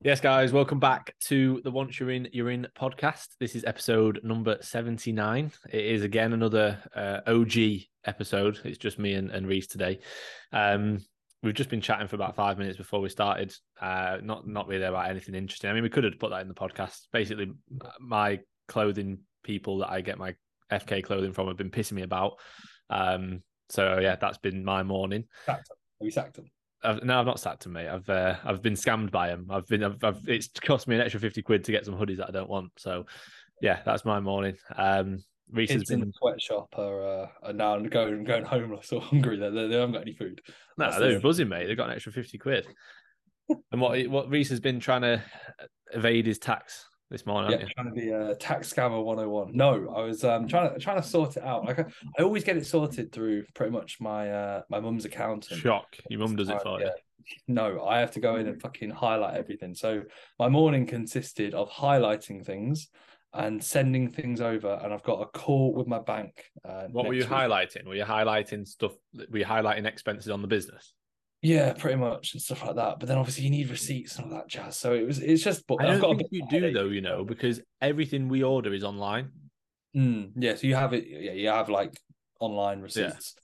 Yes, 0.00 0.20
guys, 0.20 0.52
welcome 0.52 0.78
back 0.78 1.12
to 1.22 1.60
the 1.64 1.72
Once 1.72 1.98
You're 1.98 2.12
In, 2.12 2.28
You're 2.32 2.50
In 2.50 2.68
podcast. 2.78 3.30
This 3.40 3.56
is 3.56 3.64
episode 3.64 4.20
number 4.22 4.56
79. 4.60 5.50
It 5.72 5.84
is 5.84 6.04
again 6.04 6.32
another 6.32 6.78
uh, 6.94 7.18
OG 7.26 7.80
episode. 8.04 8.60
It's 8.64 8.78
just 8.78 9.00
me 9.00 9.14
and, 9.14 9.32
and 9.32 9.48
Reese 9.48 9.66
today. 9.66 9.98
Um, 10.52 11.04
we've 11.42 11.52
just 11.52 11.68
been 11.68 11.80
chatting 11.80 12.06
for 12.06 12.14
about 12.14 12.36
five 12.36 12.58
minutes 12.58 12.76
before 12.76 13.00
we 13.00 13.08
started. 13.08 13.52
Uh, 13.80 14.18
not 14.22 14.46
not 14.46 14.68
really 14.68 14.84
about 14.84 15.10
anything 15.10 15.34
interesting. 15.34 15.68
I 15.68 15.72
mean, 15.72 15.82
we 15.82 15.90
could 15.90 16.04
have 16.04 16.16
put 16.20 16.30
that 16.30 16.42
in 16.42 16.48
the 16.48 16.54
podcast. 16.54 17.08
Basically, 17.12 17.50
my 17.98 18.38
clothing 18.68 19.18
people 19.42 19.78
that 19.78 19.90
I 19.90 20.00
get 20.00 20.16
my 20.16 20.36
FK 20.70 21.02
clothing 21.02 21.32
from 21.32 21.48
have 21.48 21.56
been 21.56 21.72
pissing 21.72 21.94
me 21.94 22.02
about. 22.02 22.34
Um, 22.88 23.42
so 23.68 23.98
yeah, 23.98 24.14
that's 24.14 24.38
been 24.38 24.64
my 24.64 24.84
morning. 24.84 25.24
Sacked. 25.44 25.70
Have 25.98 26.04
you 26.04 26.12
sacked 26.12 26.38
him? 26.38 26.48
I've, 26.82 27.02
no, 27.02 27.18
I've 27.18 27.26
not 27.26 27.40
sacked 27.40 27.66
him, 27.66 27.72
mate. 27.72 27.88
I've 27.88 28.08
uh, 28.08 28.36
I've 28.44 28.62
been 28.62 28.74
scammed 28.74 29.10
by 29.10 29.28
him. 29.28 29.46
I've 29.50 29.66
been, 29.66 29.82
I've, 29.82 30.02
I've, 30.04 30.28
it's 30.28 30.48
cost 30.48 30.86
me 30.86 30.94
an 30.94 31.00
extra 31.00 31.20
fifty 31.20 31.42
quid 31.42 31.64
to 31.64 31.72
get 31.72 31.84
some 31.84 31.94
hoodies 31.94 32.18
that 32.18 32.28
I 32.28 32.32
don't 32.32 32.48
want. 32.48 32.70
So, 32.76 33.06
yeah, 33.60 33.80
that's 33.84 34.04
my 34.04 34.20
morning. 34.20 34.56
Um, 34.76 35.18
Reese 35.50 35.70
has 35.70 35.80
Kids 35.80 35.90
in 35.90 36.00
the 36.00 36.12
sweatshop 36.18 36.68
are, 36.78 37.22
uh, 37.22 37.26
are 37.42 37.52
now 37.52 37.78
going 37.80 38.22
going 38.24 38.44
homeless 38.44 38.92
or 38.92 39.00
hungry. 39.02 39.38
They, 39.38 39.50
they, 39.50 39.66
they 39.66 39.74
haven't 39.74 39.92
got 39.92 40.02
any 40.02 40.12
food. 40.12 40.40
no, 40.76 40.86
That's 40.86 40.98
they're 40.98 41.14
the- 41.14 41.20
buzzing, 41.20 41.48
mate. 41.48 41.66
They've 41.66 41.76
got 41.76 41.88
an 41.88 41.94
extra 41.94 42.12
fifty 42.12 42.38
quid. 42.38 42.66
and 43.72 43.80
what 43.80 44.06
what 44.08 44.30
Reese 44.30 44.50
has 44.50 44.60
been 44.60 44.78
trying 44.78 45.02
to 45.02 45.22
evade 45.92 46.26
his 46.26 46.38
tax 46.38 46.86
this 47.10 47.24
morning, 47.26 47.50
Yeah, 47.52 47.58
haven't 47.58 47.72
trying 47.74 47.88
to 47.88 48.00
be 48.00 48.10
a 48.10 48.34
tax 48.34 48.72
scammer 48.72 49.02
101. 49.02 49.52
No, 49.54 49.92
I 49.94 50.02
was 50.02 50.24
um 50.24 50.46
trying 50.48 50.72
to 50.74 50.78
trying 50.78 51.00
to 51.00 51.06
sort 51.06 51.36
it 51.36 51.42
out. 51.42 51.64
Like 51.64 51.78
I, 51.78 51.84
I 52.18 52.22
always 52.22 52.44
get 52.44 52.56
it 52.56 52.66
sorted 52.66 53.12
through 53.12 53.44
pretty 53.54 53.72
much 53.72 54.00
my 54.00 54.30
uh 54.30 54.62
my 54.68 54.80
mum's 54.80 55.04
you? 55.04 55.10
accountant. 55.10 55.60
Shock! 55.60 55.96
Your 56.10 56.20
mum 56.20 56.36
does 56.36 56.48
it 56.48 56.56
Uh, 56.56 56.60
for 56.60 56.80
yeah. 56.80 56.86
you. 56.86 56.92
No, 57.46 57.84
I 57.84 57.98
have 57.98 58.12
to 58.12 58.20
go 58.20 58.36
in 58.36 58.46
and 58.46 58.60
fucking 58.60 58.90
highlight 58.90 59.36
everything. 59.36 59.74
So 59.74 60.02
my 60.38 60.48
morning 60.48 60.86
consisted 60.86 61.54
of 61.54 61.70
highlighting 61.70 62.44
things 62.44 62.88
and 63.34 63.62
sending 63.62 64.08
things 64.10 64.40
over, 64.40 64.80
and 64.82 64.92
I've 64.94 65.02
got 65.02 65.20
a 65.20 65.26
call 65.26 65.74
with 65.74 65.86
my 65.86 65.98
bank. 65.98 66.42
Uh, 66.64 66.84
What 66.90 67.06
were 67.06 67.12
you 67.12 67.20
week. 67.20 67.28
highlighting? 67.28 67.86
Were 67.86 67.94
you 67.94 68.04
highlighting 68.04 68.66
stuff? 68.66 68.92
Were 69.30 69.38
you 69.38 69.44
highlighting 69.44 69.84
expenses 69.84 70.30
on 70.30 70.40
the 70.40 70.48
business? 70.48 70.94
Yeah, 71.40 71.72
pretty 71.72 71.96
much 71.96 72.32
and 72.32 72.42
stuff 72.42 72.64
like 72.64 72.76
that. 72.76 72.98
But 72.98 73.08
then 73.08 73.18
obviously 73.18 73.44
you 73.44 73.50
need 73.50 73.70
receipts 73.70 74.16
and 74.16 74.26
all 74.26 74.38
that 74.38 74.48
jazz. 74.48 74.76
So 74.76 74.92
it 74.94 75.06
was 75.06 75.18
it's 75.20 75.42
just 75.42 75.66
but 75.66 75.78
I 75.78 75.86
I've 75.86 75.98
don't 75.98 76.00
got 76.00 76.16
think 76.18 76.28
you 76.30 76.42
do 76.48 76.70
though. 76.72 76.86
You 76.88 77.00
know, 77.00 77.24
because 77.24 77.60
everything 77.80 78.28
we 78.28 78.42
order 78.42 78.72
is 78.74 78.84
online. 78.84 79.30
Mm, 79.96 80.32
yeah, 80.36 80.54
so 80.54 80.66
you 80.66 80.74
have 80.74 80.92
it 80.92 81.06
yeah, 81.08 81.32
you 81.32 81.48
have 81.48 81.68
like 81.68 81.98
online 82.40 82.80
receipts. 82.80 83.34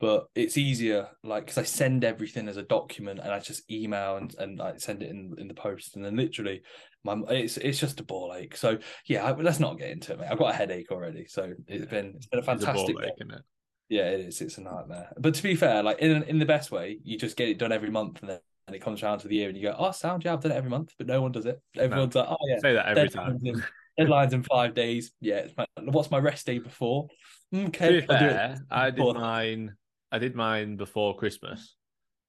But 0.00 0.26
it's 0.34 0.58
easier 0.58 1.08
like 1.22 1.46
because 1.46 1.58
I 1.58 1.62
send 1.62 2.04
everything 2.04 2.48
as 2.48 2.56
a 2.56 2.62
document 2.62 3.20
and 3.20 3.32
I 3.32 3.38
just 3.38 3.70
email 3.70 4.16
and, 4.16 4.34
and 4.38 4.60
I 4.60 4.76
send 4.76 5.02
it 5.02 5.10
in 5.10 5.34
in 5.38 5.48
the 5.48 5.54
post 5.54 5.96
and 5.96 6.04
then 6.04 6.16
literally 6.16 6.62
my 7.04 7.16
it's 7.30 7.56
it's 7.56 7.78
just 7.78 8.00
a 8.00 8.04
ball 8.04 8.34
ache. 8.36 8.56
So 8.56 8.78
yeah, 9.06 9.24
I, 9.24 9.32
let's 9.32 9.60
not 9.60 9.78
get 9.78 9.90
into 9.90 10.12
it, 10.12 10.18
mate. 10.20 10.28
I've 10.30 10.38
got 10.38 10.52
a 10.52 10.56
headache 10.56 10.90
already. 10.90 11.26
So 11.26 11.54
it's 11.68 11.86
been 11.86 12.14
it's 12.16 12.26
been 12.26 12.40
a 12.40 12.42
It's 12.52 12.64
a 12.64 12.68
ball 12.68 12.86
fantastic 12.86 12.96
ache, 13.02 13.14
isn't 13.20 13.34
it? 13.34 13.42
Yeah, 13.88 14.10
it 14.10 14.20
is. 14.20 14.40
It's 14.40 14.58
a 14.58 14.62
nightmare. 14.62 15.12
But 15.18 15.34
to 15.34 15.42
be 15.42 15.54
fair, 15.54 15.82
like 15.82 15.98
in 15.98 16.22
in 16.24 16.38
the 16.38 16.46
best 16.46 16.70
way, 16.70 16.98
you 17.04 17.18
just 17.18 17.36
get 17.36 17.48
it 17.48 17.58
done 17.58 17.72
every 17.72 17.90
month, 17.90 18.20
and 18.20 18.30
then 18.30 18.40
and 18.66 18.74
it 18.74 18.80
comes 18.80 19.02
around 19.02 19.18
to 19.20 19.28
the 19.28 19.34
year, 19.36 19.48
and 19.48 19.56
you 19.56 19.64
go, 19.64 19.76
"Oh, 19.78 19.90
sound, 19.92 20.24
yeah, 20.24 20.32
I've 20.32 20.40
done 20.40 20.52
it 20.52 20.56
every 20.56 20.70
month," 20.70 20.94
but 20.96 21.06
no 21.06 21.20
one 21.20 21.32
does 21.32 21.46
it. 21.46 21.60
Everyone's 21.76 22.14
like, 22.14 22.28
"Oh 22.28 22.36
yeah, 22.48 22.58
Say 22.60 22.74
that 22.74 22.86
every 22.86 23.08
time. 23.10 23.38
deadlines 23.38 23.46
in, 23.46 24.06
deadlines 24.06 24.32
in 24.32 24.42
five 24.42 24.74
days." 24.74 25.12
Yeah, 25.20 25.36
it's 25.36 25.56
my, 25.56 25.66
what's 25.82 26.10
my 26.10 26.18
rest 26.18 26.46
day 26.46 26.58
before? 26.58 27.08
To 27.52 27.66
Okay, 27.66 28.00
be 28.00 28.00
do 28.00 28.04
it. 28.06 28.06
fair, 28.06 28.58
I 28.70 28.90
did 28.90 29.04
mine. 29.04 29.76
I 30.10 30.18
did 30.18 30.34
mine 30.34 30.76
before 30.76 31.16
Christmas. 31.16 31.74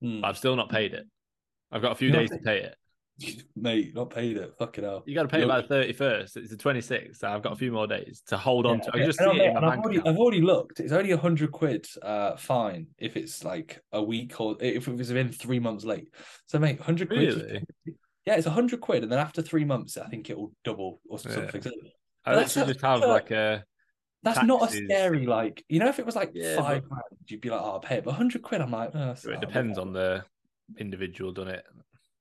Mm. 0.03 0.23
I've 0.23 0.37
still 0.37 0.55
not 0.55 0.69
paid 0.69 0.93
it. 0.93 1.05
I've 1.71 1.81
got 1.81 1.93
a 1.93 1.95
few 1.95 2.09
You're 2.09 2.19
days 2.19 2.31
to 2.31 2.37
pay 2.39 2.59
it. 2.61 2.75
Mate, 3.55 3.95
not 3.95 4.09
paid 4.09 4.37
it. 4.37 4.53
Fuck 4.59 4.77
it 4.77 4.83
hell. 4.83 5.03
You 5.05 5.15
got 5.15 5.23
to 5.23 5.27
pay 5.29 5.37
it 5.37 5.41
You're- 5.41 5.51
by 5.51 5.61
the 5.61 5.67
thirty 5.67 5.93
first. 5.93 6.35
It's 6.37 6.49
the 6.49 6.57
twenty 6.57 6.81
sixth. 6.81 7.21
So 7.21 7.29
I've 7.29 7.41
got 7.41 7.53
a 7.53 7.55
few 7.55 7.71
more 7.71 7.87
days 7.87 8.21
to 8.27 8.37
hold 8.37 8.65
on 8.65 8.79
Yeah, 8.79 8.91
to. 8.91 8.97
I 9.01 9.05
just 9.05 9.19
see 9.19 9.25
it 9.25 9.41
in 9.41 9.53
my 9.53 9.59
I've, 9.61 9.69
bank 9.71 9.85
already. 9.85 9.99
I've 10.01 10.17
already 10.17 10.41
looked. 10.41 10.79
It's 10.79 10.91
only 10.91 11.11
a 11.11 11.17
hundred 11.17 11.51
quid 11.51 11.85
uh 12.01 12.35
fine 12.35 12.87
if 12.97 13.15
it's 13.15 13.43
like 13.43 13.81
a 13.93 14.03
week 14.03 14.39
or 14.41 14.57
if 14.59 14.87
it 14.87 14.97
was 14.97 15.07
within 15.09 15.31
three 15.31 15.59
months 15.59 15.85
late. 15.85 16.09
So 16.47 16.59
mate, 16.59 16.79
hundred 16.81 17.09
quid. 17.09 17.35
Really? 17.35 17.63
Yeah, 18.25 18.35
it's 18.35 18.47
a 18.47 18.51
hundred 18.51 18.81
quid, 18.81 19.03
and 19.03 19.11
then 19.11 19.19
after 19.19 19.41
three 19.41 19.65
months, 19.65 19.97
I 19.97 20.07
think 20.07 20.29
it 20.29 20.37
will 20.37 20.51
double 20.63 20.99
or 21.07 21.19
something. 21.19 21.61
So 21.61 21.71
I 22.25 22.35
That's 22.35 22.55
just 22.55 22.81
have 22.81 22.99
like 23.01 23.31
a 23.31 23.63
That's 24.23 24.43
not 24.43 24.69
a 24.69 24.73
scary 24.73 25.25
like 25.27 25.63
you 25.69 25.79
know 25.79 25.87
if 25.89 25.99
it 25.99 26.05
was 26.05 26.15
like 26.15 26.31
Yeah, 26.33 26.57
five 26.57 26.81
but- 26.81 26.89
grand 26.89 27.03
you'd 27.27 27.41
be 27.41 27.49
like 27.49 27.61
oh 27.61 27.73
I'll 27.73 27.79
pay 27.79 27.97
it 27.97 28.03
but 28.03 28.13
hundred 28.13 28.41
quid 28.41 28.61
I'm 28.61 28.71
like 28.71 28.89
oh, 28.95 29.15
it 29.25 29.39
depends 29.41 29.77
on 29.77 29.93
the 29.93 30.23
individual 30.79 31.31
doesn't 31.31 31.53
it. 31.53 31.65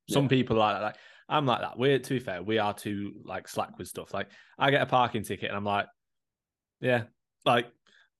Some 0.09 0.25
Yeah. 0.25 0.29
people 0.29 0.57
are 0.57 0.73
like 0.73 0.75
that. 0.77 0.83
Like 0.83 0.97
I'm 1.29 1.47
like 1.47 1.61
that. 1.61 1.79
We're 1.79 1.99
to 1.99 2.11
be 2.11 2.19
fair, 2.19 2.43
we 2.43 2.59
are 2.59 2.75
too 2.75 3.13
like 3.25 3.49
slack 3.49 3.79
with 3.79 3.89
stuff. 3.89 4.13
Like 4.13 4.29
I 4.59 4.71
get 4.71 4.83
a 4.83 4.87
parking 4.87 5.23
ticket 5.23 5.49
and 5.49 5.57
I'm 5.57 5.65
like, 5.65 5.87
yeah, 6.81 7.05
like 7.45 7.67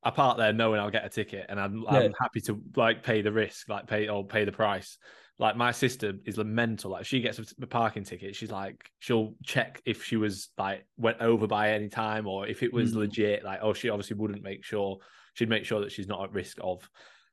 I 0.03 0.11
park 0.11 0.39
there 0.39 0.53
knowing 0.53 0.81
I'll 0.81 0.91
get 0.91 1.05
a 1.05 1.09
ticket 1.09 1.47
and 1.49 1.61
I'm 1.61 1.83
Yeah. 1.83 1.99
I'm 1.99 2.15
happy 2.21 2.41
to 2.43 2.61
like 2.77 3.03
pay 3.03 3.23
the 3.23 3.33
risk, 3.33 3.69
like 3.69 3.87
pay 3.87 4.09
or 4.09 4.27
pay 4.27 4.45
the 4.45 4.53
price. 4.53 4.99
Like 5.39 5.57
my 5.57 5.73
sister 5.73 6.13
is 6.25 6.39
mental. 6.39 6.93
Like 6.93 7.05
she 7.07 7.21
gets 7.21 7.41
a 7.61 7.67
parking 7.67 8.05
ticket, 8.05 8.37
she's 8.37 8.51
like 8.53 8.89
she'll 9.01 9.35
check 9.45 9.83
if 9.85 10.05
she 10.05 10.17
was 10.17 10.51
like 10.57 10.87
went 10.97 11.21
over 11.21 11.47
by 11.47 11.73
any 11.73 11.89
time 11.89 12.27
or 12.27 12.47
if 12.47 12.63
it 12.63 12.73
was 12.73 12.93
Mm. 12.93 12.97
legit. 12.99 13.45
Like 13.45 13.59
oh, 13.63 13.75
she 13.75 13.91
obviously 13.91 14.17
wouldn't 14.17 14.43
make 14.43 14.65
sure 14.65 14.99
she'd 15.35 15.49
make 15.49 15.65
sure 15.65 15.81
that 15.81 15.91
she's 15.93 16.07
not 16.07 16.23
at 16.23 16.33
risk 16.33 16.59
of 16.63 16.89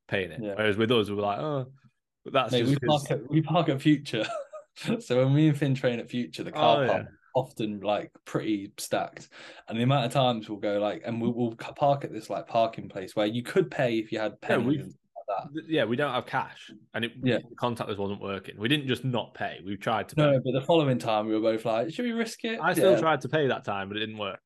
paying 0.08 0.32
it. 0.32 0.40
Yeah. 0.42 0.56
Whereas 0.56 0.76
with 0.78 0.92
us, 0.92 1.08
we 1.10 1.16
were 1.16 1.22
like, 1.22 1.40
oh, 1.40 1.72
but 2.24 2.34
that's 2.34 2.52
Mate, 2.52 2.66
just 2.66 2.82
we 2.82 2.88
'cause- 2.88 3.08
park 3.08 3.12
at 3.22 3.30
we 3.30 3.42
park 3.42 3.70
at 3.70 3.82
Future 3.82 4.26
so 5.00 5.24
when 5.26 5.34
me 5.36 5.48
and 5.50 5.58
Finn 5.58 5.76
train 5.76 6.00
at 6.00 6.10
Future 6.10 6.44
the 6.44 6.52
oh, 6.52 6.54
car 6.54 6.84
Oh, 6.84 6.88
park 6.88 7.08
often 7.34 7.80
like 7.80 8.12
pretty 8.26 8.74
stacked 8.78 9.30
and 9.70 9.78
the 9.80 9.84
amount 9.84 10.06
of 10.06 10.12
times 10.12 10.50
we'll 10.50 10.60
go 10.60 10.80
like 10.80 11.02
and 11.06 11.22
we'll, 11.22 11.32
we'll 11.34 11.56
park 11.56 12.04
at 12.04 12.12
this 12.12 12.30
like 12.30 12.48
parking 12.48 12.90
place 12.90 13.16
where 13.16 13.26
you 13.26 13.42
could 13.44 13.72
pay 13.72 13.98
if 14.00 14.12
you 14.12 14.20
had 14.20 14.34
Yeah, 14.44 14.48
pennies 14.50 14.68
we've- 14.68 14.80
and 14.82 14.92
stuff 14.92 14.98
like 15.56 15.64
yeah, 15.68 15.86
we 15.86 15.96
don't 15.96 16.12
have 16.14 16.26
cash, 16.26 16.72
and 16.94 17.06
it 17.06 17.14
Yeah. 17.24 17.38
the 17.38 17.56
contactless 17.56 17.98
wasn't 17.98 18.20
working. 18.22 18.56
We 18.60 18.68
didn't 18.68 18.88
just 18.88 19.06
not 19.06 19.34
pay; 19.34 19.60
we 19.66 19.78
tried 19.78 20.10
to. 20.10 20.16
no 20.18 20.42
but 20.44 20.52
the 20.52 20.60
following 20.62 21.00
time 21.00 21.26
we 21.26 21.34
were 21.34 21.40
both 21.40 21.64
like 21.64 21.94
should 21.94 22.04
we 22.04 22.12
risk 22.12 22.44
it 22.44 22.60
I 22.62 22.74
still 22.74 22.92
yeah. 22.94 23.00
tried 23.00 23.22
to 23.22 23.30
pay 23.30 23.48
that 23.48 23.64
time, 23.64 23.88
but 23.88 23.96
it 23.96 24.02
didn't 24.02 24.18
work. 24.18 24.42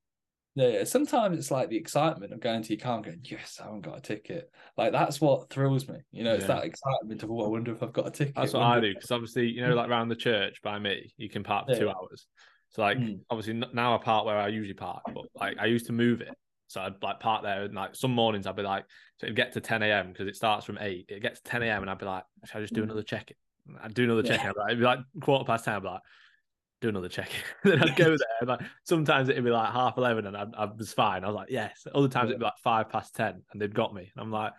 Yeah, 0.55 0.67
yeah. 0.69 0.83
Sometimes 0.85 1.37
it's 1.37 1.51
like 1.51 1.69
the 1.69 1.75
excitement 1.77 2.31
of 2.31 2.39
going 2.39 2.63
to 2.63 2.73
your 2.73 2.79
car 2.79 2.95
and 2.95 3.03
going, 3.05 3.19
yes, 3.23 3.59
I 3.59 3.65
haven't 3.65 3.81
got 3.81 3.97
a 3.97 4.01
ticket. 4.01 4.49
Like 4.77 4.93
that's 4.93 5.19
what 5.19 5.49
thrills 5.49 5.87
me. 5.87 5.97
You 6.11 6.23
know, 6.23 6.33
it's 6.33 6.43
Yeah. 6.43 6.55
that 6.55 6.63
excitement 6.65 7.21
of, 7.23 7.29
oh, 7.31 7.45
I 7.45 7.47
wonder 7.47 7.73
if 7.73 7.83
I've 7.83 7.91
got 7.91 8.07
a 8.07 8.11
ticket. 8.11 8.35
That's 8.35 8.53
what 8.53 8.63
I 8.63 8.79
do 8.79 8.93
because 8.93 9.11
obviously, 9.11 9.49
you 9.49 9.61
know, 9.61 9.75
like 9.75 9.89
around 9.89 10.07
the 10.07 10.15
church 10.15 10.61
by 10.61 10.79
me, 10.79 11.13
you 11.17 11.29
can 11.29 11.43
park 11.43 11.67
for 11.67 11.73
Yeah. 11.73 11.79
two 11.79 11.89
hours. 11.89 12.27
So 12.69 12.81
like, 12.81 12.97
Mm. 12.97 13.21
obviously 13.29 13.53
now 13.73 13.95
I 13.95 13.97
park 13.97 14.25
where 14.25 14.37
I 14.37 14.47
usually 14.47 14.73
park, 14.73 15.03
but 15.13 15.25
like 15.39 15.57
I 15.59 15.65
used 15.65 15.87
to 15.87 15.93
move 15.93 16.21
it. 16.21 16.35
So 16.67 16.81
I'd 16.81 17.03
like 17.03 17.19
park 17.19 17.43
there, 17.43 17.63
and 17.63 17.75
like 17.75 17.95
some 17.95 18.11
mornings 18.11 18.47
I'd 18.47 18.55
be 18.55 18.63
like, 18.63 18.85
so 19.19 19.27
it'd 19.27 19.35
get 19.35 19.53
to 19.53 19.61
10 19.61 19.83
a.m. 19.83 20.11
because 20.13 20.27
it 20.27 20.35
starts 20.35 20.65
from 20.65 20.77
eight. 20.79 21.05
It 21.09 21.21
gets 21.21 21.41
to 21.41 21.49
10 21.51 21.63
a.m. 21.63 21.83
and 21.83 21.91
I'd 21.91 21.99
be 21.99 22.05
like, 22.05 22.23
should 22.45 22.57
I 22.57 22.61
just 22.61 22.73
do 22.73 22.81
Mm. 22.81 22.85
another 22.85 23.03
check? 23.03 23.31
In? 23.31 23.77
I'd 23.81 23.93
do 23.93 24.05
another 24.05 24.23
Yeah. 24.23 24.37
check. 24.37 24.45
I'd 24.45 24.53
be 24.53 24.59
like, 24.59 24.67
it'd 24.69 24.79
be 24.79 24.85
like 24.85 24.99
quarter 25.21 25.45
past 25.45 25.65
10. 25.65 25.75
I'd 25.75 25.81
be 25.83 25.87
like, 25.89 26.01
do 26.85 26.89
another 26.89 27.09
check. 27.09 27.29
In. 27.63 27.71
then 27.79 27.83
I'd 27.83 27.95
go 27.95 28.05
there. 28.05 28.47
Like 28.47 28.61
sometimes 28.83 29.29
it'd 29.29 29.43
be 29.43 29.49
like 29.49 29.71
half 29.71 29.97
11 29.97 30.25
and 30.27 30.37
I, 30.37 30.45
I 30.57 30.65
was 30.65 30.93
fine. 30.93 31.23
I 31.23 31.27
was 31.27 31.35
like, 31.35 31.49
yes. 31.49 31.85
Other 31.93 32.07
times 32.07 32.25
Yeah. 32.27 32.31
it'd 32.31 32.39
be 32.39 32.45
like 32.45 32.57
five 32.63 32.89
past 32.89 33.15
10 33.15 33.41
and 33.51 33.61
they'd 33.61 33.73
got 33.73 33.93
me. 33.93 34.11
And 34.15 34.23
I'm 34.23 34.31
like, 34.31 34.53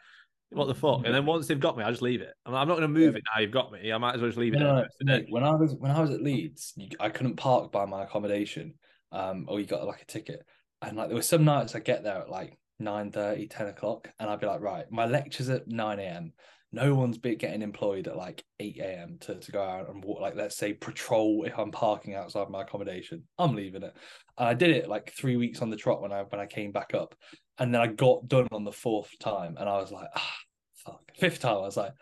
what 0.51 0.67
the 0.67 0.75
fuck? 0.75 1.03
And 1.05 1.15
then 1.15 1.27
once 1.27 1.47
they've 1.47 1.59
got 1.59 1.77
me, 1.77 1.83
I 1.85 1.91
just 1.91 2.03
leave 2.03 2.21
it. 2.21 2.33
I'm, 2.45 2.53
like, 2.53 2.63
I'm 2.63 2.69
not 2.69 2.75
going 2.79 2.93
to 2.93 3.01
move 3.01 3.17
it 3.17 3.23
now. 3.35 3.41
You've 3.41 3.51
got 3.51 3.73
me. 3.73 3.93
I 3.93 3.99
might 3.99 4.15
as 4.15 4.21
well 4.21 4.29
just 4.29 4.39
leave 4.39 4.55
it. 4.55 4.59
No, 4.61 4.67
no, 4.67 4.77
the 4.77 4.83
rest 4.83 4.97
of 5.01 5.07
the 5.07 5.13
day. 5.13 5.19
mate, 5.23 5.27
when 5.31 5.43
I 5.45 5.51
was 5.55 5.75
when 5.75 5.91
I 5.91 6.01
was 6.01 6.11
at 6.11 6.23
Leeds, 6.23 6.73
you, 6.77 6.89
I 7.01 7.09
couldn't 7.09 7.37
park 7.37 7.73
by 7.73 7.85
my 7.85 8.05
accommodation, 8.05 8.75
um, 9.11 9.47
or 9.49 9.59
you 9.59 9.67
got 9.67 9.85
like 9.85 10.03
a 10.03 10.07
ticket, 10.07 10.47
and 10.83 10.97
like 10.97 11.09
there 11.09 11.17
were 11.17 11.23
some 11.23 11.45
nights 11.45 11.75
I 11.75 11.81
get 11.81 12.05
there 12.05 12.19
at 12.19 12.31
like 12.31 12.57
9 12.79 13.11
10 13.11 13.49
o'clock, 13.67 14.09
and 14.21 14.31
I'd 14.31 14.39
be 14.41 14.47
like, 14.47 14.61
right, 14.61 14.85
my 14.91 15.07
lecture's 15.07 15.49
at 15.49 15.67
nine 15.67 15.99
a.m. 15.99 16.33
No 16.73 16.95
one's 16.95 17.19
be 17.19 17.37
getting 17.37 17.63
employed 17.63 18.09
at 18.09 18.17
like 18.17 18.45
eight 18.61 18.79
a.m. 18.79 19.19
to 19.21 19.37
to 19.37 19.53
go 19.53 19.63
out 19.63 19.89
and 19.89 20.05
walk, 20.05 20.21
like 20.21 20.35
let's 20.35 20.57
say 20.57 20.75
patrol 20.75 21.45
if 21.45 21.59
I'm 21.59 21.71
parking 21.71 22.15
outside 22.15 22.51
my 22.51 22.63
accommodation. 22.63 23.23
I'm 23.39 23.55
leaving 23.55 23.83
it. 23.83 23.95
And 24.39 24.49
I 24.49 24.55
did 24.55 24.71
it 24.71 24.89
like 24.89 25.13
three 25.13 25.37
weeks 25.37 25.63
on 25.63 25.71
the 25.71 25.77
trot 25.77 26.03
when 26.03 26.13
I 26.13 26.23
when 26.23 26.41
I 26.41 26.47
came 26.47 26.73
back 26.73 26.93
up, 26.95 27.15
and 27.59 27.73
then 27.73 27.81
I 27.81 27.87
got 27.87 28.29
done 28.29 28.49
on 28.53 28.65
the 28.65 28.73
fourth 28.73 29.11
time, 29.21 29.57
and 29.59 29.69
I 29.69 29.79
was 29.79 29.93
like, 29.93 30.09
ah, 30.15 30.37
fuck. 30.85 31.03
Fifth 31.17 31.41
time, 31.41 31.57
I 31.57 31.61
was 31.61 31.77
like. 31.77 31.93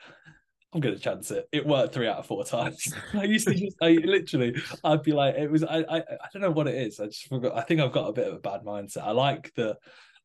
I'm 0.73 0.81
gonna 0.81 0.99
chance 0.99 1.31
it. 1.31 1.49
It 1.53 1.65
worked 1.65 1.94
three 1.94 2.09
out 2.09 2.17
of 2.17 2.27
four 2.27 2.44
times. 2.44 2.93
I 3.15 3.23
used 3.23 3.47
to 3.47 3.55
just, 3.55 3.77
I 3.81 3.91
literally, 3.91 4.56
I'd 4.83 5.05
be 5.05 5.12
like, 5.12 5.37
it 5.37 5.49
was, 5.49 5.62
I, 5.62 5.85
I, 5.89 5.99
I 5.99 6.27
don't 6.33 6.43
know 6.43 6.50
what 6.50 6.67
it 6.67 6.75
is. 6.75 6.99
I 6.99 7.06
just 7.06 7.29
forgot. 7.29 7.56
I 7.56 7.61
think 7.61 7.81
I've 7.81 7.93
got 7.93 8.09
a 8.09 8.12
bit 8.12 8.27
of 8.27 8.35
a 8.35 8.39
bad 8.41 8.62
mindset. 8.62 9.05
I 9.05 9.12
like 9.12 9.53
the, 9.55 9.77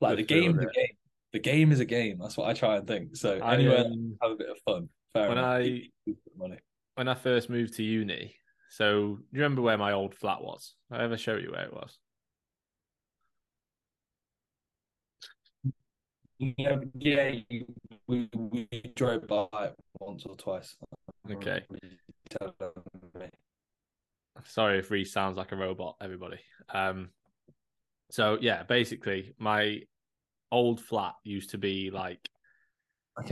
like 0.01 0.17
The 0.17 0.23
the 0.23 0.23
game, 0.23 0.55
the 0.55 0.65
game, 0.65 0.87
the 1.33 1.39
game 1.39 1.71
is 1.71 1.79
a 1.79 1.85
game. 1.85 2.17
That's 2.19 2.37
what 2.37 2.49
I 2.49 2.53
try 2.53 2.77
and 2.77 2.87
think. 2.87 3.15
So 3.15 3.37
I, 3.37 3.53
anyway, 3.55 3.77
um, 3.85 4.17
have 4.21 4.31
a 4.31 4.35
bit 4.35 4.49
of 4.49 4.57
fun. 4.65 4.89
Fair 5.13 5.29
when 5.29 5.37
enough. 5.37 5.45
I- 5.59 5.63
Keep- 5.63 5.93
keep 6.05 6.17
the 6.25 6.31
money. 6.37 6.59
when 6.95 7.07
I 7.07 7.15
first 7.15 7.49
moved 7.49 7.75
to 7.75 7.83
uni, 7.83 8.35
so 8.69 9.15
do 9.15 9.23
you 9.31 9.41
remember 9.41 9.61
where 9.61 9.77
my 9.77 9.91
old 9.93 10.15
flat 10.15 10.41
was? 10.41 10.75
I 10.91 11.03
ever 11.03 11.17
show 11.17 11.35
you 11.35 11.51
where 11.51 11.65
it 11.65 11.73
was? 11.73 11.97
Yeah, 16.39 16.77
yeah, 16.95 17.31
we 18.07 18.29
we 18.33 18.67
drove 18.95 19.27
by 19.27 19.47
it 19.53 19.75
once 19.99 20.25
or 20.25 20.37
twice. 20.37 20.77
Okay. 21.29 21.63
You 21.69 21.89
telling 22.29 22.53
me. 23.19 23.25
Sorry 24.45 24.79
if 24.79 24.89
Reese 24.89 25.11
sounds 25.11 25.35
like 25.35 25.51
a 25.51 25.57
robot, 25.57 25.97
everybody. 25.99 26.39
Um, 26.73 27.09
so 28.09 28.37
yeah, 28.39 28.63
basically, 28.63 29.33
my 29.37 29.81
old 30.51 30.81
flat 30.81 31.13
used 31.23 31.51
to 31.51 31.57
be 31.57 31.91
like 31.91 32.27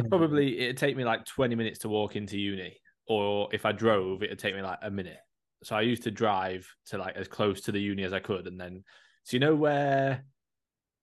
probably 0.10 0.60
it'd 0.60 0.78
take 0.78 0.98
me 0.98 1.06
like 1.06 1.26
20 1.26 1.56
minutes 1.56 1.80
to 1.80 1.90
walk 1.90 2.16
into 2.16 2.38
uni, 2.38 2.78
or 3.08 3.48
if 3.54 3.66
I 3.66 3.72
drove, 3.72 4.22
it'd 4.24 4.40
take 4.40 4.56
me 4.56 4.62
like 4.62 4.80
a 4.82 4.92
minute. 4.92 5.20
So 5.64 5.76
I 5.76 5.82
used 5.82 6.04
to 6.04 6.12
drive 6.12 6.68
to 6.88 6.98
like 6.98 7.16
as 7.16 7.28
close 7.28 7.62
to 7.62 7.72
the 7.72 7.80
uni 7.80 8.04
as 8.04 8.14
I 8.14 8.20
could, 8.20 8.48
and 8.48 8.60
then 8.60 8.84
so 9.24 9.36
you 9.36 9.40
know 9.40 9.56
where, 9.56 10.26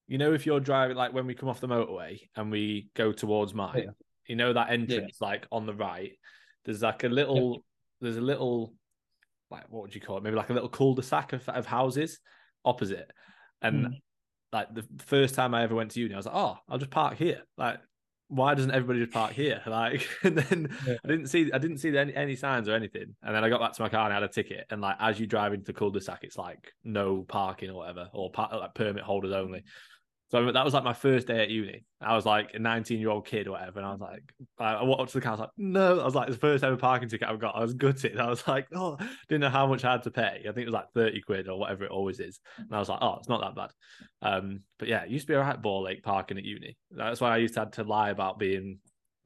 you 0.07 0.17
know, 0.17 0.33
if 0.33 0.45
you're 0.45 0.59
driving 0.59 0.95
like 0.97 1.13
when 1.13 1.27
we 1.27 1.33
come 1.35 1.49
off 1.49 1.59
the 1.59 1.67
motorway 1.67 2.19
and 2.35 2.51
we 2.51 2.89
go 2.93 3.11
towards 3.11 3.53
mine, 3.53 3.83
Yeah. 3.85 3.91
you 4.27 4.35
know 4.35 4.53
that 4.53 4.69
entrance 4.69 5.17
like 5.19 5.47
on 5.51 5.65
the 5.65 5.73
right, 5.73 6.13
there's 6.63 6.83
like 6.83 7.03
a 7.03 7.09
little, 7.09 7.63
there's 8.01 8.17
a 8.17 8.21
little, 8.21 8.73
like 9.51 9.65
what 9.69 9.81
would 9.81 9.95
you 9.95 10.01
call 10.01 10.17
it? 10.17 10.23
Maybe 10.23 10.35
like 10.35 10.49
a 10.49 10.53
little 10.53 10.69
cul-de-sac 10.69 11.33
of, 11.33 11.47
of 11.49 11.65
houses 11.65 12.19
opposite, 12.63 13.11
and 13.61 13.87
Hmm. 13.87 13.93
Like 14.55 14.73
the 14.73 14.85
first 15.03 15.35
time 15.35 15.53
I 15.53 15.63
ever 15.63 15.75
went 15.75 15.91
to 15.91 15.99
uni, 15.99 16.13
I 16.13 16.17
was 16.17 16.25
like, 16.25 16.35
oh, 16.35 16.57
I'll 16.69 16.77
just 16.77 16.89
park 16.91 17.17
here. 17.17 17.41
Like, 17.57 17.79
why 18.29 18.55
doesn't 18.55 18.71
everybody 18.71 18.99
just 19.01 19.11
park 19.11 19.33
here? 19.33 19.61
Like, 19.67 20.07
and 20.23 20.37
then 20.37 20.69
Yeah. 20.87 20.95
I 21.03 21.07
didn't 21.07 21.27
see, 21.27 21.51
I 21.51 21.57
didn't 21.57 21.77
see 21.79 21.95
any, 21.95 22.15
any 22.15 22.35
signs 22.35 22.69
or 22.69 22.73
anything. 22.73 23.15
And 23.21 23.35
then 23.35 23.43
I 23.43 23.49
got 23.49 23.59
back 23.59 23.73
to 23.73 23.81
my 23.81 23.89
car 23.89 24.05
and 24.05 24.13
I 24.13 24.15
had 24.15 24.23
a 24.23 24.27
ticket. 24.29 24.65
And 24.69 24.81
like, 24.81 24.95
as 24.99 25.19
you 25.19 25.27
drive 25.27 25.53
into 25.53 25.65
the 25.65 25.73
cul-de-sac, 25.73 26.23
it's 26.23 26.37
like 26.37 26.71
no 26.83 27.23
parking 27.27 27.69
or 27.69 27.75
whatever, 27.75 28.09
or 28.13 28.31
par- 28.31 28.49
like 28.53 28.73
permit 28.73 29.03
holders 29.03 29.33
only. 29.33 29.63
So 30.29 30.51
that 30.51 30.65
was 30.65 30.73
like 30.73 30.83
my 30.83 30.93
first 30.93 31.27
day 31.27 31.43
at 31.43 31.49
uni. 31.49 31.85
I 32.01 32.15
was 32.15 32.25
like 32.25 32.51
a 32.55 32.59
19 32.59 32.99
year 32.99 33.09
old 33.09 33.27
kid 33.27 33.47
or 33.47 33.51
whatever. 33.51 33.79
And 33.79 33.87
I 33.87 33.91
was 33.91 34.01
like, 34.01 34.23
I 34.57 34.83
walked 34.83 35.01
up 35.01 35.07
to 35.09 35.13
the 35.13 35.21
car. 35.21 35.33
I 35.33 35.35
was 35.35 35.39
like, 35.41 35.49
no. 35.57 35.99
I 35.99 36.03
was 36.03 36.15
like, 36.15 36.29
the 36.29 36.35
first 36.35 36.63
ever 36.63 36.77
parking 36.77 37.09
ticket 37.09 37.27
I've 37.27 37.39
got. 37.39 37.55
I 37.55 37.61
was 37.61 37.75
gutted. 37.75 38.19
I 38.19 38.27
was 38.27 38.47
like, 38.47 38.67
oh, 38.73 38.97
didn't 39.29 39.41
know 39.41 39.49
how 39.49 39.67
much 39.67 39.85
I 39.85 39.91
had 39.91 40.03
to 40.03 40.11
pay. 40.11 40.39
I 40.41 40.51
think 40.51 40.59
it 40.59 40.65
was 40.65 40.73
like 40.73 40.91
30 40.95 41.21
quid 41.21 41.47
or 41.47 41.59
whatever 41.59 41.85
it 41.85 41.91
always 41.91 42.19
is. 42.19 42.39
And 42.57 42.73
I 42.73 42.79
was 42.79 42.89
like, 42.89 42.99
oh, 43.01 43.17
it's 43.19 43.29
not 43.29 43.41
that 43.41 43.55
bad. 43.55 43.71
Um, 44.27 44.61
but 44.79 44.87
yeah, 44.87 45.03
it 45.03 45.09
used 45.09 45.27
to 45.27 45.33
be 45.33 45.35
a 45.35 45.39
all 45.39 45.45
right 45.45 45.61
ball 45.61 45.83
lake 45.83 46.01
parking 46.01 46.39
at 46.39 46.43
uni. 46.43 46.75
That's 46.89 47.21
why 47.21 47.31
I 47.31 47.37
used 47.37 47.53
to 47.53 47.61
have 47.61 47.71
to 47.71 47.83
lie 47.83 48.09
about 48.09 48.39
being 48.39 48.79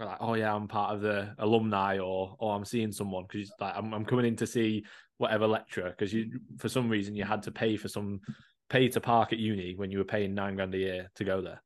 like, 0.05 0.17
oh 0.19 0.33
yeah, 0.33 0.53
I'm 0.53 0.67
part 0.67 0.95
of 0.95 1.01
the 1.01 1.33
alumni 1.39 1.99
or 1.99 2.35
or 2.39 2.55
I'm 2.55 2.65
seeing 2.65 2.91
someone 2.91 3.25
because 3.29 3.51
like 3.59 3.73
I'm, 3.75 3.93
I'm 3.93 4.05
coming 4.05 4.25
in 4.25 4.35
to 4.37 4.47
see 4.47 4.85
whatever 5.17 5.47
lecturer 5.47 5.89
because 5.89 6.13
you 6.13 6.39
for 6.57 6.69
some 6.69 6.89
reason 6.89 7.15
you 7.15 7.25
had 7.25 7.43
to 7.43 7.51
pay 7.51 7.75
for 7.75 7.89
some 7.89 8.21
pay 8.69 8.87
to 8.89 9.01
park 9.01 9.33
at 9.33 9.39
uni 9.39 9.75
when 9.75 9.91
you 9.91 9.97
were 9.97 10.03
paying 10.03 10.33
nine 10.33 10.55
grand 10.55 10.73
a 10.75 10.77
year 10.77 11.11
to 11.15 11.23
go 11.23 11.41
there. 11.41 11.61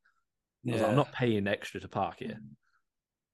I 0.67 0.71
was 0.71 0.81
like, 0.81 0.89
I'm 0.91 0.95
not 0.95 1.11
paying 1.11 1.47
extra 1.47 1.81
to 1.81 1.87
park 1.89 2.15
here. 2.19 2.39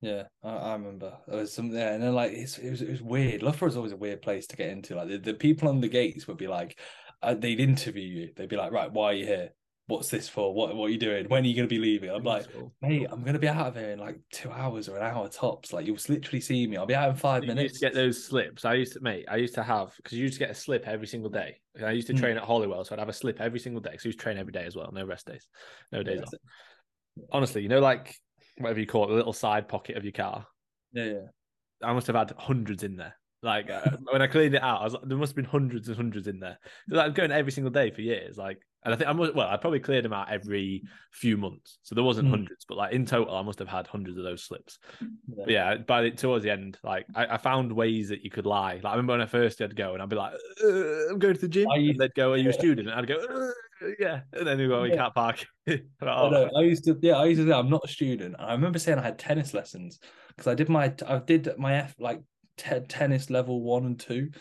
Yeah, 0.02 0.24
I, 0.44 0.50
I 0.50 0.74
remember 0.74 1.14
there 1.28 1.38
was 1.38 1.54
some 1.54 1.70
there, 1.70 1.94
and 1.94 2.02
then 2.02 2.14
like 2.14 2.32
it's, 2.32 2.58
it 2.58 2.72
was 2.72 2.82
it 2.82 2.90
was 2.90 3.02
weird. 3.02 3.44
Loughborough 3.44 3.68
was 3.68 3.78
always 3.78 3.92
a 3.92 3.98
weird 3.98 4.22
place 4.22 4.48
to 4.48 4.56
get 4.56 4.70
into. 4.70 4.96
Like 4.96 5.10
the, 5.10 5.18
the 5.18 5.34
people 5.34 5.68
on 5.68 5.82
the 5.82 5.90
gates 5.90 6.28
would 6.28 6.38
be 6.38 6.48
like, 6.48 6.80
uh, 7.22 7.34
they'd 7.34 7.60
interview 7.60 8.08
you. 8.08 8.30
They'd 8.36 8.50
be 8.50 8.56
like, 8.56 8.72
right, 8.72 8.92
why 8.92 9.06
are 9.06 9.14
you 9.14 9.26
here? 9.26 9.50
What's 9.90 10.10
this 10.10 10.30
for? 10.30 10.54
What 10.54 10.76
what 10.76 10.86
are 10.86 10.90
you 10.90 11.00
doing? 11.00 11.28
When 11.28 11.44
are 11.44 11.48
you 11.48 11.56
going 11.56 11.68
to 11.68 11.74
be 11.74 11.80
leaving? 11.80 12.12
I'm 12.12 12.24
like, 12.24 12.46
mate, 12.82 13.08
I'm 13.10 13.22
going 13.22 13.34
to 13.34 13.40
be 13.40 13.48
out 13.48 13.68
of 13.68 13.76
here 13.76 13.90
in 13.90 14.00
like 14.00 14.20
two 14.32 14.52
hours 14.52 14.88
or 14.88 14.98
an 14.98 15.04
hour 15.04 15.28
tops. 15.28 15.74
Like 15.74 15.88
you'll 15.88 15.98
literally 16.08 16.42
see 16.42 16.68
me. 16.68 16.78
I'll 16.78 16.86
be 16.86 16.94
out 16.94 17.10
in 17.10 17.16
five 17.16 17.42
You 17.44 17.48
minutes. 17.48 17.72
used 17.72 17.82
to 17.82 17.88
get 17.88 17.94
those 17.96 18.24
slips. 18.24 18.66
I 18.66 18.76
used 18.76 18.94
to, 18.94 19.00
mate. 19.02 19.26
I 19.28 19.38
used 19.38 19.56
to 19.56 19.64
have 19.64 19.94
because 19.98 20.16
you 20.16 20.22
used 20.22 20.36
to 20.36 20.40
get 20.40 20.52
a 20.52 20.56
slip 20.56 20.88
every 20.88 21.08
single 21.08 21.32
day. 21.32 21.60
And 21.74 21.86
I 21.86 21.92
used 21.92 22.08
to 22.08 22.14
Mm. 22.14 22.20
train 22.20 22.38
at 22.38 22.44
Holywell, 22.44 22.86
so 22.86 22.94
I'd 22.94 23.00
have 23.00 23.10
a 23.10 23.14
slip 23.14 23.42
every 23.42 23.60
single 23.60 23.82
day. 23.82 23.98
So 23.98 24.06
I 24.06 24.10
used 24.10 24.20
to 24.20 24.24
train 24.24 24.38
every 24.38 24.54
day 24.54 24.66
as 24.66 24.76
well, 24.76 24.92
no 24.94 25.06
rest 25.06 25.26
days, 25.26 25.48
no 25.92 26.04
days 26.04 26.22
off. 26.22 26.34
Honestly, 27.32 27.64
you 27.64 27.70
know, 27.70 27.80
like 27.80 28.16
whatever 28.60 28.80
you 28.80 28.86
call 28.86 29.06
it, 29.06 29.08
the 29.08 29.16
little 29.16 29.34
side 29.34 29.68
pocket 29.68 29.98
of 29.98 30.04
your 30.04 30.14
car. 30.14 30.46
Yeah, 30.94 31.06
yeah. 31.06 31.26
I 31.82 31.94
must 31.94 32.08
have 32.08 32.16
had 32.16 32.32
hundreds 32.38 32.84
in 32.84 32.96
there. 32.96 33.16
Like 33.42 33.70
uh, 33.70 33.98
when 34.12 34.22
I 34.22 34.28
cleaned 34.28 34.54
it 34.54 34.62
out, 34.62 34.82
I 34.82 34.84
was 34.84 34.94
like, 34.94 35.04
there 35.06 35.18
must 35.18 35.32
have 35.32 35.36
been 35.38 35.46
hundreds 35.46 35.88
and 35.88 35.98
hundreds 35.98 36.28
in 36.28 36.40
there. 36.40 36.60
So 36.90 36.98
like, 36.98 37.16
going 37.16 37.32
every 37.32 37.52
single 37.54 37.72
day 37.72 37.90
for 37.90 38.02
years. 38.02 38.38
Like, 38.38 38.62
and 38.84 38.94
I 38.94 38.98
think 38.98 39.10
I 39.10 39.14
must, 39.14 39.36
well, 39.36 39.48
I 39.50 39.58
probably 39.58 39.80
cleared 39.80 40.06
them 40.06 40.14
out 40.14 40.32
every 40.32 40.84
few 41.12 41.38
months. 41.38 41.80
So 41.84 41.96
there 41.96 42.04
wasn't 42.04 42.28
Hmm. 42.28 42.32
hundreds, 42.32 42.66
but 42.66 42.78
like 42.78 42.94
in 42.94 43.06
total, 43.06 43.36
I 43.36 43.42
must 43.42 43.60
have 43.60 43.68
had 43.68 43.88
hundreds 43.88 44.18
of 44.18 44.24
those 44.24 44.44
slips. 44.44 44.80
Yeah. 45.28 45.46
Yeah, 45.48 45.78
by 45.78 46.02
the, 46.04 46.12
towards 46.12 46.44
the 46.44 46.52
end, 46.52 46.78
like 46.84 47.06
I, 47.16 47.26
I 47.36 47.38
found 47.38 47.72
ways 47.72 48.10
that 48.10 48.24
you 48.24 48.30
could 48.30 48.46
lie. 48.46 48.76
Like 48.76 48.86
I 48.86 48.92
remember 48.92 49.14
when 49.14 49.22
I 49.22 49.26
first 49.26 49.60
had 49.60 49.70
to 49.72 49.76
go, 49.76 49.94
and 49.94 50.02
I'd 50.02 50.10
be 50.10 50.16
like, 50.16 50.34
"I'm 50.64 51.20
going 51.20 51.36
to 51.36 51.42
the 51.42 51.48
gym," 51.48 51.68
I 51.72 51.94
they'd 51.98 52.14
go, 52.14 52.34
"Are 52.34 52.38
you 52.38 52.50
a 52.50 52.54
student?" 52.54 52.90
And 52.90 53.00
I'd 53.00 53.08
go, 53.08 53.52
"Yeah," 54.00 54.22
and 54.34 54.48
then 54.48 54.58
they 54.58 54.68
go, 54.68 54.84
"You 54.84 54.92
Yeah. 54.92 54.98
can't 54.98 55.14
park." 55.14 55.46
Like, 55.68 55.82
I 56.02 56.06
"Oh, 56.22 56.30
know. 56.30 56.50
I 56.58 56.62
used 56.62 56.84
to, 56.86 56.98
yeah, 57.02 57.18
I 57.18 57.26
used 57.26 57.42
to 57.42 57.48
say 57.48 57.54
I'm 57.54 57.70
not 57.70 57.82
a 57.86 57.88
student. 57.88 58.36
I 58.40 58.54
remember 58.54 58.80
saying 58.80 58.98
I 59.00 59.04
had 59.04 59.20
tennis 59.20 59.54
lessons 59.54 60.00
because 60.30 60.48
I 60.48 60.56
did 60.56 60.68
my, 60.70 60.94
I 61.06 61.20
did 61.20 61.48
my 61.58 61.76
F 61.76 61.96
like 62.00 62.22
te- 62.58 62.80
tennis 62.82 63.30
level 63.30 63.62
one 63.62 63.86
and 63.86 64.00
two 64.00 64.32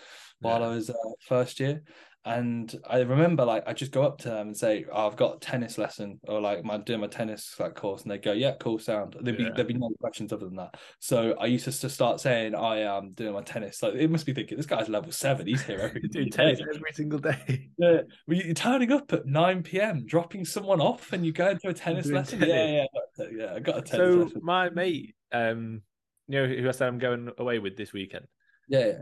while 0.40 0.62
Yeah. 0.62 0.66
I 0.66 0.68
was 0.68 0.88
uh, 0.90 0.94
first 1.26 1.60
year, 1.60 1.82
and 2.24 2.74
I 2.88 2.98
remember 3.00 3.44
like 3.44 3.64
I 3.66 3.72
just 3.72 3.92
go 3.92 4.02
up 4.02 4.18
to 4.18 4.28
them 4.28 4.48
and 4.48 4.56
say 4.56 4.84
oh, 4.92 5.06
I've 5.06 5.16
got 5.16 5.36
a 5.36 5.38
tennis 5.40 5.78
lesson 5.78 6.20
or 6.28 6.40
like 6.40 6.62
my 6.64 6.76
doing 6.76 7.00
my 7.00 7.06
tennis 7.06 7.54
like 7.58 7.74
course, 7.74 8.02
and 8.02 8.10
they 8.10 8.18
go 8.18 8.32
yeah, 8.32 8.52
cool 8.60 8.78
sound. 8.78 9.16
There'd 9.20 9.36
be 9.38 9.44
Yeah. 9.44 9.50
there'd 9.54 9.68
be 9.68 9.74
no 9.74 9.90
questions 10.00 10.32
other 10.32 10.46
than 10.46 10.56
that. 10.56 10.74
So 10.98 11.34
I 11.40 11.46
used 11.46 11.64
to 11.64 11.88
start 11.88 12.20
saying 12.20 12.54
I 12.54 12.80
am 12.80 13.12
doing 13.12 13.32
my 13.32 13.42
tennis. 13.42 13.82
Like 13.82 13.94
it 13.94 14.10
must 14.10 14.26
be 14.26 14.34
thinking 14.34 14.56
this 14.56 14.66
guy's 14.66 14.88
level 14.88 15.12
seven. 15.12 15.46
He's 15.46 15.62
here 15.62 15.78
every 15.80 16.00
day." 16.08 16.28
tennis 16.28 16.60
every 16.60 16.92
single 16.92 17.18
day." 17.20 17.70
Yeah, 17.78 18.00
well, 18.26 18.36
you're 18.36 18.54
turning 18.54 18.90
up 18.90 19.12
at 19.12 19.24
9 19.26 19.62
p.m., 19.62 20.04
dropping 20.04 20.44
someone 20.44 20.80
off, 20.80 21.12
and 21.12 21.24
you 21.24 21.30
go 21.32 21.48
into 21.50 21.68
a 21.68 21.72
tennis 21.84 22.06
lesson. 22.06 22.40
tennis. 22.40 22.54
Yeah, 22.54 22.66
yeah, 22.66 22.84
I 22.84 23.22
got 23.22 23.26
a- 23.28 23.36
yeah. 23.38 23.54
I 23.54 23.58
got 23.60 23.78
a 23.78 23.82
tennis 23.82 24.14
So 24.14 24.18
lesson. 24.24 24.40
my 24.42 24.70
mate, 24.70 25.14
um, 25.32 25.82
you 26.26 26.40
know 26.42 26.46
who 26.48 26.68
I 26.68 26.72
said 26.72 26.88
I'm 26.88 26.98
going 26.98 27.30
away 27.38 27.60
with 27.60 27.76
this 27.76 27.92
weekend. 27.92 28.26
Yeah, 28.68 28.86
yeah, 28.86 28.98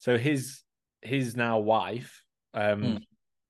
So 0.00 0.18
his 0.18 0.62
his 1.02 1.36
now 1.36 1.60
wife 1.60 2.19
um 2.54 2.98
Hmm. 2.98 3.04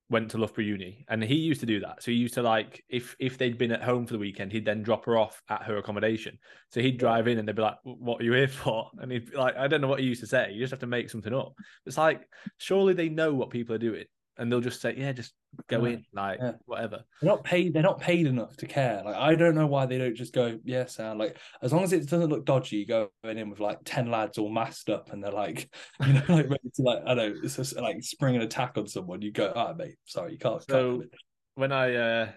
went 0.09 0.29
to 0.31 0.37
Loughborough 0.37 0.65
Uni, 0.65 1.05
and 1.07 1.23
he 1.23 1.35
used 1.35 1.61
to 1.61 1.65
do 1.65 1.79
that. 1.79 2.03
So 2.03 2.11
he 2.11 2.17
used 2.17 2.33
to 2.33 2.43
like 2.43 2.83
if 2.89 3.15
if 3.19 3.37
they'd 3.37 3.57
been 3.57 3.71
at 3.71 3.81
home 3.83 4.05
for 4.05 4.13
the 4.13 4.19
weekend, 4.19 4.51
he'd 4.51 4.65
then 4.65 4.83
drop 4.83 5.05
her 5.05 5.17
off 5.17 5.41
at 5.49 5.63
her 5.63 5.77
accommodation. 5.77 6.37
So 6.69 6.81
he'd 6.81 6.97
drive 6.99 7.27
in, 7.27 7.37
and 7.39 7.47
they'd 7.47 7.55
be 7.55 7.61
like, 7.61 7.77
"What 7.83 8.21
are 8.21 8.25
you 8.25 8.33
here 8.33 8.47
for?" 8.47 8.89
And 8.99 9.11
he'd 9.11 9.31
be 9.31 9.37
like, 9.37 9.55
"I 9.55 9.67
don't 9.67 9.81
know 9.81 9.87
what 9.87 10.01
he 10.01 10.05
used 10.05 10.21
to 10.21 10.27
say. 10.27 10.51
You 10.51 10.59
just 10.59 10.71
have 10.71 10.81
to 10.81 10.87
make 10.87 11.09
something 11.09 11.33
up." 11.33 11.53
It's 11.85 11.97
like 11.97 12.27
surely 12.57 12.93
they 12.93 13.09
know 13.09 13.33
what 13.33 13.49
people 13.51 13.75
are 13.75 13.79
doing, 13.79 14.05
and 14.41 14.51
they'll 14.51 14.59
just 14.59 14.81
say, 14.81 14.95
"Yeah, 14.97 15.11
just 15.11 15.33
go 15.67 15.85
Yeah, 15.85 15.93
in, 15.93 16.05
like 16.13 16.39
yeah. 16.41 16.53
whatever." 16.65 17.03
they're 17.21 17.29
not 17.29 17.43
paid. 17.43 17.73
They're 17.73 17.83
not 17.83 17.99
paid 18.01 18.25
enough 18.25 18.57
to 18.57 18.65
care. 18.65 19.03
Like 19.05 19.15
I 19.15 19.35
don't 19.35 19.53
know 19.53 19.67
why 19.67 19.85
they 19.85 19.99
don't 19.99 20.15
just 20.15 20.33
go. 20.33 20.57
Yeah, 20.63 20.85
sound 20.87 21.19
like 21.19 21.37
as 21.61 21.71
long 21.71 21.83
as 21.83 21.93
it 21.93 22.09
doesn't 22.09 22.29
look 22.29 22.43
dodgy, 22.43 22.83
going 22.85 23.09
in 23.23 23.49
with 23.51 23.59
like 23.59 23.77
ten 23.85 24.09
lads 24.09 24.39
all 24.39 24.49
masked 24.49 24.89
up, 24.89 25.13
and 25.13 25.23
they're 25.23 25.31
like, 25.31 25.69
you 26.05 26.13
know, 26.13 26.23
like 26.27 26.49
ready 26.49 26.71
to 26.75 26.81
like 26.81 27.03
I 27.05 27.13
don't 27.13 27.35
know, 27.35 27.39
it's 27.43 27.55
just 27.57 27.75
like 27.79 28.01
spring 28.03 28.35
an 28.35 28.41
attack 28.41 28.77
on 28.77 28.87
someone. 28.87 29.21
You 29.21 29.31
go, 29.31 29.53
ah, 29.55 29.73
mate, 29.77 29.95
sorry, 30.05 30.33
you 30.33 30.37
can't. 30.39 30.61
So- 30.63 30.99
can't 30.99 31.13
when 31.55 31.71
I 31.71 31.93
uh 31.95 32.31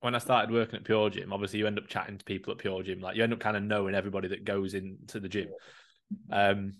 when 0.00 0.14
I 0.14 0.18
started 0.18 0.52
working 0.52 0.76
at 0.76 0.84
Pure 0.84 1.10
Gym, 1.10 1.32
obviously 1.32 1.58
you 1.58 1.66
end 1.66 1.78
up 1.78 1.86
chatting 1.86 2.18
to 2.18 2.24
people 2.24 2.52
at 2.52 2.58
Pure 2.58 2.82
Gym. 2.84 3.00
Like 3.00 3.16
you 3.16 3.22
end 3.22 3.32
up 3.32 3.40
kind 3.40 3.56
of 3.56 3.62
knowing 3.62 3.94
everybody 3.94 4.28
that 4.28 4.44
goes 4.44 4.74
into 4.74 5.20
the 5.20 5.28
gym. 5.28 5.48
Um, 6.30 6.74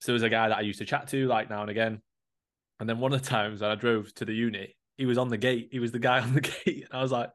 so 0.00 0.06
there 0.06 0.14
was 0.14 0.22
a 0.22 0.30
guy 0.30 0.48
that 0.48 0.58
I 0.58 0.62
used 0.62 0.78
to 0.80 0.84
chat 0.84 1.08
to 1.08 1.26
like 1.26 1.50
now 1.50 1.60
and 1.62 1.70
again. 1.70 2.02
And 2.82 2.88
then 2.88 2.98
one 2.98 3.12
of 3.12 3.22
the 3.22 3.28
times 3.28 3.60
when 3.60 3.70
I 3.70 3.76
drove 3.76 4.12
to 4.14 4.24
the 4.24 4.32
uni, 4.34 4.76
he 4.96 5.06
was 5.06 5.16
on 5.16 5.28
the 5.28 5.38
gate. 5.38 5.68
He 5.70 5.78
was 5.78 5.92
the 5.92 6.00
guy 6.00 6.18
on 6.26 6.34
the 6.34 6.40
gate. 6.40 6.88
And 6.90 6.98
I 6.98 7.00
was 7.00 7.12
like, 7.12 7.30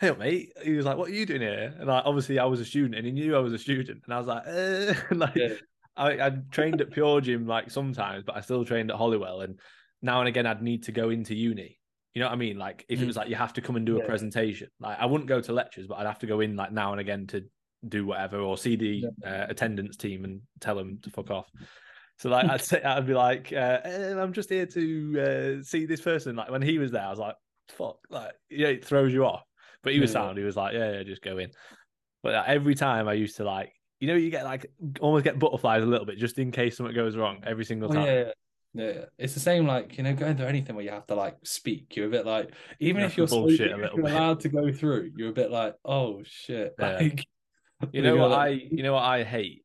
Hey 0.00 0.12
mate. 0.12 0.52
He 0.64 0.72
was 0.72 0.86
like, 0.86 0.96
What 0.96 1.10
are 1.10 1.12
you 1.14 1.26
doing 1.26 1.42
here? 1.42 1.74
And 1.78 1.88
like 1.88 2.04
obviously 2.06 2.38
I 2.38 2.46
was 2.46 2.58
a 2.60 2.64
student 2.64 2.94
and 2.94 3.04
he 3.04 3.12
knew 3.12 3.36
I 3.36 3.40
was 3.40 3.52
a 3.52 3.58
student. 3.58 4.00
And 4.06 4.14
I 4.14 4.18
was 4.18 4.26
like, 4.26 4.44
eh. 4.46 4.94
like 5.14 5.36
Yeah. 5.36 5.54
I, 5.94 6.26
I 6.26 6.30
trained 6.50 6.80
at 6.80 6.90
Pure 6.90 7.20
Gym 7.20 7.46
like 7.46 7.70
sometimes, 7.70 8.24
but 8.24 8.34
I 8.34 8.40
still 8.40 8.64
trained 8.64 8.90
at 8.90 8.96
Holywell. 8.96 9.42
And 9.42 9.60
now 10.00 10.20
and 10.20 10.28
again 10.28 10.46
I'd 10.46 10.62
need 10.62 10.84
to 10.84 10.92
go 10.92 11.10
into 11.10 11.34
uni. 11.34 11.78
You 12.14 12.20
know 12.20 12.28
what 12.28 12.32
I 12.32 12.36
mean? 12.36 12.56
Like 12.56 12.86
if 12.88 12.98
it 13.00 13.04
Mm. 13.04 13.08
was 13.08 13.16
like 13.16 13.28
you 13.28 13.36
have 13.36 13.52
to 13.52 13.60
come 13.60 13.76
and 13.76 13.84
do 13.84 14.00
a 14.00 14.04
presentation, 14.06 14.70
like 14.80 14.98
I 14.98 15.04
wouldn't 15.04 15.28
go 15.28 15.42
to 15.42 15.52
lectures, 15.52 15.86
but 15.86 15.98
I'd 15.98 16.06
have 16.06 16.20
to 16.20 16.26
go 16.26 16.40
in 16.40 16.56
like 16.56 16.72
now 16.72 16.92
and 16.92 17.00
again 17.00 17.26
to 17.28 17.44
do 17.86 18.06
whatever 18.06 18.38
or 18.40 18.56
see 18.56 18.76
the 18.76 19.04
uh, 19.24 19.46
attendance 19.50 19.96
team 19.96 20.24
and 20.24 20.40
tell 20.60 20.74
them 20.76 20.98
to 21.02 21.10
fuck 21.10 21.30
off. 21.30 21.50
So 22.18 22.28
like 22.30 22.48
I'd 22.48 22.60
say 22.60 22.82
I'd 22.82 23.06
be 23.06 23.14
like, 23.14 23.52
uh, 23.52 23.80
eh, 23.84 24.14
I'm 24.20 24.32
just 24.32 24.50
here 24.50 24.66
to 24.66 25.58
uh, 25.60 25.62
see 25.64 25.86
this 25.86 26.00
person. 26.00 26.36
Like 26.36 26.50
when 26.50 26.62
he 26.62 26.78
was 26.78 26.90
there, 26.90 27.02
I 27.04 27.10
was 27.10 27.18
like, 27.18 27.36
fuck, 27.68 27.98
like 28.10 28.32
yeah, 28.50 28.68
it 28.68 28.84
throws 28.84 29.12
you 29.12 29.24
off. 29.24 29.42
But 29.82 29.92
he 29.92 30.00
was 30.00 30.10
Yeah. 30.10 30.14
sound. 30.24 30.38
He 30.38 30.44
was 30.44 30.56
like, 30.56 30.74
yeah, 30.74 30.92
yeah, 30.94 31.02
just 31.04 31.22
go 31.22 31.38
in. 31.38 31.50
But 32.22 32.34
uh, 32.34 32.44
every 32.46 32.74
time 32.74 33.06
I 33.08 33.12
used 33.12 33.36
to 33.36 33.44
like, 33.44 33.72
you 34.00 34.08
know, 34.08 34.14
you 34.16 34.30
get 34.30 34.44
like 34.44 34.66
almost 35.00 35.24
get 35.24 35.38
butterflies 35.38 35.82
a 35.82 35.86
little 35.86 36.06
bit 36.06 36.18
just 36.18 36.38
in 36.38 36.50
case 36.50 36.76
something 36.76 36.94
goes 36.94 37.16
wrong 37.16 37.42
every 37.46 37.64
single 37.64 37.90
Oh, 37.90 37.94
time. 37.94 38.06
yeah, 38.06 38.14
yeah. 38.14 38.30
Yeah, 38.74 38.92
yeah. 38.92 39.04
it's 39.16 39.34
the 39.34 39.40
same. 39.40 39.66
Like 39.66 39.96
you 39.96 40.04
know, 40.04 40.12
going 40.14 40.36
through 40.36 40.46
anything 40.46 40.74
where 40.76 40.84
you 40.84 40.90
have 40.90 41.06
to 41.06 41.14
like 41.14 41.36
speak, 41.44 41.96
you're 41.96 42.06
a 42.06 42.10
bit 42.10 42.26
like, 42.26 42.50
even 42.80 43.02
if 43.02 43.16
you're 43.16 43.26
bullshit 43.26 43.70
supposed- 43.70 43.84
if 43.84 43.96
you're 43.96 44.06
allowed 44.06 44.40
to 44.40 44.48
go 44.48 44.70
through, 44.72 45.12
you're 45.16 45.30
a 45.30 45.32
bit 45.32 45.50
like, 45.50 45.74
oh 45.84 46.22
shit. 46.24 46.74
Yeah. 46.78 46.96
Like, 46.98 47.24
You 47.92 48.02
know 48.02 48.16
what 48.22 48.32
I 48.32 48.48
you 48.48 48.82
know 48.82 48.92
what 48.92 49.04
I 49.04 49.22
hate 49.22 49.64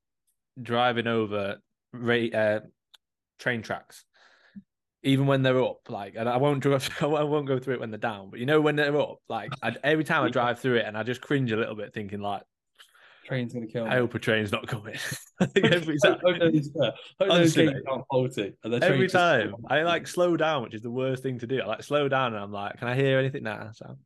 driving 0.62 1.07
over 1.07 1.57
uh, 1.94 2.60
train 3.40 3.62
tracks. 3.62 4.06
Even 5.06 5.28
when 5.28 5.42
they're 5.42 5.62
up, 5.62 5.90
like, 5.90 6.16
and 6.18 6.30
I 6.30 6.38
won't 6.38 6.62
drive, 6.62 6.90
I 7.02 7.06
won't 7.06 7.46
go 7.48 7.60
through 7.60 7.74
it 7.76 7.80
when 7.82 7.92
they're 7.92 7.98
down. 7.98 8.30
But 8.30 8.40
you 8.40 8.46
know 8.46 8.62
when 8.62 8.78
they're 8.78 8.96
up, 8.98 9.18
like, 9.28 9.52
I, 9.62 9.76
every 9.84 10.06
time 10.06 10.24
I 10.24 10.30
drive 10.30 10.60
through 10.60 10.78
it, 10.78 10.86
and 10.86 10.98
I 10.98 11.04
just 11.04 11.20
cringe 11.20 11.52
a 11.52 11.58
little 11.58 11.76
bit, 11.76 11.94
thinking 11.94 12.22
like, 12.22 12.44
Train's 13.26 13.54
gonna 13.54 13.68
kill 13.68 13.86
me. 13.86 13.92
I 13.92 13.96
hope 13.96 14.14
a 14.16 14.20
train's 14.20 14.52
not 14.52 14.68
coming. 14.68 14.96
I 15.40 15.46
think 15.46 15.72
every 15.72 15.98
time, 15.98 16.20
Hope 16.24 16.40
those- 16.40 16.70
yeah, 16.76 16.92
hope 17.20 17.32
Honestly, 17.32 17.68
gates 17.68 17.80
faulty. 18.10 18.54
every 18.82 19.08
time 19.08 19.56
I 19.70 19.84
like 19.84 20.08
slow 20.08 20.36
down, 20.36 20.64
which 20.64 20.74
is 20.74 20.82
the 20.82 20.92
worst 20.92 21.24
thing 21.24 21.40
to 21.40 21.48
do. 21.48 21.62
I 21.62 21.66
like 21.66 21.84
slow 21.84 22.10
down 22.10 22.34
and 22.34 22.44
I'm 22.44 22.52
like, 22.52 22.80
can 22.80 22.88
I 22.90 22.96
hear 22.96 23.20
anything 23.20 23.44
now? 23.44 23.70
So 23.74 23.98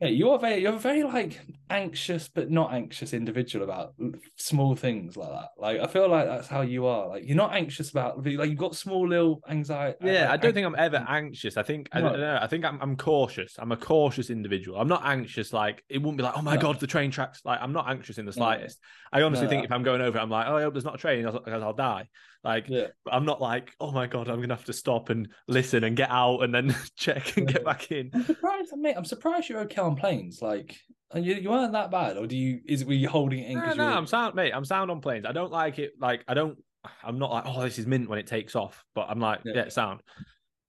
Yeah, 0.00 0.08
you 0.08 0.30
are 0.30 0.38
very, 0.38 0.62
you're 0.62 0.74
a 0.74 0.78
very 0.78 1.02
like 1.02 1.40
anxious 1.70 2.28
but 2.28 2.50
not 2.50 2.72
anxious 2.72 3.12
individual 3.12 3.64
about 3.64 3.94
small 4.36 4.76
things 4.76 5.16
like 5.16 5.28
that. 5.28 5.48
Like 5.58 5.80
I 5.80 5.86
feel 5.88 6.08
like 6.08 6.26
that's 6.26 6.46
how 6.46 6.60
you 6.60 6.86
are. 6.86 7.08
Like 7.08 7.26
you're 7.26 7.36
not 7.36 7.52
anxious 7.54 7.90
about 7.90 8.24
like 8.24 8.48
you've 8.48 8.58
got 8.58 8.76
small 8.76 9.08
little 9.08 9.40
anxiety. 9.48 9.98
yeah, 10.04 10.30
I 10.30 10.36
don't 10.36 10.52
think 10.54 10.66
I'm 10.66 10.76
ever 10.78 11.04
anxious. 11.08 11.56
I 11.56 11.64
think 11.64 11.88
I 11.92 12.00
don't 12.00 12.18
know. 12.20 12.38
I 12.40 12.46
think 12.46 12.64
I'm 12.64 12.80
I'm 12.80 12.96
cautious. 12.96 13.56
I'm 13.58 13.72
a 13.72 13.76
cautious 13.76 14.30
individual. 14.30 14.80
I'm 14.80 14.88
not 14.88 15.02
anxious. 15.04 15.52
Like 15.52 15.82
it 15.88 15.98
wouldn't 15.98 16.16
be 16.16 16.22
like, 16.22 16.34
oh 16.36 16.42
my 16.42 16.54
No. 16.54 16.60
god, 16.60 16.80
the 16.80 16.86
train 16.86 17.10
tracks. 17.10 17.40
Like 17.44 17.58
I'm 17.60 17.72
not 17.72 17.88
anxious 17.88 18.18
in 18.18 18.24
the 18.24 18.30
No. 18.30 18.34
slightest. 18.36 18.78
I 19.12 19.22
honestly 19.22 19.46
No. 19.46 19.50
think 19.50 19.64
if 19.64 19.72
I'm 19.72 19.82
going 19.82 20.00
over, 20.00 20.18
I'm 20.18 20.30
like, 20.30 20.46
oh, 20.46 20.56
I 20.56 20.62
hope 20.62 20.74
there's 20.74 20.84
not 20.84 20.94
a 20.94 20.98
train, 20.98 21.24
because 21.24 21.62
I'll 21.62 21.72
die. 21.72 22.08
Like 22.48 22.66
Yeah, 22.68 22.86
I'm 23.10 23.24
not 23.24 23.40
like, 23.40 23.74
oh 23.78 23.92
my 23.92 24.06
god, 24.06 24.28
I'm 24.28 24.40
gonna 24.40 24.56
have 24.56 24.64
to 24.64 24.72
stop 24.72 25.10
and 25.10 25.28
listen 25.46 25.84
and 25.84 25.96
get 25.96 26.10
out 26.10 26.40
and 26.40 26.54
then 26.54 26.74
check 26.96 27.36
and 27.36 27.46
get 27.46 27.64
back 27.64 27.92
in. 27.92 28.10
I'm 28.14 28.24
surprised, 28.24 28.72
mate. 28.76 28.94
I'm 28.96 29.04
surprised 29.04 29.48
you're 29.48 29.60
okay 29.60 29.80
on 29.82 29.96
planes. 29.96 30.40
Like 30.40 30.76
are 31.12 31.20
you, 31.20 31.34
you 31.34 31.50
weren't 31.50 31.72
that 31.72 31.90
bad, 31.90 32.16
or 32.16 32.26
do 32.26 32.36
you? 32.36 32.60
Is 32.66 32.84
were 32.84 32.92
you 32.92 33.08
holding 33.08 33.38
it 33.40 33.50
in? 33.50 33.58
No, 33.58 33.72
no, 33.74 33.86
I'm 33.86 34.06
sound, 34.06 34.34
mate. 34.34 34.52
I'm 34.54 34.64
sound 34.64 34.90
on 34.90 35.00
planes. 35.00 35.24
I 35.26 35.32
don't 35.32 35.52
like 35.52 35.78
it. 35.78 35.92
Like 36.00 36.24
I 36.28 36.34
don't. 36.34 36.58
I'm 37.02 37.18
not 37.18 37.30
like, 37.30 37.44
oh, 37.46 37.62
this 37.62 37.78
is 37.78 37.86
mint 37.86 38.08
when 38.08 38.18
it 38.18 38.26
takes 38.26 38.54
off. 38.56 38.84
But 38.94 39.08
I'm 39.10 39.18
like, 39.20 39.40
Yeah. 39.44 39.52
yeah, 39.54 39.68
sound. 39.68 40.00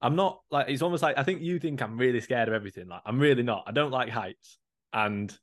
I'm 0.02 0.16
not 0.16 0.42
like. 0.50 0.70
It's 0.70 0.82
almost 0.82 1.04
like 1.04 1.18
I 1.18 1.24
think 1.24 1.42
you 1.42 1.60
think 1.60 1.82
I'm 1.82 1.98
really 1.98 2.22
scared 2.22 2.48
of 2.48 2.54
everything. 2.54 2.88
Like 2.88 3.02
I'm 3.06 3.20
really 3.20 3.44
not. 3.44 3.64
I 3.68 3.72
don't 3.72 3.92
like 3.92 4.10
heights, 4.10 4.60
and 4.94 5.34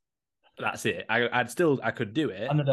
that's 0.59 0.87
it. 0.87 1.05
I, 1.09 1.29
I'd 1.31 1.51
still, 1.51 1.79
I 1.83 1.91
could 1.91 2.15
do 2.15 2.31
it. 2.31 2.49
and 2.51 2.67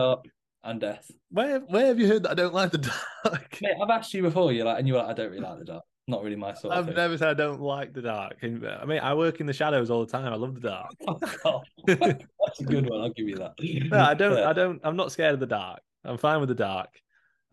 and 0.63 0.79
death. 0.79 1.11
Where, 1.29 1.59
where 1.59 1.87
have 1.87 1.99
you 1.99 2.07
heard 2.07 2.23
that 2.23 2.31
I 2.31 2.35
don't 2.35 2.53
like 2.53 2.71
the 2.71 2.77
dark? 2.77 3.57
Mate, 3.61 3.75
I've 3.81 3.89
asked 3.89 4.13
you 4.13 4.21
before. 4.21 4.51
You're 4.51 4.65
like, 4.65 4.79
and 4.79 4.87
you 4.87 4.93
were 4.93 4.99
like, 4.99 5.09
I 5.09 5.13
don't 5.13 5.31
really 5.31 5.43
like 5.43 5.59
the 5.59 5.65
dark. 5.65 5.83
Not 6.05 6.21
really 6.21 6.35
my 6.35 6.53
sort 6.53 6.73
I've 6.73 6.93
never 6.93 7.17
said 7.17 7.29
I 7.29 7.33
don't 7.33 7.61
like 7.61 7.93
the 7.93 8.01
dark. 8.01 8.35
I 8.43 8.47
mean, 8.47 8.99
I 8.99 9.13
work 9.13 9.39
in 9.39 9.45
the 9.45 9.53
shadows 9.53 9.89
all 9.89 10.05
the 10.05 10.11
time. 10.11 10.33
I 10.33 10.35
love 10.35 10.55
the 10.55 10.69
dark. 10.69 10.91
Oh, 11.45 11.61
God. 11.87 12.25
That's 12.45 12.59
a 12.59 12.63
good 12.65 12.89
one. 12.89 13.01
I'll 13.01 13.09
give 13.09 13.29
you 13.29 13.37
that. 13.37 13.53
No, 13.89 13.99
I 13.99 14.13
don't. 14.13 14.37
Yeah. 14.37 14.49
I 14.49 14.53
don't. 14.53 14.81
I'm 14.83 14.97
not 14.97 15.13
scared 15.13 15.33
of 15.33 15.39
the 15.39 15.45
dark. 15.45 15.79
I'm 16.03 16.17
fine 16.17 16.41
with 16.41 16.49
the 16.49 16.55
dark. 16.55 16.89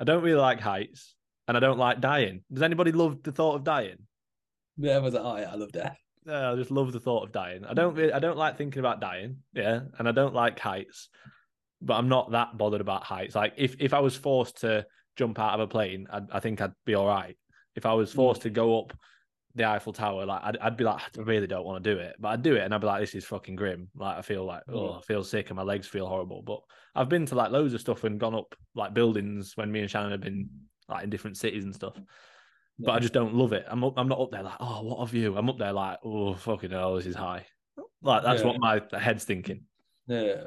I 0.01 0.05
don't 0.05 0.23
really 0.23 0.41
like 0.41 0.61
heights, 0.61 1.15
and 1.47 1.57
I 1.57 1.61
don't 1.61 1.79
like 1.79 2.01
dying. 2.01 2.43
Does 2.53 2.63
anybody 2.63 2.91
love 2.91 3.23
the 3.23 3.31
thought 3.31 3.55
of 3.55 3.65
dying? 3.65 3.99
Yeah, 4.79 4.97
I 4.97 4.99
was 4.99 5.15
like, 5.15 5.25
oh 5.25 5.37
yeah, 5.37 5.53
I 5.53 5.55
love 5.55 5.71
death. 5.71 5.97
No, 6.25 6.53
I 6.53 6.57
just 6.57 6.73
love 6.73 6.93
the 6.93 7.01
thought 7.01 7.25
of 7.25 7.33
dying. 7.33 7.65
I 7.65 7.75
don't. 7.75 7.95
Really, 7.95 8.13
I 8.13 8.19
don't 8.19 8.37
like 8.37 8.59
thinking 8.59 8.81
about 8.81 9.01
dying. 9.01 9.39
Yeah, 9.53 9.81
and 9.99 10.09
I 10.09 10.13
don't 10.13 10.35
like 10.35 10.59
heights, 10.59 11.09
but 11.83 11.95
I'm 11.95 12.09
not 12.09 12.31
that 12.33 12.57
bothered 12.57 12.81
about 12.81 13.05
heights. 13.05 13.35
Like 13.35 13.55
if 13.57 13.77
if 13.79 13.95
I 13.95 14.01
was 14.01 14.17
forced 14.17 14.61
to 14.63 14.87
jump 15.17 15.39
out 15.39 15.55
of 15.55 15.61
a 15.61 15.67
plane, 15.67 16.07
I'd, 16.11 16.31
I 16.31 16.41
think 16.41 16.61
I'd 16.61 16.73
be 16.85 16.95
all 16.95 17.07
right. 17.07 17.37
If 17.77 17.87
I 17.87 17.93
was 17.95 18.13
forced 18.13 18.43
to 18.43 18.51
go 18.51 18.79
up 18.81 18.93
the 19.55 19.65
Eiffel 19.65 19.93
Tower, 19.93 20.27
like 20.27 20.43
I'd, 20.45 20.57
I'd 20.59 20.77
be 20.77 20.85
like, 20.85 21.01
I 21.19 21.23
really 21.23 21.47
don't 21.47 21.65
want 21.65 21.83
to 21.83 21.95
do 21.95 21.99
it, 22.01 22.15
but 22.21 22.29
I'd 22.29 22.43
do 22.43 22.55
it, 22.55 22.63
and 22.63 22.73
I'd 22.75 22.81
be 22.81 22.87
like, 22.87 23.01
this 23.01 23.15
is 23.15 23.25
fucking 23.25 23.57
grim. 23.57 23.89
Like 23.97 24.19
I 24.19 24.23
feel 24.23 24.45
like, 24.45 24.63
oh, 24.69 24.73
Mm. 24.73 24.99
I 24.99 25.01
feel 25.03 25.25
sick, 25.25 25.51
and 25.51 25.57
my 25.57 25.63
legs 25.63 25.87
feel 25.89 26.07
horrible. 26.07 26.43
But 26.43 26.61
I've 26.95 27.09
been 27.09 27.27
to 27.27 27.35
like 27.35 27.51
loads 27.51 27.75
of 27.75 27.81
stuff 27.81 28.05
and 28.05 28.21
gone 28.21 28.35
up 28.35 28.55
like 28.75 28.95
buildings 28.95 29.57
when 29.57 29.71
me 29.73 29.81
and 29.81 29.91
Shannon 29.91 30.13
have 30.13 30.21
been 30.21 30.49
like 30.89 31.05
in 31.05 31.11
different 31.11 31.37
cities 31.37 31.65
and 31.65 31.75
stuff. 31.75 31.95
But 32.79 32.93
I 32.93 32.99
just 32.99 33.13
don't 33.13 33.35
love 33.35 33.53
it. 33.53 33.67
I'm 33.69 33.85
up, 33.85 33.95
I'm 33.99 34.09
not 34.09 34.21
up 34.21 34.31
there 34.31 34.43
like, 34.43 34.57
oh, 34.59 34.83
what 34.83 34.97
a 35.03 35.07
view. 35.07 35.37
I'm 35.37 35.51
up 35.51 35.59
there 35.59 35.73
like, 35.73 35.99
oh, 36.03 36.33
fucking 36.35 36.71
hell, 36.71 36.95
this 36.97 37.05
is 37.07 37.15
high. 37.15 37.45
Like 38.03 38.23
that's 38.23 38.41
Yeah. 38.41 38.47
what 38.49 38.59
my 38.59 38.81
head's 38.99 39.25
thinking. 39.25 39.65
Yeah. 40.07 40.45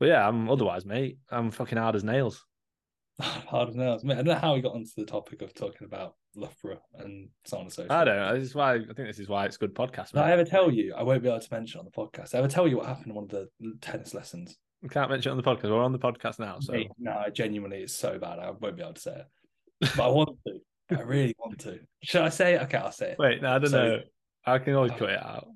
But 0.00 0.08
yeah, 0.08 0.26
I'm 0.26 0.48
otherwise, 0.48 0.84
mate. 0.86 1.18
I'm 1.30 1.50
fucking 1.50 1.78
hard 1.78 1.96
as 1.96 2.04
nails. 2.04 2.44
Hard 3.20 3.70
as 3.70 3.74
nails. 3.74 4.04
Mate, 4.04 4.14
I 4.14 4.16
don't 4.22 4.26
know 4.26 4.34
how 4.36 4.54
we 4.54 4.60
got 4.60 4.74
onto 4.76 4.90
the 4.96 5.04
topic 5.04 5.42
of 5.42 5.52
talking 5.52 5.86
about 5.86 6.14
Loughborough 6.36 6.80
and 6.98 7.28
so 7.44 7.56
on 7.56 7.62
and 7.64 7.72
so 7.72 7.82
forth. 7.82 7.90
I 7.90 8.04
don't 8.04 8.16
know. 8.16 8.34
This 8.38 8.48
is 8.48 8.54
why 8.54 8.74
I 8.74 8.78
think 8.78 8.96
this 9.08 9.18
is 9.18 9.28
why 9.28 9.44
it's 9.44 9.56
good 9.56 9.74
podcast. 9.74 10.12
Did 10.12 10.18
I 10.20 10.26
Mate. 10.26 10.32
ever 10.34 10.44
tell 10.44 10.70
you? 10.70 10.94
I 10.96 11.02
won't 11.02 11.24
be 11.24 11.28
able 11.28 11.40
to 11.40 11.48
mention 11.52 11.80
on 11.80 11.84
the 11.84 11.90
podcast. 11.90 12.30
Did 12.30 12.36
I 12.36 12.38
ever 12.38 12.48
tell 12.48 12.68
you 12.68 12.76
what 12.76 12.86
happened 12.86 13.08
in 13.08 13.14
one 13.14 13.24
of 13.24 13.30
the 13.30 13.48
tennis 13.80 14.14
lessons? 14.14 14.56
We 14.82 14.88
can't 14.88 15.10
mention 15.10 15.30
it 15.30 15.32
on 15.32 15.36
the 15.36 15.42
podcast. 15.42 15.64
We're 15.70 15.82
on 15.82 15.90
the 15.90 15.98
podcast 15.98 16.38
now, 16.38 16.58
so 16.60 16.74
Mate, 16.74 16.92
no, 16.96 17.24
genuinely, 17.32 17.78
it's 17.78 17.92
so 17.94 18.20
bad. 18.20 18.38
I 18.38 18.52
won't 18.52 18.76
be 18.76 18.82
able 18.82 18.94
to 18.94 19.00
say 19.00 19.16
it, 19.80 19.90
but 19.96 20.04
I 20.04 20.08
want 20.08 20.38
to. 20.46 20.60
I 20.96 21.00
really 21.00 21.34
want 21.40 21.58
to. 21.60 21.80
Should 22.04 22.22
I 22.22 22.28
say 22.28 22.54
it? 22.54 22.62
Okay, 22.62 22.78
I'll 22.78 22.92
say 22.92 23.10
it. 23.10 23.18
wait. 23.18 23.42
No, 23.42 23.50
I 23.50 23.58
don't 23.58 23.70
So- 23.70 23.88
know. 23.88 23.98
I 24.46 24.58
can 24.58 24.74
always 24.74 24.92
oh. 24.92 24.96
cut 24.96 25.10
it 25.10 25.22
out. 25.22 25.48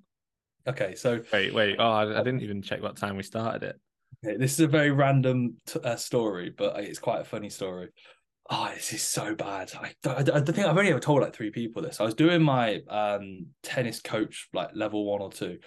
Okay, 0.66 0.94
so 0.96 1.22
Wait, 1.32 1.54
wait. 1.54 1.76
Oh, 1.78 1.90
I, 1.90 2.02
I 2.02 2.06
oh. 2.16 2.24
didn't 2.24 2.42
even 2.42 2.60
check 2.60 2.82
what 2.82 2.96
time 2.96 3.16
we 3.16 3.22
started 3.22 3.62
it. 3.62 3.80
This 4.22 4.52
is 4.54 4.60
a 4.60 4.66
very 4.66 4.90
random 4.90 5.56
t- 5.66 5.80
uh, 5.82 5.96
story, 5.96 6.54
but 6.56 6.78
it's 6.80 6.98
quite 6.98 7.20
a 7.20 7.24
funny 7.24 7.50
story. 7.50 7.88
Oh, 8.50 8.70
this 8.74 8.92
is 8.92 9.02
so 9.02 9.34
bad. 9.34 9.72
I, 9.80 9.94
I, 10.08 10.24
I 10.34 10.40
think 10.40 10.58
I've 10.58 10.76
only 10.76 10.90
ever 10.90 11.00
told 11.00 11.22
like 11.22 11.34
three 11.34 11.50
people 11.50 11.82
this. 11.82 12.00
I 12.00 12.04
was 12.04 12.14
doing 12.14 12.42
my 12.42 12.80
um 12.88 13.46
tennis 13.62 14.00
coach 14.00 14.48
like 14.52 14.70
level 14.74 15.04
one 15.04 15.22
or 15.22 15.30
two, 15.30 15.58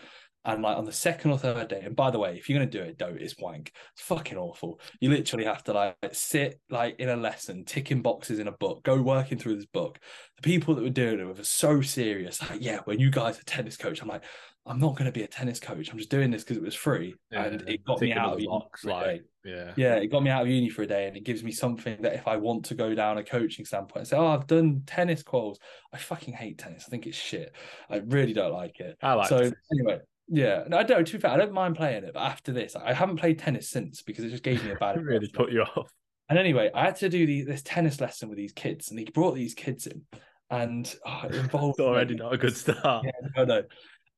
and 0.46 0.62
like 0.62 0.78
on 0.78 0.86
the 0.86 0.92
second 0.92 1.32
or 1.32 1.38
third 1.38 1.68
day. 1.68 1.82
And 1.84 1.96
by 1.96 2.12
the 2.12 2.20
way, 2.20 2.38
if 2.38 2.48
you're 2.48 2.60
gonna 2.60 2.70
do 2.70 2.82
it, 2.82 2.98
don't. 2.98 3.20
It's 3.20 3.38
wank. 3.40 3.72
It's 3.94 4.04
fucking 4.04 4.38
awful. 4.38 4.80
You 5.00 5.10
literally 5.10 5.46
have 5.46 5.64
to 5.64 5.74
like 5.74 5.96
sit 6.12 6.60
like 6.70 7.00
in 7.00 7.10
a 7.10 7.16
lesson, 7.16 7.66
ticking 7.66 8.02
boxes 8.02 8.40
in 8.40 8.48
a 8.48 8.52
book, 8.52 8.84
go 8.84 9.02
working 9.02 9.38
through 9.38 9.56
this 9.56 9.66
book. 9.66 10.00
The 10.38 10.44
people 10.44 10.76
that 10.76 10.84
were 10.84 10.90
doing 10.90 11.20
it 11.20 11.26
were 11.26 11.44
so 11.44 11.82
serious. 11.82 12.42
Like, 12.42 12.62
yeah, 12.62 12.80
when 12.86 13.00
you 13.00 13.10
guys 13.10 13.40
are 13.40 13.44
tennis 13.44 13.78
coach, 13.78 14.02
I'm 14.02 14.08
like, 14.08 14.24
I'm 14.66 14.80
not 14.80 14.96
gonna 14.96 15.12
be 15.12 15.24
a 15.24 15.28
tennis 15.28 15.60
coach. 15.60 15.92
I'm 15.92 15.98
just 15.98 16.10
doing 16.10 16.32
this 16.32 16.44
because 16.44 16.58
it 16.58 16.64
was 16.64 16.76
free, 16.76 17.16
and 17.32 17.62
it 17.68 17.86
got 17.86 18.02
me 18.02 18.14
out 18.14 18.34
of 18.34 18.40
uni 18.40 18.50
box, 18.50 18.82
for 18.82 18.90
a 18.90 18.94
like 18.94 19.06
day. 19.06 19.22
yeah. 19.44 19.72
Yeah, 19.76 19.96
it 19.96 20.08
got 20.08 20.24
me 20.24 20.32
out 20.32 20.42
of 20.42 20.48
uni 20.48 20.70
for 20.70 20.82
a 20.82 20.88
day 20.88 21.08
and 21.08 21.16
it 21.16 21.24
gives 21.24 21.44
me 21.44 21.52
something 21.52 22.02
that 22.02 22.14
if 22.14 22.28
I 22.28 22.38
want 22.38 22.66
to 22.66 22.76
go 22.76 22.96
down 22.96 23.18
a 23.20 23.24
coaching 23.24 23.64
standpoint 23.66 23.98
and 23.98 24.08
say, 24.08 24.18
Oh, 24.18 24.28
I've 24.28 24.48
done 24.48 24.82
tennis 24.88 25.22
quals. 25.22 25.58
I 25.94 25.98
fucking 25.98 26.34
hate 26.34 26.58
tennis. 26.58 26.86
I 26.88 26.90
think 26.90 27.06
it's 27.06 27.18
shit. 27.18 27.54
I 27.90 27.98
really 27.98 28.34
don't 28.34 28.54
like 28.54 28.80
it. 28.80 28.98
I 29.04 29.14
like. 29.14 29.30
so 29.30 29.52
anyway, 29.72 30.00
yeah. 30.28 30.64
No, 30.68 30.78
I 30.80 30.84
don't 30.84 31.06
to 31.06 31.14
be 31.14 31.20
fair, 31.20 31.32
I 31.32 31.38
don't 31.38 31.54
mind 31.54 31.76
playing 31.76 32.04
it, 32.04 32.12
but 32.14 32.24
after 32.24 32.52
this, 32.52 32.76
I 32.76 32.94
haven't 32.94 33.18
played 33.18 33.38
tennis 33.38 33.70
since 33.70 34.02
because 34.02 34.26
it 34.26 34.30
just 34.30 34.44
gave 34.44 34.64
me 34.64 34.72
a 34.72 34.76
bad 34.76 34.98
It 34.98 35.02
really 35.04 35.30
put 35.30 35.52
you 35.52 35.62
off. 35.62 35.92
And 36.28 36.40
anyway, 36.40 36.72
I 36.74 36.86
had 36.86 36.96
to 36.98 37.10
do 37.10 37.28
the, 37.28 37.44
this 37.44 37.62
tennis 37.62 38.02
lesson 38.02 38.30
with 38.30 38.38
these 38.40 38.52
kids, 38.54 38.90
and 38.90 38.98
they 38.98 39.04
brought 39.04 39.36
these 39.36 39.54
kids 39.54 39.86
in, 39.86 40.02
and 40.50 40.92
oh, 41.06 41.22
it 41.26 41.36
involved 41.36 41.80
It's 41.80 41.86
already 41.86 42.16
not 42.16 42.34
a 42.34 42.38
good 42.38 42.58
start. 42.58 43.06
yeah, 43.06 43.12
no, 43.38 43.46
no. 43.46 43.64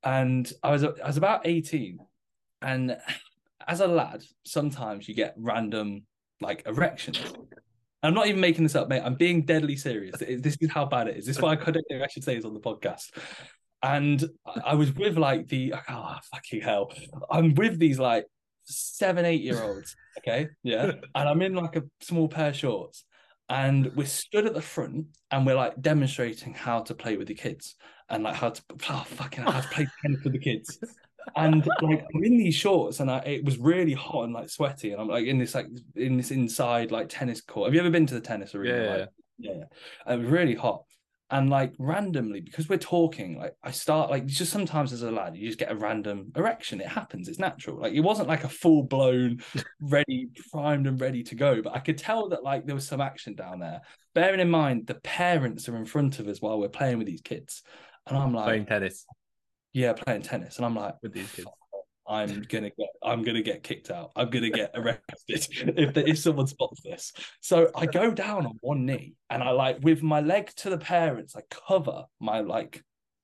And 0.04 0.52
I 0.64 0.72
was 0.72 0.84
I 0.84 1.06
was 1.06 1.18
about 1.18 1.42
18. 1.46 2.00
And 2.62 2.98
as 3.68 3.82
a 3.82 3.88
lad, 3.88 4.24
sometimes 4.46 5.08
you 5.08 5.14
get 5.14 5.36
random 5.38 6.06
like 6.42 6.64
erections. 6.66 7.20
I'm 8.04 8.14
not 8.14 8.28
even 8.28 8.40
making 8.40 8.64
this 8.64 8.76
up, 8.76 8.88
mate. 8.88 9.02
I'm 9.04 9.16
being 9.16 9.44
deadly 9.44 9.76
serious. 9.76 10.18
This 10.20 10.58
is 10.62 10.72
how 10.72 10.86
bad 10.86 11.08
it 11.08 11.18
is. 11.18 11.26
This 11.26 11.38
is 11.38 11.42
why 11.42 11.52
I 11.52 11.56
couldn't 11.56 11.86
think 11.90 12.02
I 12.02 12.08
should 12.08 12.24
say 12.24 12.36
this 12.36 12.46
on 12.46 12.54
the 12.54 12.60
podcast. 12.60 13.10
And 13.84 14.24
I 14.46 14.72
I 14.72 14.74
was 14.76 14.94
with 14.94 15.18
like 15.18 15.48
the 15.48 15.74
oh 15.90 16.18
fucking 16.32 16.62
hell. 16.62 16.92
I'm 17.30 17.54
with 17.56 17.80
these 17.80 18.00
like 18.00 18.26
seven, 18.64 19.26
eight 19.26 19.42
year 19.42 19.62
olds. 19.62 19.96
Okay. 20.20 20.50
Yeah. 20.64 20.92
And 21.16 21.30
I'm 21.30 21.42
in 21.42 21.56
like 21.56 21.76
a 21.76 21.84
small 22.02 22.28
pair 22.28 22.50
of 22.50 22.56
shorts. 22.56 23.04
And 23.50 23.96
we're 23.96 24.06
stood 24.06 24.46
at 24.46 24.54
the 24.54 24.62
front 24.62 25.08
and 25.32 25.46
we're 25.46 25.56
like 25.56 25.82
demonstrating 25.82 26.54
how 26.54 26.82
to 26.82 26.94
play 26.94 27.16
with 27.16 27.30
the 27.30 27.34
kids 27.34 27.76
and 28.10 28.24
like 28.24 28.36
how 28.36 28.50
to 28.50 28.62
oh, 28.90 29.06
fucking 29.08 29.44
how 29.44 29.62
to 29.62 29.68
play 29.70 29.88
tennis 30.02 30.24
with 30.24 30.34
the 30.34 30.40
kids. 30.40 30.80
And 31.36 31.68
like 31.82 32.06
I'm 32.14 32.24
in 32.24 32.38
these 32.38 32.56
shorts 32.56 33.00
and 33.00 33.12
I, 33.12 33.20
it 33.20 33.44
was 33.44 33.58
really 33.58 33.94
hot 33.94 34.24
and 34.24 34.34
like 34.34 34.50
sweaty 34.50 34.92
and 34.92 35.02
I'm 35.02 35.08
like 35.08 35.26
in 35.26 35.38
this 35.38 35.56
like 35.56 35.68
in 35.96 36.18
this 36.18 36.32
inside 36.32 36.92
like 36.92 37.10
tennis 37.10 37.42
court. 37.42 37.68
Have 37.68 37.74
you 37.74 37.82
ever 37.82 37.90
been 37.90 38.06
to 38.08 38.14
the 38.14 38.22
tennis 38.22 38.56
arena? 38.56 38.84
Yeah, 38.84 38.96
Like, 38.96 39.10
yeah. 39.40 39.64
And 40.06 40.22
it 40.22 40.24
was 40.24 40.32
really 40.32 40.56
hot. 40.56 40.84
And 41.30 41.50
like 41.50 41.74
randomly, 41.78 42.40
because 42.40 42.70
we're 42.70 42.78
talking, 42.78 43.38
like 43.38 43.54
I 43.62 43.72
start 43.72 44.10
like 44.10 44.26
just 44.26 44.50
sometimes 44.54 44.94
as 44.94 45.04
a 45.04 45.12
lad, 45.12 45.36
you 45.36 45.46
just 45.46 45.60
get 45.60 45.70
a 45.70 45.76
random 45.76 46.32
erection. 46.38 46.80
It 46.80 46.88
happens, 46.88 47.28
it's 47.28 47.38
natural. 47.38 47.82
Like 47.82 47.92
it 47.92 48.00
wasn't 48.00 48.30
like 48.30 48.46
a 48.46 48.50
full 48.50 48.84
blown, 48.84 49.44
ready, 49.82 50.30
primed 50.52 50.88
and 50.88 51.00
ready 51.02 51.24
to 51.24 51.36
go. 51.36 51.62
But 51.62 51.76
I 51.76 51.80
could 51.80 51.98
tell 51.98 52.30
that 52.30 52.44
like 52.44 52.66
there 52.66 52.76
was 52.76 52.88
some 52.88 53.02
action 53.02 53.36
down 53.36 53.60
there. 53.60 53.82
Bearing 54.16 54.40
in 54.40 54.50
mind 54.50 54.88
the 54.88 54.96
parents 54.96 55.68
are 55.68 55.76
in 55.76 55.86
front 55.86 56.20
of 56.20 56.30
us 56.30 56.42
while 56.42 56.60
we're 56.60 56.70
playing 56.70 56.98
with 56.98 57.08
these 57.08 57.22
kids. 57.22 57.62
And 58.10 58.18
I'm 58.18 58.34
like, 58.34 58.46
Playing 58.46 58.66
tennis 58.66 59.06
yeah, 59.78 59.94
playing 59.94 60.24
tennis. 60.24 60.58
And 60.58 60.66
I'm 60.66 60.76
like, 60.76 60.96
with 61.04 61.14
these 61.14 61.32
kids. 61.32 61.48
I'm 62.10 62.42
gonna 62.44 62.70
get 62.70 62.88
I'm 63.04 63.22
gonna 63.22 63.42
get 63.42 63.64
kicked 63.64 63.92
out. 63.92 64.12
I'm 64.16 64.30
gonna 64.30 64.50
get 64.50 64.72
arrested 64.76 65.04
if 65.78 65.94
the, 65.94 66.08
if 66.08 66.18
someone 66.18 66.48
spots 66.48 66.82
this. 66.82 67.12
So 67.42 67.70
I 67.76 67.86
go 67.86 68.12
down 68.12 68.46
on 68.46 68.58
one 68.62 68.86
knee 68.86 69.16
and 69.30 69.44
I 69.44 69.50
like 69.52 69.80
with 69.82 70.02
my 70.02 70.22
leg 70.22 70.50
to 70.58 70.70
the 70.70 70.78
parents, 70.78 71.36
I 71.36 71.42
cover 71.68 72.06
my 72.22 72.40
like 72.40 72.82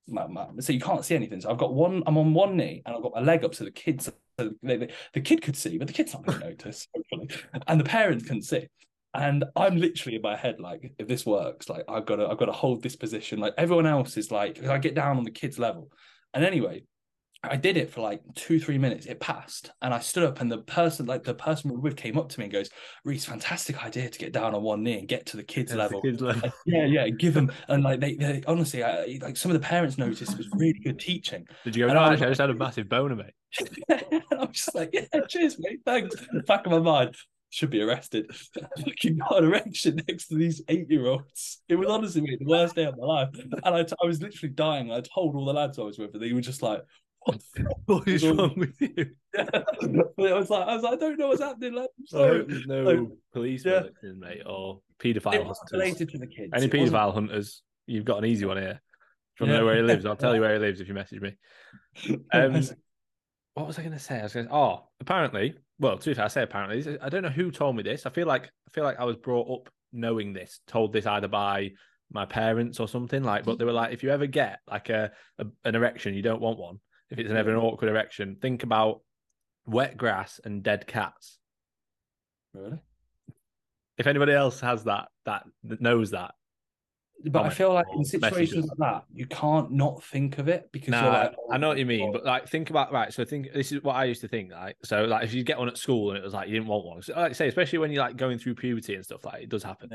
my, 0.08 0.28
my 0.28 0.48
so 0.60 0.74
you 0.74 0.82
can't 0.82 1.04
see 1.06 1.16
anything. 1.16 1.40
So 1.40 1.50
I've 1.50 1.58
got 1.58 1.74
one, 1.74 2.04
I'm 2.06 2.18
on 2.18 2.34
one 2.34 2.58
knee 2.58 2.82
and 2.86 2.94
I've 2.94 3.02
got 3.02 3.14
my 3.16 3.22
leg 3.22 3.46
up 3.46 3.56
so 3.56 3.64
the 3.64 3.72
kids 3.72 4.12
so 4.38 4.52
they, 4.62 4.76
they- 4.78 4.92
the 5.14 5.22
kid 5.22 5.42
could 5.42 5.56
see, 5.56 5.78
but 5.78 5.88
the 5.88 5.94
kid's 5.94 6.14
not 6.14 6.26
gonna 6.26 6.40
notice, 6.46 6.88
hopefully. 6.94 7.30
And 7.68 7.80
the 7.80 7.86
parents 7.86 8.28
can 8.28 8.42
see. 8.42 8.68
And 9.16 9.46
I'm 9.56 9.78
literally 9.78 10.16
in 10.16 10.22
my 10.22 10.36
head 10.36 10.60
like, 10.60 10.94
if 10.98 11.08
this 11.08 11.26
works, 11.26 11.70
like 11.70 11.84
I've 11.88 12.06
got 12.06 12.16
to 12.16 12.28
I've 12.28 12.38
got 12.38 12.46
to 12.46 12.52
hold 12.52 12.82
this 12.82 12.96
position. 12.96 13.40
Like 13.40 13.54
everyone 13.58 13.86
else 13.86 14.18
is 14.18 14.32
like, 14.32 14.64
I 14.64 14.78
get 14.80 14.96
down 14.96 15.18
on 15.18 15.24
the 15.24 15.32
kids' 15.32 15.60
level. 15.60 15.92
And 16.34 16.44
anyway, 16.44 16.84
I 17.46 17.58
did 17.58 17.76
it 17.76 17.92
for 17.92 18.00
like 18.00 18.22
two, 18.36 18.58
three 18.58 18.78
minutes. 18.78 19.06
It 19.06 19.20
passed, 19.20 19.72
and 19.82 19.94
I 19.94 20.00
stood 20.00 20.24
up, 20.24 20.40
and 20.40 20.50
the 20.50 20.60
person, 20.60 21.06
like 21.08 21.24
the 21.24 21.34
person 21.34 21.70
we 21.70 21.76
were 21.76 21.82
with, 21.82 21.98
came 21.98 22.18
up 22.18 22.30
to 22.30 22.40
me 22.40 22.46
and 22.46 22.54
goes, 22.54 22.70
"Reese, 23.04 23.26
fantastic 23.26 23.84
idea 23.84 24.10
to 24.10 24.18
get 24.18 24.32
down 24.32 24.56
on 24.56 24.64
one 24.64 24.82
knee 24.82 24.98
and 24.98 25.10
get 25.10 25.26
to 25.28 25.38
the 25.38 25.44
kids 25.44 25.72
the 25.74 25.78
level." 25.78 26.02
kids 26.02 26.22
level. 26.22 26.42
Like, 26.42 26.54
yeah, 26.66 26.86
yeah, 26.86 27.10
give 27.10 27.34
them, 27.34 27.52
and 27.68 27.84
like 27.84 28.00
they, 28.00 28.16
they 28.16 28.44
honestly, 28.48 28.82
I, 28.82 29.20
like 29.22 29.36
some 29.36 29.52
of 29.52 29.62
the 29.62 29.68
parents 29.68 29.98
noticed 29.98 30.32
it 30.32 30.38
was 30.38 30.48
really 30.54 30.80
good 30.80 31.00
teaching. 31.00 31.46
Did 31.66 31.76
you 31.76 31.84
go? 31.84 31.90
And 31.90 31.96
No, 31.96 32.04
I 32.04 32.14
actually, 32.14 32.28
I 32.28 32.30
just 32.30 32.42
had 32.42 32.50
a 32.50 32.54
massive 32.54 32.88
boner, 32.88 33.16
mate. 33.18 34.14
I'm 34.32 34.54
just 34.54 34.74
like, 34.74 34.92
yeah, 34.94 35.06
cheers, 35.28 35.58
mate, 35.60 35.82
thanks. 35.86 36.16
In 36.16 36.38
the 36.38 36.44
back 36.44 36.66
of 36.66 36.72
my 36.72 36.80
mind, 36.80 37.18
should 37.54 37.70
be 37.70 37.82
arrested. 37.82 38.30
Fucking 38.84 39.18
got 39.18 39.38
an 39.38 39.46
erection 39.46 40.02
next 40.08 40.28
to 40.30 40.36
these 40.36 40.64
eight-year-olds. 40.68 41.62
It 41.70 41.76
was 41.76 41.88
honestly 41.88 42.22
mate, 42.22 42.40
the 42.40 42.48
worst 42.48 42.76
day 42.76 42.86
of 42.86 42.98
my 42.98 43.06
life, 43.06 43.30
and 43.36 43.76
I, 43.76 43.84
t- 43.84 43.96
I 44.02 44.08
was 44.08 44.22
literally 44.22 44.54
dying. 44.54 44.92
I 44.92 45.02
told 45.02 45.36
all 45.36 45.46
the 45.46 45.54
lads 45.54 45.78
I 45.78 45.84
was 45.84 46.00
with, 46.00 46.14
and 46.16 46.24
they 46.24 46.34
were 46.34 46.42
just 46.42 46.64
like, 46.64 46.82
"What 47.20 47.40
the 47.54 47.64
fuck?" 47.64 47.78
What 47.86 48.08
is 48.08 48.24
all- 48.24 48.36
wrong 48.36 48.56
with 48.58 48.82
you? 48.82 49.12
But 50.18 50.32
I 50.32 50.34
was 50.34 50.50
like, 50.50 50.68
I 50.68 50.74
was 50.74 50.84
like, 50.84 50.94
I 50.94 50.96
don't 50.96 51.20
know 51.20 51.28
what's 51.28 51.42
happening, 51.42 51.74
lad. 51.74 51.90
I'm 52.14 52.20
I 52.20 52.28
hope 52.28 52.48
there's 52.48 52.66
no 52.66 52.82
like, 52.84 53.10
police 53.34 53.66
yeah. 53.66 53.84
mate, 54.02 54.42
or 54.46 54.82
paedophile 55.00 55.38
hunters. 55.46 55.60
related 55.72 56.10
to 56.10 56.18
the 56.18 56.28
kids. 56.28 56.52
Any 56.56 56.68
paedophile 56.68 57.14
hunters, 57.14 57.62
you've 57.86 58.06
got 58.06 58.18
an 58.18 58.26
easy 58.26 58.46
one 58.46 58.58
here. 58.58 58.82
Do 59.38 59.46
you 59.46 59.48
want 59.48 59.56
to 59.56 59.60
know 59.60 59.66
where 59.66 59.76
he 59.76 59.82
lives? 59.82 60.06
I'll 60.06 60.16
tell 60.16 60.34
you 60.34 60.42
where 60.42 60.54
he 60.54 60.60
lives 60.60 60.80
if 60.82 60.88
you 60.88 60.94
message 60.94 61.22
me. 61.22 61.36
Um, 62.32 62.62
what 63.54 63.68
was 63.68 63.78
I 63.78 63.82
going 63.82 63.94
to 63.94 64.00
say? 64.00 64.20
I 64.20 64.24
was 64.24 64.34
going 64.34 64.48
to, 64.48 64.54
oh, 64.54 64.90
apparently, 65.00 65.56
well, 65.80 65.98
to 65.98 66.10
be 66.10 66.14
fair, 66.14 66.26
I 66.26 66.28
say 66.30 66.44
apparently, 66.44 66.98
I 67.00 67.10
don't 67.10 67.24
know 67.24 67.30
who 67.30 67.52
told 67.52 67.76
me 67.76 67.84
this. 67.84 68.06
I 68.06 68.10
feel 68.10 68.28
like 68.28 68.46
I 68.46 68.72
feel 68.72 68.84
like 68.84 69.00
I 69.00 69.06
was 69.06 69.18
brought 69.18 69.50
up 69.52 69.74
knowing 69.92 70.34
this, 70.34 70.60
told 70.68 70.94
this 70.94 71.06
either 71.06 71.28
by 71.28 71.72
my 72.12 72.26
parents 72.26 72.80
or 72.80 72.88
something 72.88 73.24
like. 73.24 73.44
But 73.44 73.58
they 73.58 73.66
were 73.66 73.72
like, 73.72 73.94
if 73.94 74.04
you 74.04 74.10
ever 74.10 74.28
get 74.28 74.60
like 74.70 74.90
a, 74.90 75.12
a 75.40 75.46
an 75.64 75.76
erection, 75.76 76.14
you 76.14 76.22
don't 76.22 76.42
want 76.42 76.60
one. 76.60 76.80
If 77.10 77.20
it's 77.20 77.32
ever 77.32 77.52
an 77.52 77.58
awkward 77.58 77.90
erection, 77.90 78.38
think 78.42 78.64
about 78.64 79.02
wet 79.66 79.98
grass 79.98 80.40
and 80.44 80.64
dead 80.64 80.88
cats. 80.88 81.38
Really? 82.54 82.80
If 83.98 84.08
anybody 84.08 84.34
else 84.34 84.60
has 84.62 84.86
that, 84.86 85.10
that, 85.26 85.44
that 85.66 85.82
knows 85.82 86.12
that, 86.12 86.34
But 87.26 87.44
I 87.44 87.50
feel 87.50 87.74
like 87.74 87.86
in 87.96 88.04
situations 88.04 88.66
us. 88.66 88.70
like 88.78 88.78
that, 88.80 89.04
you 89.14 89.26
can't 89.28 89.72
not 89.72 90.04
think 90.04 90.38
of 90.40 90.48
it 90.48 90.70
because 90.72 90.94
you're 90.94 91.02
like, 91.10 91.34
I 91.52 91.58
know 91.58 91.70
what 91.70 91.78
you 91.78 91.86
mean, 91.86 92.10
oh, 92.10 92.12
but 92.12 92.26
like 92.26 92.50
think 92.50 92.70
about 92.70 92.92
right. 92.92 93.14
So 93.14 93.24
think 93.24 93.54
this 93.54 93.72
is 93.72 93.82
what 93.84 93.96
I 93.96 94.06
used 94.06 94.22
to 94.22 94.28
think. 94.28 94.52
Like 94.52 94.76
so, 94.84 95.06
like 95.06 95.24
if 95.24 95.34
you 95.34 95.44
get 95.44 95.58
one 95.58 95.70
at 95.70 95.78
school 95.78 96.10
and 96.10 96.18
it 96.18 96.24
was 96.24 96.34
like 96.34 96.48
you 96.48 96.56
didn't 96.56 96.68
want 96.68 96.86
one, 96.86 97.02
so, 97.02 97.14
like 97.16 97.32
I 97.32 97.34
say, 97.34 97.48
especially 97.48 97.80
when 97.80 97.92
you're 97.92 98.04
like 98.04 98.18
going 98.18 98.38
through 98.38 98.56
puberty 98.56 98.96
and 98.96 99.04
stuff, 99.04 99.24
like 99.26 99.44
it 99.44 99.50
does 99.50 99.64
happen. 99.64 99.90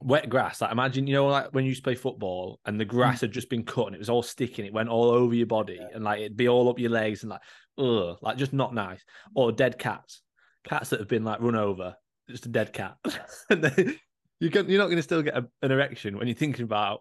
Wet 0.00 0.28
grass, 0.28 0.60
like 0.60 0.72
imagine 0.72 1.06
you 1.06 1.14
know 1.14 1.26
like 1.26 1.54
when 1.54 1.64
you 1.64 1.70
used 1.70 1.82
to 1.82 1.86
play 1.86 1.94
football 1.94 2.60
and 2.66 2.78
the 2.78 2.84
grass 2.84 3.20
had 3.22 3.32
just 3.32 3.48
been 3.48 3.64
cut 3.64 3.86
and 3.86 3.94
it 3.94 4.00
was 4.00 4.10
all 4.10 4.22
sticking, 4.22 4.66
it 4.66 4.72
went 4.72 4.88
all 4.88 5.10
over 5.10 5.34
your 5.34 5.46
body 5.46 5.78
Yeah. 5.80 5.88
and 5.94 6.04
like 6.04 6.20
it'd 6.20 6.36
be 6.36 6.48
all 6.48 6.68
up 6.68 6.78
your 6.78 6.90
legs 6.90 7.22
and 7.22 7.30
like 7.30 7.40
ugh, 7.78 8.18
like 8.20 8.36
just 8.36 8.52
not 8.52 8.74
nice. 8.74 9.02
Or 9.34 9.52
dead 9.52 9.78
cats, 9.78 10.22
cats 10.68 10.90
that 10.90 11.00
have 11.00 11.08
been 11.08 11.24
like 11.24 11.40
run 11.40 11.54
over, 11.54 11.96
just 12.28 12.46
a 12.46 12.48
dead 12.50 12.72
cat. 12.72 12.96
and 13.50 13.62
then 13.64 13.98
you 14.40 14.50
can, 14.50 14.68
you're 14.68 14.78
not 14.78 14.86
going 14.86 14.96
to 14.96 15.02
still 15.02 15.22
get 15.22 15.36
a, 15.36 15.46
an 15.62 15.70
erection 15.70 16.18
when 16.18 16.26
you're 16.26 16.36
thinking 16.36 16.64
about 16.64 17.00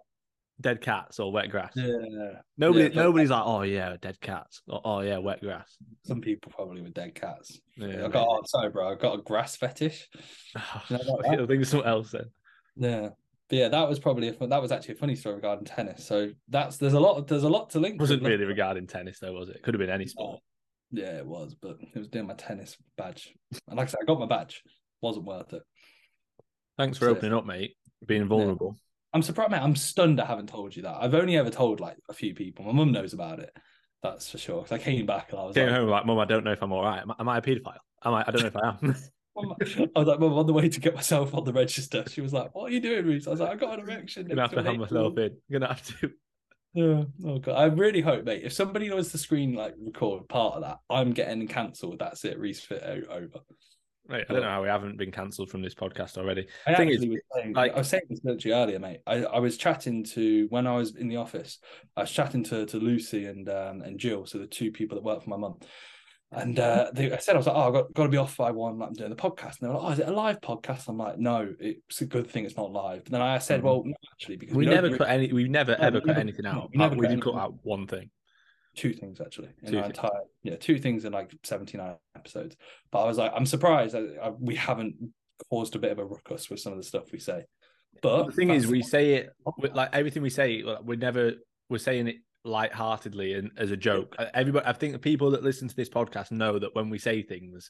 dead 0.62 0.82
cats 0.82 1.20
or 1.20 1.32
wet 1.32 1.50
grass. 1.50 1.74
yeah. 1.76 1.88
Nobody, 2.58 2.86
Yeah, 2.86 3.02
nobody's 3.02 3.30
like, 3.30 3.44
oh 3.46 3.64
yeah, 3.64 3.96
dead 4.00 4.20
cats. 4.22 4.62
Or, 4.68 4.82
oh 4.84 5.00
yeah, 5.02 5.18
wet 5.18 5.42
grass. 5.42 5.78
Some 6.06 6.22
people 6.22 6.52
probably 6.56 6.82
with 6.82 6.94
dead 6.94 7.16
cats. 7.16 7.60
Yeah, 7.76 8.06
I 8.06 8.08
got, 8.10 8.28
oh, 8.28 8.42
sorry, 8.46 8.70
bro. 8.70 8.92
I 8.92 8.96
got 8.96 9.20
a 9.20 9.22
grass 9.22 9.56
fetish. 9.56 10.10
You 10.90 10.98
know? 10.98 11.20
I 11.26 11.46
think 11.46 11.62
of 11.62 11.68
something 11.68 11.90
else 11.90 12.12
then. 12.12 12.26
Yeah. 12.76 13.10
But 13.50 13.58
yeah, 13.58 13.68
that 13.70 13.90
was 13.90 14.00
probably 14.00 14.30
a 14.30 14.34
fun, 14.34 14.50
that 14.50 14.62
was 14.62 14.72
actually 14.72 14.96
a 14.96 14.98
funny 14.98 15.16
story 15.16 15.36
regarding 15.36 15.66
tennis. 15.66 16.06
So 16.06 16.30
that's 16.50 16.78
there's 16.78 16.94
a 16.94 17.00
lot 17.00 17.18
of, 17.18 17.28
there's 17.28 17.44
a 17.44 17.50
lot 17.50 17.72
to 17.72 17.80
link. 17.80 17.96
It 17.96 18.02
wasn't 18.02 18.24
really 18.24 18.46
regarding 18.46 18.88
tennis 18.88 19.20
though, 19.20 19.34
was 19.34 19.50
it? 19.50 19.62
Could 19.64 19.74
have 19.74 19.80
been 19.80 19.90
any 19.90 20.08
sport. 20.08 20.40
Yeah, 20.92 21.18
it 21.18 21.26
was, 21.26 21.56
but 21.60 21.78
it 21.82 21.98
was 21.98 22.08
doing 22.08 22.28
my 22.28 22.36
tennis 22.36 22.78
badge. 22.98 23.34
And 23.68 23.78
like 23.78 23.88
I 23.88 23.92
said, 23.92 24.00
I 24.02 24.06
got 24.06 24.20
my 24.20 24.28
badge. 24.28 24.62
Wasn't 25.02 25.26
worth 25.26 25.52
it. 25.54 25.64
Thanks 26.78 26.98
for 26.98 27.10
opening 27.10 27.34
up, 27.34 27.46
mate. 27.46 27.76
Being 28.06 28.28
vulnerable. 28.28 28.78
I'm 29.14 29.22
surprised, 29.22 29.52
mate. 29.52 29.62
I'm 29.62 29.76
stunned 29.76 30.20
I 30.20 30.26
haven't 30.26 30.50
told 30.50 30.76
you 30.76 30.84
that. 30.84 30.98
I've 31.00 31.14
only 31.14 31.38
ever 31.38 31.52
told 31.52 31.80
like 31.80 31.98
a 32.10 32.14
few 32.14 32.34
people. 32.34 32.66
My 32.66 32.72
mum 32.72 32.92
knows 32.92 33.14
about 33.14 33.40
it. 33.40 33.56
That's 34.02 34.30
for 34.30 34.38
sure. 34.38 34.62
Because 34.64 34.72
I 34.74 34.78
came 34.80 35.06
back 35.06 35.32
and 35.32 35.40
I 35.40 35.44
was 35.46 35.56
Came 35.56 35.68
like, 35.68 35.76
home 35.76 35.90
like, 35.90 36.06
Mum, 36.06 36.20
I 36.20 36.26
don't 36.26 36.44
know 36.44 36.52
if 36.52 36.62
I'm 36.62 36.72
all 36.72 36.84
right. 36.84 37.02
Am, 37.02 37.12
I- 37.12 37.16
am 37.20 37.30
I 37.30 37.38
a 37.38 37.42
paedophile? 37.42 37.78
Am 38.04 38.14
I? 38.14 38.24
I 38.28 38.32
don't 38.32 38.42
know 38.42 38.48
if 38.48 38.58
I 38.58 38.68
am. 38.70 38.96
I 39.96 40.00
was 40.00 40.08
like, 40.08 40.20
Mum, 40.20 40.34
on 40.34 40.46
the 40.46 40.54
way 40.54 40.68
to 40.68 40.80
get 40.80 40.96
myself 40.96 41.34
on 41.34 41.44
the 41.44 41.54
register. 41.54 42.04
She 42.10 42.22
was 42.22 42.34
like, 42.34 42.54
What 42.54 42.70
are 42.70 42.74
you 42.74 42.82
doing, 42.82 43.06
Reese? 43.06 43.28
I 43.28 43.32
was 43.32 43.40
like, 43.40 43.50
I 43.52 43.56
got 43.56 43.80
an 43.80 43.86
erection. 43.88 44.28
gonna 44.28 44.42
have 44.42 44.52
to 44.52 44.60
an 44.60 44.66
have 44.66 44.76
myself 44.78 45.14
eight-year-old." 45.14 45.20
in. 45.20 45.38
Gonna 45.52 45.68
have 45.68 46.00
to. 46.00 46.12
Yeah. 46.76 47.04
Oh 47.24 47.38
god. 47.38 47.54
I 47.54 47.66
really 47.66 48.02
hope, 48.02 48.26
mate. 48.26 48.42
If 48.44 48.52
somebody 48.52 48.90
knows 48.90 49.12
the 49.12 49.20
screen 49.20 49.54
like 49.54 49.76
record 49.78 50.28
part 50.28 50.56
of 50.56 50.62
that, 50.64 50.80
I'm 50.90 51.12
getting 51.12 51.48
cancelled. 51.48 52.00
That's 52.00 52.26
it. 52.26 52.40
Reese 52.40 52.62
fit 52.62 52.82
over. 52.82 53.42
Mate, 54.10 54.26
I 54.30 54.34
don't 54.34 54.42
know 54.42 54.50
how 54.50 54.62
we 54.62 54.68
haven't 54.68 54.98
been 54.98 55.12
cancelled 55.12 55.50
from 55.50 55.62
this 55.62 55.74
podcast 55.74 56.18
already. 56.18 56.46
I 56.68 56.76
Thing 56.76 56.90
is, 56.90 57.06
was 57.06 57.20
saying, 57.36 57.54
like- 57.54 57.74
I 57.74 57.78
was 57.78 57.88
saying 57.88 58.04
this 58.10 58.20
literally 58.24 58.54
earlier, 58.54 58.80
mate. 58.80 59.00
I, 59.08 59.24
I 59.24 59.40
was 59.40 59.56
chatting 59.58 60.04
to 60.06 60.48
when 60.50 60.68
I 60.68 60.76
was 60.76 60.96
in 60.96 61.08
the 61.08 61.16
office. 61.18 61.60
I 61.96 62.02
was 62.02 62.12
chatting 62.12 62.44
to 62.46 62.66
to 62.66 62.78
Lucy 62.78 63.26
and 63.28 63.48
um 63.48 63.82
and 63.82 63.98
Jill, 63.98 64.26
so 64.26 64.40
the 64.40 64.48
two 64.48 64.72
people 64.72 64.96
that 64.98 65.04
work 65.06 65.24
for 65.24 65.30
my 65.30 65.38
mum. 65.38 65.58
And 66.36 66.58
uh, 66.58 66.90
they, 66.96 67.12
I 67.14 67.18
said, 67.18 67.36
I 67.36 67.38
was 67.38 67.46
like, 67.46 67.56
oh, 67.56 67.68
I've 67.68 67.74
got, 67.74 67.94
got 67.94 68.04
to 68.06 68.10
be 68.10 68.18
off 68.18 68.36
by 68.38 68.50
one. 68.50 68.80
Like, 68.80 68.88
I'm 68.90 68.94
doing 68.96 69.12
the 69.12 69.16
podcast. 69.16 69.60
And 69.62 69.62
they 69.62 69.68
were 69.68 69.76
like, 69.76 69.84
oh, 69.84 69.92
is 69.92 70.00
it 70.00 70.08
a 70.08 70.12
live 70.12 70.42
podcast? 70.42 70.88
I'm 70.88 70.98
like, 70.98 71.20
no, 71.20 71.54
it's 71.60 72.02
a 72.02 72.06
good 72.08 72.28
thing 72.28 72.44
it's 72.44 72.58
not 72.58 72.72
live. 72.72 73.04
And 73.06 73.14
then 73.14 73.22
I 73.22 73.38
said, 73.38 73.60
Mhm. 73.62 73.64
well, 73.66 73.84
no, 73.86 73.94
actually, 74.14 74.38
because 74.38 74.56
We 74.56 74.66
don't 74.66 74.74
never 74.84 74.98
cut 74.98 75.10
any. 75.10 75.32
We 75.32 75.48
never 75.48 75.74
No, 75.74 75.84
ever 75.86 75.98
we 75.98 76.02
cut 76.02 76.08
never- 76.08 76.20
anything 76.22 76.44
no, 76.46 76.50
out. 76.52 76.70
we 76.72 76.78
never 76.80 76.96
we 76.96 77.02
cut 77.06 77.10
did 77.14 77.22
cut 77.22 77.36
out 77.36 77.54
one 77.62 77.86
thing. 77.86 78.10
Two 78.76 78.94
things 78.94 79.22
actually 79.22 79.50
in 79.64 79.72
Two 79.72 79.78
our 79.78 79.84
things. 79.84 79.98
entire 79.98 80.22
yeah 80.44 80.56
two 80.56 80.80
things 80.80 81.06
in 81.06 81.14
like 81.14 81.32
79 81.44 81.96
episodes 82.16 82.56
but 82.92 83.04
i 83.04 83.06
was 83.08 83.18
like 83.18 83.32
i'm 83.36 83.46
surprised 83.46 83.94
that 83.94 84.18
I, 84.22 84.30
we 84.30 84.56
haven't 84.56 84.96
caused 85.50 85.76
a 85.76 85.80
bit 85.80 85.92
of 85.92 86.00
a 86.00 86.06
ruckus 86.06 86.50
with 86.50 86.60
some 86.60 86.74
of 86.74 86.78
the 86.80 86.84
stuff 86.84 87.12
we 87.12 87.20
say 87.20 87.46
but 88.02 88.26
the 88.26 88.32
thing 88.32 88.50
is, 88.50 88.66
we 88.68 88.82
say 88.82 89.14
it 89.14 89.30
with, 89.58 89.74
like 89.76 89.90
everything 89.94 90.24
we 90.24 90.32
say. 90.32 90.64
like, 90.64 90.80
We 90.84 90.96
never 90.98 91.34
we're 91.70 91.78
saying 91.78 92.08
it 92.08 92.16
light-heartedly 92.44 93.34
and 93.36 93.52
as 93.56 93.70
a 93.72 93.78
joke. 93.78 94.16
Uh, 94.18 94.26
Everybody, 94.34 94.66
I 94.66 94.74
think 94.74 94.94
the 94.94 95.00
people 95.00 95.32
that 95.32 95.44
listen 95.44 95.68
to 95.68 95.76
this 95.76 95.90
podcast 95.90 96.32
know 96.32 96.58
that 96.60 96.74
when 96.76 96.90
we 96.90 96.98
say 96.98 97.22
things, 97.22 97.70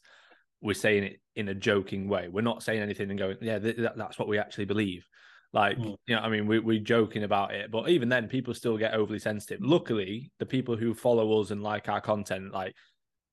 we're 0.62 0.74
saying 0.76 1.04
it 1.04 1.20
in 1.36 1.50
a 1.50 1.54
joking 1.54 2.08
way. 2.08 2.30
We're 2.30 2.42
not 2.42 2.63
saying 2.63 2.82
anything 2.82 3.10
and 3.10 3.20
going, 3.20 3.38
"Yeah, 3.42 3.60
th- 3.60 3.76
that's 3.98 4.18
what 4.18 4.30
we 4.30 4.39
actually 4.39 4.66
believe." 4.66 5.06
Like, 5.54 5.78
Mm. 5.78 5.96
you 6.08 6.16
know, 6.16 6.22
I 6.22 6.30
mean, 6.30 6.48
we, 6.48 6.58
we're 6.60 6.80
joking 6.80 7.24
about 7.24 7.54
it, 7.54 7.70
but 7.72 7.88
even 7.89 8.10
then, 8.10 8.28
people 8.28 8.54
still 8.56 8.78
get 8.78 8.96
overly 8.96 9.20
sensitive. 9.20 9.60
Luckily, 9.62 10.32
the 10.39 10.46
people 10.48 10.76
who 10.76 10.94
follow 10.96 11.39
us 11.39 11.52
and 11.52 11.62
like 11.62 11.88
our 11.89 12.02
content, 12.02 12.52
like, 12.52 12.74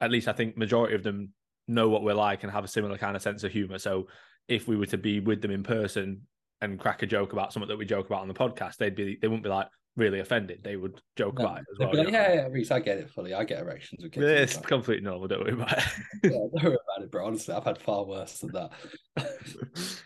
at 0.02 0.10
least 0.10 0.28
I 0.28 0.32
think 0.32 0.56
majority 0.56 0.94
of 0.94 1.02
them 1.02 1.30
know 1.66 1.88
what 1.88 2.02
we're 2.02 2.12
like 2.14 2.42
and 2.42 2.52
have 2.52 2.64
a 2.64 2.68
similar 2.68 2.98
kind 2.98 3.16
of 3.16 3.22
sense 3.22 3.42
of 3.42 3.52
humor. 3.52 3.78
So, 3.78 4.08
if 4.48 4.68
we 4.68 4.76
were 4.76 4.86
to 4.86 4.98
be 4.98 5.20
with 5.20 5.40
them 5.40 5.50
in 5.50 5.62
person 5.62 6.22
and 6.60 6.78
crack 6.78 7.02
a 7.02 7.06
joke 7.06 7.32
about 7.32 7.52
something 7.54 7.68
that 7.68 7.78
we 7.78 7.86
joke 7.86 8.06
about 8.06 8.20
on 8.20 8.28
the 8.28 8.34
podcast, 8.34 8.76
they'd 8.76 8.94
be 8.94 9.16
they 9.20 9.28
wouldn't 9.28 9.44
be 9.44 9.48
like 9.48 9.68
really 9.96 10.20
offended. 10.20 10.60
They 10.62 10.76
would 10.76 11.00
joke 11.16 11.38
No, 11.38 11.44
about 11.46 11.58
it 11.60 11.64
as 11.72 11.78
well. 11.78 11.94
like, 12.04 12.12
yeah 12.12 12.32
yeah 12.34 12.46
Reese, 12.48 12.70
i 12.70 12.80
get 12.80 12.98
it 12.98 13.10
fully 13.10 13.32
i 13.34 13.44
get 13.44 13.60
erections 13.60 14.02
with 14.02 14.12
kids 14.12 14.24
Yeah, 14.24 14.30
it's 14.38 14.56
completely 14.58 15.04
normal. 15.04 15.26
Don't 15.28 15.40
worry 15.40 15.52
about 15.52 15.72
it. 15.78 15.84
yeah, 16.24 16.30
don't 16.30 16.52
worry 16.64 16.76
about 16.86 17.02
it 17.04 17.10
bro 17.10 17.26
honestly 17.26 17.54
i've 17.54 17.64
had 17.64 17.78
far 17.78 18.04
worse 18.04 18.38
than 18.40 18.52
that 18.52 18.70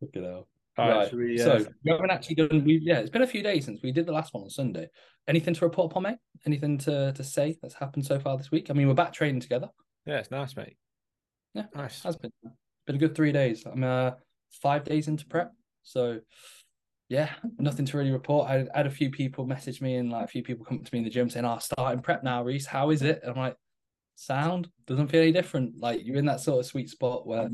Fucking 0.00 0.24
hell. 0.24 0.48
All 0.78 0.88
right, 0.88 0.98
right 0.98 1.14
we, 1.14 1.38
so 1.38 1.56
uh, 1.56 1.64
we 1.84 1.90
haven't 1.90 2.10
actually 2.10 2.36
done 2.36 2.64
we 2.64 2.78
yeah 2.82 2.98
it's 2.98 3.10
been 3.10 3.22
a 3.22 3.26
few 3.26 3.42
days 3.42 3.64
since 3.64 3.82
we 3.82 3.90
did 3.90 4.06
the 4.06 4.12
last 4.12 4.32
one 4.32 4.44
on 4.44 4.50
sunday 4.50 4.88
anything 5.26 5.52
to 5.54 5.64
report 5.64 5.90
upon 5.90 6.04
mate 6.04 6.18
anything 6.46 6.78
to 6.78 7.12
to 7.12 7.24
say 7.24 7.56
that's 7.60 7.74
happened 7.74 8.06
so 8.06 8.18
far 8.20 8.36
this 8.38 8.50
week 8.50 8.70
i 8.70 8.72
mean 8.72 8.86
we're 8.86 8.94
back 8.94 9.12
training 9.12 9.40
together 9.40 9.68
yeah, 10.08 10.20
it's 10.20 10.30
nice, 10.30 10.56
mate. 10.56 10.76
Yeah, 11.52 11.66
nice. 11.74 12.02
has 12.02 12.16
been 12.16 12.32
been 12.86 12.96
a 12.96 12.98
good 12.98 13.14
three 13.14 13.30
days. 13.30 13.64
I'm 13.66 13.84
uh 13.84 14.12
five 14.62 14.82
days 14.84 15.06
into 15.06 15.26
prep, 15.26 15.52
so 15.82 16.20
yeah, 17.10 17.30
nothing 17.58 17.84
to 17.84 17.98
really 17.98 18.10
report. 18.10 18.48
I 18.48 18.66
had 18.74 18.86
a 18.86 18.90
few 18.90 19.10
people 19.10 19.44
message 19.44 19.82
me 19.82 19.96
and 19.96 20.10
like 20.10 20.24
a 20.24 20.28
few 20.28 20.42
people 20.42 20.64
come 20.64 20.78
up 20.78 20.84
to 20.84 20.94
me 20.94 21.00
in 21.00 21.04
the 21.04 21.10
gym 21.10 21.28
saying, 21.28 21.44
"Oh, 21.44 21.58
starting 21.58 22.00
prep 22.00 22.24
now, 22.24 22.42
Reese. 22.42 22.64
How 22.64 22.88
is 22.88 23.02
it?" 23.02 23.20
And 23.22 23.32
I'm 23.32 23.36
like, 23.36 23.56
"Sound 24.18 24.68
doesn't 24.86 25.08
feel 25.08 25.22
any 25.22 25.32
different. 25.32 25.78
Like 25.78 26.04
you're 26.04 26.16
in 26.16 26.26
that 26.26 26.40
sort 26.40 26.60
of 26.60 26.66
sweet 26.66 26.90
spot 26.90 27.26
where 27.26 27.48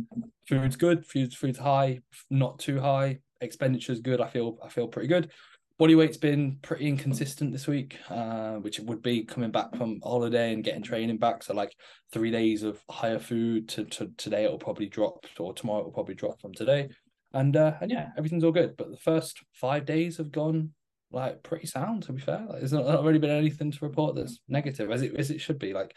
food's 0.48 0.76
good, 0.76 1.04
food's 1.06 1.34
food's 1.34 1.58
high, 1.58 2.00
not 2.30 2.58
too 2.58 2.80
high, 2.80 3.18
expenditure's 3.40 4.00
good. 4.00 4.20
I 4.20 4.28
feel 4.28 4.58
I 4.64 4.68
feel 4.68 4.88
pretty 4.88 5.08
good." 5.08 5.30
Body 5.76 5.96
weight's 5.96 6.16
been 6.16 6.58
pretty 6.62 6.86
inconsistent 6.86 7.50
this 7.50 7.66
week, 7.66 7.98
uh, 8.08 8.54
which 8.54 8.78
would 8.78 9.02
be 9.02 9.24
coming 9.24 9.50
back 9.50 9.74
from 9.74 10.00
holiday 10.04 10.52
and 10.52 10.62
getting 10.62 10.84
training 10.84 11.18
back. 11.18 11.42
So 11.42 11.52
like 11.52 11.74
three 12.12 12.30
days 12.30 12.62
of 12.62 12.80
higher 12.88 13.18
food 13.18 13.68
to, 13.70 13.84
to 13.84 14.10
today 14.16 14.44
it'll 14.44 14.56
probably 14.56 14.86
drop 14.86 15.26
or 15.38 15.52
tomorrow 15.52 15.80
it'll 15.80 15.92
probably 15.92 16.14
drop 16.14 16.40
from 16.40 16.54
today 16.54 16.88
and 17.34 17.56
uh 17.56 17.74
and 17.80 17.90
yeah 17.90 18.10
everything's 18.16 18.44
all 18.44 18.52
good 18.52 18.76
but 18.76 18.90
the 18.90 18.96
first 18.96 19.42
five 19.52 19.84
days 19.84 20.16
have 20.16 20.32
gone 20.32 20.70
like 21.10 21.42
pretty 21.42 21.66
sound 21.66 22.02
to 22.04 22.12
be 22.12 22.20
fair 22.20 22.44
like, 22.48 22.60
there's 22.60 22.72
not, 22.72 22.86
not 22.86 23.04
really 23.04 23.18
been 23.18 23.30
anything 23.30 23.70
to 23.70 23.84
report 23.84 24.16
that's 24.16 24.40
negative 24.48 24.90
as 24.90 25.02
it 25.02 25.14
as 25.16 25.30
it 25.30 25.40
should 25.40 25.58
be 25.58 25.72
like 25.72 25.94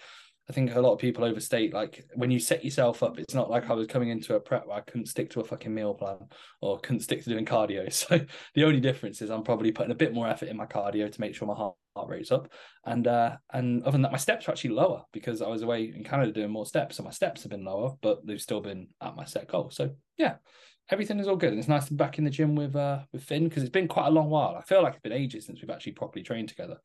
I 0.49 0.53
think 0.53 0.73
a 0.73 0.79
lot 0.79 0.93
of 0.93 0.99
people 0.99 1.25
overstate 1.25 1.73
like 1.73 2.05
when 2.15 2.31
you 2.31 2.39
set 2.39 2.63
yourself 2.63 3.03
up, 3.03 3.19
it's 3.19 3.33
not 3.33 3.49
like 3.49 3.69
I 3.69 3.73
was 3.73 3.85
coming 3.85 4.09
into 4.09 4.35
a 4.35 4.39
prep 4.39 4.65
where 4.65 4.77
I 4.77 4.81
couldn't 4.81 5.07
stick 5.07 5.29
to 5.31 5.41
a 5.41 5.43
fucking 5.43 5.73
meal 5.73 5.93
plan 5.93 6.19
or 6.61 6.79
couldn't 6.79 7.01
stick 7.01 7.21
to 7.23 7.29
doing 7.29 7.45
cardio. 7.45 7.87
So 8.07 8.19
the 8.53 8.63
only 8.63 8.79
difference 8.79 9.21
is 9.21 9.29
I'm 9.29 9.43
probably 9.43 9.71
putting 9.71 9.91
a 9.91 9.95
bit 9.95 10.13
more 10.13 10.27
effort 10.27 10.47
in 10.47 10.55
my 10.55 10.65
cardio 10.65 11.11
to 11.11 11.21
make 11.21 11.35
sure 11.35 11.47
my 11.47 11.53
heart, 11.53 11.75
heart 11.95 12.09
rate's 12.09 12.31
up. 12.31 12.49
And 12.85 13.07
uh 13.07 13.35
and 13.51 13.81
other 13.81 13.91
than 13.91 14.03
that, 14.03 14.11
my 14.13 14.17
steps 14.17 14.47
are 14.47 14.51
actually 14.51 14.69
lower 14.69 15.03
because 15.11 15.41
I 15.41 15.47
was 15.47 15.63
away 15.63 15.91
in 15.93 16.03
Canada 16.05 16.31
doing 16.31 16.51
more 16.51 16.65
steps. 16.65 16.95
So 16.95 17.03
my 17.03 17.11
steps 17.11 17.43
have 17.43 17.49
been 17.49 17.65
lower, 17.65 17.95
but 18.01 18.25
they've 18.25 18.41
still 18.41 18.61
been 18.61 18.87
at 19.01 19.17
my 19.17 19.25
set 19.25 19.49
goal. 19.49 19.69
So 19.71 19.89
yeah, 20.17 20.35
everything 20.89 21.19
is 21.19 21.27
all 21.27 21.35
good. 21.35 21.49
And 21.49 21.59
it's 21.59 21.67
nice 21.67 21.85
to 21.85 21.93
be 21.93 21.97
back 21.97 22.19
in 22.19 22.23
the 22.23 22.29
gym 22.29 22.55
with 22.55 22.73
uh 22.75 22.99
with 23.11 23.23
Finn 23.23 23.49
because 23.49 23.63
it's 23.63 23.71
been 23.71 23.89
quite 23.89 24.07
a 24.07 24.11
long 24.11 24.29
while. 24.29 24.55
I 24.55 24.61
feel 24.61 24.81
like 24.81 24.93
it's 24.93 25.01
been 25.01 25.11
ages 25.11 25.45
since 25.45 25.61
we've 25.61 25.69
actually 25.69 25.93
properly 25.93 26.23
trained 26.23 26.47
together. 26.47 26.77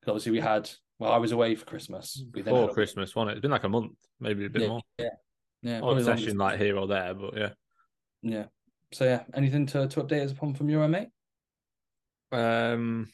Because 0.00 0.12
obviously 0.12 0.32
we 0.32 0.40
had 0.40 0.70
well, 1.00 1.10
I 1.12 1.16
was 1.16 1.32
away 1.32 1.54
for 1.56 1.64
Christmas. 1.64 2.22
We 2.32 2.42
Before 2.42 2.66
had 2.66 2.74
Christmas, 2.74 3.16
wasn't 3.16 3.30
it? 3.30 3.32
It's 3.38 3.42
been 3.42 3.50
like 3.50 3.64
a 3.64 3.68
month, 3.68 3.92
maybe 4.20 4.44
a 4.44 4.50
bit 4.50 4.62
Yeah, 4.62 4.68
more. 4.68 4.80
yeah, 4.98 5.08
yeah, 5.62 5.78
probably 5.80 6.04
session 6.04 6.36
like 6.36 6.58
here 6.58 6.76
or 6.76 6.86
there, 6.86 7.14
but 7.14 7.36
yeah. 7.36 7.50
Yeah. 8.22 8.44
So 8.92 9.04
yeah, 9.04 9.22
anything 9.34 9.66
to, 9.66 9.88
to 9.88 10.02
update 10.02 10.24
us 10.24 10.32
upon 10.32 10.54
from 10.54 10.68
your 10.68 10.86
mate? 10.86 11.08
Um, 12.32 13.08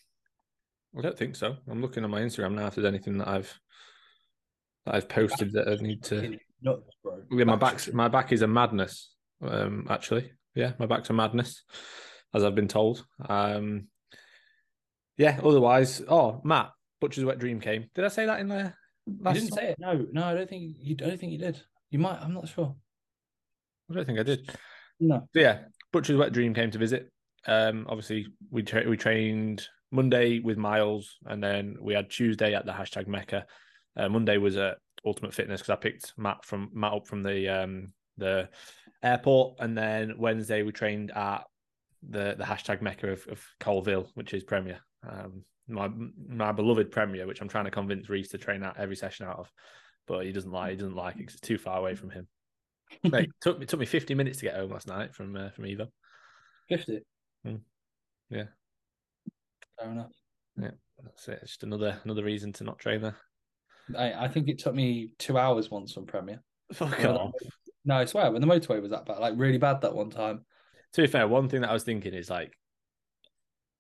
I 0.99 1.01
don't 1.03 1.16
think 1.16 1.37
so. 1.37 1.57
I'm 1.70 1.81
looking 1.81 2.05
on 2.05 2.11
my 2.11 2.20
Instagram 2.20 2.55
now 2.55 2.66
if 2.66 2.75
there's 2.75 2.87
anything 2.87 3.18
that 3.18 3.29
I've 3.29 3.55
that 4.85 4.94
I've 4.96 5.09
posted 5.09 5.53
that 5.53 5.68
I 5.68 5.75
need 5.77 6.03
to. 6.05 6.38
Nuts, 6.62 6.90
bro. 7.05 7.22
Yeah, 7.31 7.44
my 7.44 7.57
Back- 7.57 7.61
back's 7.72 7.92
my 7.92 8.09
back 8.09 8.33
is 8.33 8.42
a 8.42 8.46
madness. 8.49 9.11
Um, 9.42 9.87
actually, 9.90 10.33
yeah, 10.55 10.72
my 10.79 10.87
back's 10.87 11.11
a 11.11 11.12
madness, 11.12 11.62
as 12.35 12.42
I've 12.42 12.55
been 12.55 12.68
told. 12.68 13.05
Um, 13.29 13.88
yeah. 15.18 15.38
Otherwise, 15.42 16.03
oh, 16.09 16.40
Matt 16.44 16.70
Butcher's 17.00 17.24
wet 17.24 17.38
dream 17.38 17.61
came. 17.61 17.87
Did 17.94 18.04
I 18.04 18.09
say 18.09 18.26
that 18.26 18.40
in 18.40 18.48
there? 18.48 18.76
You 19.06 19.32
didn't 19.32 19.54
say 19.54 19.68
it. 19.68 19.76
No, 19.78 20.06
no, 20.12 20.24
I 20.24 20.35
don't 20.35 20.48
think 20.48 20.76
you. 20.80 20.96
I 21.00 21.06
don't 21.06 21.20
think 21.20 21.32
you 21.32 21.38
did. 21.38 21.61
You 21.90 21.98
might. 21.98 22.20
I'm 22.20 22.35
not 22.35 22.48
sure. 22.48 22.74
I 23.90 23.94
don't 23.94 24.04
think 24.04 24.18
I 24.18 24.24
did. 24.24 24.50
No. 24.98 25.28
So 25.35 25.40
yeah, 25.40 25.61
Butcher's 25.92 26.16
Wet 26.16 26.32
Dream 26.32 26.54
came 26.54 26.70
to 26.70 26.78
visit. 26.78 27.11
Um, 27.46 27.87
obviously 27.88 28.26
we 28.50 28.62
tra- 28.62 28.88
we 28.88 28.96
trained 28.96 29.66
Monday 29.92 30.40
with 30.40 30.59
Miles, 30.59 31.18
and 31.26 31.42
then 31.42 31.76
we 31.80 31.94
had 31.94 32.11
Tuesday 32.11 32.54
at 32.54 32.66
the 32.66 32.72
hashtag 32.72 33.06
Mecca. 33.06 33.46
Uh, 33.96 34.09
Monday 34.09 34.38
was 34.38 34.56
at 34.56 34.78
Ultimate 35.04 35.35
Fitness 35.35 35.61
because 35.61 35.70
I 35.70 35.76
picked 35.76 36.12
Matt 36.16 36.44
from 36.44 36.70
Matt 36.72 36.92
up 36.92 37.06
from 37.06 37.22
the 37.22 37.48
um 37.48 37.92
the 38.16 38.48
airport, 39.02 39.61
and 39.61 39.76
then 39.76 40.14
Wednesday 40.18 40.62
we 40.62 40.72
trained 40.72 41.12
at 41.12 41.44
the 42.09 42.35
the 42.37 42.44
hashtag 42.44 42.82
Mecca 42.82 43.12
of, 43.12 43.26
of 43.28 43.44
Coalville, 43.61 44.09
which 44.14 44.35
is 44.35 44.42
Premier. 44.42 44.80
Um, 45.09 45.44
my 45.68 45.90
my 46.29 46.52
beloved 46.52 46.90
Premier, 46.90 47.26
which 47.26 47.40
I'm 47.40 47.48
trying 47.48 47.64
to 47.64 47.70
convince 47.70 48.09
Reese 48.09 48.29
to 48.31 48.38
train 48.38 48.62
out 48.62 48.79
every 48.79 48.96
session 48.96 49.26
out 49.26 49.38
of, 49.38 49.52
but 50.07 50.24
he 50.24 50.33
doesn't 50.33 50.50
like 50.50 50.70
he 50.70 50.76
doesn't 50.76 50.94
like 50.96 51.16
it 51.16 51.24
'cause 51.26 51.35
it's 51.35 51.40
too 51.40 51.59
far 51.59 51.79
away 51.79 51.94
from 51.94 52.11
him. 52.11 52.29
Mate, 53.02 53.31
took 53.40 53.59
me 53.59 53.66
took 53.66 53.81
me 53.81 53.87
50 53.87 54.14
minutes 54.14 54.38
to 54.38 54.44
get 54.46 54.55
home 54.57 54.70
last 54.70 54.87
night 54.87 55.14
from 55.14 55.37
uh, 55.37 55.50
from 55.50 55.64
Evo. 55.64 55.88
Fifty. 56.68 57.00
Hmm. 57.44 57.57
Yeah. 58.31 58.44
Fair 59.79 59.90
enough. 59.90 60.12
Yeah, 60.59 60.70
that's 61.02 61.29
it. 61.29 61.40
It's 61.42 61.52
just 61.52 61.62
another 61.62 62.00
another 62.05 62.24
reason 62.24 62.52
to 62.55 62.64
not 62.64 62.79
train 62.79 63.02
there. 63.02 63.16
I, 63.96 64.24
I 64.24 64.29
think 64.29 64.48
it 64.48 64.59
took 64.59 64.74
me 64.74 65.11
two 65.18 65.38
hours 65.38 65.70
once 65.70 65.92
from 65.92 66.07
Premier. 66.07 66.42
Fuck 66.72 67.05
off. 67.05 67.33
No, 67.85 67.96
I 67.98 68.05
swear, 68.05 68.33
when 68.33 68.40
the 68.40 68.48
motorway 68.48 68.83
was 68.83 68.90
that 68.90 69.07
bad, 69.07 69.18
like 69.20 69.35
really 69.37 69.59
bad 69.59 69.83
that 69.83 69.94
one 69.94 70.11
time. 70.11 70.44
To 70.94 71.02
be 71.02 71.07
fair, 71.07 71.29
one 71.29 71.48
thing 71.48 71.61
that 71.61 71.70
I 71.70 71.74
was 71.74 71.85
thinking 71.85 72.14
is 72.14 72.29
like, 72.29 72.52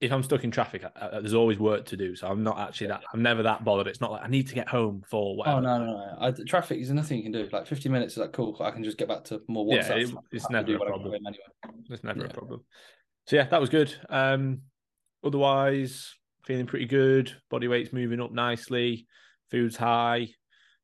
if 0.00 0.12
I'm 0.12 0.22
stuck 0.22 0.44
in 0.44 0.50
traffic, 0.50 0.84
I, 0.84 1.06
I- 1.06 1.20
there's 1.20 1.34
always 1.34 1.58
work 1.58 1.86
to 1.86 1.96
do. 1.96 2.14
So 2.16 2.26
I'm 2.28 2.42
not 2.42 2.58
actually 2.58 2.88
that. 2.88 3.02
I'm 3.14 3.22
never 3.22 3.42
that 3.44 3.64
bothered. 3.64 3.86
It's 3.86 4.00
not 4.00 4.12
like 4.12 4.22
I 4.24 4.28
need 4.28 4.48
to 4.48 4.54
get 4.54 4.68
home 4.68 5.02
for 5.08 5.36
whatever. 5.36 5.56
Oh 5.56 5.60
no, 5.60 5.78
no, 5.78 5.86
no! 5.86 6.16
I, 6.20 6.30
traffic 6.46 6.78
is 6.80 6.90
nothing 6.90 7.16
you 7.18 7.22
can 7.22 7.32
do. 7.32 7.48
Like 7.50 7.66
fifty 7.66 7.88
minutes 7.88 8.14
is 8.14 8.18
like 8.18 8.32
cool. 8.32 8.56
I 8.60 8.70
can 8.70 8.84
just 8.84 8.98
get 8.98 9.08
back 9.08 9.24
to 9.24 9.40
more 9.48 9.66
Yeah, 9.74 9.92
it- 9.94 10.12
it's 10.32 10.46
I 10.50 10.56
have 10.56 10.66
to 10.66 10.72
never 10.72 10.76
a 10.76 10.78
when 10.78 10.88
I 10.88 10.90
go 10.90 10.98
problem. 11.02 11.14
anyway. 11.26 11.82
It's 11.90 12.04
never 12.04 12.24
a 12.24 12.28
problem. 12.28 12.64
So 13.26 13.36
yeah, 13.36 13.44
that 13.48 13.60
was 13.60 13.70
good. 13.70 13.94
Um, 14.08 14.62
otherwise, 15.24 16.14
feeling 16.44 16.66
pretty 16.66 16.86
good. 16.86 17.34
Body 17.50 17.66
weight's 17.68 17.92
moving 17.92 18.20
up 18.20 18.32
nicely. 18.32 19.06
Food's 19.50 19.76
high. 19.76 20.28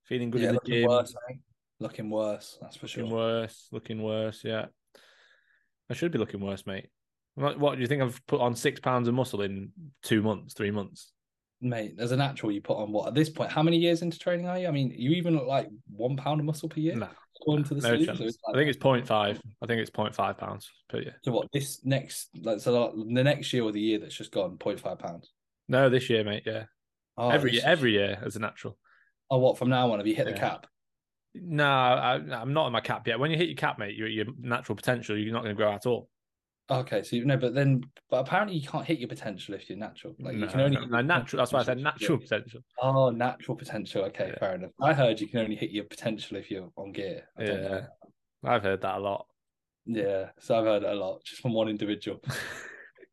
Feeling 0.07 0.31
good 0.31 0.41
yeah, 0.43 0.49
in 0.49 0.55
the 0.55 0.61
looking 0.61 0.75
gym. 0.75 0.89
worse. 0.89 1.15
Looking 1.81 2.11
worse. 2.11 2.59
That's 2.61 2.77
for 2.77 2.87
Looking 2.87 3.09
sure. 3.09 3.17
worse. 3.17 3.69
Looking 3.73 4.03
worse. 4.03 4.41
Yeah. 4.45 4.67
I 5.91 5.95
should 5.95 6.13
be 6.13 6.19
looking 6.19 6.41
worse, 6.41 6.67
mate. 6.67 6.89
What, 7.35 7.59
what 7.59 7.75
do 7.77 7.81
you 7.81 7.87
think? 7.87 8.03
I've 8.03 8.25
put 8.27 8.41
on 8.41 8.55
six 8.55 8.81
pounds 8.81 9.09
of 9.09 9.15
muscle 9.15 9.43
in 9.43 9.71
two 10.03 10.23
months, 10.23 10.55
three 10.55 10.71
months. 10.71 11.13
Mate, 11.61 11.95
as 11.99 12.11
a 12.13 12.17
natural 12.17 12.51
you 12.51 12.61
put 12.61 12.77
on 12.77 12.91
what 12.93 13.07
at 13.09 13.15
this 13.15 13.31
point? 13.31 13.51
How 13.53 13.63
many 13.63 13.77
years 13.79 14.03
into 14.03 14.19
training 14.19 14.49
are 14.49 14.59
you? 14.59 14.67
I 14.67 14.73
mean, 14.73 14.93
you 14.95 15.13
even 15.13 15.37
look 15.37 15.47
like 15.47 15.69
one 15.89 16.17
pound 16.17 16.41
of 16.41 16.47
muscle 16.47 16.69
per 16.69 16.81
year. 16.81 16.97
No, 16.97 17.09
according 17.41 17.65
to 17.67 17.75
the 17.75 17.89
no 17.89 18.05
chance. 18.05 18.19
So 18.19 18.25
it's 18.25 18.39
I 18.49 18.53
think 18.53 18.69
it's 18.69 18.79
0.5. 18.79 19.11
I 19.11 19.67
think 19.67 19.81
it's 19.81 19.91
0.5 19.91 20.37
pounds 20.39 20.69
per 20.89 20.99
year. 20.99 21.15
so 21.25 21.31
what 21.33 21.47
this 21.53 21.81
next 21.85 22.31
like 22.43 22.59
so 22.61 22.93
the 23.13 23.23
next 23.23 23.53
year 23.53 23.63
or 23.63 23.71
the 23.71 23.81
year 23.81 24.01
that's 24.01 24.15
just 24.15 24.33
gone 24.33 24.59
0.5 24.59 24.99
pounds. 24.99 25.31
No, 25.69 25.89
this 25.89 26.11
year, 26.11 26.25
mate. 26.25 26.43
Yeah, 26.45 26.65
Oh, 27.17 27.31
every 27.31 27.53
this- 27.53 27.65
every 27.65 27.93
year 27.93 28.19
as 28.25 28.35
a 28.37 28.41
natural. 28.41 28.77
Oh, 29.31 29.39
what 29.39 29.57
from 29.57 29.71
now 29.71 29.91
on? 29.93 29.99
Have 30.01 30.07
you 30.07 30.17
hit 30.17 30.27
the 30.27 30.33
cap? 30.33 30.67
No, 31.35 31.65
I, 31.65 32.15
I'm 32.17 32.53
not 32.53 32.67
in 32.67 32.73
my 32.73 32.81
cap 32.81 33.07
yet. 33.07 33.19
When 33.19 33.31
you 33.31 33.37
hit 33.39 33.49
your 33.49 33.57
cap, 33.57 33.79
mate, 33.79 33.95
your 33.97 34.09
your 34.09 34.27
natural 34.39 34.75
potential, 34.77 35.17
you're 35.17 35.33
not 35.33 35.43
going 35.45 35.55
to 35.55 35.57
grow 35.57 35.73
at 35.73 35.87
all. 35.87 36.09
Okay, 36.71 37.03
so 37.03 37.17
you 37.17 37.25
no, 37.25 37.37
but 37.37 37.55
then 37.55 37.83
but 38.09 38.21
apparently 38.21 38.57
you 38.57 38.67
can't 38.67 38.87
hit 38.87 38.99
your 38.99 39.09
potential 39.09 39.55
if 39.55 39.69
you're 39.69 39.79
natural. 39.79 40.15
Like 40.21 40.37
you 40.37 40.47
can 40.47 40.61
only 40.61 40.77
no, 40.77 40.87
no, 40.87 41.01
natural. 41.03 41.39
That's 41.39 41.53
why 41.53 41.61
I 41.61 41.65
said 41.65 41.79
natural 41.79 42.19
potential. 42.19 42.61
Oh, 42.81 43.11
natural 43.11 43.57
potential. 43.57 44.05
Okay, 44.05 44.29
Yeah. 44.29 44.39
fair 44.39 44.55
enough. 44.55 44.71
I 44.81 44.95
heard 44.95 45.21
you 45.21 45.29
can 45.29 45.41
only 45.41 45.57
hit 45.57 45.71
your 45.71 45.85
potential 45.85 46.37
if 46.37 46.51
you're 46.51 46.71
on 46.77 46.93
gear. 46.93 47.29
I 47.37 47.45
don't 47.45 47.63
know. 47.63 47.87
Yeah, 48.45 48.51
I've 48.51 48.63
heard 48.63 48.81
that 48.83 48.97
a 48.97 49.01
lot. 49.01 49.27
Yeah, 49.85 50.31
so 50.39 50.59
I've 50.59 50.65
heard 50.65 50.85
it 50.85 50.89
a 50.89 50.95
lot 50.95 51.25
just 51.25 51.43
from 51.43 51.53
one 51.53 51.69
individual. 51.69 52.21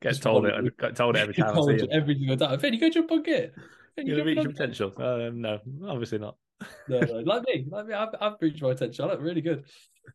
Get 0.02 0.10
Just 0.12 0.24
told 0.24 0.46
it. 0.46 0.78
Get 0.78 0.96
told 0.96 1.18
it 1.18 1.20
every 1.20 1.34
time 1.34 1.58
I 1.58 1.62
see 1.62 1.74
it. 1.74 1.90
every 1.92 2.16
single 2.16 2.38
time. 2.38 2.58
Finn, 2.60 2.74
you 2.74 2.80
go 2.80 2.90
jump 2.90 3.12
on 3.12 3.22
gear. 3.22 3.52
Finn, 3.96 4.08
You're 4.08 4.20
you 4.20 4.24
reach 4.24 4.38
your 4.38 4.52
potential. 4.52 4.94
Um, 4.98 5.42
no, 5.42 5.60
obviously 5.88 6.20
not. 6.20 6.38
No, 6.88 7.00
no, 7.00 7.14
like 7.26 7.44
me, 7.48 7.66
like 7.70 7.88
me. 7.88 7.94
I've, 7.94 8.16
I've 8.22 8.34
reached 8.40 8.62
my 8.62 8.70
potential. 8.70 9.06
I 9.06 9.12
look 9.12 9.22
really 9.22 9.42
good. 9.42 9.66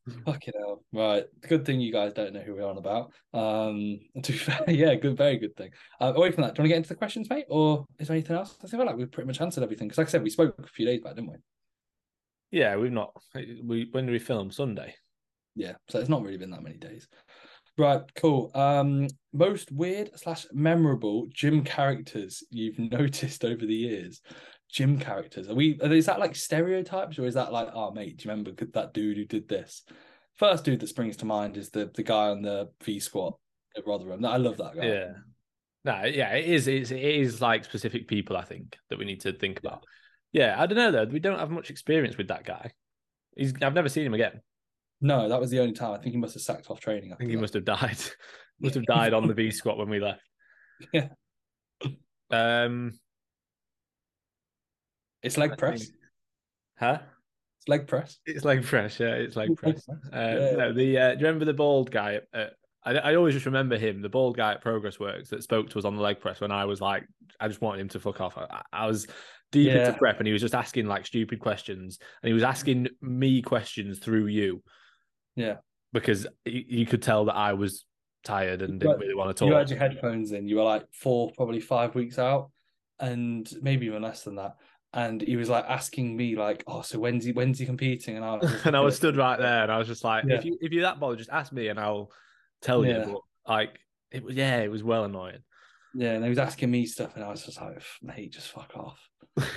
Fucking 0.27 0.55
hell. 0.59 0.85
Right. 0.93 1.25
Good 1.49 1.65
thing 1.65 1.81
you 1.81 1.93
guys 1.93 2.13
don't 2.13 2.33
know 2.33 2.41
who 2.41 2.55
we're 2.55 2.67
on 2.67 2.79
about. 2.79 3.13
Um, 3.33 4.01
to 4.23 4.33
be 4.33 4.39
fair, 4.39 4.63
yeah, 4.69 4.95
good, 4.95 5.17
very 5.17 5.39
good 5.39 5.57
thing. 5.57 5.71
Uh, 6.01 6.13
away 6.15 6.31
from 6.31 6.43
that, 6.43 6.55
do 6.55 6.59
you 6.59 6.63
want 6.63 6.67
to 6.67 6.69
get 6.69 6.77
into 6.77 6.89
the 6.91 6.95
questions, 6.95 7.29
mate? 7.31 7.47
Or 7.49 7.87
is 7.99 8.09
there 8.09 8.17
anything 8.17 8.37
else? 8.37 8.57
I 8.63 8.69
feel 8.69 8.85
like 8.85 8.97
we've 8.97 9.11
pretty 9.11 9.27
much 9.27 9.41
answered 9.41 9.65
everything. 9.65 9.89
Because, 9.89 9.99
like 9.99 10.09
I 10.09 10.11
said, 10.11 10.23
we 10.23 10.31
spoke 10.31 10.55
a 10.59 10.67
few 10.67 10.87
days 10.87 11.01
back, 11.01 11.15
didn't 11.15 11.31
we? 11.31 11.37
Yeah, 12.51 12.77
we've 12.77 12.93
not. 12.93 13.13
We 13.35 13.89
when 13.91 14.07
do 14.07 14.13
we 14.13 14.19
film 14.19 14.51
Sunday? 14.51 14.95
Yeah. 15.57 15.75
So 15.89 15.99
it's 15.99 16.09
not 16.09 16.23
really 16.23 16.39
been 16.39 16.51
that 16.51 16.63
many 16.63 16.77
days. 16.77 17.09
Right. 17.77 18.03
Cool. 18.15 18.53
Um, 18.55 19.09
most 19.33 19.73
weird 19.73 20.11
slash 20.17 20.47
memorable 20.53 21.27
gym 21.33 21.65
characters 21.65 22.45
you've 22.51 22.79
noticed 22.93 23.45
over 23.45 23.67
the 23.67 23.75
years. 23.75 24.21
Gym 24.75 24.99
characters. 24.99 25.49
Are 25.49 25.55
we? 25.55 25.79
Are, 25.81 25.93
is 25.93 26.07
that 26.07 26.19
like 26.19 26.35
stereotypes, 26.35 27.17
or 27.17 27.27
is 27.27 27.35
that 27.35 27.53
like, 27.53 27.69
oh, 27.75 27.93
mate, 27.93 28.17
do 28.17 28.25
you 28.25 28.31
remember 28.31 28.51
that 28.73 28.93
dude 28.93 29.17
who 29.17 29.25
did 29.25 29.49
this? 29.49 29.85
First 30.35 30.65
dude 30.65 30.81
that 30.81 30.89
springs 30.89 31.17
to 31.19 31.25
mind 31.25 31.57
is 31.57 31.71
the 31.71 31.93
the 31.95 32.03
guy 32.03 32.29
on 32.29 32.43
the 32.43 32.71
V 32.83 32.99
squat 32.99 33.39
at 33.77 33.87
Rotherham. 33.87 34.25
I 34.25 34.37
love 34.37 34.57
that 34.57 34.75
guy. 34.75 34.85
Yeah. 34.85 35.13
No, 35.85 36.03
yeah, 36.05 36.33
it 36.33 36.47
is. 36.47 36.67
It's, 36.67 36.91
it 36.91 36.99
is 36.99 37.41
like 37.41 37.65
specific 37.65 38.09
people. 38.09 38.37
I 38.37 38.43
think 38.43 38.77
that 38.91 38.99
we 38.99 39.05
need 39.05 39.21
to 39.21 39.33
think 39.33 39.61
about. 39.61 39.85
Yeah, 40.33 40.57
I 40.59 40.67
don't 40.67 40.77
know 40.77 40.91
though. 40.91 41.05
We 41.05 41.21
don't 41.21 41.39
have 41.39 41.51
much 41.51 41.71
experience 41.71 42.17
with 42.17 42.29
that 42.29 42.45
guy. 42.45 42.73
He's. 43.37 43.55
I've 43.63 43.75
never 43.75 43.89
seen 43.89 44.07
him 44.07 44.15
again. 44.15 44.41
No, 45.01 45.29
that 45.29 45.39
was 45.41 45.51
the 45.51 45.61
only 45.61 45.75
time. 45.75 45.93
I 45.93 45.99
think 45.99 46.15
he 46.15 46.21
must 46.21 46.35
have 46.35 46.43
sacked 46.43 46.69
off 46.69 46.81
training. 46.81 47.13
I 47.13 47.17
think 47.17 47.31
he 47.31 47.37
must 47.37 47.55
have 47.55 47.65
died. 47.65 47.99
must 48.61 48.75
have 48.75 48.87
died 48.87 49.15
on 49.15 49.29
the 49.29 49.35
V 49.35 49.53
squat 49.53 49.79
when 49.79 49.89
we 49.89 50.01
left. 50.01 50.23
Yeah. 50.93 51.09
Um. 52.31 52.99
It's 55.25 55.37
leg 55.39 55.53
I 55.53 55.57
press. 55.57 55.83
think- 55.85 55.95
Huh? 56.79 56.99
It's 57.61 57.69
leg 57.69 57.87
press. 57.87 58.19
It's 58.27 58.45
leg 58.45 58.63
press. 58.65 59.01
Yeah, 59.01 59.15
it's 59.15 59.37
leg 59.37 59.57
press. 59.57 59.89
Uh, 59.89 59.95
Yeah. 60.13 60.57
No, 60.57 60.73
the 60.73 60.99
uh, 60.99 61.15
do 61.15 61.21
you 61.21 61.27
remember 61.27 61.45
the 61.47 61.55
bald 61.55 61.91
guy? 61.91 62.21
At, 62.33 62.53
I 62.85 62.93
I 62.97 63.15
always 63.15 63.33
just 63.35 63.47
remember 63.47 63.79
him, 63.79 64.03
the 64.03 64.09
bald 64.11 64.37
guy 64.37 64.53
at 64.53 64.61
Progress 64.61 65.01
Works 65.01 65.31
that 65.31 65.43
spoke 65.43 65.71
to 65.71 65.79
us 65.79 65.85
on 65.87 65.97
the 65.97 66.03
leg 66.03 66.21
press 66.21 66.41
when 66.41 66.53
I 66.53 66.67
was 66.67 66.81
like, 66.81 67.05
I 67.41 67.49
just 67.49 67.63
wanted 67.63 67.81
him 67.81 67.89
to 67.91 68.01
fuck 68.01 68.21
off. 68.21 68.37
I, 68.37 68.63
I 68.73 68.87
was 68.87 69.07
deep 69.53 69.69
Yeah. 69.69 69.87
into 69.87 69.99
prep 69.99 70.19
and 70.19 70.27
he 70.27 70.33
was 70.33 70.43
just 70.43 70.55
asking 70.55 70.87
like 70.87 71.07
stupid 71.07 71.39
questions 71.41 71.99
and 72.23 72.29
he 72.29 72.35
was 72.35 72.43
asking 72.43 72.89
me 73.01 73.41
questions 73.41 74.01
through 74.01 74.27
you 74.27 74.63
Yeah. 75.37 75.57
because 75.93 76.27
you, 76.45 76.65
you 76.81 76.87
could 76.87 77.03
tell 77.03 77.25
that 77.27 77.37
I 77.37 77.53
was 77.55 77.87
tired 78.25 78.63
and 78.63 78.81
didn't 78.81 78.95
But 78.97 79.01
really 79.01 79.15
want 79.15 79.35
to 79.35 79.41
talk. 79.41 79.49
You 79.49 79.55
had 79.55 79.71
your 79.71 79.79
headphones 79.79 80.33
in. 80.33 80.49
You 80.49 80.57
were 80.57 80.65
like 80.65 80.85
four, 80.93 81.31
probably 81.37 81.61
five 81.61 81.95
weeks 81.95 82.19
out, 82.19 82.51
and 82.99 83.49
maybe 83.63 83.87
even 83.87 84.03
less 84.03 84.23
than 84.25 84.35
that. 84.37 84.57
And 84.97 85.21
he 85.21 85.35
was 85.37 85.49
like 85.51 85.65
asking 85.69 86.17
me, 86.17 86.37
like, 86.37 86.63
"Oh, 86.69 86.83
so 86.83 87.01
when's 87.01 87.25
he? 87.25 87.33
When's 87.33 87.59
he 87.59 87.67
competing?" 87.67 88.17
And 88.17 88.25
I 88.25 88.37
was, 88.37 88.53
and 88.67 88.77
I 88.77 88.81
was 88.81 88.95
stood 88.97 89.17
right 89.17 89.39
there 89.39 89.65
and 89.65 89.73
I 89.73 89.77
was 89.79 89.89
just 89.89 90.05
like, 90.05 90.25
Yeah. 90.27 90.37
if 90.37 90.45
you 90.45 90.57
if 90.61 90.73
you're 90.73 90.83
that 90.85 91.01
bothered, 91.01 91.19
just 91.19 91.31
ask 91.31 91.53
me 91.53 91.67
and 91.69 91.81
I'll 91.81 92.11
tell 92.63 92.85
Yeah. 92.87 93.07
you. 93.07 93.13
But 93.47 93.53
like 93.53 93.79
it 94.13 94.23
was 94.23 94.37
yeah, 94.37 94.59
it 94.61 94.71
was 94.71 94.83
well 94.85 95.05
annoying. 95.05 95.41
Yeah, 95.97 96.13
and 96.13 96.23
he 96.25 96.29
was 96.31 96.39
asking 96.39 96.71
me 96.71 96.87
stuff, 96.87 97.15
and 97.17 97.25
I 97.25 97.29
was 97.29 97.45
just 97.45 97.61
like, 97.61 97.83
"Mate, 98.03 98.33
just 98.33 98.49
fuck 98.49 98.73
off." 98.77 98.99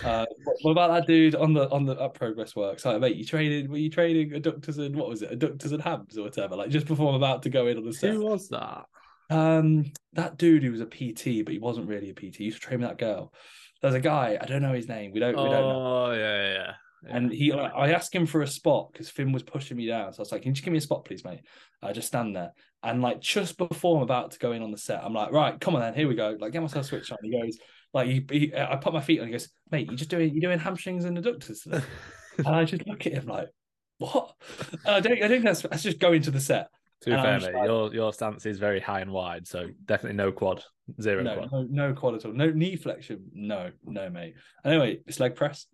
Uh, 0.04 0.26
what, 0.64 0.72
about 0.72 0.90
that 0.92 1.06
dude 1.08 1.36
on 1.36 1.54
the 1.54 1.70
on 1.70 1.86
the 1.86 1.96
up 2.00 2.16
progress 2.18 2.56
work? 2.56 2.80
So, 2.80 2.98
mate, 3.00 3.16
you 3.16 3.26
training? 3.26 3.70
Were 3.70 3.78
you 3.78 3.92
training 3.92 4.32
adductors 4.32 4.80
and 4.80 4.96
what 4.96 5.08
was 5.10 5.22
it? 5.22 5.38
Adductors 5.38 5.72
and 5.72 5.82
hams 5.84 6.18
or 6.18 6.24
whatever? 6.24 6.56
Like 6.56 6.70
just 6.72 6.88
before 6.88 7.10
I'm 7.10 7.16
about 7.16 7.44
to 7.44 7.50
go 7.52 7.68
in 7.68 7.78
on 7.78 7.86
the 7.86 7.94
set. 7.94 8.14
Who 8.14 8.26
was 8.26 8.50
that? 8.50 8.86
Um, 9.30 9.92
that 10.14 10.38
dude 10.38 10.64
who 10.64 10.72
was 10.72 10.82
a 10.82 10.86
PT, 10.86 11.44
but 11.46 11.54
he 11.54 11.60
wasn't 11.60 11.90
really 11.90 12.10
a 12.10 12.14
PT. 12.14 12.38
He 12.38 12.46
used 12.46 12.62
to 12.62 12.68
train 12.68 12.80
with 12.80 12.90
that 12.90 12.98
girl. 12.98 13.34
There's 13.82 13.94
a 13.96 14.00
guy. 14.00 14.38
I 14.40 14.46
don't 14.46 14.62
know 14.62 14.74
his 14.74 14.88
name. 14.88 15.12
We 15.12 15.20
don't. 15.20 15.36
We 15.36 15.44
don't 15.44 15.52
know. 15.52 16.08
Oh 16.08 16.12
yeah, 16.14 16.18
yeah, 16.20 16.54
yeah. 16.54 16.74
And 17.10 17.32
he, 17.32 17.54
I 17.54 17.92
asked 17.92 18.14
him 18.14 18.26
for 18.26 18.42
a 18.42 18.48
spot 18.48 18.90
because 18.92 19.10
Finn 19.10 19.32
was 19.32 19.44
pushing 19.44 19.78
me 19.78 19.86
down. 19.86 20.12
So 20.14 20.20
I 20.20 20.22
was 20.22 20.32
like, 20.32 20.42
"Can 20.42 20.50
you 20.50 20.54
just 20.56 20.66
give 20.66 20.72
me 20.72 20.80
a 20.80 20.82
spot, 20.82 21.06
please, 21.06 21.24
mate?" 21.24 21.42
I 21.82 21.94
just 21.94 22.08
stand 22.08 22.36
there, 22.36 22.54
and 22.84 23.02
like 23.02 23.22
just 23.22 23.58
before 23.58 23.98
I'm 23.98 24.04
about 24.04 24.32
to 24.32 24.40
go 24.40 24.52
in 24.52 24.64
on 24.64 24.72
the 24.72 24.78
set, 24.78 25.04
I'm 25.04 25.14
like, 25.14 25.32
"Right, 25.32 25.60
come 25.62 25.76
on, 25.76 25.82
then, 25.82 25.94
here 25.94 26.08
we 26.08 26.16
go." 26.16 26.36
Like, 26.40 26.54
get 26.54 26.62
myself 26.62 26.88
switched 26.88 27.12
on. 27.12 27.20
He 27.22 27.32
goes, 27.32 27.60
like, 27.94 28.08
he, 28.08 28.26
he, 28.32 28.54
I 28.56 28.76
put 28.78 28.94
my 28.94 29.02
feet 29.02 29.20
on. 29.20 29.28
He 29.28 29.32
goes, 29.32 29.48
"Mate, 29.72 29.90
you 29.92 29.96
just 29.96 30.10
doing, 30.10 30.34
you 30.34 30.42
doing 30.42 30.58
hamstrings 30.60 31.06
and 31.06 31.18
adductors?" 31.18 31.62
today?" 31.64 31.82
and 32.40 32.48
I 32.48 32.66
just 32.66 32.86
look 32.88 33.06
at 33.06 33.14
him 33.14 33.28
like, 33.28 33.50
"What?" 34.00 34.34
And 34.72 34.96
I 34.96 35.00
don't, 35.00 35.22
I 35.22 35.28
think 35.28 35.44
that's 35.44 35.62
that's 35.62 35.84
just 35.84 36.00
going 36.00 36.24
to 36.24 36.32
the 36.32 36.40
set. 36.42 36.68
to 37.02 37.12
be 37.12 37.16
fair, 37.16 37.40
mate, 37.40 37.54
like- 37.54 37.68
your 37.68 37.94
your 37.94 38.12
stance 38.12 38.48
is 38.48 38.58
very 38.58 38.80
high 38.80 39.02
and 39.02 39.12
wide, 39.12 39.48
so 39.48 39.68
definitely 39.86 40.18
no 40.18 40.32
quad, 40.32 40.64
zero 41.02 41.24
No, 41.24 41.36
quad. 41.36 41.52
no, 41.52 41.64
no 41.90 41.94
quad 41.94 42.16
at 42.16 42.26
all. 42.26 42.34
No 42.34 42.50
knee 42.50 42.76
flexion. 42.76 43.26
No, 43.34 43.72
no, 43.86 44.10
mate. 44.10 44.36
Anyway, 44.66 45.00
it's 45.06 45.20
leg 45.20 45.36
press. 45.36 45.66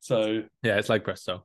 So 0.00 0.42
Yeah, 0.62 0.76
it's 0.78 0.88
leg 0.88 1.04
press. 1.04 1.22
So 1.22 1.44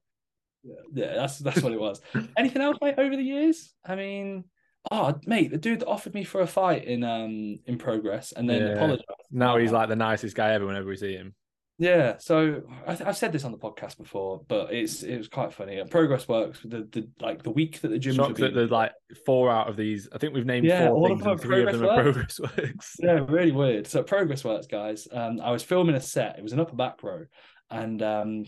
yeah, 0.63 0.73
yeah 0.93 1.15
that's 1.15 1.39
that's 1.39 1.61
what 1.61 1.73
it 1.73 1.79
was. 1.79 2.01
Anything 2.37 2.61
else, 2.61 2.77
mate, 2.81 2.95
over 2.97 3.15
the 3.15 3.23
years? 3.23 3.73
I 3.85 3.95
mean, 3.95 4.45
oh, 4.91 5.15
mate, 5.25 5.51
the 5.51 5.57
dude 5.57 5.79
that 5.81 5.87
offered 5.87 6.13
me 6.13 6.23
for 6.23 6.41
a 6.41 6.47
fight 6.47 6.85
in 6.85 7.03
um 7.03 7.59
in 7.65 7.77
progress 7.77 8.31
and 8.31 8.49
then 8.49 8.61
Yeah. 8.67 8.73
apologized. 8.73 9.05
now 9.31 9.57
he's 9.57 9.71
like 9.71 9.89
the 9.89 9.95
nicest 9.95 10.35
guy 10.35 10.51
ever. 10.53 10.65
Whenever 10.65 10.87
we 10.87 10.97
see 10.97 11.13
him, 11.13 11.33
Yeah, 11.79 12.17
so 12.19 12.61
I 12.85 12.95
th- 12.95 13.07
I've 13.07 13.17
said 13.17 13.31
this 13.31 13.43
on 13.43 13.51
the 13.51 13.57
podcast 13.57 13.97
before, 13.97 14.41
but 14.47 14.71
it's 14.71 15.01
it 15.01 15.17
was 15.17 15.27
quite 15.27 15.53
funny. 15.53 15.79
And 15.79 15.89
progress 15.89 16.27
works 16.27 16.59
the 16.63 16.87
the 16.91 17.09
like 17.19 17.41
the 17.41 17.49
week 17.49 17.81
that 17.81 17.87
the 17.87 17.97
gyms 17.97 18.15
shocked 18.15 18.37
that 18.37 18.53
there's 18.53 18.69
like 18.69 18.91
four 19.25 19.49
out 19.49 19.69
of 19.69 19.75
these. 19.75 20.07
I 20.13 20.19
think 20.19 20.35
we've 20.35 20.45
named 20.45 20.65
Yeah, 20.65 20.89
four 20.89 21.07
things, 21.07 21.23
them 21.23 21.31
and 21.31 21.41
three 21.41 21.65
of 21.65 21.71
them 21.71 21.83
are 21.83 22.03
Progress 22.03 22.39
progress 22.39 22.57
works. 22.57 22.95
yeah, 22.99 23.25
really 23.27 23.51
weird. 23.51 23.87
So 23.87 24.03
progress 24.03 24.43
works, 24.43 24.67
guys. 24.67 25.07
Um, 25.11 25.41
I 25.41 25.49
was 25.51 25.63
filming 25.63 25.95
a 25.95 26.01
set. 26.01 26.37
It 26.37 26.43
was 26.43 26.53
an 26.53 26.59
upper 26.59 26.75
back 26.75 27.01
row, 27.01 27.25
and 27.71 28.01
um, 28.03 28.45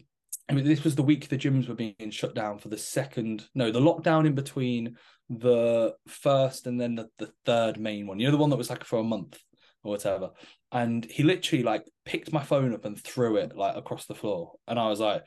I 0.47 0.53
mean, 0.53 0.63
this 0.63 0.83
was 0.83 0.95
the 0.95 1.03
week 1.03 1.27
the 1.27 1.37
gyms 1.37 1.67
were 1.67 1.75
being 1.75 2.11
shut 2.11 2.35
down 2.35 2.59
for 2.59 2.67
the 2.67 2.77
second. 2.77 3.47
No, 3.55 3.71
the 3.71 3.79
lockdown 3.79 4.27
in 4.27 4.35
between 4.35 4.97
the 5.29 5.95
first 6.07 6.67
and 6.67 6.79
then 6.79 6.95
the, 6.95 7.09
the 7.17 7.31
third 7.45 7.79
main 7.79 8.05
one. 8.05 8.19
You 8.19 8.27
know, 8.27 8.31
the 8.31 8.37
one 8.37 8.51
that 8.51 8.57
was 8.57 8.69
like 8.69 8.83
for 8.83 8.99
a 8.99 9.03
month 9.03 9.39
or 9.83 9.91
whatever. 9.91 10.31
And 10.75 11.05
he 11.05 11.23
literally 11.23 11.63
like 11.63 11.85
picked 12.05 12.33
my 12.33 12.43
phone 12.43 12.73
up 12.75 12.85
and 12.85 12.99
threw 13.01 13.37
it 13.37 13.55
like 13.55 13.77
across 13.77 14.05
the 14.05 14.15
floor, 14.15 14.53
and 14.67 14.79
I 14.79 14.89
was 14.89 14.99
like. 14.99 15.23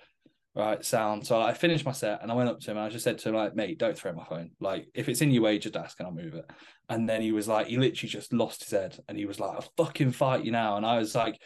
Right, 0.54 0.84
sound. 0.84 1.24
So 1.24 1.40
I 1.40 1.54
finished 1.54 1.84
my 1.84 1.92
set 1.92 2.20
and 2.20 2.32
I 2.32 2.34
went 2.34 2.48
up 2.48 2.58
to 2.60 2.70
him 2.72 2.78
and 2.78 2.86
I 2.86 2.88
just 2.88 3.04
said 3.04 3.18
to 3.18 3.28
him, 3.28 3.36
like, 3.36 3.54
mate, 3.54 3.78
don't 3.78 3.96
throw 3.96 4.12
my 4.12 4.24
phone. 4.24 4.50
Like, 4.58 4.88
if 4.92 5.08
it's 5.08 5.20
in 5.20 5.30
your 5.30 5.44
way, 5.44 5.58
just 5.58 5.76
ask 5.76 6.00
and 6.00 6.08
I'll 6.08 6.12
move 6.12 6.34
it. 6.34 6.50
And 6.88 7.08
then 7.08 7.22
he 7.22 7.30
was 7.30 7.46
like, 7.46 7.68
he 7.68 7.76
literally 7.76 8.08
just 8.10 8.32
lost 8.32 8.64
his 8.64 8.72
head 8.72 8.98
and 9.08 9.16
he 9.16 9.24
was 9.24 9.38
like, 9.38 9.52
I'll 9.52 9.72
fucking 9.76 10.10
fight 10.12 10.44
you 10.44 10.50
now. 10.50 10.76
And 10.76 10.84
I 10.84 10.98
was 10.98 11.14
like, 11.14 11.40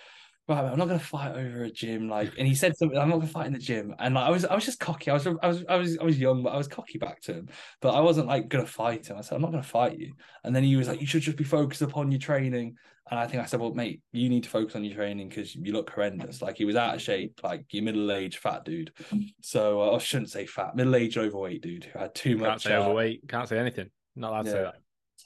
right, 0.49 0.65
I'm 0.65 0.79
not 0.79 0.89
gonna 0.89 0.99
fight 0.99 1.33
over 1.37 1.65
a 1.65 1.71
gym. 1.71 2.09
Like, 2.09 2.33
and 2.39 2.47
he 2.49 2.55
said 2.55 2.77
something, 2.77 2.99
I'm 2.99 3.09
not 3.11 3.17
gonna 3.19 3.29
fight 3.29 3.47
in 3.47 3.53
the 3.53 3.59
gym. 3.59 3.95
And 3.99 4.15
like 4.15 4.25
I 4.27 4.31
was 4.31 4.45
I 4.45 4.55
was 4.55 4.65
just 4.65 4.81
cocky. 4.81 5.11
I 5.11 5.15
was 5.15 5.27
I 5.27 5.47
was 5.47 5.65
I 5.69 5.77
was 5.77 5.99
I 5.99 6.05
was 6.05 6.19
young, 6.19 6.43
but 6.43 6.51
I 6.55 6.57
was 6.57 6.69
cocky 6.69 6.99
back 6.99 7.21
to 7.23 7.35
him. 7.35 7.49
But 7.81 7.91
I 7.95 8.01
wasn't 8.01 8.29
like 8.29 8.49
gonna 8.49 8.67
fight 8.67 9.09
him. 9.09 9.17
I 9.17 9.21
said, 9.21 9.37
I'm 9.37 9.43
not 9.43 9.51
gonna 9.51 9.63
fight 9.63 9.99
you. 9.99 10.15
And 10.45 10.55
then 10.55 10.65
he 10.65 10.77
was 10.77 10.89
like, 10.89 11.01
You 11.01 11.07
should 11.07 11.23
just 11.23 11.37
be 11.37 11.45
focused 11.45 11.83
upon 11.83 12.11
your 12.11 12.21
training. 12.21 12.77
And 13.11 13.19
I 13.19 13.27
think 13.27 13.43
I 13.43 13.47
said, 13.47 13.61
Well, 13.61 13.75
mate, 13.75 14.01
you 14.13 14.29
need 14.29 14.45
to 14.45 14.49
focus 14.49 14.77
on 14.77 14.85
your 14.85 14.95
training 14.95 15.29
because 15.29 15.55
you 15.55 15.73
look 15.73 15.91
horrendous. 15.91 16.41
Like 16.41 16.57
he 16.57 16.65
was 16.65 16.77
out 16.77 16.95
of 16.95 17.03
shape, 17.03 17.41
like 17.43 17.65
your 17.71 17.83
middle-aged 17.83 18.39
fat 18.39 18.65
dude. 18.65 18.93
So 19.43 19.83
uh, 19.83 19.97
I 19.97 19.99
shouldn't 19.99 20.31
say 20.31 20.47
fat, 20.47 20.77
middle-aged 20.77 21.19
overweight 21.19 21.63
dude 21.63 21.85
who 21.85 21.99
had 21.99 22.15
too 22.15 22.37
Can't 22.37 22.41
much 22.41 22.63
say 22.63 22.75
uh, 22.75 22.83
overweight. 22.83 23.29
Can't 23.29 23.49
say 23.49 23.59
anything. 23.59 23.91
Not 24.15 24.31
allowed 24.31 24.45
to 24.45 24.51
say 24.51 24.63
that. 24.63 24.75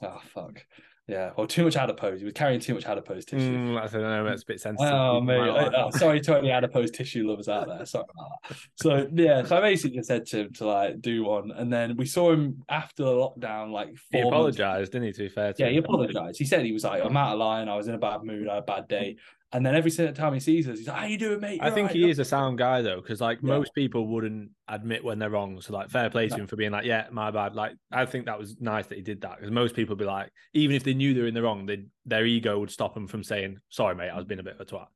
Oh 0.03 0.21
fuck. 0.35 0.63
Yeah, 1.09 1.31
or 1.37 1.47
too 1.47 1.63
much 1.63 1.77
adipose. 1.77 2.19
He 2.19 2.25
was 2.25 2.35
carrying 2.35 2.59
too 2.59 2.75
much 2.75 2.85
adipose 2.85 3.25
tissue. 3.25 3.57
Mm, 3.57 3.81
I 3.81 3.87
said 3.87 4.01
no. 4.01 4.25
That's 4.25 4.43
a 4.43 4.47
bit 4.47 4.61
sensitive. 4.61 4.93
Oh 4.93 5.21
mate, 5.21 5.39
like 5.39 5.73
oh, 5.77 5.91
sorry 5.91 6.21
to 6.23 6.39
any 6.39 6.51
adipose 6.51 6.91
tissue 6.91 7.29
lovers 7.29 7.49
out 7.49 7.69
there. 7.69 7.87
Sorry 7.87 8.05
about 8.13 8.31
that. 8.49 8.59
So 8.75 9.09
yeah, 9.15 9.45
so 9.45 9.57
I 9.57 9.61
basically 9.61 10.03
said 10.03 10.27
to 10.27 10.41
him 10.41 10.53
to 10.55 10.67
like 10.67 11.01
do 11.01 11.23
one, 11.25 11.53
and 11.53 11.73
then 11.73 11.97
we 11.97 12.07
saw 12.07 12.33
him 12.33 12.65
after 12.69 13.05
the 13.05 13.11
lockdown, 13.11 13.71
like 13.71 13.91
He 13.91 14.21
four 14.21 14.33
months- 14.33 14.57
apologized, 14.59 14.93
didn't 14.93 15.07
he? 15.07 15.13
To 15.13 15.19
be 15.21 15.29
fair, 15.29 15.53
to 15.53 15.63
Yeah, 15.63 15.69
he 15.71 15.77
apologized. 15.77 16.39
He 16.39 16.45
said 16.45 16.65
he 16.65 16.73
was 16.73 16.83
like, 16.83 17.05
"I'm 17.05 17.17
out 17.17 17.35
of 17.35 17.39
line. 17.39 17.69
I 17.69 17.77
was 17.77 17.87
in 17.87 17.95
a 17.95 17.99
bad 17.99 18.25
mood. 18.25 18.49
I 18.49 18.55
had 18.55 18.63
a 18.65 18.67
bad 18.67 18.89
day." 18.89 19.17
And 19.57 19.65
then 19.65 19.75
every 19.75 19.91
single 19.91 20.15
time 20.15 20.35
he 20.35 20.41
sees 20.41 20.69
us, 20.69 20.77
he's 20.77 20.87
like, 20.87 20.99
"How 20.99 21.07
you 21.07 21.17
doing, 21.17 21.41
mate?" 21.41 21.61
I 21.63 21.71
think 21.71 21.89
alright?" 21.89 21.97
he 21.97 22.11
is 22.11 22.19
a 22.19 22.27
sound 22.27 22.59
guy 22.59 22.83
though, 22.83 23.01
because 23.01 23.23
like 23.23 23.39
Yeah. 23.41 23.57
most 23.57 23.73
people 23.73 24.07
wouldn't 24.07 24.51
admit 24.69 25.03
when 25.03 25.19
they're 25.19 25.31
wrong. 25.31 25.59
So 25.63 25.73
like, 25.73 25.89
fair 25.89 26.11
play 26.11 26.29
to 26.29 26.35
him 26.37 26.47
for 26.47 26.57
being 26.57 26.73
like, 26.73 26.85
"Yeah, 26.85 27.07
my 27.11 27.31
bad." 27.31 27.55
Like, 27.55 27.73
I 27.91 28.05
think 28.05 28.27
that 28.27 28.39
was 28.39 28.61
nice 28.61 28.87
that 28.89 28.97
he 28.97 29.03
did 29.03 29.23
that 29.23 29.37
because 29.37 29.51
most 29.51 29.75
people 29.75 29.95
would 29.95 29.99
be 29.99 30.05
like, 30.05 30.31
even 30.53 30.77
if 30.77 30.85
they 30.85 30.93
knew 30.93 31.15
they 31.15 31.23
were 31.23 31.27
in 31.27 31.33
the 31.33 31.41
wrong, 31.43 31.65
they 31.65 31.87
their 32.05 32.27
ego 32.27 32.59
would 32.59 32.71
stop 32.71 32.93
them 32.93 33.07
from 33.07 33.23
saying, 33.25 33.59
"Sorry, 33.71 33.95
mate, 33.95 34.11
I 34.11 34.17
was 34.17 34.27
being 34.27 34.41
a 34.41 34.43
bit 34.43 34.57
of 34.57 34.61
a 34.61 34.67
twat." 34.67 34.89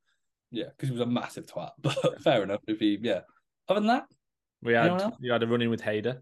Yeah, 0.51 0.66
because 0.77 0.90
he 0.90 0.92
was 0.92 1.01
a 1.01 1.07
massive 1.07 1.46
twat. 1.46 1.70
But 1.81 2.20
fair 2.20 2.42
enough. 2.42 2.61
If 2.68 2.81
he, 2.81 2.99
yeah. 3.01 3.23
Other 3.66 3.81
than 3.81 3.87
that, 3.87 4.09
We 4.62 4.75
had 4.75 5.11
you 5.20 5.33
had 5.33 5.42
a 5.42 5.46
run 5.46 5.62
in 5.62 5.70
with 5.70 5.81
Hader. 5.81 6.20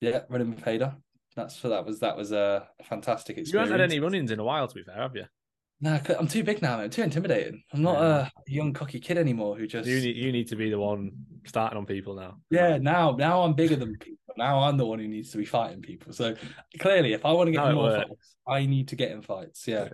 yeah, 0.00 0.22
running 0.28 0.50
with 0.50 0.64
Hader. 0.64 0.96
That's 1.36 1.56
so 1.56 1.68
that 1.68 1.86
was 1.86 2.00
that 2.00 2.16
was 2.16 2.32
a 2.32 2.68
fantastic 2.82 3.38
experience. 3.38 3.52
You 3.52 3.58
haven't 3.60 3.78
had 3.88 3.90
any 3.92 4.00
run-ins 4.00 4.32
in 4.32 4.40
a 4.40 4.44
while, 4.44 4.66
to 4.66 4.74
be 4.74 4.82
fair, 4.82 4.96
have 4.96 5.14
you? 5.14 5.26
No, 5.82 6.00
I'm 6.16 6.28
too 6.28 6.44
big 6.44 6.62
now. 6.62 6.78
I'm 6.78 6.90
too 6.90 7.02
intimidating. 7.02 7.64
I'm 7.72 7.82
not 7.82 8.00
Yeah. 8.00 8.28
a 8.28 8.50
young 8.50 8.72
cocky 8.72 9.00
kid 9.00 9.18
anymore 9.18 9.56
who 9.56 9.66
just 9.66 9.88
You 9.88 10.00
need 10.00 10.16
you 10.16 10.30
need 10.30 10.46
to 10.48 10.56
be 10.56 10.70
the 10.70 10.78
one 10.78 11.10
starting 11.44 11.76
on 11.76 11.86
people 11.86 12.14
now. 12.14 12.38
Yeah, 12.50 12.78
now 12.78 13.16
now 13.18 13.42
I'm 13.42 13.54
bigger 13.54 13.74
than 13.74 13.96
people. 13.98 14.18
Now 14.36 14.60
I'm 14.60 14.76
the 14.76 14.86
one 14.86 15.00
who 15.00 15.08
needs 15.08 15.32
to 15.32 15.38
be 15.38 15.44
fighting 15.44 15.82
people. 15.82 16.12
So 16.12 16.36
clearly, 16.78 17.12
if 17.14 17.26
I 17.26 17.32
want 17.32 17.48
to 17.48 17.52
get 17.52 17.74
more 17.74 17.82
works. 17.82 18.08
fights, 18.08 18.36
I 18.46 18.64
need 18.66 18.88
to 18.88 18.96
get 18.96 19.10
in 19.10 19.22
fights. 19.22 19.66
Yeah. 19.66 19.88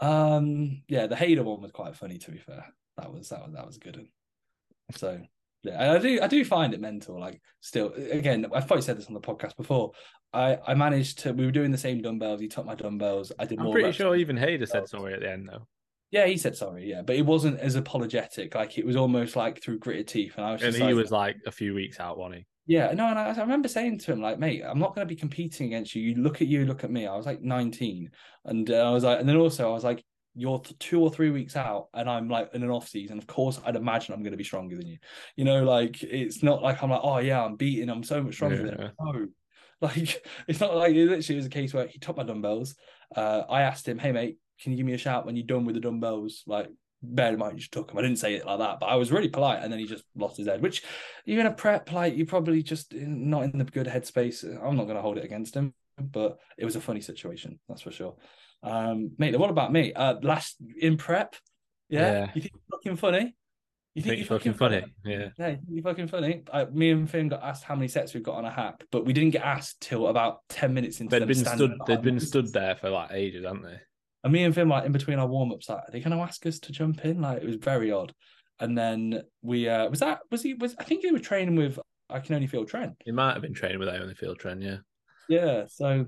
Um. 0.00 0.82
Yeah, 0.88 1.06
the 1.08 1.14
Hader 1.14 1.44
one 1.44 1.60
was 1.60 1.72
quite 1.72 1.94
funny. 1.94 2.16
To 2.18 2.30
be 2.30 2.38
fair, 2.38 2.64
that 2.96 3.12
was 3.12 3.28
that 3.28 3.42
was 3.42 3.52
that 3.54 3.66
was 3.66 3.76
a 3.76 3.80
good. 3.80 3.96
One. 3.96 4.08
So 4.96 5.10
yeah, 5.12 5.26
and 5.64 5.74
I 5.92 5.98
do 5.98 6.20
I 6.22 6.26
do 6.28 6.44
find 6.44 6.74
it 6.74 6.80
mental. 6.80 7.18
Like 7.18 7.40
still, 7.60 7.92
again, 7.92 8.46
I've 8.54 8.66
probably 8.66 8.82
said 8.82 8.98
this 8.98 9.06
on 9.06 9.14
the 9.14 9.20
podcast 9.20 9.56
before. 9.56 9.92
I 10.32 10.58
I 10.66 10.74
managed 10.74 11.20
to. 11.20 11.32
We 11.32 11.44
were 11.44 11.52
doing 11.52 11.70
the 11.70 11.78
same 11.78 12.02
dumbbells. 12.02 12.40
He 12.40 12.48
took 12.48 12.66
my 12.66 12.74
dumbbells. 12.74 13.32
I 13.38 13.44
did 13.44 13.58
I'm 13.58 13.64
more. 13.64 13.72
pretty 13.72 13.92
sure 13.92 14.16
even 14.16 14.36
Hader 14.36 14.68
said 14.68 14.88
sorry 14.88 15.14
at 15.14 15.20
the 15.20 15.30
end 15.30 15.48
though, 15.50 15.66
Yeah, 16.10 16.26
he 16.26 16.36
said 16.36 16.56
sorry. 16.56 16.88
Yeah, 16.88 17.02
but 17.02 17.16
it 17.16 17.26
wasn't 17.26 17.60
as 17.60 17.74
apologetic. 17.74 18.54
Like 18.54 18.78
it 18.78 18.86
was 18.86 18.96
almost 18.96 19.36
like 19.36 19.62
through 19.62 19.78
gritted 19.78 20.08
teeth. 20.08 20.34
And 20.36 20.44
I 20.46 20.52
was 20.52 20.62
and 20.62 20.74
he 20.74 20.82
like, 20.82 20.94
was 20.94 21.10
like 21.10 21.36
a 21.46 21.52
few 21.52 21.74
weeks 21.74 21.98
out, 22.00 22.18
wasn't 22.18 22.36
he? 22.36 22.46
Yeah, 22.66 22.92
no, 22.92 23.06
and 23.06 23.18
I, 23.18 23.30
I 23.30 23.40
remember 23.40 23.66
saying 23.66 24.00
to 24.00 24.12
him, 24.12 24.20
like, 24.20 24.38
mate, 24.38 24.62
I'm 24.62 24.78
not 24.78 24.94
going 24.94 25.06
to 25.06 25.08
be 25.08 25.18
competing 25.18 25.68
against 25.68 25.94
you. 25.94 26.02
You 26.02 26.16
look 26.22 26.42
at 26.42 26.48
you, 26.48 26.66
look 26.66 26.84
at 26.84 26.90
me. 26.90 27.06
I 27.06 27.16
was 27.16 27.24
like 27.24 27.40
19, 27.40 28.10
and 28.44 28.70
uh, 28.70 28.74
I 28.74 28.90
was 28.90 29.04
like, 29.04 29.18
and 29.20 29.26
then 29.26 29.36
also 29.36 29.70
I 29.70 29.72
was 29.72 29.84
like, 29.84 30.04
you're 30.38 30.62
two 30.78 31.00
or 31.00 31.10
three 31.10 31.30
weeks 31.30 31.56
out, 31.56 31.88
and 31.94 32.08
I'm 32.08 32.28
like 32.28 32.50
in 32.54 32.62
an 32.62 32.70
off 32.70 32.88
season. 32.88 33.18
Of 33.18 33.26
course, 33.26 33.60
I'd 33.64 33.76
imagine 33.76 34.14
I'm 34.14 34.22
going 34.22 34.32
to 34.32 34.38
be 34.38 34.44
stronger 34.44 34.76
than 34.76 34.86
you. 34.86 34.98
You 35.36 35.44
know, 35.44 35.64
like 35.64 36.02
it's 36.02 36.42
not 36.42 36.62
like 36.62 36.82
I'm 36.82 36.90
like, 36.90 37.00
oh 37.02 37.18
yeah, 37.18 37.44
I'm 37.44 37.56
beating. 37.56 37.90
I'm 37.90 38.04
so 38.04 38.22
much 38.22 38.34
stronger 38.34 38.56
than 38.58 38.78
Yeah. 38.78 38.84
him. 38.86 38.92
No, 39.00 39.26
like 39.80 40.24
it's 40.46 40.60
not 40.60 40.74
like 40.74 40.94
it 40.94 41.08
literally 41.08 41.36
was 41.36 41.46
a 41.46 41.50
case 41.50 41.74
where 41.74 41.86
he 41.86 41.98
took 41.98 42.16
my 42.16 42.22
dumbbells. 42.22 42.74
Uh, 43.14 43.42
I 43.48 43.62
asked 43.62 43.86
him, 43.88 43.98
hey 43.98 44.12
mate, 44.12 44.38
can 44.60 44.72
you 44.72 44.78
give 44.78 44.86
me 44.86 44.94
a 44.94 44.98
shout 44.98 45.26
when 45.26 45.36
you're 45.36 45.46
done 45.46 45.64
with 45.64 45.74
the 45.74 45.80
dumbbells? 45.80 46.42
Like, 46.46 46.68
bear 47.02 47.32
in 47.32 47.38
mind, 47.38 47.54
you 47.54 47.60
just 47.60 47.72
took 47.72 47.88
them. 47.88 47.98
I 47.98 48.02
didn't 48.02 48.18
say 48.18 48.34
it 48.34 48.46
like 48.46 48.58
that, 48.58 48.80
but 48.80 48.86
I 48.86 48.96
was 48.96 49.12
really 49.12 49.28
polite, 49.28 49.62
and 49.62 49.72
then 49.72 49.78
he 49.78 49.86
just 49.86 50.04
lost 50.16 50.36
his 50.36 50.46
head. 50.46 50.62
Which 50.62 50.82
you're 51.24 51.40
in 51.40 51.46
a 51.46 51.52
prep, 51.52 51.92
like 51.92 52.16
you're 52.16 52.26
probably 52.26 52.62
just 52.62 52.92
not 52.94 53.44
in 53.44 53.58
the 53.58 53.64
good 53.64 53.86
headspace. 53.86 54.44
I'm 54.44 54.76
not 54.76 54.84
going 54.84 54.96
to 54.96 55.02
hold 55.02 55.18
it 55.18 55.24
against 55.24 55.54
him, 55.54 55.74
but 55.98 56.38
it 56.56 56.64
was 56.64 56.76
a 56.76 56.80
funny 56.80 57.00
situation, 57.00 57.58
that's 57.68 57.82
for 57.82 57.92
sure. 57.92 58.16
Um, 58.62 59.12
mate, 59.18 59.38
what 59.38 59.50
about 59.50 59.72
me? 59.72 59.92
Uh, 59.92 60.16
last 60.22 60.56
in 60.80 60.96
prep, 60.96 61.36
yeah. 61.88 62.00
Yeah. 62.00 62.30
You 62.34 62.42
think 62.42 62.54
you're 62.54 62.78
fucking 62.78 62.96
funny? 62.96 63.34
You 63.94 64.02
think 64.02 64.16
you're 64.18 64.26
fucking 64.26 64.54
funny. 64.54 64.84
Yeah. 65.04 65.28
Yeah, 65.38 65.48
you 65.48 65.56
think 65.56 65.68
you're 65.70 65.82
fucking 65.82 66.08
funny. 66.08 66.42
I, 66.52 66.66
me 66.66 66.90
and 66.90 67.10
Finn 67.10 67.28
got 67.28 67.42
asked 67.42 67.64
how 67.64 67.74
many 67.74 67.88
sets 67.88 68.14
we've 68.14 68.22
got 68.22 68.36
on 68.36 68.44
a 68.44 68.50
hack, 68.50 68.84
but 68.92 69.04
we 69.04 69.12
didn't 69.12 69.30
get 69.30 69.42
asked 69.42 69.80
till 69.80 70.08
about 70.08 70.40
ten 70.48 70.72
minutes 70.74 71.00
into 71.00 71.10
They'd 71.10 71.20
them 71.20 71.28
been 71.28 71.44
stood. 71.44 71.72
They'd 71.86 72.02
been 72.02 72.20
stood 72.20 72.52
there 72.52 72.76
for 72.76 72.90
like 72.90 73.10
ages, 73.12 73.44
hadn't 73.44 73.62
they? 73.62 73.78
And 74.24 74.32
me 74.32 74.42
and 74.42 74.54
Finn, 74.54 74.68
like 74.68 74.84
in 74.84 74.92
between 74.92 75.18
our 75.20 75.28
warm 75.28 75.52
ups, 75.52 75.68
like, 75.68 75.78
are 75.78 75.90
they 75.92 76.00
going 76.00 76.16
to 76.16 76.22
ask 76.22 76.44
us 76.44 76.58
to 76.60 76.72
jump 76.72 77.04
in? 77.04 77.20
Like, 77.20 77.40
it 77.40 77.46
was 77.46 77.54
very 77.54 77.92
odd. 77.92 78.12
And 78.58 78.76
then 78.76 79.22
we, 79.42 79.68
uh, 79.68 79.88
was 79.88 80.00
that, 80.00 80.18
was 80.32 80.42
he, 80.42 80.54
was, 80.54 80.74
I 80.76 80.82
think 80.82 81.02
he 81.02 81.12
was 81.12 81.22
training 81.22 81.54
with, 81.54 81.78
I 82.10 82.18
can 82.18 82.34
only 82.34 82.48
feel 82.48 82.64
Trent. 82.64 82.94
He 83.04 83.12
might 83.12 83.34
have 83.34 83.42
been 83.42 83.54
training 83.54 83.78
with 83.78 83.88
Ion 83.88 84.08
the 84.08 84.16
Field 84.16 84.40
Trend, 84.40 84.64
yeah. 84.64 84.78
Yeah. 85.28 85.66
So, 85.68 86.06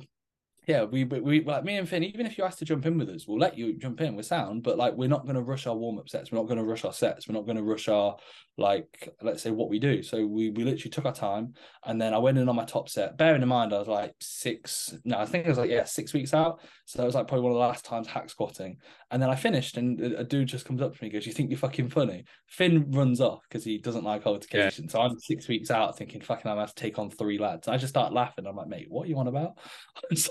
yeah, 0.71 0.85
we, 0.85 1.03
we, 1.05 1.43
like 1.43 1.65
me 1.65 1.79
and 1.79 1.89
Finn, 1.89 2.05
even 2.05 2.27
if 2.27 2.39
you 2.39 2.45
ask 2.45 2.59
to 2.59 2.65
jump 2.65 2.87
in 2.87 2.97
with 2.97 3.09
us, 3.09 3.27
we'll 3.27 3.41
let 3.41 3.59
you 3.59 3.77
jump 3.77 4.01
in. 4.01 4.15
We're 4.15 4.23
sound, 4.23 4.63
but 4.63 4.79
like, 4.79 4.95
we're 4.95 5.09
not 5.09 5.25
going 5.25 5.35
to 5.35 5.43
rush 5.43 5.67
our 5.67 5.75
warm 5.75 5.99
up 5.99 6.09
sets. 6.09 6.31
We're 6.31 6.39
not 6.39 6.47
going 6.47 6.59
to 6.59 6.65
rush 6.65 6.85
our 6.85 6.93
sets. 6.93 7.27
We're 7.27 7.35
not 7.35 7.45
going 7.45 7.57
to 7.57 7.65
rush 7.65 7.89
our, 7.89 8.17
like, 8.57 9.13
let's 9.21 9.43
say 9.43 9.51
what 9.51 9.69
we 9.69 9.81
do. 9.81 10.03
So 10.05 10.25
we, 10.25 10.51
we 10.51 10.63
literally 10.63 10.91
took 10.91 11.07
our 11.07 11.13
time. 11.13 11.55
And 11.85 12.01
then 12.01 12.15
I 12.15 12.19
went 12.19 12.39
in 12.39 12.49
on 12.49 12.55
my 12.55 12.65
top 12.65 12.89
set, 12.89 13.19
bearing 13.19 13.43
in 13.43 13.49
mind, 13.49 13.73
I 13.73 13.79
was 13.81 13.89
like 13.89 14.15
six, 14.21 14.95
no, 15.05 15.19
I 15.19 15.27
think 15.27 15.47
I 15.47 15.49
was 15.49 15.59
like, 15.59 15.71
yeah, 15.71 15.85
six 15.85 16.13
weeks 16.13 16.33
out. 16.33 16.61
So 16.91 17.05
it 17.05 17.07
was 17.07 17.15
like 17.15 17.29
probably 17.29 17.45
one 17.45 17.53
of 17.53 17.55
the 17.55 17.61
last 17.61 17.85
times 17.85 18.09
hack 18.09 18.29
squatting. 18.29 18.77
And 19.13 19.23
then 19.23 19.31
I 19.31 19.37
finished, 19.37 19.77
and 19.77 20.01
a 20.01 20.19
a 20.21 20.25
dude 20.25 20.49
just 20.49 20.65
comes 20.65 20.83
up 20.83 20.93
to 20.93 20.99
me 21.01 21.07
and 21.07 21.13
goes, 21.13 21.25
You 21.25 21.33
think 21.33 21.49
you're 21.49 21.57
fucking 21.59 21.89
funny? 21.89 22.25
Finn 22.49 22.91
runs 22.91 23.21
off 23.21 23.43
because 23.49 23.63
he 23.63 23.79
doesn't 23.79 24.03
like 24.03 24.27
altercation. 24.27 24.89
So 24.89 25.01
I'm 25.01 25.17
six 25.21 25.47
weeks 25.47 25.71
out 25.71 25.97
thinking, 25.97 26.21
fucking, 26.21 26.51
I'm 26.51 26.57
going 26.57 26.67
to 26.67 26.69
have 26.69 26.75
to 26.75 26.83
take 26.83 26.99
on 26.99 27.09
three 27.09 27.39
lads. 27.39 27.69
I 27.69 27.77
just 27.77 27.91
start 27.93 28.13
laughing. 28.13 28.45
I'm 28.45 28.57
like, 28.57 28.67
Mate, 28.67 28.87
what 28.89 29.05
are 29.07 29.09
you 29.09 29.19
on 29.19 29.29
about? 29.29 29.59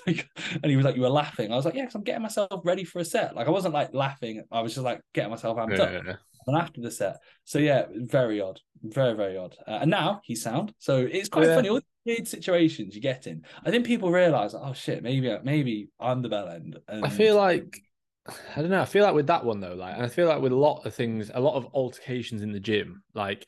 Like, 0.06 0.28
and 0.62 0.66
he 0.70 0.76
was 0.76 0.86
like, 0.86 0.98
You 0.98 1.04
were 1.04 1.10
laughing. 1.10 1.54
I 1.54 1.56
was 1.56 1.64
like, 1.64 1.76
Yeah, 1.76 1.84
because 1.84 1.96
I'm 1.96 2.04
getting 2.04 2.24
myself 2.24 2.50
ready 2.66 2.84
for 2.84 3.00
a 3.00 3.06
set. 3.06 3.38
Like, 3.38 3.48
I 3.48 3.52
wasn't 3.52 3.74
like 3.74 3.94
laughing. 3.94 4.44
I 4.52 4.60
was 4.60 4.74
just 4.74 4.84
like 4.84 5.00
getting 5.14 5.30
myself 5.32 5.58
amped 5.58 5.78
Yeah, 5.78 5.84
up. 5.84 5.92
yeah, 5.94 6.02
yeah. 6.08 6.16
And 6.48 6.58
after 6.58 6.82
the 6.82 6.92
set. 6.92 7.20
So 7.46 7.60
yeah, 7.60 7.86
very 7.94 8.42
odd. 8.42 8.60
Very, 8.84 9.16
very 9.16 9.38
odd. 9.38 9.56
Uh, 9.66 9.80
and 9.82 9.92
now 9.92 10.20
he's 10.26 10.42
sound. 10.44 10.74
So 10.80 10.98
it's 11.10 11.30
quite 11.30 11.48
Yeah. 11.48 11.56
funny. 11.56 11.70
All 11.70 11.80
weird 12.06 12.28
situations 12.28 12.96
you 12.96 13.02
get 13.02 13.28
in. 13.28 13.44
I 13.64 13.72
think 13.72 13.86
people 13.86 14.12
realize, 14.12 14.54
oh 14.54 14.74
shit, 14.74 15.04
maybe 15.04 15.36
maybe 15.44 15.90
I'm 16.00 16.22
the 16.22 16.30
bell 16.30 16.50
end. 16.50 16.80
And 16.88 17.06
I 17.06 17.10
feel 17.10 17.36
like 17.36 17.82
I 18.56 18.62
don't 18.62 18.70
know. 18.70 18.82
I 18.82 18.86
feel 18.86 19.04
like 19.04 19.16
with 19.16 19.28
that 19.28 19.46
one 19.46 19.60
though, 19.60 19.74
like, 19.74 19.96
and 19.96 20.04
I 20.04 20.08
feel 20.08 20.28
like 20.28 20.42
with 20.42 20.52
a 20.52 20.58
lot 20.58 20.86
of 20.86 20.94
things, 20.94 21.32
a 21.34 21.40
lot 21.40 21.56
of 21.56 21.66
altercations 21.74 22.42
in 22.42 22.52
the 22.52 22.60
gym, 22.60 23.04
like, 23.14 23.46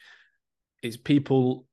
it's 0.81 0.97
people 0.97 1.65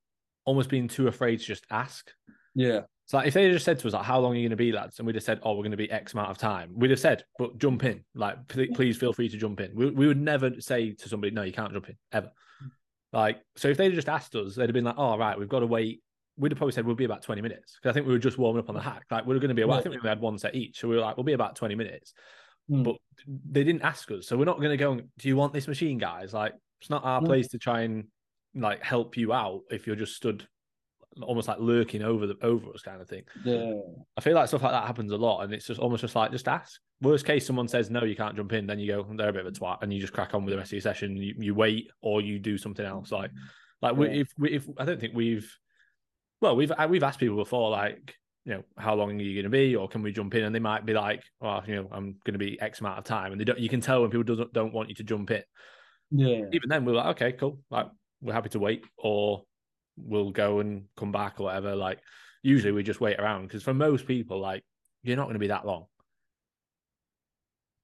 almost 0.44 0.68
being 0.68 0.88
too 0.88 1.08
afraid 1.08 1.38
to 1.38 1.44
just 1.44 1.64
ask. 1.70 2.10
yeah, 2.54 2.80
So 3.06 3.18
like, 3.18 3.26
if 3.26 3.34
they 3.34 3.50
just 3.50 3.64
said 3.64 3.78
to 3.78 3.86
us 3.86 3.94
like, 3.94 4.04
"How 4.04 4.18
long 4.18 4.32
are 4.32 4.36
you 4.36 4.42
going 4.42 4.50
to 4.50 4.56
be, 4.56 4.72
lads?" 4.72 4.98
and 4.98 5.06
we'd 5.06 5.14
have 5.14 5.24
said, 5.24 5.40
"Oh, 5.42 5.52
we're 5.52 5.62
going 5.62 5.70
to 5.70 5.76
be 5.76 5.90
X 5.90 6.12
amount 6.12 6.30
of 6.30 6.38
time," 6.38 6.72
we'd 6.74 6.90
have 6.90 7.00
said, 7.00 7.24
"But 7.38 7.58
jump 7.58 7.84
in, 7.84 8.04
like, 8.14 8.46
pl- 8.48 8.66
please 8.74 8.96
feel 8.98 9.12
free 9.12 9.28
to 9.28 9.36
jump 9.36 9.60
in." 9.60 9.74
We, 9.74 9.90
we 9.90 10.06
would 10.06 10.20
never 10.20 10.60
say 10.60 10.92
to 10.92 11.08
somebody, 11.08 11.30
"No, 11.32 11.42
you 11.42 11.52
can't 11.52 11.72
jump 11.72 11.88
in 11.88 11.96
ever." 12.12 12.30
Like, 13.12 13.40
so 13.56 13.68
if 13.68 13.78
they'd 13.78 13.94
just 13.94 14.08
asked 14.10 14.34
us, 14.34 14.54
they'd 14.54 14.68
have 14.68 14.74
been 14.74 14.84
like, 14.84 14.98
"Oh, 14.98 15.16
right, 15.16 15.38
we've 15.38 15.48
got 15.48 15.60
to 15.60 15.66
wait." 15.66 16.02
We'd 16.38 16.52
have 16.52 16.58
probably 16.58 16.72
said 16.72 16.86
we'll 16.86 16.94
be 16.96 17.04
about 17.04 17.22
twenty 17.22 17.42
minutes 17.42 17.74
because 17.76 17.90
I 17.90 17.92
think 17.94 18.06
we 18.06 18.12
were 18.12 18.18
just 18.18 18.38
warming 18.38 18.60
up 18.60 18.68
on 18.68 18.74
the 18.74 18.80
hack. 18.80 19.04
Like, 19.10 19.26
we 19.26 19.34
were 19.34 19.40
going 19.40 19.48
to 19.48 19.54
be. 19.54 19.62
I 19.62 19.66
Yeah. 19.66 19.80
think 19.80 20.02
we 20.02 20.08
had 20.08 20.20
one 20.20 20.38
set 20.38 20.54
each, 20.54 20.78
so 20.80 20.88
we 20.88 20.94
were 20.96 21.02
like, 21.02 21.16
"We'll 21.16 21.24
be 21.24 21.32
about 21.32 21.56
twenty 21.56 21.74
minutes." 21.74 22.12
Hmm. 22.68 22.82
But 22.82 22.96
they 23.26 23.64
didn't 23.64 23.82
ask 23.82 24.10
us, 24.10 24.26
so 24.26 24.36
we're 24.36 24.44
not 24.44 24.58
going 24.58 24.70
to 24.70 24.76
go. 24.76 24.92
and, 24.92 25.02
Do 25.18 25.28
you 25.28 25.36
want 25.36 25.52
this 25.52 25.66
machine, 25.68 25.98
guys? 25.98 26.32
Like, 26.32 26.54
it's 26.80 26.90
not 26.90 27.04
our 27.04 27.20
No. 27.20 27.26
place 27.26 27.48
to 27.48 27.58
try 27.58 27.82
and 27.82 28.04
like 28.54 28.82
help 28.82 29.16
you 29.16 29.32
out 29.32 29.62
if 29.70 29.86
you're 29.86 29.96
just 29.96 30.14
stood 30.16 30.46
almost 31.22 31.48
like 31.48 31.58
lurking 31.58 32.02
over 32.02 32.26
the 32.28 32.36
over 32.42 32.70
us 32.72 32.82
kind 32.82 33.00
of 33.02 33.08
thing. 33.08 33.24
yeah, 33.44 33.72
I 34.16 34.20
feel 34.20 34.34
like 34.34 34.46
stuff 34.48 34.62
like 34.62 34.72
that 34.72 34.86
happens 34.86 35.10
a 35.10 35.16
lot, 35.16 35.40
and 35.42 35.52
it's 35.52 35.66
just 35.66 35.80
almost 35.80 36.02
just 36.02 36.14
like 36.14 36.30
just 36.30 36.46
ask. 36.46 36.80
Worst 37.00 37.24
case, 37.26 37.44
someone 37.46 37.66
says 37.68 37.90
no, 37.90 38.04
you 38.04 38.14
can't 38.16 38.36
jump 38.36 38.52
in, 38.52 38.66
then 38.66 38.78
you 38.78 38.86
go, 38.88 39.06
they're 39.16 39.28
a 39.28 39.32
bit 39.32 39.44
of 39.46 39.52
a 39.52 39.58
twat, 39.58 39.78
and 39.82 39.92
you 39.92 40.00
just 40.00 40.12
crack 40.12 40.34
on 40.34 40.44
with 40.44 40.52
the 40.52 40.58
rest 40.58 40.68
of 40.68 40.74
your 40.74 40.80
session. 40.82 41.16
You, 41.16 41.34
you 41.38 41.54
wait 41.54 41.90
or 42.00 42.20
you 42.20 42.38
do 42.38 42.56
something 42.58 42.84
else. 42.86 43.10
Like, 43.10 43.30
like 43.82 43.96
we, 43.96 44.08
if 44.20 44.28
we, 44.38 44.50
if 44.52 44.68
I 44.78 44.84
don't 44.84 45.00
think 45.00 45.14
we've, 45.14 45.52
well, 46.40 46.56
we've 46.56 46.72
we've 46.88 47.02
asked 47.02 47.20
people 47.20 47.36
before, 47.36 47.70
like, 47.70 48.14
you 48.44 48.54
know, 48.54 48.62
how 48.76 48.94
long 48.94 49.10
are 49.10 49.22
you 49.22 49.34
going 49.34 49.44
to 49.44 49.50
be, 49.50 49.76
or 49.76 49.88
can 49.88 50.02
we 50.02 50.12
jump 50.12 50.34
in? 50.34 50.44
And 50.44 50.54
they 50.54 50.60
might 50.60 50.86
be 50.86 50.94
like, 50.94 51.22
well, 51.40 51.62
you 51.66 51.76
know, 51.76 51.88
I'm 51.92 52.16
going 52.24 52.32
to 52.32 52.38
be 52.38 52.60
X 52.60 52.80
amount 52.80 52.98
of 52.98 53.04
time, 53.04 53.32
and 53.32 53.40
they 53.40 53.44
don't. 53.44 53.58
You 53.58 53.68
can 53.68 53.80
tell 53.80 54.02
when 54.02 54.10
people 54.10 54.24
doesn't 54.24 54.52
don't 54.52 54.72
want 54.72 54.88
you 54.88 54.94
to 54.96 55.04
jump 55.04 55.30
in. 55.30 55.42
yeah, 56.10 56.44
Even 56.52 56.68
then, 56.68 56.84
we're 56.84 56.94
like, 56.94 57.16
okay, 57.16 57.32
cool, 57.32 57.58
like 57.70 57.86
we're 58.20 58.32
happy 58.32 58.48
to 58.50 58.58
wait, 58.58 58.84
or 58.96 59.44
we'll 59.96 60.30
go 60.30 60.60
and 60.60 60.84
come 60.96 61.12
back 61.12 61.40
or 61.40 61.44
whatever. 61.44 61.74
Like, 61.74 61.98
usually 62.42 62.72
we 62.72 62.82
just 62.82 63.00
wait 63.00 63.18
around 63.18 63.48
because 63.48 63.62
for 63.62 63.74
most 63.74 64.06
people, 64.06 64.40
like, 64.40 64.64
you're 65.02 65.16
not 65.16 65.24
going 65.24 65.34
to 65.34 65.40
be 65.40 65.48
that 65.48 65.66
long. 65.66 65.86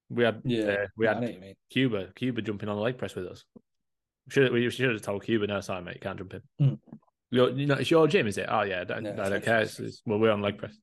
We 0.09 0.23
had 0.23 0.41
yeah. 0.45 0.65
uh, 0.65 0.87
we 0.97 1.07
had 1.07 1.17
know 1.17 1.27
what 1.27 1.33
you 1.33 1.41
mean. 1.41 1.55
Cuba 1.69 2.09
Cuba 2.15 2.41
jumping 2.41 2.69
on 2.69 2.75
the 2.75 2.81
leg 2.81 2.97
press 2.97 3.15
with 3.15 3.25
us. 3.25 3.43
Should 4.29 4.51
we 4.51 4.69
should 4.69 4.91
have 4.91 5.01
told 5.01 5.23
Cuba 5.23 5.47
no, 5.47 5.61
sorry 5.61 5.83
mate, 5.83 5.95
you 5.95 6.01
can't 6.01 6.17
jump 6.17 6.33
in. 6.33 6.41
Mm. 6.61 6.79
Your, 7.35 7.49
you 7.51 7.65
know, 7.65 7.75
it's 7.75 7.91
your 7.91 8.07
gym, 8.07 8.27
is 8.27 8.37
it? 8.37 8.47
Oh 8.49 8.61
yeah, 8.63 8.83
don't, 8.83 9.03
No, 9.03 9.23
I 9.23 9.29
don't 9.29 9.43
care. 9.43 9.61
It's, 9.61 9.79
it's- 9.79 10.01
well, 10.05 10.19
we're 10.19 10.31
on 10.31 10.41
leg 10.41 10.57
press. 10.57 10.75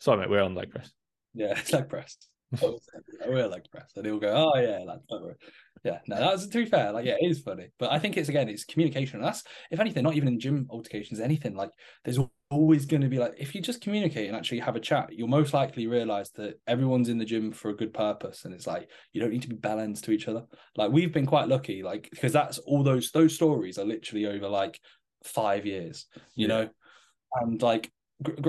Sorry 0.00 0.18
mate, 0.18 0.30
we're 0.30 0.42
on 0.42 0.54
leg 0.54 0.70
press. 0.70 0.90
Yeah, 1.34 1.54
it's 1.58 1.72
leg 1.72 1.88
press. 1.88 2.16
Oh, 2.62 2.78
We're 3.26 3.48
leg 3.48 3.62
press, 3.70 3.90
and 3.96 4.06
he'll 4.06 4.20
go, 4.20 4.28
"Oh 4.28 4.58
yeah, 4.60 4.84
that's 4.86 5.04
clever." 5.08 5.36
Yeah, 5.82 5.98
no, 6.06 6.16
that's 6.16 6.46
to 6.46 6.58
be 6.58 6.66
fair. 6.66 6.92
Like, 6.92 7.04
yeah, 7.04 7.16
it 7.20 7.30
is 7.30 7.40
funny, 7.40 7.68
but 7.78 7.90
I 7.92 7.98
think 7.98 8.16
it's 8.16 8.28
again, 8.28 8.48
it's 8.48 8.64
communication. 8.64 9.16
And 9.18 9.24
that's 9.26 9.42
if 9.70 9.80
anything, 9.80 10.04
not 10.04 10.14
even 10.14 10.28
in 10.28 10.40
gym 10.40 10.66
altercations, 10.70 11.20
anything 11.20 11.54
like 11.56 11.70
there's 12.04 12.18
always 12.50 12.86
going 12.86 13.00
to 13.02 13.08
be 13.08 13.18
like 13.18 13.34
if 13.38 13.54
you 13.54 13.60
just 13.60 13.80
communicate 13.80 14.28
and 14.28 14.36
actually 14.36 14.60
have 14.60 14.76
a 14.76 14.80
chat, 14.80 15.08
you'll 15.12 15.28
most 15.28 15.52
likely 15.52 15.86
realize 15.86 16.30
that 16.36 16.60
everyone's 16.66 17.08
in 17.08 17.18
the 17.18 17.24
gym 17.24 17.50
for 17.52 17.70
a 17.70 17.76
good 17.76 17.92
purpose, 17.92 18.44
and 18.44 18.54
it's 18.54 18.66
like 18.66 18.88
you 19.12 19.20
don't 19.20 19.30
need 19.30 19.42
to 19.42 19.48
be 19.48 19.68
ends 19.68 20.00
to 20.02 20.12
each 20.12 20.28
other. 20.28 20.44
Like 20.76 20.92
we've 20.92 21.12
been 21.12 21.26
quite 21.26 21.48
lucky, 21.48 21.82
like 21.82 22.08
because 22.10 22.32
that's 22.32 22.58
all 22.58 22.82
those 22.82 23.10
those 23.10 23.34
stories 23.34 23.78
are 23.78 23.84
literally 23.84 24.26
over 24.26 24.48
like 24.48 24.78
five 25.24 25.66
years, 25.66 26.06
you 26.36 26.48
Yeah. 26.48 26.48
know, 26.48 26.68
and 27.40 27.60
like 27.62 27.90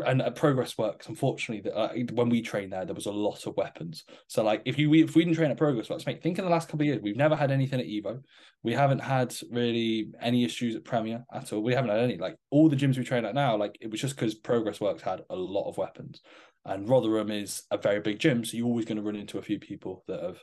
and 0.05 0.21
uh, 0.21 0.29
progress 0.29 0.77
works. 0.77 1.09
Unfortunately 1.09 1.61
that 1.69 1.77
uh, 1.77 1.89
when 2.13 2.29
we 2.29 2.41
trained 2.41 2.71
there 2.71 2.85
there 2.85 2.93
was 2.93 3.07
a 3.07 3.11
lot 3.11 3.45
of 3.47 3.57
weapons. 3.57 4.03
So 4.27 4.43
like 4.43 4.61
if 4.65 4.77
you 4.77 4.89
we, 4.91 5.03
if 5.03 5.15
we 5.15 5.23
didn't 5.23 5.37
train 5.37 5.49
at 5.51 5.57
progress 5.57 5.89
works 5.89 6.05
mate 6.05 6.21
think 6.21 6.37
in 6.37 6.45
the 6.45 6.51
last 6.51 6.69
couple 6.69 6.81
of 6.83 6.87
years. 6.87 7.01
We've 7.01 7.17
never 7.17 7.35
had 7.35 7.49
anything 7.51 7.79
at 7.79 7.87
evo. 7.87 8.21
We 8.63 8.73
haven't 8.73 8.99
had 8.99 9.35
really 9.51 10.11
any 10.21 10.43
issues 10.45 10.75
at 10.75 10.83
premier 10.83 11.25
at 11.33 11.51
all. 11.51 11.63
We 11.63 11.73
haven't 11.73 11.89
had 11.89 11.99
any. 11.99 12.17
Like 12.17 12.37
all 12.51 12.69
the 12.69 12.75
gyms 12.75 12.97
we 12.97 13.03
train 13.03 13.25
at 13.25 13.33
now 13.35 13.57
like 13.57 13.77
it 13.81 13.89
was 13.89 13.99
just 13.99 14.15
because 14.15 14.35
progress 14.35 14.79
works 14.79 15.01
had 15.01 15.21
a 15.31 15.35
lot 15.35 15.67
of 15.67 15.77
weapons. 15.77 16.21
And 16.63 16.87
rotherham 16.87 17.31
is 17.31 17.63
a 17.71 17.77
very 17.77 17.99
big 18.01 18.19
gym 18.19 18.45
so 18.45 18.57
you're 18.57 18.67
always 18.67 18.85
going 18.85 18.97
to 18.97 19.03
run 19.03 19.15
into 19.15 19.39
a 19.39 19.43
few 19.43 19.59
people 19.59 20.03
that 20.07 20.21
have 20.21 20.37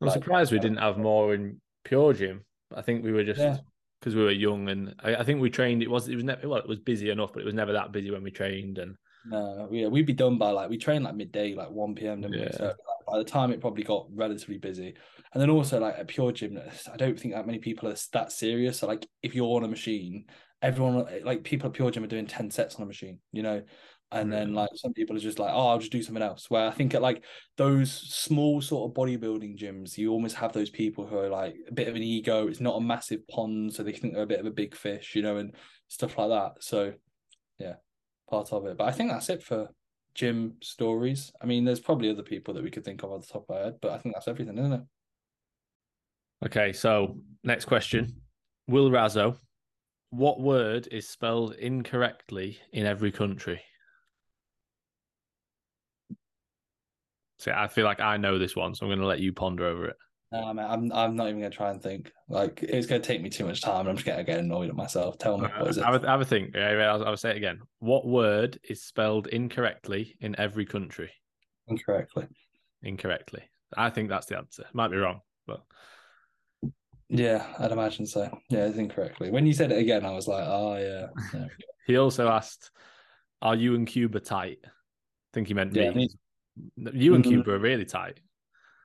I'm 0.00 0.06
Like, 0.08 0.14
surprised 0.14 0.52
we 0.52 0.58
uh, 0.58 0.62
didn't 0.62 0.78
have 0.78 0.98
more 0.98 1.34
in 1.34 1.60
pure 1.84 2.12
gym. 2.12 2.44
I 2.74 2.82
think 2.82 3.02
we 3.02 3.12
were 3.12 3.24
just 3.24 3.40
Yeah. 3.40 3.58
Because 4.00 4.14
we 4.14 4.22
were 4.22 4.30
young, 4.30 4.68
and 4.68 4.94
I, 5.02 5.16
I 5.16 5.24
think 5.24 5.40
we 5.40 5.50
trained. 5.50 5.82
It 5.82 5.90
was 5.90 6.08
it 6.08 6.14
was 6.14 6.24
never 6.24 6.48
well, 6.48 6.60
it 6.60 6.68
was 6.68 6.78
busy 6.78 7.10
enough, 7.10 7.32
but 7.32 7.42
it 7.42 7.46
was 7.46 7.54
never 7.54 7.72
that 7.72 7.92
busy 7.92 8.10
when 8.10 8.22
we 8.22 8.30
trained. 8.30 8.78
And 8.78 8.96
No, 9.26 9.68
yeah, 9.70 9.88
we'd 9.88 10.06
be 10.06 10.12
done 10.12 10.38
by 10.38 10.50
like 10.50 10.70
we 10.70 10.78
trained 10.78 11.04
like 11.04 11.16
midday, 11.16 11.54
like 11.54 11.70
one 11.70 11.94
p.m. 11.94 12.22
We? 12.22 12.38
Yeah. 12.38 12.50
So 12.52 12.64
like, 12.64 12.76
by 13.06 13.18
the 13.18 13.24
time 13.24 13.52
it 13.52 13.60
probably 13.60 13.84
got 13.84 14.06
relatively 14.14 14.58
busy, 14.58 14.94
and 15.32 15.42
then 15.42 15.50
also 15.50 15.80
like 15.80 15.96
a 15.98 16.04
pure 16.04 16.32
gymnast, 16.32 16.88
I 16.92 16.96
don't 16.96 17.18
think 17.18 17.34
that 17.34 17.46
many 17.46 17.58
people 17.58 17.88
are 17.88 17.96
that 18.12 18.32
serious. 18.32 18.78
So 18.78 18.86
like 18.86 19.06
if 19.22 19.34
you're 19.34 19.56
on 19.56 19.64
a 19.64 19.68
machine, 19.68 20.26
everyone 20.62 21.06
like 21.24 21.44
people 21.44 21.68
at 21.68 21.74
pure 21.74 21.90
gym 21.90 22.04
are 22.04 22.08
doing 22.08 22.26
ten 22.26 22.50
sets 22.50 22.76
on 22.76 22.82
a 22.82 22.86
machine, 22.86 23.18
you 23.32 23.42
know, 23.42 23.62
and 24.10 24.32
then 24.32 24.54
like 24.54 24.70
some 24.74 24.92
people 24.94 25.14
are 25.16 25.20
just 25.20 25.38
like, 25.38 25.52
oh, 25.52 25.68
I'll 25.68 25.78
just 25.78 25.92
do 25.92 26.02
something 26.02 26.22
else. 26.22 26.48
Where 26.48 26.66
I 26.66 26.70
think 26.70 26.94
at 26.94 27.02
like 27.02 27.24
those 27.56 27.92
small 27.92 28.60
sort 28.62 28.90
of 28.90 28.96
bodybuilding 28.96 29.58
gyms, 29.58 29.98
you 29.98 30.10
almost 30.10 30.36
have 30.36 30.52
those 30.52 30.70
people 30.70 31.06
who 31.06 31.18
are 31.18 31.28
like 31.28 31.56
a 31.68 31.74
bit 31.74 31.88
of 31.88 31.94
an 31.94 32.02
ego. 32.02 32.48
It's 32.48 32.60
not 32.60 32.76
a 32.76 32.80
massive 32.80 33.26
pond, 33.28 33.74
so 33.74 33.82
they 33.82 33.92
think 33.92 34.14
they're 34.14 34.22
a 34.22 34.26
bit 34.26 34.40
of 34.40 34.46
a 34.46 34.50
big 34.50 34.74
fish, 34.74 35.14
you 35.14 35.22
know, 35.22 35.36
and 35.36 35.54
stuff 35.88 36.16
like 36.16 36.30
that. 36.30 36.62
So 36.62 36.94
yeah, 37.58 37.74
part 38.30 38.52
of 38.52 38.64
it. 38.66 38.78
But 38.78 38.88
I 38.88 38.92
think 38.92 39.10
that's 39.10 39.28
it 39.28 39.42
for 39.42 39.68
gym 40.14 40.54
stories. 40.62 41.30
I 41.42 41.46
mean, 41.46 41.64
there's 41.64 41.80
probably 41.80 42.10
other 42.10 42.22
people 42.22 42.54
that 42.54 42.64
we 42.64 42.70
could 42.70 42.84
think 42.84 43.02
of 43.02 43.12
off 43.12 43.26
the 43.26 43.32
top 43.32 43.46
of 43.48 43.56
our 43.56 43.64
head, 43.64 43.74
but 43.82 43.92
I 43.92 43.98
think 43.98 44.14
that's 44.14 44.28
everything, 44.28 44.58
isn't 44.58 44.72
it? 44.72 44.82
okay, 46.46 46.72
so 46.72 47.18
next 47.44 47.66
question: 47.66 48.22
Will 48.68 48.90
Razzo, 48.90 49.36
what 50.10 50.40
word 50.40 50.88
is 50.90 51.06
spelled 51.06 51.54
incorrectly 51.56 52.58
in 52.72 52.86
every 52.86 53.12
country? 53.12 53.60
See, 57.38 57.50
I 57.50 57.68
feel 57.68 57.84
like 57.84 58.00
I 58.00 58.16
know 58.16 58.38
this 58.38 58.56
one, 58.56 58.74
so 58.74 58.84
I'm 58.84 58.90
going 58.90 59.00
to 59.00 59.06
let 59.06 59.20
you 59.20 59.32
ponder 59.32 59.66
over 59.66 59.86
it. 59.86 59.96
No, 60.30 60.52
man, 60.52 60.70
I'm 60.70 60.92
I'm 60.92 61.16
not 61.16 61.28
even 61.28 61.40
gonna 61.40 61.48
try 61.48 61.70
and 61.70 61.82
think. 61.82 62.12
Like 62.28 62.62
it's 62.62 62.86
gonna 62.86 63.00
take 63.00 63.22
me 63.22 63.30
too 63.30 63.46
much 63.46 63.62
time, 63.62 63.80
and 63.80 63.88
I'm 63.88 63.96
just 63.96 64.06
gonna 64.06 64.24
get 64.24 64.40
annoyed 64.40 64.68
at 64.68 64.76
myself. 64.76 65.16
Tell 65.16 65.38
me 65.38 65.48
what 65.56 65.70
is 65.70 65.78
it? 65.78 65.84
Have 65.84 66.04
a, 66.04 66.06
have 66.06 66.20
a 66.20 66.24
think. 66.24 66.54
Yeah, 66.54 66.92
I'll, 66.92 67.02
I'll 67.02 67.16
say 67.16 67.30
it 67.30 67.38
again. 67.38 67.60
What 67.78 68.06
word 68.06 68.60
is 68.62 68.82
spelled 68.82 69.28
incorrectly 69.28 70.16
in 70.20 70.38
every 70.38 70.66
country? 70.66 71.10
Incorrectly. 71.66 72.26
Incorrectly. 72.82 73.42
I 73.74 73.88
think 73.88 74.10
that's 74.10 74.26
the 74.26 74.36
answer. 74.36 74.66
Might 74.74 74.90
be 74.90 74.98
wrong, 74.98 75.20
but 75.46 75.62
Yeah, 77.08 77.46
I'd 77.58 77.72
imagine 77.72 78.04
so. 78.04 78.28
Yeah, 78.50 78.66
it's 78.66 78.76
incorrectly. 78.76 79.30
When 79.30 79.46
you 79.46 79.54
said 79.54 79.72
it 79.72 79.78
again, 79.78 80.04
I 80.04 80.10
was 80.10 80.28
like, 80.28 80.44
oh 80.46 80.76
yeah. 80.76 81.06
Yeah, 81.32 81.46
he 81.86 81.96
also 81.96 82.28
asked, 82.28 82.70
"Are 83.40 83.56
you 83.56 83.74
and 83.76 83.86
Cuba 83.86 84.20
tight?" 84.20 84.58
I 84.62 84.68
think 85.32 85.48
he 85.48 85.54
meant 85.54 85.74
Yeah, 85.74 85.90
me. 85.92 86.10
You 86.92 87.14
and. 87.14 87.24
Cuba 87.24 87.42
mm-hmm. 87.42 87.50
are 87.50 87.58
really 87.58 87.84
tight. 87.84 88.20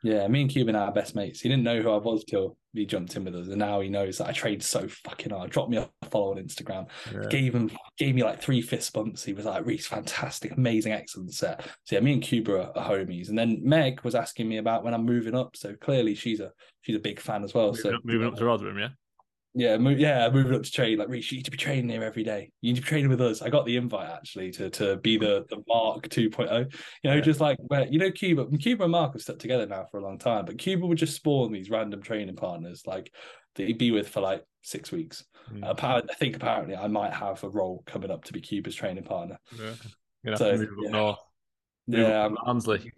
yeah. 0.03 0.27
Me 0.27 0.41
and 0.41 0.49
Cuban 0.49 0.75
are 0.75 0.87
our 0.87 0.93
best 0.93 1.15
mates. 1.15 1.41
He 1.41 1.49
didn't 1.49 1.63
know 1.63 1.81
who 1.81 1.91
I 1.91 1.97
was 1.97 2.23
till 2.23 2.57
he 2.73 2.85
jumped 2.85 3.15
in 3.15 3.23
with 3.23 3.35
us, 3.35 3.47
and 3.47 3.57
now 3.57 3.79
he 3.81 3.89
knows 3.89 4.17
that 4.17 4.27
I 4.27 4.31
trained 4.31 4.63
so 4.63 4.87
fucking 4.87 5.31
hard. 5.31 5.51
Dropped 5.51 5.69
me 5.69 5.77
a 5.77 5.89
follow 6.09 6.31
on 6.31 6.43
Instagram. 6.43 6.87
Yeah. 7.13 7.27
gave 7.29 7.53
him 7.53 7.69
gave 7.97 8.15
me 8.15 8.23
like 8.23 8.41
three 8.41 8.61
fist 8.61 8.91
bumps. 8.93 9.23
He 9.23 9.33
was 9.33 9.45
like, 9.45 9.65
Reese, 9.65 9.85
fantastic, 9.87 10.51
amazing, 10.57 10.91
excellent 10.91 11.33
set. 11.33 11.65
So 11.83 11.95
yeah, 11.95 12.01
me 12.01 12.13
and 12.13 12.21
Cuba 12.21 12.53
are, 12.53 12.77
are 12.77 12.89
homies. 12.91 13.29
And 13.29 13.37
then 13.37 13.61
Meg 13.63 14.01
was 14.03 14.15
asking 14.15 14.49
me 14.49 14.57
about 14.57 14.83
when 14.83 14.93
I'm 14.93 15.05
moving 15.05 15.35
up. 15.35 15.55
So 15.55 15.75
clearly 15.75 16.15
she's 16.15 16.39
a 16.39 16.51
she's 16.81 16.95
a 16.95 16.99
big 16.99 17.19
fan 17.19 17.43
as 17.43 17.53
well. 17.53 17.67
Moving, 17.67 17.81
so 17.81 17.95
up, 17.95 18.01
moving 18.03 18.27
up 18.27 18.35
to 18.35 18.45
Rotherham, 18.45 18.79
yeah. 18.79 18.89
Yeah, 19.55 19.77
mo- 19.77 19.89
yeah, 19.91 20.29
moving 20.29 20.55
up 20.55 20.63
to 20.63 20.71
train. 20.71 20.97
Like 20.97 21.09
Reese, 21.09 21.31
you 21.31 21.37
need 21.37 21.45
to 21.45 21.51
be 21.51 21.57
training 21.57 21.89
here 21.89 22.03
every 22.03 22.23
day. 22.23 22.51
You 22.61 22.71
need 22.73 22.77
to 22.77 22.81
be 22.81 22.87
training 22.87 23.09
with 23.09 23.21
us. 23.21 23.41
I 23.41 23.49
got 23.49 23.65
the 23.65 23.77
invite 23.77 24.09
actually 24.09 24.51
to 24.51 24.69
to 24.71 24.97
be 24.97 25.17
the 25.17 25.45
the 25.49 25.61
Mark 25.67 26.07
2.0. 26.09 26.71
You 27.03 27.09
know, 27.09 27.15
Yeah. 27.15 27.21
just 27.21 27.39
like 27.39 27.57
where 27.67 27.85
you 27.87 27.99
know 27.99 28.11
Cuba, 28.11 28.45
Cuba 28.57 28.83
and 28.83 28.91
Mark 28.91 29.13
have 29.13 29.21
stuck 29.21 29.39
together 29.39 29.65
now 29.67 29.85
for 29.91 29.99
a 29.99 30.03
long 30.03 30.17
time, 30.17 30.45
but 30.45 30.57
Cuba 30.57 30.85
would 30.87 30.97
just 30.97 31.15
spawn 31.15 31.51
these 31.51 31.69
random 31.69 32.01
training 32.01 32.35
partners 32.35 32.83
like 32.85 33.13
that 33.55 33.67
he'd 33.67 33.77
be 33.77 33.91
with 33.91 34.09
for 34.09 34.21
like 34.21 34.43
six 34.63 34.91
weeks. 34.91 35.23
Mm. 35.51 35.69
Apparently, 35.69 36.09
I 36.11 36.15
think 36.15 36.35
apparently 36.35 36.75
I 36.75 36.87
might 36.87 37.13
have 37.13 37.43
a 37.43 37.49
role 37.49 37.83
coming 37.85 38.09
up 38.09 38.23
to 38.25 38.33
be 38.33 38.41
Cuba's 38.41 38.75
training 38.75 39.03
partner. 39.03 39.37
yeah. 39.57 39.73
You're 40.23 40.37
so, 40.37 40.51
to 40.51 40.57
move 40.57 40.69
yeah. 40.81 40.87
up 40.87 40.91
north. 40.93 41.17
Move 41.87 41.99
Yeah, 41.99 42.29
Barnsley. 42.45 42.91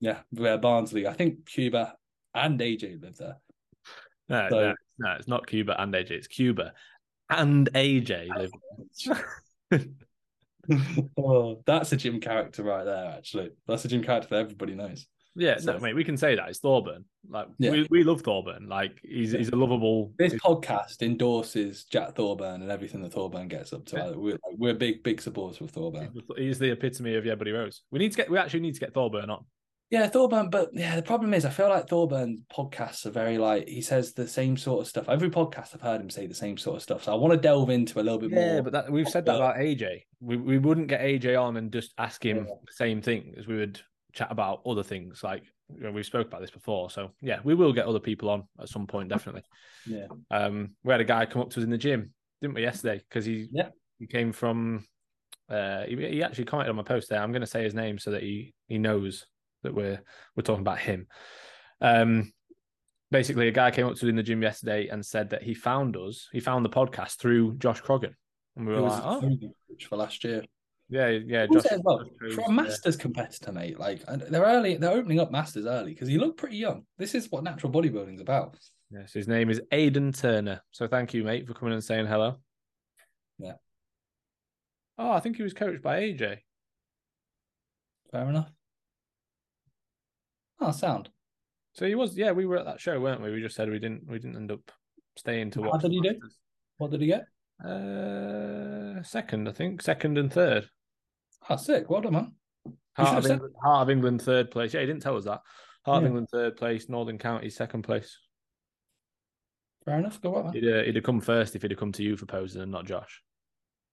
Yeah, 0.00 0.18
where 0.32 0.58
Barnsley. 0.58 1.06
I 1.06 1.12
think 1.12 1.46
Cuba 1.46 1.94
and 2.34 2.58
AJ 2.60 3.00
live 3.00 3.16
there. 3.16 3.36
No, 4.28 4.46
So- 4.50 4.60
no, 4.60 4.74
no, 4.98 5.12
it's 5.18 5.28
not 5.28 5.46
Cuba 5.46 5.80
and 5.80 5.92
AJ. 5.94 6.10
It's 6.12 6.26
Cuba 6.28 6.72
and 7.30 7.68
AJ 7.74 8.50
oh, 11.18 11.62
that's 11.66 11.92
a 11.92 11.96
gym 11.96 12.20
character 12.20 12.62
right 12.62 12.84
there. 12.84 13.14
Actually, 13.16 13.50
that's 13.66 13.84
a 13.84 13.88
gym 13.88 14.02
character 14.02 14.28
that 14.30 14.40
everybody 14.40 14.74
knows. 14.74 15.06
Yeah, 15.36 15.58
So- 15.58 15.72
no, 15.72 15.78
mate, 15.80 15.94
we 15.94 16.04
can 16.04 16.16
say 16.16 16.36
that 16.36 16.48
it's 16.48 16.60
Thorburn. 16.60 17.04
Like 17.28 17.48
Yeah. 17.58 17.72
we, 17.72 17.86
we 17.90 18.04
love 18.04 18.22
Thorburn. 18.22 18.68
Like 18.68 19.00
he's 19.02 19.32
Yeah. 19.32 19.38
he's 19.40 19.48
a 19.48 19.56
lovable. 19.56 20.12
This 20.16 20.34
podcast 20.34 21.02
endorses 21.02 21.84
Jack 21.84 22.14
Thorburn 22.14 22.62
and 22.62 22.70
everything 22.70 23.02
that 23.02 23.12
Thorburn 23.12 23.48
gets 23.48 23.72
up 23.72 23.84
to. 23.86 23.96
Yeah. 23.96 24.04
Like, 24.04 24.16
we're, 24.16 24.38
we're 24.56 24.74
big, 24.74 25.02
big 25.02 25.20
supporters 25.20 25.60
of 25.60 25.70
Thorburn. 25.70 26.14
He's 26.36 26.58
the 26.60 26.70
epitome 26.70 27.16
of 27.16 27.26
yeah, 27.26 27.34
buddy 27.34 27.50
Rose. 27.50 27.82
We 27.90 27.98
need 27.98 28.12
to 28.12 28.16
get. 28.16 28.30
We 28.30 28.38
actually 28.38 28.60
need 28.60 28.74
to 28.74 28.80
get 28.80 28.94
Thorburn 28.94 29.28
on. 29.28 29.44
Yeah, 29.94 30.08
Thorburn, 30.08 30.50
but 30.50 30.70
yeah, 30.72 30.96
the 30.96 31.02
problem 31.02 31.32
is 31.34 31.44
I 31.44 31.50
feel 31.50 31.68
like 31.68 31.86
Thorburn's 31.88 32.40
podcasts 32.52 33.06
are 33.06 33.10
very 33.12 33.38
like 33.38 33.68
he 33.68 33.80
says 33.80 34.12
the 34.12 34.26
same 34.26 34.56
sort 34.56 34.80
of 34.80 34.88
stuff. 34.88 35.08
Every 35.08 35.30
podcast 35.30 35.72
I've 35.72 35.82
heard 35.82 36.00
him 36.00 36.10
say 36.10 36.26
the 36.26 36.34
same 36.34 36.56
sort 36.58 36.74
of 36.78 36.82
stuff. 36.82 37.04
So 37.04 37.12
I 37.12 37.14
want 37.14 37.32
to 37.32 37.38
delve 37.38 37.70
into 37.70 38.00
a 38.00 38.02
little 38.02 38.18
bit 38.18 38.32
Yeah, 38.32 38.54
more. 38.54 38.62
but 38.64 38.72
that, 38.72 38.90
we've 38.90 39.08
said 39.08 39.24
that 39.26 39.36
about 39.36 39.54
AJ. 39.54 40.02
We 40.20 40.36
we 40.36 40.58
wouldn't 40.58 40.88
get 40.88 41.00
AJ 41.00 41.40
on 41.40 41.56
and 41.56 41.72
just 41.72 41.92
ask 41.96 42.24
him 42.24 42.38
Yeah. 42.38 42.54
the 42.66 42.72
same 42.72 43.02
thing 43.02 43.34
as 43.38 43.46
we 43.46 43.56
would 43.56 43.80
chat 44.12 44.32
about 44.32 44.62
other 44.66 44.82
things. 44.82 45.22
Like 45.22 45.44
you 45.72 45.84
know, 45.84 45.92
we've 45.92 46.04
spoke 46.04 46.26
about 46.26 46.40
this 46.40 46.50
before. 46.50 46.90
So 46.90 47.12
yeah, 47.22 47.38
we 47.44 47.54
will 47.54 47.72
get 47.72 47.86
other 47.86 48.00
people 48.00 48.30
on 48.30 48.48
at 48.60 48.68
some 48.68 48.86
point, 48.88 49.08
definitely. 49.10 49.42
Yeah. 49.86 50.06
Um, 50.30 50.70
we 50.82 50.90
had 50.92 51.02
a 51.02 51.04
guy 51.04 51.26
come 51.26 51.42
up 51.42 51.50
to 51.50 51.60
us 51.60 51.64
in 51.64 51.70
the 51.70 51.76
gym, 51.78 52.14
didn't 52.40 52.54
we, 52.54 52.62
yesterday? 52.62 53.02
Because 53.08 53.24
he 53.26 53.46
Yeah. 53.52 53.68
he 54.00 54.06
came 54.08 54.32
from. 54.32 54.86
Uh, 55.48 55.82
he, 55.84 55.94
he 55.94 56.22
actually 56.22 56.46
commented 56.46 56.70
on 56.70 56.76
my 56.76 56.82
post 56.82 57.10
there. 57.10 57.20
I'm 57.20 57.30
going 57.32 57.42
to 57.42 57.46
say 57.46 57.62
his 57.62 57.74
name 57.74 57.98
so 57.98 58.10
that 58.12 58.22
he 58.22 58.54
he 58.66 58.78
knows 58.78 59.26
that 59.64 59.74
we're 59.74 60.00
we're 60.36 60.42
talking 60.42 60.62
about 60.62 60.78
him. 60.78 61.08
Um, 61.80 62.32
basically, 63.10 63.48
a 63.48 63.52
guy 63.52 63.70
came 63.70 63.86
up 63.86 63.96
to 63.96 64.06
us 64.06 64.08
in 64.08 64.16
the 64.16 64.22
gym 64.22 64.40
yesterday 64.42 64.88
and 64.88 65.04
said 65.04 65.30
that 65.30 65.42
he 65.42 65.54
found 65.54 65.96
us. 65.96 66.28
He 66.32 66.40
found 66.40 66.64
the 66.64 66.70
podcast 66.70 67.18
through 67.18 67.56
Josh 67.56 67.82
Croggan, 67.82 68.14
and 68.56 68.66
we 68.66 68.72
were 68.72 68.80
like, 68.80 69.02
oh 69.04 69.20
for 69.88 69.96
last 69.96 70.22
year. 70.24 70.44
yeah, 70.88 71.08
yeah. 71.08 71.46
Josh, 71.52 71.64
well, 71.82 72.04
for 72.34 72.42
a 72.42 72.50
masters 72.50 72.96
competitor, 72.96 73.50
mate, 73.52 73.78
like 73.78 74.02
they're 74.06 74.42
early, 74.42 74.76
they're 74.76 74.92
opening 74.92 75.20
up 75.20 75.32
masters 75.32 75.66
early 75.66 75.92
because 75.92 76.08
he 76.08 76.18
looked 76.18 76.38
pretty 76.38 76.56
young. 76.56 76.84
This 76.96 77.14
is 77.14 77.30
what 77.30 77.42
natural 77.42 77.72
bodybuilding's 77.72 78.20
about. 78.20 78.56
yes, 78.90 79.12
his 79.12 79.26
name 79.26 79.50
is 79.50 79.60
Aidan 79.72 80.12
Turner. 80.12 80.62
So 80.70 80.86
thank 80.86 81.12
you, 81.12 81.24
mate, 81.24 81.46
for 81.46 81.54
coming 81.54 81.74
and 81.74 81.82
saying 81.82 82.06
hello. 82.06 82.36
Yeah. 83.38 83.54
Oh, 84.96 85.10
I 85.10 85.20
think 85.20 85.36
he 85.36 85.42
was 85.42 85.54
coached 85.54 85.82
by 85.82 86.00
AJ. 86.02 86.38
Fair 88.12 88.28
enough. 88.28 88.50
Oh, 90.66 90.70
sound. 90.70 91.10
So 91.74 91.86
he 91.86 91.94
was, 91.94 92.16
yeah. 92.16 92.32
We 92.32 92.46
were 92.46 92.56
at 92.56 92.64
that 92.64 92.80
show, 92.80 92.98
weren't 93.00 93.20
we? 93.20 93.30
We 93.30 93.40
just 93.40 93.56
said 93.56 93.68
we 93.68 93.78
didn't, 93.78 94.08
we 94.08 94.18
didn't 94.18 94.36
end 94.36 94.52
up 94.52 94.70
staying 95.16 95.50
to 95.52 95.62
How 95.62 95.70
watch. 95.70 95.82
did 95.82 95.92
he 95.92 96.00
do? 96.00 96.18
What 96.78 96.90
did 96.90 97.00
he 97.00 97.06
get? 97.08 97.26
Uh, 97.64 99.02
second, 99.02 99.48
I 99.48 99.52
think, 99.52 99.82
second 99.82 100.18
and 100.18 100.32
third. 100.32 100.68
Oh, 101.48 101.56
sick. 101.56 101.90
Well 101.90 102.00
done, 102.00 102.12
man. 102.12 102.32
Heart 102.96 103.24
of, 103.24 103.30
England, 103.30 103.54
Heart 103.62 103.82
of 103.82 103.90
England, 103.90 104.22
third 104.22 104.50
place. 104.50 104.72
Yeah, 104.72 104.80
he 104.80 104.86
didn't 104.86 105.02
tell 105.02 105.16
us 105.16 105.24
that. 105.24 105.40
Heart 105.84 106.02
of 106.02 106.06
England, 106.06 106.28
third 106.30 106.56
place. 106.56 106.88
Northern 106.88 107.18
County, 107.18 107.50
second 107.50 107.82
place. 107.82 108.18
Fair 109.84 109.98
enough. 109.98 110.20
Go 110.22 110.36
on, 110.36 110.44
man. 110.44 110.52
He'd, 110.54 110.68
uh, 110.68 110.82
he'd 110.84 110.94
have 110.94 111.04
come 111.04 111.20
first 111.20 111.54
if 111.54 111.62
he'd 111.62 111.72
have 111.72 111.80
come 111.80 111.92
to 111.92 112.02
you 112.02 112.16
for 112.16 112.26
posing 112.26 112.62
and 112.62 112.72
not 112.72 112.86
Josh. 112.86 113.20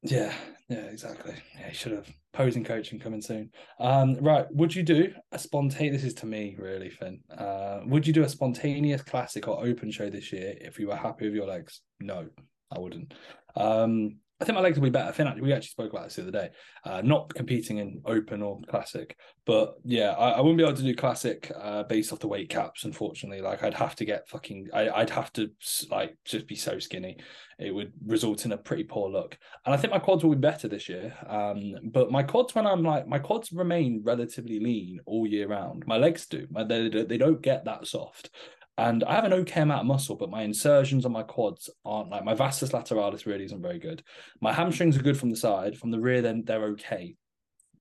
Yeah, 0.04 0.34
yeah, 0.68 0.86
exactly. 0.86 1.36
Yeah, 1.60 1.70
he 1.70 1.76
should 1.76 1.92
have. 1.92 2.10
Posing 2.34 2.64
coaching 2.64 2.98
coming 2.98 3.22
soon. 3.22 3.52
Um, 3.80 4.16
right. 4.16 4.46
Would 4.52 4.74
you 4.74 4.84
do 4.84 5.14
a 5.32 5.38
spontaneous? 5.38 6.02
This 6.02 6.14
is 6.14 6.14
to 6.22 6.26
me, 6.26 6.56
really, 6.58 6.90
Finn. 6.90 7.20
Uh, 7.30 7.82
would 7.86 8.08
you 8.08 8.14
do 8.14 8.24
a 8.24 8.30
spontaneous 8.30 9.02
classic 9.02 9.48
or 9.48 9.64
open 9.64 9.92
show 9.92 10.10
this 10.10 10.32
year 10.32 10.56
if 10.62 10.80
you 10.80 10.88
were 10.88 10.96
happy 10.96 11.26
with 11.26 11.36
your 11.36 11.48
legs? 11.48 11.82
No, 12.00 12.30
I 12.72 12.80
wouldn't. 12.80 13.14
Um, 13.56 14.21
I 14.42 14.44
think 14.44 14.56
my 14.56 14.62
legs 14.62 14.78
will 14.78 14.86
be 14.86 14.90
better. 14.90 15.14
Finn, 15.14 15.28
actually, 15.28 15.44
we 15.44 15.54
actually 15.54 15.68
spoke 15.68 15.94
about 15.94 16.06
this 16.06 16.16
the 16.16 16.24
other 16.24 16.32
day. 16.32 16.50
Uh, 16.84 17.02
not 17.04 17.32
competing 17.34 17.78
in 17.78 18.02
open 18.06 18.42
or 18.42 18.60
classic, 18.68 19.16
but 19.46 19.76
yeah, 19.86 20.12
I, 20.12 20.32
I 20.32 20.42
wouldn't 20.42 20.58
be 20.58 20.64
able 20.64 20.76
to 20.76 20.82
do 20.82 20.96
classic 20.96 21.52
uh, 21.56 21.84
based 21.84 22.12
off 22.12 22.20
the 22.20 22.28
weight 22.28 22.50
caps. 22.50 22.84
Unfortunately, 22.84 23.40
like 23.40 23.64
I'd 23.64 23.76
have 23.76 23.96
to 23.98 24.06
get 24.06 24.28
fucking. 24.28 24.70
I, 24.74 24.90
I'd 24.90 25.12
have 25.12 25.32
to 25.34 25.52
like 25.92 26.18
just 26.26 26.48
be 26.48 26.56
so 26.56 26.80
skinny. 26.80 27.18
It 27.60 27.70
would 27.70 27.94
result 28.04 28.46
in 28.46 28.52
a 28.54 28.58
pretty 28.58 28.84
poor 28.84 29.12
look. 29.12 29.38
And 29.64 29.76
I 29.76 29.78
think 29.78 29.94
my 29.94 30.00
quads 30.00 30.24
will 30.24 30.32
be 30.32 30.42
better 30.42 30.68
this 30.68 30.90
year. 30.90 31.14
Um, 31.28 31.76
but 31.92 32.10
my 32.10 32.24
quads, 32.24 32.56
when 32.56 32.66
I'm 32.66 32.82
like, 32.82 33.08
my 33.08 33.20
quads 33.20 33.52
remain 33.52 34.02
relatively 34.04 34.60
lean 34.60 35.00
all 35.06 35.28
year 35.28 35.48
round. 35.48 35.84
My 35.86 35.98
legs 35.98 36.26
do. 36.26 36.48
My, 36.50 36.64
they, 36.64 36.90
they 36.90 37.18
don't 37.20 37.44
get 37.44 37.66
that 37.66 37.86
soft. 37.86 38.32
And 38.78 39.04
I 39.04 39.16
have 39.16 39.26
an 39.26 39.34
okay 39.34 39.62
amount 39.62 39.82
of 39.82 39.88
muscle, 39.88 40.16
but 40.16 40.32
my 40.32 40.44
insertions 40.44 41.06
on 41.06 41.12
my 41.12 41.24
quads 41.24 41.70
aren't 41.86 42.10
like 42.10 42.24
my 42.24 42.34
vastus 42.34 42.72
lateralis 42.72 43.26
really 43.26 43.46
isn't 43.46 43.62
very 43.62 43.80
good. 43.80 44.04
My 44.40 44.54
hamstrings 44.54 44.98
are 44.98 45.04
good 45.04 45.18
from 45.18 45.30
the 45.30 45.36
side. 45.36 45.78
From 45.78 45.92
the 45.92 46.00
rear, 46.00 46.22
then 46.22 46.44
they're 46.46 46.64
okay. 46.70 47.16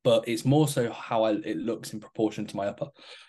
But 0.03 0.27
it's 0.27 0.47
more 0.47 0.67
so 0.67 0.91
how 0.91 1.25
I, 1.25 1.33
it 1.33 1.59
looks 1.59 1.93
in 1.93 2.01
proportion 2.01 2.47
to 2.47 2.57
my 2.57 2.67
upper. 2.69 2.87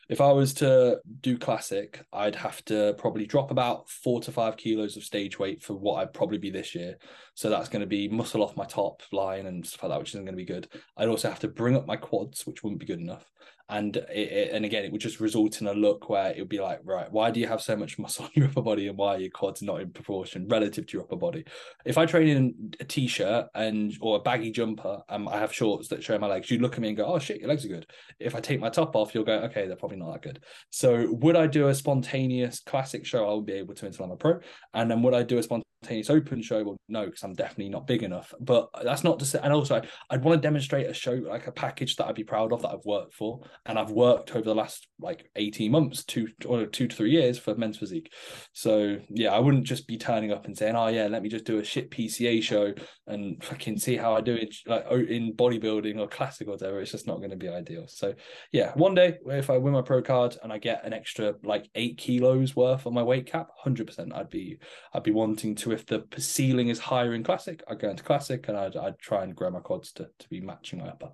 If 0.10 0.22
I 0.22 0.32
was 0.32 0.54
to 0.56 1.00
do 1.20 1.38
classic, 1.38 2.04
I'd 2.14 2.36
have 2.36 2.64
to 2.66 2.96
probably 2.98 3.26
drop 3.26 3.52
about 3.52 3.90
four 3.90 4.22
to 4.22 4.32
five 4.32 4.58
kilos 4.58 4.96
of 4.96 5.04
stage 5.04 5.38
weight 5.38 5.64
for 5.64 5.74
what 5.74 5.96
I'd 5.96 6.14
probably 6.14 6.38
be 6.38 6.50
this 6.50 6.74
year. 6.74 6.98
So 7.36 7.50
that's 7.50 7.70
going 7.70 7.82
to 7.82 7.88
be 7.88 8.08
muscle 8.08 8.44
off 8.44 8.58
my 8.58 8.66
top 8.66 9.02
line 9.12 9.48
and 9.48 9.66
stuff 9.66 9.84
like 9.84 9.92
that, 9.92 10.00
which 10.00 10.10
isn't 10.12 10.26
going 10.26 10.36
to 10.36 10.38
be 10.38 10.46
good. 10.46 10.68
I'd 10.98 11.10
also 11.10 11.30
have 11.30 11.40
to 11.40 11.48
bring 11.50 11.76
up 11.76 11.88
my 11.88 11.98
quads, 11.98 12.48
which 12.48 12.64
wouldn't 12.64 12.80
be 12.80 12.86
good 12.86 13.00
enough. 13.00 13.30
And 13.70 13.96
it, 13.96 14.52
and 14.52 14.66
again, 14.66 14.84
it 14.84 14.92
would 14.92 15.02
just 15.02 15.20
result 15.20 15.62
in 15.62 15.68
a 15.68 15.74
look 15.74 16.10
where 16.10 16.32
it 16.32 16.40
would 16.40 16.50
be 16.50 16.60
like, 16.60 16.82
right, 16.84 17.12
why 17.12 17.32
do 17.32 17.40
you 17.40 17.48
have 17.48 17.62
so 17.62 17.76
much 17.76 17.98
muscle 18.00 18.26
on 18.26 18.32
your 18.34 18.48
upper 18.48 18.62
body, 18.62 18.88
and 18.88 18.98
why 18.98 19.16
are 19.16 19.20
your 19.20 19.30
quads 19.32 19.62
not 19.62 19.82
in 19.82 19.92
proportion 19.92 20.48
relative 20.48 20.88
to 20.88 20.98
your 20.98 21.04
upper 21.04 21.16
body? 21.16 21.46
If 21.86 21.98
I 21.98 22.06
train 22.06 22.28
in 22.28 22.74
a 22.80 22.84
t-shirt 22.84 23.48
and 23.56 23.96
or 24.02 24.18
a 24.18 24.22
baggy 24.22 24.52
jumper, 24.52 25.02
and 25.10 25.28
I 25.30 25.40
have 25.40 25.54
shorts 25.54 25.88
that 25.90 26.04
show 26.04 26.18
my 26.18 26.28
legs, 26.28 26.52
you 26.52 26.60
look 26.60 26.74
at 26.74 26.80
me 26.80 26.90
and 26.90 26.98
go, 26.98 27.06
oh 27.06 27.20
shit, 27.20 27.40
your 27.40 27.50
legs 27.50 27.66
are 27.66 27.70
good. 27.70 27.88
If 28.20 28.36
I 28.36 28.40
take 28.40 28.60
my 28.60 28.70
top 28.70 28.96
off, 28.96 29.14
you'll 29.14 29.24
go, 29.24 29.40
okay, 29.40 29.68
they're 29.68 29.76
probably 29.76 29.98
not 29.98 30.14
that 30.14 30.22
good. 30.22 30.44
So 30.70 31.08
would 31.12 31.36
I 31.36 31.48
do 31.48 31.68
a 31.68 31.76
spontaneous 31.76 32.60
classic 32.60 33.06
show? 33.06 33.30
I 33.30 33.34
would 33.34 33.46
be 33.46 33.54
able 33.54 33.76
to 33.76 33.86
until 33.86 34.06
I'm 34.06 34.12
a 34.12 34.18
pro. 34.18 34.40
And 34.74 34.90
then 34.90 35.02
would 35.04 35.14
I 35.14 35.24
do 35.24 35.38
a 35.38 35.44
spontaneous 35.44 35.66
open 36.10 36.42
show? 36.42 36.64
Well, 36.64 36.78
no, 36.88 37.06
because 37.06 37.24
I'm 37.24 37.34
definitely 37.34 37.70
not 37.70 37.88
big 37.88 38.04
enough. 38.04 38.34
But 38.40 38.70
that's 38.84 39.04
not 39.04 39.20
to 39.20 39.26
say. 39.26 39.40
And 39.42 39.52
also, 39.52 39.82
I'd 40.10 40.24
want 40.24 40.42
to 40.42 40.48
demonstrate 40.48 40.88
a 40.88 40.94
show 40.94 41.14
like 41.14 41.48
a 41.48 41.52
package 41.52 41.96
that 41.96 42.08
I'd 42.08 42.16
be 42.16 42.24
proud 42.24 42.54
of 42.54 42.62
that 42.62 42.70
I've 42.70 42.86
worked 42.86 43.14
for, 43.14 43.42
and 43.66 43.80
I've 43.80 43.92
worked 43.92 44.32
over 44.32 44.46
the 44.46 44.56
last 44.56 44.88
like 45.00 45.30
18 45.36 45.72
months, 45.72 46.04
two 46.04 46.28
or 46.46 46.66
two 46.66 46.88
to 46.88 46.96
three 46.96 47.12
years 47.12 47.40
for 47.40 47.56
men's 47.56 47.78
physique. 47.78 48.12
So 48.54 48.98
yeah, 49.10 49.32
I 49.32 49.40
wouldn't 49.40 49.66
just 49.66 49.88
be 49.88 49.98
turning 49.98 50.32
up 50.32 50.46
and 50.46 50.58
saying, 50.58 50.76
"Oh 50.76 50.88
yeah, 50.88 51.08
let 51.08 51.24
me 51.24 51.30
just 51.30 51.46
do 51.46 51.60
a 51.60 51.64
shit 51.64 51.90
PCA 51.90 52.42
show 52.42 52.74
and 53.08 53.44
fucking 53.44 53.78
see 53.78 53.98
how 53.98 54.16
I 54.16 54.22
do 54.22 54.36
it 54.36 54.56
like 54.68 54.86
in 54.92 55.34
bodybuilding 55.34 56.00
or 56.00 56.08
classic 56.08 56.48
or 56.48 56.52
whatever." 56.52 56.80
It's 56.80 56.92
just 56.92 57.08
not 57.08 57.18
going 57.18 57.32
to 57.32 57.38
be 57.38 57.50
ideal. 57.50 57.86
So 57.88 58.14
yeah, 58.52 58.72
one 58.76 58.96
day 58.96 59.18
if 59.28 59.50
I 59.50 59.58
win 59.58 59.74
my 59.74 59.82
pro 59.82 60.02
card 60.02 60.38
and 60.44 60.54
I 60.54 60.58
get 60.60 60.86
an 60.86 60.94
extra 60.94 61.34
like 61.44 61.70
eight 61.76 61.98
kilos 61.98 62.56
worth 62.56 62.86
on 62.86 62.94
my 62.94 63.04
weight 63.04 63.26
cap, 63.26 63.50
hundred 63.58 63.88
percent, 63.88 64.14
I'd 64.14 64.30
be 64.30 64.60
I'd 64.94 65.04
be 65.04 65.12
wanting 65.12 65.56
to. 65.56 65.71
If 65.72 65.86
the 65.86 66.06
ceiling 66.18 66.70
is 66.70 66.80
higher 66.80 67.14
in 67.14 67.24
classic, 67.24 67.64
I'd 67.68 67.80
go 67.80 67.90
into 67.90 68.04
classic 68.04 68.48
and 68.48 68.58
I'd 68.58 68.76
I'd 68.76 69.00
try 69.00 69.24
and 69.24 69.36
grow 69.36 69.50
my 69.50 69.60
quads 69.60 69.92
to 69.94 70.10
to 70.20 70.30
be 70.30 70.42
matching 70.42 70.80
my 70.80 70.90
upper. 70.90 71.12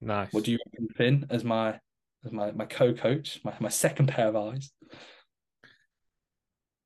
Nice. 0.00 0.32
What 0.32 0.44
do 0.44 0.52
you 0.52 0.58
reckon, 0.66 0.88
Finn, 0.94 1.26
as 1.30 1.44
my 1.44 1.80
as 2.24 2.32
my 2.32 2.52
my 2.52 2.66
co-coach, 2.66 3.40
my 3.44 3.54
my 3.60 3.68
second 3.68 4.08
pair 4.08 4.28
of 4.28 4.36
eyes? 4.36 4.70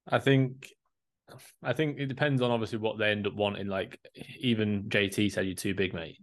I 0.08 0.18
think 0.18 0.68
I 1.62 1.72
think 1.72 1.98
it 1.98 2.06
depends 2.06 2.42
on 2.42 2.50
obviously 2.50 2.78
what 2.78 2.98
they 2.98 3.10
end 3.10 3.26
up 3.26 3.34
wanting. 3.34 3.66
Like 3.66 3.98
even 4.38 4.84
JT 4.88 5.32
said 5.32 5.46
you're 5.46 5.54
too 5.54 5.74
big, 5.74 5.94
mate. 5.94 6.18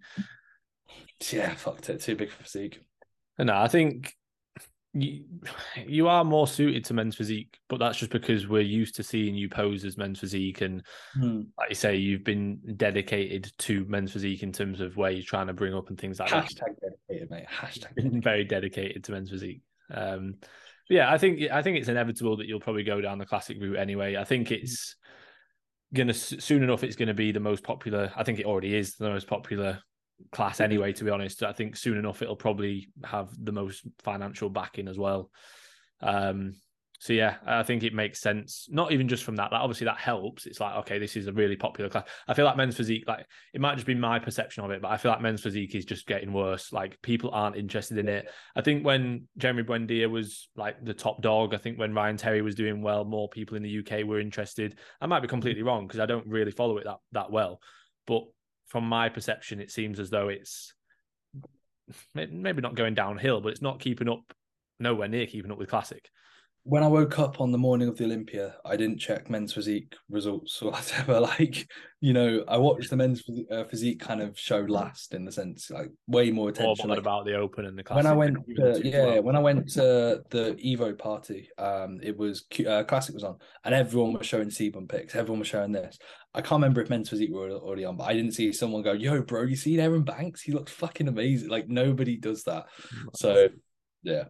Yeah, 1.32 1.54
fucked 1.56 1.90
it. 1.90 2.02
Too 2.02 2.16
big 2.16 2.30
for 2.30 2.44
physique. 2.44 2.80
No, 3.40 3.56
I 3.56 3.68
think 3.68 4.14
you 4.94 5.24
you 5.86 6.08
are 6.08 6.24
more 6.24 6.48
suited 6.48 6.86
to 6.86 6.94
men's 6.94 7.16
physique, 7.16 7.58
but 7.70 7.78
that's 7.78 7.98
just 7.98 8.12
because 8.12 8.48
we're 8.48 8.62
used 8.62 8.96
to 8.96 9.04
seeing 9.04 9.36
you 9.36 9.50
pose 9.50 9.86
as 9.86 9.98
men's 9.98 10.20
physique, 10.20 10.62
and 10.62 10.84
Hmm. 11.14 11.42
like 11.58 11.70
you 11.70 11.76
say, 11.76 11.96
you've 11.96 12.24
been 12.24 12.60
dedicated 12.78 13.52
to 13.60 13.86
men's 13.86 14.12
physique 14.12 14.44
in 14.44 14.52
terms 14.52 14.82
of 14.82 14.98
where 14.98 15.12
you're 15.12 15.24
trying 15.24 15.48
to 15.48 15.54
bring 15.54 15.74
up 15.74 15.90
and 15.90 16.00
things 16.00 16.20
like 16.20 16.30
that. 16.30 16.46
Hashtag 16.46 16.76
dedicated, 16.82 17.32
mate. 17.32 17.46
Hashtag. 17.50 17.96
been 17.96 18.22
very 18.32 18.44
dedicated 18.44 19.04
to 19.06 19.12
men's 19.12 19.30
physique. 19.30 19.62
Um, 19.94 20.36
yeah, 20.90 21.12
I 21.12 21.18
think 21.18 21.42
I 21.52 21.62
think 21.62 21.78
it's 21.78 21.90
inevitable 21.90 22.38
that 22.38 22.48
you'll 22.48 22.60
probably 22.60 22.84
go 22.84 23.02
down 23.02 23.18
the 23.18 23.26
classic 23.26 23.58
route 23.60 23.78
anyway. 23.78 24.16
I 24.16 24.24
think 24.24 24.52
it's 24.52 24.96
gonna 25.94 26.14
soon 26.14 26.64
enough. 26.64 26.84
It's 26.84 26.96
going 26.96 27.08
to 27.08 27.14
be 27.14 27.32
the 27.32 27.40
most 27.40 27.64
popular. 27.64 28.12
I 28.16 28.24
think 28.24 28.40
it 28.40 28.46
already 28.46 28.76
is 28.76 28.96
the 28.96 29.10
most 29.10 29.28
popular 29.28 29.80
class 30.32 30.60
anyway. 30.60 30.94
To 30.94 31.04
be 31.04 31.12
honest, 31.12 31.44
I 31.44 31.54
think 31.54 31.76
soon 31.76 31.98
enough 31.98 32.22
it'll 32.22 32.36
probably 32.36 32.90
have 33.04 33.30
the 33.38 33.52
most 33.52 33.86
financial 34.00 34.50
backing 34.50 34.88
as 34.88 34.98
well. 34.98 35.30
Um, 36.02 36.54
so 37.00 37.14
yeah, 37.14 37.36
I 37.46 37.62
think 37.62 37.84
it 37.84 37.94
makes 37.94 38.20
sense. 38.20 38.68
Not 38.72 38.92
even 38.92 39.08
just 39.08 39.24
from 39.24 39.36
that. 39.36 39.52
Like 39.52 39.62
obviously 39.62 39.86
that 39.86 39.98
helps. 39.98 40.48
It's 40.48 40.60
like 40.60 40.76
okay, 40.78 40.98
this 40.98 41.16
is 41.16 41.28
a 41.28 41.34
really 41.34 41.56
popular 41.56 41.90
class. 41.90 42.08
I 42.28 42.34
feel 42.34 42.46
like 42.46 42.58
men's 42.58 42.76
physique, 42.76 43.04
like 43.08 43.26
it 43.54 43.62
might 43.62 43.76
just 43.76 43.86
be 43.86 43.94
my 43.94 44.18
perception 44.18 44.64
of 44.64 44.72
it, 44.72 44.82
but 44.82 44.90
I 44.90 44.98
feel 44.98 45.12
like 45.12 45.22
men's 45.22 45.42
physique 45.42 45.76
is 45.76 45.86
just 45.86 46.08
getting 46.08 46.34
worse. 46.34 46.74
Like 46.74 47.00
people 47.04 47.30
aren't 47.32 47.56
interested 47.56 48.00
in 48.00 48.10
it. 48.10 48.30
I 48.56 48.62
think 48.62 48.84
when 48.84 49.28
Jeremy 49.38 49.64
Buendia 49.64 50.10
was 50.10 50.50
like 50.56 50.84
the 50.84 50.94
top 50.94 51.22
dog, 51.22 51.54
I 51.54 51.58
think 51.58 51.78
when 51.78 51.94
Ryan 51.94 52.18
Terry 52.18 52.42
was 52.42 52.56
doing 52.56 52.82
well, 52.82 53.06
more 53.06 53.30
people 53.30 53.58
in 53.58 53.64
the 53.64 53.80
UK 53.80 54.04
were 54.04 54.20
interested. 54.20 54.80
I 55.00 55.06
might 55.06 55.22
be 55.22 55.28
completely 55.28 55.64
wrong 55.64 55.86
because 55.86 56.00
I 56.00 56.08
don't 56.08 56.28
really 56.28 56.52
follow 56.52 56.78
it 56.78 56.86
that 56.86 56.98
that 57.12 57.32
well, 57.32 57.62
but 58.08 58.24
from 58.68 58.88
my 58.88 59.10
perception, 59.10 59.60
it 59.60 59.72
seems 59.72 60.00
as 60.00 60.10
though 60.10 60.30
it's 60.30 60.74
maybe 62.14 62.62
not 62.62 62.76
going 62.76 62.94
downhill, 62.94 63.42
but 63.42 63.50
it's 63.50 63.62
not 63.62 63.80
keeping 63.80 64.10
up, 64.10 64.34
nowhere 64.80 65.08
near 65.08 65.26
keeping 65.26 65.52
up 65.52 65.58
with 65.58 65.70
classic 65.70 66.10
when 66.68 66.84
I 66.84 66.88
woke 66.88 67.18
up 67.18 67.40
on 67.40 67.54
the 67.54 67.58
morning 67.58 67.88
of 67.88 67.96
the 67.98 68.04
Olympia, 68.04 68.56
I 68.66 68.76
didn't 68.76 68.98
check 68.98 69.30
men's 69.30 69.54
physique 69.54 69.96
results 70.10 70.62
or 70.62 70.72
whatever. 70.72 71.22
Like, 71.22 71.66
you 72.02 72.12
know, 72.12 72.44
I 72.46 72.58
watched 72.58 72.90
the 72.90 72.98
men's 72.98 73.24
uh, 73.50 73.64
physique 73.64 74.02
kind 74.02 74.22
of 74.22 74.38
show 74.38 74.60
last 74.60 75.14
in 75.14 75.24
the 75.24 75.32
sense, 75.32 75.72
like, 75.72 75.90
way 76.08 76.30
more 76.30 76.50
attention. 76.50 76.90
Like, 76.90 77.00
about 77.00 77.24
the 77.24 77.36
Open 77.36 77.66
and 77.66 77.80
the 77.80 77.84
classic. 77.84 78.04
When 78.04 78.12
I 78.12 78.16
went, 78.16 78.38
to, 78.58 78.82
yeah, 78.84 79.06
well. 79.06 79.24
when 79.24 79.36
I 79.38 79.40
went 79.40 79.70
to 79.70 80.22
the 80.30 80.58
Evo 80.62 80.98
party, 80.98 81.50
um, 81.58 82.02
it 82.04 82.18
was 82.18 82.46
uh, 82.68 82.84
classic 82.84 83.16
was 83.16 83.24
on, 83.24 83.38
and 83.64 83.74
everyone 83.74 84.12
was 84.12 84.28
showing 84.28 84.50
CBum 84.50 84.90
pics. 84.90 85.16
Everyone 85.16 85.40
was 85.40 85.48
showing 85.48 85.72
this. 85.72 85.98
I 86.34 86.42
can't 86.42 86.62
remember 86.62 86.82
if 86.82 86.90
men's 86.90 87.10
physique 87.10 87.32
were 87.32 87.50
already 87.50 87.86
on, 87.86 87.96
but 87.96 88.10
I 88.10 88.14
didn't 88.14 88.34
see 88.34 88.52
someone 88.52 88.82
go, 88.84 88.92
"Yo, 88.92 89.22
bro, 89.22 89.44
you 89.44 89.56
seen 89.56 89.80
Erin 89.80 90.04
Banks? 90.04 90.42
He 90.42 90.52
looked 90.52 90.70
fucking 90.70 91.08
amazing." 91.08 91.48
Like 91.48 91.70
nobody 91.70 92.18
does 92.18 92.44
that. 92.44 92.66
So, 93.16 93.48
yeah. 94.04 94.26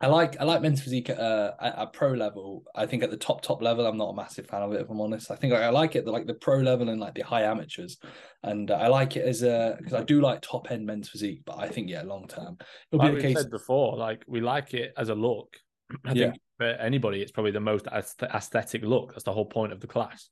I 0.00 0.06
like 0.06 0.40
I 0.40 0.44
like 0.44 0.62
men's 0.62 0.80
physique 0.80 1.10
at, 1.10 1.18
uh, 1.18 1.54
at, 1.60 1.92
pro 1.92 2.12
level. 2.12 2.62
I 2.72 2.86
think 2.86 3.02
at 3.02 3.10
the 3.10 3.16
top 3.16 3.42
top 3.42 3.60
level, 3.60 3.84
I'm 3.84 3.96
not 3.96 4.10
a 4.10 4.14
massive 4.14 4.46
fan 4.46 4.62
of 4.62 4.72
it. 4.72 4.80
If 4.80 4.90
I'm 4.90 5.00
honest, 5.00 5.30
I 5.30 5.34
think 5.34 5.52
I, 5.52 5.64
I 5.64 5.68
like 5.70 5.96
it 5.96 6.04
the, 6.04 6.12
like 6.12 6.26
the 6.26 6.34
pro 6.34 6.58
level 6.58 6.88
and 6.88 7.00
like 7.00 7.14
the 7.14 7.22
high 7.22 7.42
amateurs, 7.42 7.98
and 8.44 8.70
uh, 8.70 8.74
I 8.74 8.86
like 8.86 9.16
it 9.16 9.26
as 9.26 9.42
a 9.42 9.74
because 9.76 9.94
I 9.94 10.04
do 10.04 10.20
like 10.20 10.40
top 10.40 10.70
end 10.70 10.86
men's 10.86 11.08
physique. 11.08 11.40
But 11.44 11.58
I 11.58 11.68
think 11.68 11.88
yeah, 11.90 12.02
long 12.02 12.28
term, 12.28 12.58
it'll 12.92 13.04
like 13.04 13.14
be 13.14 13.18
a 13.18 13.22
case. 13.22 13.36
Said 13.38 13.50
before, 13.50 13.96
like 13.96 14.24
we 14.28 14.40
like 14.40 14.72
it 14.72 14.92
as 14.96 15.08
a 15.08 15.16
look. 15.16 15.56
I 16.04 16.12
yeah. 16.12 16.30
think 16.30 16.42
for 16.58 16.66
anybody, 16.66 17.20
it's 17.20 17.32
probably 17.32 17.50
the 17.50 17.60
most 17.60 17.88
aesthetic 17.88 18.84
look. 18.84 19.14
That's 19.14 19.24
the 19.24 19.32
whole 19.32 19.46
point 19.46 19.72
of 19.72 19.80
the 19.80 19.88
class. 19.88 20.28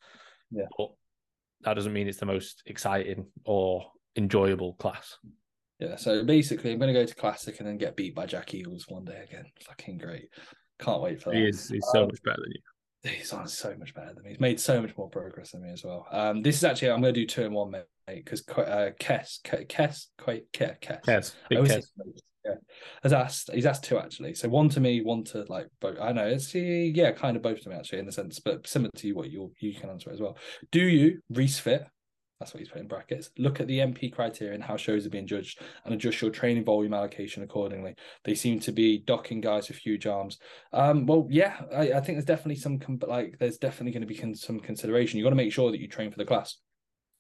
Yeah, 0.53 0.67
but 0.79 0.91
that 1.63 1.75
doesn't 1.75 1.93
mean 1.93 2.07
it's 2.07 2.19
the 2.19 2.27
most 2.27 2.63
exciting 2.67 3.27
or 3.45 3.85
enjoyable 4.15 4.75
class. 4.75 5.19
Yeah, 5.79 5.97
so 5.97 6.25
basically, 6.25 6.73
I'm 6.73 6.79
going 6.79 6.93
to 6.93 6.99
go 6.99 7.05
to 7.05 7.15
Classic 7.15 7.59
and 7.59 7.69
then 7.69 7.77
get 7.77 7.97
beat 7.97 8.15
by 8.15 8.27
Jack 8.27 8.55
Eagles 8.55 8.87
one 8.89 9.05
day 9.05 9.23
again. 9.29 9.45
Fucking 9.67 9.99
great. 9.99 10.29
Can't 10.79 11.03
wait 11.03 11.23
for 11.23 11.31
that. 11.31 11.37
He 11.37 11.49
is, 11.49 11.69
he's 11.69 11.87
so 11.93 12.03
um, 12.03 12.09
much 12.09 12.23
better 12.23 12.41
than 12.43 12.53
you. 12.53 12.61
He's 13.11 13.33
on 13.33 13.47
so 13.47 13.75
much 13.79 13.95
better 13.95 14.13
than 14.15 14.25
me. 14.25 14.31
He's 14.31 14.41
made 14.41 14.59
so 14.59 14.81
much 14.81 14.97
more 14.97 15.09
progress 15.09 15.53
than 15.53 15.63
me 15.63 15.71
as 15.71 15.85
well. 15.85 16.07
Um, 16.11 16.43
this 16.43 16.57
is 16.57 16.65
actually 16.65 16.91
I'm 16.91 17.01
going 17.01 17.15
to 17.15 17.21
do 17.21 17.27
two 17.27 17.45
in 17.45 17.53
one, 17.53 17.71
mate, 17.71 17.85
because 18.07 18.43
uh, 18.49 18.91
Kess, 18.99 19.41
Kess, 19.43 20.07
quite 20.19 20.51
Kess, 20.53 20.81
Kess, 20.81 21.01
Kess. 21.05 21.33
Yeah, 22.45 22.55
has 23.03 23.13
asked. 23.13 23.51
He's 23.53 23.67
asked 23.67 23.85
two 23.85 23.99
actually. 23.99 24.35
So 24.35 24.49
one 24.49 24.69
to 24.71 24.81
me, 24.81 25.03
one 25.03 25.25
to 25.25 25.45
like 25.49 25.67
both. 25.81 25.99
I 26.01 26.13
know 26.13 26.27
it's 26.27 26.55
yeah, 26.55 27.11
kind 27.13 27.37
of 27.37 27.43
both 27.43 27.61
to 27.63 27.69
me 27.69 27.77
actually 27.77 27.99
in 27.99 28.07
the 28.07 28.13
sense, 28.13 28.39
but 28.41 28.67
similar 28.67 28.91
to 28.97 29.07
you, 29.09 29.15
what 29.15 29.31
you 29.31 29.53
you 29.61 29.75
can 29.75 29.91
answer 29.91 30.11
as 30.11 30.21
well. 30.21 30.37
Do 30.71 30.81
you 30.81 31.21
Reese 31.31 31.59
fit? 31.59 31.87
That's 32.39 32.53
what 32.53 32.61
he's 32.61 32.69
put 32.69 32.81
in 32.81 32.89
brackets. 32.89 33.31
Look 33.39 33.61
at 33.61 33.67
the 33.67 33.79
MP 33.79 34.13
criteria 34.13 34.55
and 34.55 34.63
how 34.63 34.77
shows 34.77 35.07
are 35.07 35.11
being 35.11 35.27
judged 35.27 35.61
and 35.85 35.95
adjust 35.95 36.21
your 36.21 36.31
training 36.31 36.65
volume 36.65 36.93
allocation 36.93 37.43
accordingly. 37.43 37.95
They 38.25 38.35
seem 38.35 38.61
to 38.61 38.73
be 38.73 38.99
docking 38.99 39.41
guys 39.41 39.69
with 39.69 39.79
huge 39.79 40.07
arms. 40.07 40.39
Um, 40.73 41.07
well, 41.07 41.27
yeah, 41.31 41.57
I, 41.75 41.93
I 41.93 42.01
think 42.01 42.17
there's 42.17 42.25
definitely 42.25 42.57
some 42.57 42.79
like 43.07 43.37
there's 43.39 43.59
definitely 43.59 43.93
going 43.93 44.03
to 44.03 44.07
be 44.07 44.19
con- 44.19 44.35
some 44.35 44.61
consideration. 44.61 45.19
You 45.19 45.25
got 45.25 45.31
to 45.31 45.37
make 45.37 45.53
sure 45.53 45.71
that 45.71 45.81
you 45.81 45.89
train 45.89 46.11
for 46.11 46.19
the 46.19 46.27
class. 46.27 46.59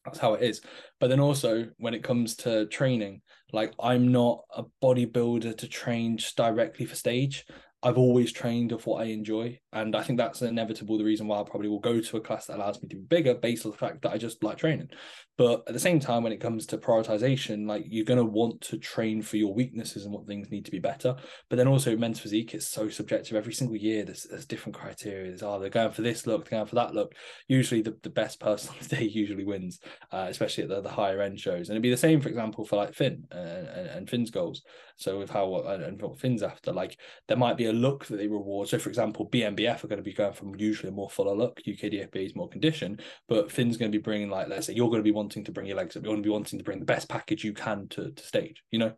That's 0.04 0.18
how 0.18 0.34
it 0.34 0.42
is. 0.42 0.60
But 1.00 1.08
then 1.08 1.20
also 1.20 1.66
when 1.78 1.94
it 1.94 2.04
comes 2.04 2.36
to 2.36 2.66
training, 2.66 3.22
like 3.52 3.72
I'm 3.80 4.12
not 4.12 4.42
a 4.54 4.64
bodybuilder 4.82 5.56
to 5.56 5.68
train 5.68 6.18
directly 6.36 6.84
for 6.84 6.94
stage. 6.94 7.44
I've 7.86 7.98
always 7.98 8.32
trained 8.32 8.72
of 8.72 8.84
what 8.84 9.00
I 9.00 9.04
enjoy. 9.10 9.60
And 9.72 9.94
I 9.94 10.02
think 10.02 10.18
that's 10.18 10.42
inevitable. 10.42 10.98
The 10.98 11.04
reason 11.04 11.28
why 11.28 11.38
I 11.38 11.44
probably 11.44 11.68
will 11.68 11.78
go 11.78 12.00
to 12.00 12.16
a 12.16 12.20
class 12.20 12.46
that 12.46 12.56
allows 12.56 12.82
me 12.82 12.88
to 12.88 12.96
be 12.96 13.02
bigger 13.02 13.34
based 13.36 13.64
on 13.64 13.70
the 13.70 13.78
fact 13.78 14.02
that 14.02 14.10
I 14.10 14.18
just 14.18 14.42
like 14.42 14.58
training. 14.58 14.90
But 15.38 15.64
at 15.66 15.74
the 15.74 15.80
same 15.80 16.00
time, 16.00 16.22
when 16.22 16.32
it 16.32 16.40
comes 16.40 16.66
to 16.66 16.78
prioritization, 16.78 17.66
like 17.68 17.84
you're 17.88 18.04
going 18.04 18.18
to 18.18 18.24
want 18.24 18.60
to 18.62 18.78
train 18.78 19.20
for 19.22 19.36
your 19.36 19.52
weaknesses 19.52 20.04
and 20.04 20.12
what 20.12 20.26
things 20.26 20.50
need 20.50 20.64
to 20.64 20.70
be 20.70 20.78
better. 20.78 21.14
But 21.50 21.56
then 21.56 21.68
also 21.68 21.96
men's 21.96 22.20
physique, 22.20 22.54
it's 22.54 22.68
so 22.68 22.88
subjective. 22.88 23.36
Every 23.36 23.52
single 23.52 23.76
year, 23.76 24.04
there's, 24.04 24.24
there's 24.24 24.46
different 24.46 24.76
criteria. 24.76 25.28
There's, 25.28 25.42
oh, 25.42 25.60
they're 25.60 25.68
going 25.68 25.92
for 25.92 26.02
this 26.02 26.26
look, 26.26 26.48
they're 26.48 26.58
going 26.58 26.68
for 26.68 26.76
that 26.76 26.94
look. 26.94 27.14
Usually 27.48 27.82
the, 27.82 27.96
the 28.02 28.10
best 28.10 28.40
person 28.40 28.70
on 28.70 28.76
the 28.80 28.96
day 28.96 29.04
usually 29.04 29.44
wins, 29.44 29.80
uh, 30.12 30.26
especially 30.28 30.64
at 30.64 30.70
the, 30.70 30.80
the 30.80 30.88
higher 30.88 31.20
end 31.20 31.38
shows. 31.38 31.68
And 31.68 31.76
it'd 31.76 31.82
be 31.82 31.90
the 31.90 31.96
same, 31.96 32.20
for 32.20 32.28
example, 32.28 32.64
for 32.64 32.76
like 32.76 32.94
Finn 32.94 33.24
and, 33.30 33.68
and, 33.68 33.86
and 33.88 34.10
Finn's 34.10 34.30
goals. 34.30 34.62
So 34.98 35.18
with 35.18 35.30
how 35.30 35.54
and, 35.66 35.82
and 35.82 36.00
what 36.00 36.18
Finn's 36.18 36.42
after, 36.42 36.72
like 36.72 36.98
there 37.28 37.36
might 37.36 37.58
be 37.58 37.66
a 37.66 37.72
look 37.72 38.06
that 38.06 38.16
they 38.16 38.28
reward. 38.28 38.68
So 38.68 38.78
for 38.78 38.88
example, 38.88 39.28
BNBF 39.28 39.84
are 39.84 39.88
going 39.88 39.98
to 39.98 40.02
be 40.02 40.14
going 40.14 40.32
from 40.32 40.54
usually 40.56 40.88
a 40.88 40.92
more 40.92 41.10
fuller 41.10 41.34
look. 41.34 41.60
UKDFB 41.66 42.16
is 42.16 42.34
more 42.34 42.48
condition, 42.48 42.98
but 43.28 43.52
Finn's 43.52 43.76
going 43.76 43.92
to 43.92 43.98
be 43.98 44.02
bringing 44.02 44.30
like 44.30 44.48
let's 44.48 44.66
say 44.66 44.72
you're 44.72 44.88
going 44.88 45.00
to 45.00 45.04
be 45.04 45.12
wanting 45.26 45.44
to 45.44 45.52
bring 45.52 45.66
your 45.66 45.76
legs 45.76 45.96
up. 45.96 46.04
You're 46.04 46.12
going 46.12 46.22
to 46.22 46.26
be 46.26 46.32
wanting 46.32 46.58
to 46.58 46.64
bring 46.64 46.78
the 46.78 46.84
best 46.84 47.08
package 47.08 47.42
you 47.42 47.52
can 47.52 47.88
to 47.88 48.12
to 48.12 48.22
stage. 48.22 48.62
You 48.70 48.78
know. 48.78 48.92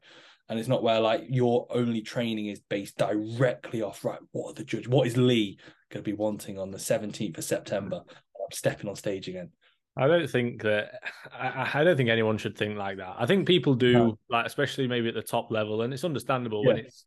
And 0.51 0.59
it's 0.59 0.69
not 0.69 0.83
where 0.83 0.99
like 0.99 1.25
your 1.29 1.67
only 1.71 2.01
training 2.01 2.47
is 2.47 2.61
based 2.71 2.97
directly 2.97 3.83
off 3.83 4.03
right. 4.03 4.19
What 4.33 4.51
are 4.51 4.55
the 4.55 4.65
judge? 4.65 4.89
What 4.89 5.07
is 5.07 5.15
Lee 5.15 5.59
going 5.91 6.03
to 6.03 6.11
be 6.11 6.17
wanting 6.17 6.59
on 6.59 6.71
the 6.71 6.79
17th 6.79 7.37
of 7.37 7.45
September? 7.45 8.01
I'm 8.07 8.53
stepping 8.53 8.89
on 8.89 8.97
stage 8.97 9.29
again. 9.29 9.51
I 9.95 10.07
don't 10.07 10.31
think 10.31 10.63
that 10.63 11.03
I, 11.33 11.71
I, 11.75 11.85
don't 11.85 11.97
think 11.97 12.09
anyone 12.09 12.39
should 12.39 12.57
think 12.57 12.79
like 12.79 12.99
that. 12.99 13.17
I 13.19 13.27
think 13.27 13.47
people 13.47 13.75
do, 13.75 13.93
no. 13.93 14.19
like 14.31 14.47
especially 14.47 14.87
maybe 14.87 15.09
at 15.09 15.15
the 15.15 15.23
top 15.23 15.51
level, 15.51 15.83
and 15.83 15.93
it's 15.93 16.05
understandable 16.05 16.63
yeah. 16.63 16.69
when 16.69 16.77
it's 16.79 17.05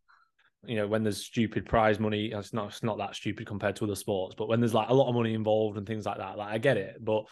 you 0.66 0.76
know 0.76 0.86
when 0.86 1.02
there's 1.02 1.24
stupid 1.24 1.64
prize 1.64 1.98
money. 1.98 2.26
It's 2.26 2.52
not 2.52 2.68
it's 2.68 2.82
not 2.82 2.98
that 2.98 3.16
stupid 3.16 3.46
compared 3.46 3.76
to 3.76 3.84
other 3.84 3.94
sports, 3.94 4.34
but 4.36 4.46
when 4.46 4.60
there's 4.60 4.74
like 4.74 4.90
a 4.90 4.94
lot 4.94 5.08
of 5.08 5.14
money 5.14 5.32
involved 5.32 5.78
and 5.78 5.86
things 5.86 6.04
like 6.04 6.18
that, 6.18 6.36
like 6.36 6.52
I 6.52 6.58
get 6.58 6.76
it. 6.76 7.02
But 7.02 7.24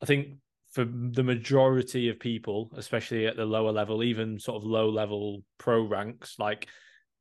I 0.00 0.06
think 0.06 0.36
for 0.70 0.84
the 0.84 1.22
majority 1.22 2.08
of 2.08 2.20
people, 2.20 2.70
especially 2.76 3.26
at 3.26 3.36
the 3.36 3.44
lower 3.44 3.72
level, 3.72 4.02
even 4.02 4.38
sort 4.38 4.62
of 4.62 4.68
low 4.68 4.90
level 4.90 5.42
pro 5.58 5.82
ranks, 5.82 6.36
like 6.38 6.68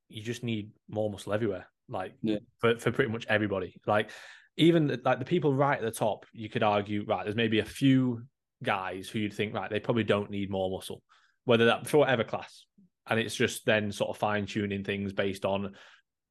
you 0.09 0.21
just 0.21 0.43
need 0.43 0.71
more 0.89 1.09
muscle 1.09 1.33
everywhere. 1.33 1.67
Like 1.89 2.13
yeah. 2.21 2.39
for 2.59 2.77
for 2.77 2.91
pretty 2.91 3.11
much 3.11 3.25
everybody. 3.29 3.79
Like 3.85 4.09
even 4.57 4.99
like 5.05 5.19
the 5.19 5.25
people 5.25 5.53
right 5.53 5.77
at 5.77 5.83
the 5.83 5.91
top, 5.91 6.25
you 6.33 6.49
could 6.49 6.63
argue, 6.63 7.05
right, 7.05 7.23
there's 7.23 7.35
maybe 7.35 7.59
a 7.59 7.65
few 7.65 8.23
guys 8.63 9.07
who 9.07 9.19
you'd 9.19 9.33
think, 9.33 9.53
right, 9.53 9.69
they 9.69 9.79
probably 9.79 10.03
don't 10.03 10.31
need 10.31 10.49
more 10.49 10.69
muscle, 10.69 11.01
whether 11.45 11.65
that 11.65 11.87
for 11.87 11.99
whatever 11.99 12.23
class. 12.23 12.65
And 13.09 13.19
it's 13.19 13.35
just 13.35 13.65
then 13.65 13.91
sort 13.91 14.09
of 14.09 14.17
fine 14.17 14.45
tuning 14.45 14.83
things 14.83 15.13
based 15.13 15.45
on 15.45 15.75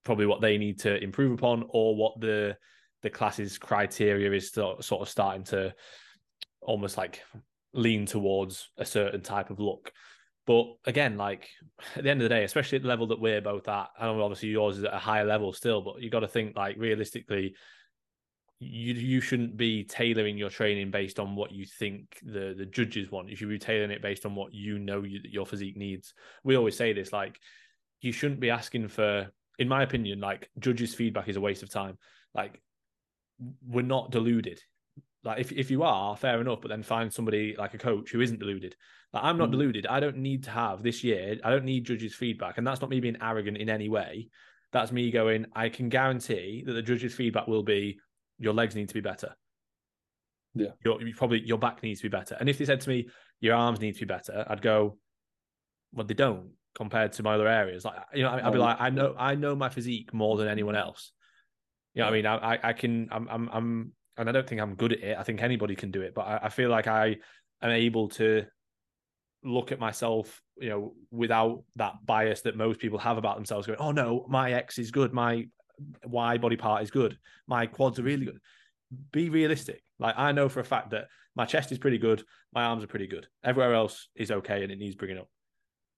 probably 0.05 0.27
what 0.27 0.43
they 0.43 0.59
need 0.59 0.81
to 0.81 1.03
improve 1.03 1.33
upon 1.33 1.65
or 1.71 1.97
what 1.97 2.21
the 2.21 2.57
the 3.03 3.11
class's 3.11 3.57
criteria 3.57 4.33
is 4.33 4.51
to, 4.53 4.75
sort 4.81 5.03
of 5.03 5.09
starting 5.09 5.45
to 5.45 5.73
almost 6.67 6.99
like 6.99 7.23
lean 7.73 8.05
towards 8.05 8.69
a 8.77 8.85
certain 8.85 9.23
type 9.23 9.51
of 9.51 9.61
look. 9.61 9.93
But 10.47 10.67
again, 10.85 11.17
like 11.17 11.49
at 11.97 12.05
the 12.05 12.11
end 12.11 12.21
of 12.21 12.29
the 12.29 12.35
day, 12.35 12.45
especially 12.45 12.77
at 12.77 12.83
the 12.83 12.89
level 12.89 13.09
that 13.09 13.21
we're 13.21 13.41
both 13.41 13.67
at, 13.69 13.89
I 13.99 14.07
know 14.07 14.23
obviously 14.23 14.51
yours 14.51 14.79
is 14.79 14.85
at 14.85 14.95
a 14.95 14.99
higher 14.99 15.25
level 15.25 15.53
still, 15.53 15.81
but 15.81 16.01
you 16.01 16.11
got 16.11 16.21
to 16.21 16.29
think 16.29 16.57
like 16.57 16.77
realistically, 16.79 17.55
you 18.59 18.95
you 18.95 19.21
shouldn't 19.21 19.57
be 19.57 19.85
tailoring 19.85 20.39
your 20.39 20.49
training 20.49 20.91
based 20.91 21.19
on 21.19 21.37
what 21.37 21.53
you 21.53 21.67
think 21.67 22.19
the 22.23 22.55
the 22.57 22.65
judges 22.65 23.11
want. 23.11 23.29
You 23.29 23.37
should 23.37 23.49
be 23.49 23.59
tailoring 23.59 23.91
it 23.91 24.03
based 24.03 24.25
on 24.25 24.35
what 24.35 24.55
you 24.55 24.79
know 24.79 25.03
you, 25.03 25.21
your 25.25 25.47
physique 25.47 25.77
needs. 25.77 26.15
We 26.45 26.57
always 26.57 26.77
say 26.77 26.93
this, 26.93 27.13
like 27.13 27.39
you 28.01 28.13
shouldn't 28.13 28.41
be 28.41 28.51
asking 28.51 28.89
for, 28.89 29.31
in 29.59 29.69
my 29.69 29.83
opinion, 29.83 30.21
like 30.21 30.49
judges' 30.59 30.95
feedback 30.95 31.29
is 31.29 31.37
a 31.37 31.41
waste 31.41 31.65
of 31.65 31.71
time. 31.71 31.99
Like 32.35 32.63
we're 33.67 33.83
not 33.83 34.11
deluded. 34.11 34.63
Like 35.27 35.41
if 35.41 35.53
if 35.53 35.71
you 35.71 35.83
are, 35.83 36.17
fair 36.17 36.41
enough, 36.41 36.61
but 36.61 36.69
then 36.69 36.83
find 36.83 37.13
somebody 37.13 37.55
like 37.59 37.75
a 37.75 37.79
coach 37.79 38.11
who 38.11 38.21
isn't 38.21 38.39
deluded. 38.39 38.77
Like 39.13 39.25
I'm 39.25 39.37
not 39.37 39.49
mm. 39.49 39.53
deluded. 39.53 39.87
I 39.87 40.01
don't 40.01 40.19
need 40.19 40.45
to 40.45 40.51
have 40.51 40.83
this 40.83 41.03
year. 41.03 41.37
I 41.45 41.51
don't 41.51 41.65
need 41.65 41.85
judges' 41.85 42.15
feedback, 42.15 42.59
and 42.59 42.67
that's 42.67 42.81
not 42.81 42.91
me 42.91 43.01
being 43.01 43.17
arrogant 43.21 43.57
in 43.57 43.69
any 43.69 43.89
way. 43.89 44.29
That's 44.73 44.93
me 44.93 45.11
going. 45.11 45.47
I 45.55 45.69
can 45.69 45.89
guarantee 45.89 46.63
that 46.67 46.73
the 46.73 46.83
judges' 46.83 47.15
feedback 47.15 47.49
will 47.49 47.63
be 47.63 47.99
your 48.39 48.55
legs 48.55 48.75
need 48.75 48.89
to 48.89 48.95
be 48.95 49.01
better. 49.01 49.35
Yeah. 50.55 50.71
Your 50.85 51.03
you 51.03 51.15
probably 51.15 51.41
your 51.41 51.59
back 51.59 51.83
needs 51.83 52.01
to 52.01 52.09
be 52.09 52.17
better. 52.17 52.37
And 52.39 52.49
if 52.49 52.59
they 52.59 52.65
said 52.65 52.81
to 52.83 52.89
me, 52.89 53.09
your 53.41 53.57
arms 53.57 53.81
need 53.81 53.95
to 53.95 54.01
be 54.01 54.07
better, 54.07 54.47
I'd 54.49 54.63
go, 54.63 54.97
well, 55.93 56.07
they 56.07 56.15
don't 56.15 56.51
compared 56.75 57.13
to 57.13 57.23
my 57.23 57.35
other 57.35 57.49
areas. 57.49 57.85
Like 57.85 57.97
you 58.15 58.23
know, 58.23 58.31
I'd 58.31 58.53
be 58.53 58.59
like, 58.59 58.77
I 58.81 58.91
know 58.91 59.15
I 59.19 59.35
know 59.35 59.57
my 59.57 59.71
physique 59.71 60.15
more 60.15 60.37
than 60.37 60.47
anyone 60.47 60.77
else. 60.77 61.13
You 61.95 62.03
know, 62.03 62.09
I 62.09 62.13
mean, 62.13 62.27
I 62.27 62.59
I 62.63 62.73
can 62.75 63.09
I'm 63.11 63.29
I'm 63.29 63.49
I'm 63.53 63.93
and 64.17 64.29
I 64.29 64.33
don't 64.33 64.49
think 64.49 64.61
I'm 64.61 64.75
good 64.75 64.93
at 64.93 65.01
it. 65.01 65.19
I 65.19 65.23
think 65.23 65.43
anybody 65.43 65.75
can 65.75 65.91
do 65.91 66.03
it, 66.03 66.15
but 66.15 66.23
I, 66.23 66.41
I 66.45 66.49
feel 66.49 66.71
like 66.71 66.87
I 66.87 67.17
am 67.63 67.71
able 67.71 68.09
to 68.11 68.45
look 69.45 69.73
at 69.73 69.79
myself, 69.79 70.43
you 70.57 70.69
know, 70.69 70.95
without 71.11 71.63
that 71.77 71.95
bias 72.05 72.43
that 72.43 72.57
most 72.57 72.81
people 72.81 72.99
have 72.99 73.19
about 73.19 73.37
themselves, 73.37 73.67
going, 73.67 73.79
"Oh 73.79 73.93
no, 73.93 74.27
my 74.29 74.53
X 74.53 74.79
is 74.79 74.91
good, 74.91 75.13
my 75.13 75.47
Y 76.05 76.39
body 76.39 76.57
part 76.57 76.83
is 76.83 76.91
good. 76.91 77.19
My 77.47 77.67
quads 77.67 77.99
are 77.99 78.03
really 78.03 78.27
good. 78.27 78.41
Be 79.13 79.31
realistic. 79.31 79.83
Like 79.99 80.15
I 80.17 80.33
know 80.33 80.49
for 80.49 80.61
a 80.61 80.65
fact 80.65 80.91
that 80.91 81.07
my 81.35 81.45
chest 81.45 81.73
is 81.73 81.79
pretty 81.79 81.99
good, 81.99 82.23
my 82.53 82.65
arms 82.65 82.83
are 82.83 82.89
pretty 82.89 83.07
good. 83.07 83.27
Everywhere 83.45 83.75
else 83.75 84.09
is 84.15 84.31
okay 84.31 84.63
and 84.63 84.73
it 84.73 84.79
needs 84.79 84.95
bringing 84.95 85.19
up. 85.19 85.29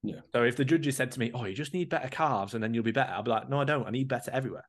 Yeah. 0.03 0.21
So 0.33 0.43
if 0.43 0.55
the 0.55 0.65
judges 0.65 0.95
said 0.95 1.11
to 1.13 1.19
me, 1.19 1.31
"Oh, 1.33 1.45
you 1.45 1.55
just 1.55 1.73
need 1.73 1.89
better 1.89 2.09
calves 2.09 2.53
and 2.53 2.63
then 2.63 2.73
you'll 2.73 2.83
be 2.83 2.91
better," 2.91 3.13
I'd 3.13 3.25
be 3.25 3.31
like, 3.31 3.49
"No, 3.49 3.61
I 3.61 3.65
don't. 3.65 3.87
I 3.87 3.91
need 3.91 4.07
better 4.07 4.31
everywhere." 4.31 4.67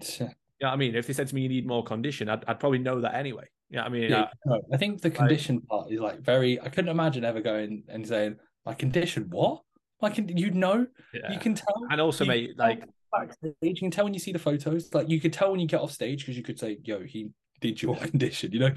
Yeah. 0.60 0.66
You 0.66 0.70
know 0.70 0.74
I 0.74 0.76
mean? 0.76 0.94
If 0.94 1.06
they 1.06 1.12
said 1.12 1.28
to 1.28 1.34
me, 1.34 1.42
"You 1.42 1.48
need 1.48 1.66
more 1.66 1.84
condition," 1.84 2.28
I'd, 2.28 2.44
I'd 2.46 2.60
probably 2.60 2.78
know 2.78 3.00
that 3.00 3.14
anyway. 3.14 3.44
You 3.70 3.76
know 3.76 3.84
I 3.84 3.88
mean? 3.88 4.10
Yeah, 4.10 4.22
I- 4.22 4.30
no, 4.46 4.60
I 4.72 4.76
think 4.76 5.00
the 5.02 5.10
condition 5.10 5.60
part 5.62 5.90
is 5.92 6.00
like 6.00 6.20
very. 6.20 6.60
I 6.60 6.68
couldn't 6.68 6.90
imagine 6.90 7.24
ever 7.24 7.40
going 7.40 7.84
and 7.88 8.06
saying, 8.06 8.36
"My 8.64 8.74
condition, 8.74 9.28
what? 9.30 9.62
Con- 10.00 10.28
you 10.28 10.50
know, 10.50 10.86
yeah. 11.12 11.32
you 11.32 11.38
can 11.38 11.54
tell." 11.54 11.74
and 11.90 12.00
also, 12.00 12.24
you 12.24 12.28
mate, 12.28 12.58
like 12.58 12.84
backstage, 13.12 13.54
you 13.62 13.74
can 13.76 13.90
tell 13.90 14.04
when 14.04 14.14
you 14.14 14.20
see 14.20 14.32
the 14.32 14.38
photos. 14.38 14.92
Like 14.92 15.08
you 15.08 15.20
could 15.20 15.32
tell 15.32 15.50
when 15.50 15.60
you 15.60 15.66
get 15.66 15.80
off 15.80 15.92
stage 15.92 16.20
because 16.20 16.36
you 16.36 16.42
could 16.42 16.58
say, 16.58 16.78
"Yo, 16.84 17.02
he 17.02 17.30
did 17.60 17.80
your 17.80 17.96
condition." 18.10 18.52
You 18.52 18.60
know, 18.60 18.70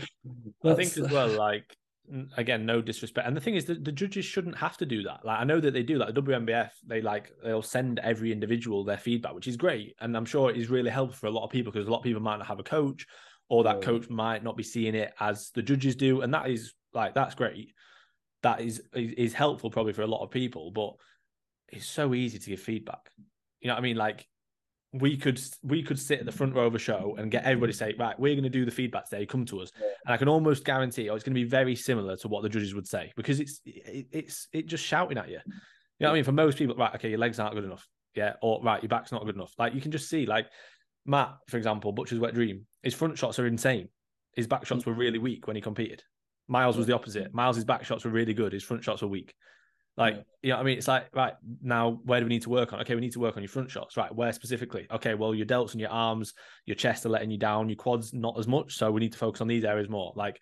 I 0.65 0.73
think 0.73 0.97
as 0.97 1.11
well, 1.11 1.29
like 1.29 1.75
again, 2.37 2.65
no 2.65 2.81
disrespect. 2.81 3.27
And 3.27 3.35
the 3.35 3.41
thing 3.41 3.55
is 3.55 3.65
that 3.65 3.83
the 3.83 3.91
judges 3.91 4.25
shouldn't 4.25 4.57
have 4.57 4.77
to 4.77 4.85
do 4.85 5.03
that. 5.03 5.23
Like 5.23 5.39
I 5.39 5.43
know 5.43 5.59
that 5.59 5.71
they 5.71 5.83
do. 5.83 5.97
Like 5.97 6.13
the 6.13 6.21
WNBF, 6.21 6.69
they 6.85 7.01
like 7.01 7.31
they'll 7.43 7.61
send 7.61 7.99
every 7.99 8.31
individual 8.31 8.83
their 8.83 8.97
feedback, 8.97 9.33
which 9.33 9.47
is 9.47 9.57
great, 9.57 9.95
and 9.99 10.15
I'm 10.15 10.25
sure 10.25 10.49
it 10.49 10.57
is 10.57 10.69
really 10.69 10.89
helpful 10.89 11.17
for 11.17 11.27
a 11.27 11.31
lot 11.31 11.43
of 11.45 11.49
people 11.51 11.71
because 11.71 11.87
a 11.87 11.91
lot 11.91 11.99
of 11.99 12.03
people 12.03 12.21
might 12.21 12.37
not 12.37 12.47
have 12.47 12.59
a 12.59 12.63
coach, 12.63 13.05
or 13.49 13.63
that 13.63 13.77
Yeah. 13.77 13.85
coach 13.85 14.09
might 14.09 14.43
not 14.43 14.57
be 14.57 14.63
seeing 14.63 14.95
it 14.95 15.13
as 15.19 15.51
the 15.51 15.61
judges 15.61 15.95
do, 15.95 16.21
and 16.21 16.33
that 16.33 16.49
is 16.49 16.73
like 16.93 17.13
that's 17.13 17.35
great. 17.35 17.73
That 18.43 18.61
is 18.61 18.81
is, 18.93 19.13
is 19.13 19.33
helpful 19.33 19.69
probably 19.69 19.93
for 19.93 20.01
a 20.01 20.07
lot 20.07 20.23
of 20.23 20.31
people, 20.31 20.71
but 20.71 20.93
it's 21.69 21.85
so 21.85 22.13
easy 22.13 22.39
to 22.39 22.49
give 22.49 22.59
feedback. 22.59 23.09
You 23.61 23.67
know 23.67 23.75
what 23.75 23.79
I 23.79 23.83
mean? 23.83 23.97
Like 23.97 24.27
we 24.93 25.15
could 25.15 25.41
we 25.63 25.81
could 25.81 25.97
sit 25.97 26.19
at 26.19 26.25
the 26.25 26.31
front 26.31 26.53
row 26.53 26.65
of 26.65 26.75
a 26.75 26.79
show 26.79 27.15
and 27.17 27.31
get 27.31 27.45
everybody 27.45 27.71
say, 27.71 27.95
right, 27.97 28.19
we're 28.19 28.33
going 28.33 28.43
to 28.43 28.49
do 28.49 28.65
the 28.65 28.71
feedback 28.71 29.09
today. 29.09 29.25
Come 29.25 29.45
to 29.45 29.61
us, 29.61 29.71
Yeah. 29.79 29.87
and 30.05 30.13
I 30.13 30.17
can 30.17 30.27
almost 30.27 30.65
guarantee, 30.65 31.09
oh, 31.09 31.15
it's 31.15 31.23
going 31.23 31.33
to 31.33 31.41
be 31.41 31.47
very 31.47 31.75
similar 31.75 32.17
to 32.17 32.27
what 32.27 32.43
the 32.43 32.49
judges 32.49 32.75
would 32.75 32.87
say 32.87 33.11
because 33.15 33.39
it's 33.39 33.61
it, 33.65 34.07
it's 34.11 34.47
it 34.51 34.65
just 34.67 34.85
shouting 34.85 35.17
at 35.17 35.29
you. 35.29 35.39
You 35.45 36.05
know 36.05 36.09
what 36.09 36.11
I 36.11 36.15
mean? 36.15 36.23
For 36.25 36.33
most 36.33 36.57
people, 36.57 36.75
right, 36.75 36.93
okay, 36.95 37.09
your 37.09 37.19
legs 37.19 37.39
aren't 37.39 37.55
good 37.55 37.63
enough, 37.63 37.87
yeah, 38.15 38.33
or 38.41 38.61
right, 38.63 38.81
your 38.81 38.89
back's 38.89 39.11
not 39.11 39.25
good 39.25 39.35
enough. 39.35 39.53
Like 39.57 39.73
you 39.73 39.81
can 39.81 39.91
just 39.91 40.09
see, 40.09 40.25
like 40.25 40.47
Matt, 41.05 41.35
for 41.47 41.57
example, 41.57 41.93
Butcher's 41.93 42.19
Wet 42.19 42.33
Dream, 42.33 42.65
his 42.83 42.93
front 42.93 43.17
shots 43.17 43.39
are 43.39 43.47
insane. 43.47 43.87
His 44.35 44.47
back 44.47 44.65
shots 44.65 44.83
mm. 44.83 44.87
were 44.87 44.93
really 44.93 45.19
weak 45.19 45.47
when 45.47 45.55
he 45.55 45.61
competed. 45.61 46.03
Miles 46.47 46.75
was 46.75 46.87
the 46.87 46.93
opposite. 46.93 47.33
Miles's 47.33 47.63
back 47.63 47.85
shots 47.85 48.03
were 48.03 48.11
really 48.11 48.33
good. 48.33 48.51
His 48.51 48.63
front 48.63 48.83
shots 48.83 49.01
were 49.01 49.07
weak. 49.07 49.33
Like, 50.01 50.15
Yeah. 50.15 50.21
you 50.41 50.49
know 50.53 50.57
I 50.57 50.63
mean? 50.63 50.77
It's 50.77 50.87
like, 50.87 51.07
right, 51.15 51.33
now 51.61 51.99
where 52.03 52.19
do 52.19 52.25
we 52.25 52.29
need 52.29 52.41
to 52.43 52.49
work 52.49 52.73
on? 52.73 52.81
Okay, 52.81 52.95
we 52.95 53.01
need 53.01 53.11
to 53.13 53.19
work 53.19 53.37
on 53.37 53.43
your 53.43 53.49
front 53.49 53.69
shots. 53.69 53.95
Right, 53.97 54.13
where 54.13 54.33
specifically? 54.33 54.87
Okay, 54.91 55.13
well, 55.13 55.33
your 55.35 55.45
delts 55.45 55.71
and 55.71 55.79
your 55.79 55.91
arms, 55.91 56.33
your 56.65 56.75
chest 56.75 57.05
are 57.05 57.09
letting 57.09 57.29
you 57.31 57.37
down, 57.37 57.69
your 57.69 57.75
quads 57.75 58.13
not 58.13 58.37
as 58.39 58.47
much. 58.47 58.75
So 58.75 58.91
we 58.91 58.99
need 58.99 59.11
to 59.13 59.17
focus 59.17 59.41
on 59.41 59.47
these 59.47 59.63
areas 59.63 59.89
more. 59.89 60.11
Like, 60.15 60.39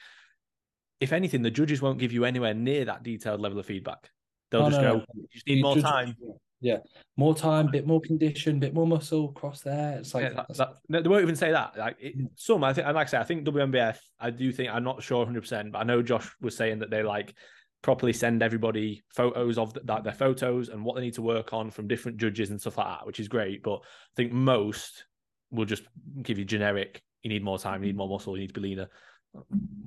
if 1.00 1.12
anything, 1.14 1.42
the 1.42 1.52
judges 1.52 1.82
won't 1.82 2.00
give 2.00 2.12
you 2.14 2.26
anywhere 2.26 2.54
near 2.54 2.86
that 2.86 3.04
detailed 3.04 3.42
level 3.42 3.60
of 3.60 3.66
feedback. 3.66 4.10
They'll 4.52 4.64
Oh, 4.64 4.70
just 4.70 4.82
no, 4.82 5.00
go, 5.00 5.06
you 5.14 5.28
just 5.32 5.48
need 5.48 5.62
more 5.62 5.76
just- 5.76 5.86
time. 5.86 6.16
Yeah, 6.62 6.80
more 7.16 7.34
time, 7.34 7.68
bit 7.72 7.88
more 7.88 8.02
condition, 8.02 8.60
bit 8.60 8.74
more 8.74 8.86
muscle 8.86 9.30
across 9.30 9.62
there. 9.62 9.98
It's 10.00 10.14
like 10.14 10.24
Yeah, 10.24 10.30
that- 10.50 10.58
that- 10.58 10.74
no, 10.90 11.02
they 11.02 11.08
won't 11.08 11.22
even 11.22 11.38
say 11.38 11.52
that. 11.54 11.78
Like 11.78 11.96
it, 12.02 12.18
Mm. 12.18 12.30
some, 12.36 12.66
I 12.66 12.74
think, 12.74 12.86
and 12.86 12.96
like 12.96 13.08
I 13.08 13.10
say, 13.12 13.18
I 13.18 13.24
think 13.24 13.46
WNBF. 13.46 13.98
I 14.20 14.30
do 14.30 14.52
think 14.52 14.70
I'm 14.70 14.84
not 14.84 15.02
sure 15.02 15.20
100, 15.22 15.40
percent 15.40 15.72
but 15.72 15.80
I 15.80 15.84
know 15.86 16.02
Josh 16.02 16.30
was 16.42 16.58
saying 16.58 16.80
that 16.80 16.90
they 16.90 17.02
like 17.02 17.34
properly 17.82 18.14
send 18.14 18.44
everybody 18.44 19.02
photos 19.14 19.58
of 19.58 19.74
th- 19.74 19.86
that 19.86 20.04
their 20.04 20.14
photos 20.14 20.70
and 20.70 20.84
what 20.84 20.96
they 20.96 21.02
need 21.02 21.14
to 21.14 21.22
work 21.22 21.54
on 21.54 21.72
from 21.72 21.88
different 21.88 22.18
judges 22.18 22.50
and 22.50 22.60
stuff 22.60 22.78
like 22.78 22.88
that, 22.88 23.06
which 23.06 23.20
is 23.20 23.28
great. 23.28 23.64
But 23.64 23.76
I 23.78 24.16
think 24.16 24.32
most 24.34 25.06
will 25.52 25.66
just 25.66 25.84
give 26.22 26.38
you 26.38 26.46
generic. 26.46 27.02
You 27.24 27.30
need 27.30 27.44
more 27.44 27.58
time. 27.58 27.82
You 27.82 27.88
need 27.88 27.98
more 27.98 28.10
muscle. 28.10 28.36
You 28.36 28.42
need 28.42 28.54
to 28.54 28.60
be 28.60 28.70
leaner. 28.70 28.88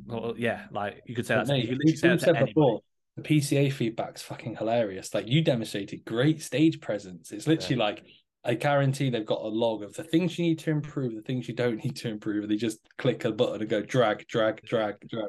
Well, 0.06 0.34
yeah, 0.36 0.66
like 0.70 1.02
you 1.06 1.14
could 1.14 1.26
say 1.26 1.34
that. 1.34 1.48
We've- 1.48 1.96
say 1.96 2.08
that 2.08 2.18
to 2.18 2.20
said 2.20 2.36
anybody. 2.36 2.52
before, 2.52 2.80
the 3.16 3.22
PCA 3.22 3.70
feedback's 3.70 4.22
fucking 4.22 4.56
hilarious. 4.56 5.12
Like 5.12 5.26
you 5.28 5.42
demonstrated 5.42 6.04
great 6.04 6.40
stage 6.42 6.80
presence. 6.80 7.30
It's 7.32 7.46
literally 7.46 7.76
like 7.76 8.04
I 8.44 8.54
guarantee 8.54 9.10
they've 9.10 9.24
got 9.24 9.42
a 9.42 9.46
log 9.48 9.82
of 9.82 9.94
the 9.94 10.02
things 10.02 10.38
you 10.38 10.46
need 10.46 10.58
to 10.60 10.70
improve, 10.70 11.14
the 11.14 11.22
things 11.22 11.46
you 11.46 11.54
don't 11.54 11.82
need 11.84 11.96
to 11.96 12.08
improve. 12.08 12.48
They 12.48 12.56
just 12.56 12.80
click 12.98 13.24
a 13.24 13.30
button 13.32 13.60
and 13.60 13.70
go 13.70 13.82
drag, 13.82 14.26
drag, 14.26 14.62
drag, 14.62 14.96
drag. 15.08 15.28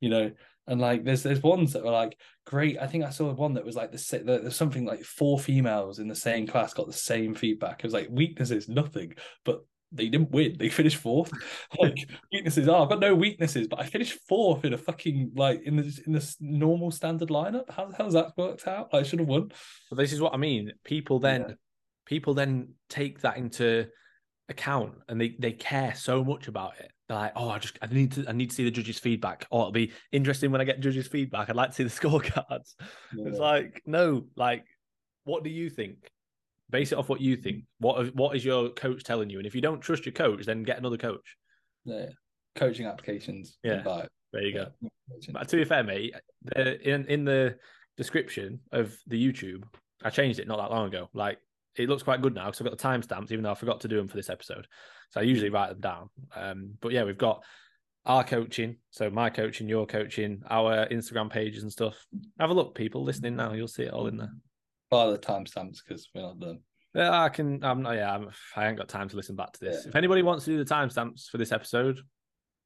You 0.00 0.10
know, 0.10 0.30
and 0.66 0.80
like 0.80 1.04
there's 1.04 1.22
there's 1.22 1.42
ones 1.42 1.72
that 1.72 1.84
were 1.84 1.90
like 1.90 2.16
great. 2.46 2.78
I 2.80 2.86
think 2.86 3.04
I 3.04 3.10
saw 3.10 3.32
one 3.32 3.54
that 3.54 3.64
was 3.64 3.76
like 3.76 3.90
the 3.92 4.18
the- 4.24 4.38
there's 4.42 4.56
something 4.56 4.84
like 4.84 5.02
four 5.02 5.38
females 5.38 5.98
in 5.98 6.08
the 6.08 6.14
same 6.14 6.46
class 6.46 6.74
got 6.74 6.86
the 6.86 6.92
same 6.92 7.34
feedback. 7.34 7.80
It 7.80 7.84
was 7.84 7.92
like 7.94 8.08
weaknesses, 8.10 8.68
nothing, 8.68 9.14
but 9.44 9.64
they 9.94 10.08
didn't 10.08 10.30
win. 10.30 10.56
They 10.58 10.70
finished 10.70 10.96
fourth. 10.96 11.30
Like 11.78 12.08
weaknesses. 12.32 12.68
Oh, 12.68 12.82
I've 12.82 12.88
got 12.88 13.00
no 13.00 13.14
weaknesses, 13.14 13.66
but 13.68 13.80
I 13.80 13.84
finished 13.86 14.18
fourth 14.28 14.64
in 14.64 14.72
a 14.72 14.78
fucking 14.78 15.32
like 15.34 15.62
in 15.64 15.76
the 15.76 16.02
in 16.06 16.12
the 16.12 16.36
normal 16.40 16.90
standard 16.90 17.28
lineup. 17.28 17.68
How 17.70 17.86
the 17.86 17.96
hell's 17.96 18.14
that 18.14 18.32
worked 18.36 18.66
out? 18.68 18.88
I 18.94 19.02
should 19.02 19.18
have 19.18 19.28
won. 19.28 19.50
But 19.90 19.96
this 19.96 20.12
is 20.12 20.20
what 20.20 20.32
I 20.34 20.36
mean. 20.38 20.72
People 20.84 21.18
then 21.18 21.40
Yeah. 21.48 21.54
people 22.06 22.34
then 22.34 22.74
take 22.88 23.20
that 23.22 23.36
into 23.36 23.86
account 24.48 24.94
and 25.08 25.20
they 25.20 25.34
they 25.38 25.52
care 25.52 25.94
so 25.94 26.24
much 26.24 26.48
about 26.48 26.74
it. 26.78 26.90
They're 27.12 27.20
like, 27.20 27.32
oh, 27.36 27.50
I 27.50 27.58
just 27.58 27.78
I 27.82 27.86
need 27.88 28.12
to 28.12 28.24
I 28.26 28.32
need 28.32 28.48
to 28.48 28.56
see 28.56 28.64
the 28.64 28.70
judges' 28.70 28.98
feedback. 28.98 29.46
Oh, 29.52 29.60
it'll 29.60 29.72
be 29.72 29.92
interesting 30.12 30.50
when 30.50 30.62
I 30.62 30.64
get 30.64 30.80
judges' 30.80 31.06
feedback. 31.06 31.50
I'd 31.50 31.56
like 31.56 31.68
to 31.68 31.74
see 31.74 31.84
the 31.84 31.90
scorecards. 32.08 32.74
It's 33.12 33.38
like, 33.38 33.82
no, 33.84 34.24
like, 34.34 34.64
what 35.24 35.44
do 35.44 35.50
you 35.50 35.68
think? 35.68 36.10
Base 36.70 36.90
it 36.90 36.96
off 36.96 37.10
what 37.10 37.20
you 37.20 37.36
think. 37.36 37.64
What 37.80 38.14
what 38.14 38.34
is 38.34 38.42
your 38.42 38.70
coach 38.70 39.04
telling 39.04 39.28
you? 39.28 39.36
And 39.36 39.46
if 39.46 39.54
you 39.54 39.60
don't 39.60 39.82
trust 39.82 40.06
your 40.06 40.14
coach, 40.14 40.46
then 40.46 40.62
get 40.62 40.78
another 40.78 40.96
coach. 40.96 41.36
yeah. 41.84 42.06
coaching 42.54 42.86
applications. 42.86 43.58
Yeah. 43.62 43.82
There 44.32 44.42
you 44.42 44.54
go. 44.54 44.68
Yeah. 44.80 45.32
But 45.34 45.48
to 45.48 45.56
be 45.56 45.64
fair, 45.64 45.84
mate, 45.84 46.14
the, 46.44 46.80
in 46.80 47.04
in 47.08 47.24
the 47.26 47.56
description 47.98 48.60
of 48.72 48.96
the 49.06 49.22
YouTube, 49.22 49.64
I 50.02 50.08
changed 50.08 50.38
it 50.38 50.48
not 50.48 50.56
that 50.56 50.74
long 50.74 50.86
ago. 50.86 51.10
Like 51.12 51.36
it 51.76 51.88
looks 51.88 52.02
quite 52.02 52.20
good 52.20 52.34
now 52.34 52.46
because 52.46 52.60
I've 52.60 52.68
got 52.68 52.78
the 52.78 52.88
timestamps, 52.88 53.32
even 53.32 53.42
though 53.42 53.52
I 53.52 53.54
forgot 53.54 53.80
to 53.80 53.88
do 53.88 53.96
them 53.96 54.08
for 54.08 54.16
this 54.16 54.30
episode. 54.30 54.66
So 55.10 55.20
I 55.20 55.24
usually 55.24 55.50
write 55.50 55.70
them 55.70 55.80
down. 55.80 56.10
Um, 56.34 56.70
but 56.80 56.92
yeah, 56.92 57.04
we've 57.04 57.18
got 57.18 57.42
our 58.04 58.24
coaching, 58.24 58.76
so 58.90 59.08
my 59.10 59.30
coaching, 59.30 59.68
your 59.68 59.86
coaching, 59.86 60.42
our 60.50 60.86
Instagram 60.88 61.30
pages 61.30 61.62
and 61.62 61.72
stuff. 61.72 62.04
Have 62.38 62.50
a 62.50 62.54
look, 62.54 62.74
people 62.74 63.04
listening 63.04 63.36
now. 63.36 63.52
You'll 63.52 63.68
see 63.68 63.84
it 63.84 63.92
all 63.92 64.08
in 64.08 64.16
there. 64.16 64.32
By 64.90 65.10
the 65.10 65.18
timestamps 65.18 65.78
because 65.86 66.08
we're 66.14 66.22
not 66.22 66.40
done. 66.40 66.60
Yeah, 66.94 67.22
I 67.22 67.30
can. 67.30 67.64
I'm 67.64 67.82
not. 67.82 67.92
Yeah, 67.92 68.14
I'm, 68.14 68.28
I 68.54 68.68
ain't 68.68 68.76
got 68.76 68.88
time 68.88 69.08
to 69.08 69.16
listen 69.16 69.36
back 69.36 69.52
to 69.52 69.60
this. 69.60 69.82
Yeah. 69.82 69.88
If 69.88 69.96
anybody 69.96 70.22
wants 70.22 70.44
to 70.44 70.50
do 70.50 70.62
the 70.62 70.74
timestamps 70.74 71.28
for 71.30 71.38
this 71.38 71.52
episode, 71.52 72.00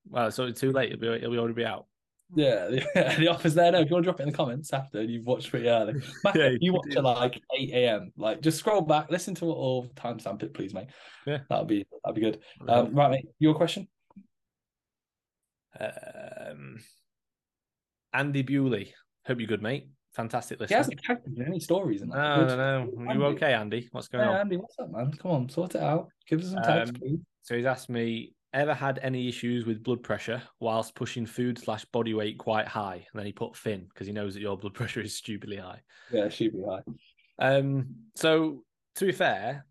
well, 0.08 0.26
it's 0.26 0.38
already 0.38 0.54
too 0.54 0.72
late. 0.72 0.92
It'll 0.92 1.00
be, 1.00 1.08
it'll 1.08 1.30
be 1.30 1.38
already 1.38 1.54
be 1.54 1.64
out. 1.64 1.86
Yeah, 2.34 2.66
the, 2.68 3.14
the 3.18 3.28
offer's 3.28 3.54
there 3.54 3.70
now. 3.70 3.78
If 3.78 3.88
you 3.88 3.94
want 3.94 4.04
to 4.04 4.10
drop 4.10 4.18
it 4.20 4.24
in 4.24 4.30
the 4.30 4.36
comments 4.36 4.72
after 4.72 5.00
you've 5.02 5.24
watched 5.26 5.50
pretty 5.50 5.68
early, 5.68 5.94
Matt, 6.24 6.34
Yeah, 6.36 6.42
if 6.46 6.52
you 6.54 6.58
you 6.60 6.72
watch 6.74 6.96
at 6.96 7.04
like 7.04 7.40
eight 7.56 7.70
a.m. 7.72 8.12
Like 8.16 8.40
just 8.40 8.58
scroll 8.58 8.80
back, 8.80 9.10
listen 9.10 9.34
to 9.36 9.44
it 9.44 9.52
all, 9.54 9.86
timestamp 9.94 10.42
it, 10.42 10.52
please, 10.52 10.74
mate. 10.74 10.88
Yeah. 11.26 11.38
that'd 11.48 11.68
be 11.68 11.86
that'd 12.04 12.14
be 12.16 12.20
good. 12.20 12.40
Um, 12.68 12.94
right, 12.94 13.10
mate. 13.10 13.26
Your 13.38 13.54
question? 13.54 13.86
Um, 15.78 16.78
Andy 18.12 18.42
Bewley. 18.42 18.92
Hope 19.26 19.38
you're 19.40 19.46
good, 19.48 19.62
mate. 19.62 19.88
Fantastic 20.14 20.58
He 20.58 20.62
listener. 20.64 20.76
hasn't 20.78 21.00
tagged 21.02 21.40
any 21.46 21.60
stories 21.60 22.00
in 22.00 22.08
that. 22.08 22.16
No, 22.16 22.46
no, 22.46 22.56
no. 22.56 23.10
Are 23.10 23.14
you 23.14 23.24
Andy. 23.24 23.36
okay, 23.36 23.52
Andy? 23.52 23.88
What's 23.92 24.08
going 24.08 24.24
Hey, 24.24 24.30
on? 24.30 24.40
Andy, 24.40 24.56
what's 24.56 24.78
up, 24.78 24.90
man? 24.90 25.12
Come 25.12 25.30
on, 25.30 25.48
sort 25.50 25.74
it 25.74 25.82
out. 25.82 26.08
Give 26.28 26.40
us 26.40 26.50
some 26.52 26.62
text, 26.62 26.94
Um, 26.94 27.00
please. 27.00 27.18
So 27.42 27.54
he's 27.54 27.66
asked 27.66 27.90
me, 27.90 28.32
ever 28.56 28.74
had 28.74 28.98
any 29.02 29.28
issues 29.28 29.66
with 29.66 29.82
blood 29.82 30.02
pressure 30.02 30.42
whilst 30.60 30.94
pushing 30.94 31.26
food 31.26 31.58
slash 31.58 31.84
body 31.86 32.14
weight 32.14 32.38
quite 32.38 32.66
high? 32.66 32.94
And 33.12 33.18
then 33.18 33.26
he 33.26 33.32
put 33.32 33.56
thin 33.56 33.86
because 33.88 34.06
he 34.06 34.12
knows 34.12 34.34
that 34.34 34.40
your 34.40 34.56
blood 34.56 34.74
pressure 34.74 35.00
is 35.00 35.14
stupidly 35.14 35.56
high. 35.56 35.80
Yeah, 36.10 36.28
she'd 36.28 36.52
be 36.52 36.62
high. 36.68 36.82
Um, 37.38 37.86
so 38.14 38.64
to 38.96 39.04
be 39.04 39.12
fair, 39.12 39.66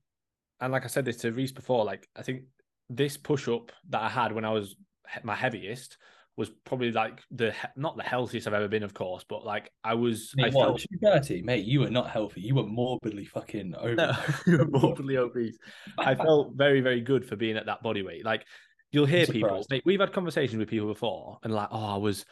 and 0.62 0.72
like 0.72 0.86
I 0.86 0.88
said 0.88 1.06
this 1.06 1.18
to 1.18 1.32
Reese 1.32 1.52
before, 1.52 1.84
like 1.84 2.08
I 2.16 2.22
think 2.22 2.44
this 2.90 3.18
push 3.18 3.48
up 3.48 3.72
that 3.90 4.02
I 4.02 4.10
had 4.10 4.32
when 4.32 4.46
I 4.46 4.52
was 4.52 4.76
he- 5.14 5.20
my 5.24 5.36
heaviest 5.36 5.98
was 6.38 6.50
probably 6.66 6.92
like 6.92 7.22
the 7.32 7.52
he- 7.52 7.68
not 7.78 7.96
the 7.98 8.04
healthiest 8.04 8.46
I've 8.46 8.54
ever 8.54 8.68
been, 8.68 8.84
of 8.84 8.94
course, 8.94 9.26
but 9.28 9.46
like 9.46 9.72
I 9.84 9.94
was, 9.94 10.34
I 10.40 10.50
what, 10.50 10.66
felt 10.66 10.80
230? 11.02 11.42
Mate, 11.44 11.66
you 11.66 11.80
were 11.80 11.90
not 11.90 12.10
healthy. 12.10 12.42
You 12.42 12.56
were 12.56 12.68
morbidly 12.68 13.26
fucking 13.26 13.74
over. 13.76 13.96
no, 14.48 14.66
morbidly 14.70 15.18
obese. 15.18 15.58
I 15.98 16.14
felt 16.16 16.54
very, 16.56 16.82
very 16.82 17.02
good 17.02 17.26
for 17.26 17.36
being 17.36 17.56
at 17.58 17.66
that 17.68 17.82
body 17.82 18.02
weight. 18.02 18.26
Like 18.26 18.46
you'll 18.92 19.06
hear 19.06 19.26
people, 19.26 19.66
mate, 19.70 19.84
we've 19.86 20.00
had 20.00 20.14
conversations 20.14 20.58
with 20.58 20.70
people 20.70 20.88
before, 20.88 21.40
and 21.44 21.54
like, 21.54 21.70
oh, 21.72 21.96
I 21.96 21.98
was, 21.98 22.26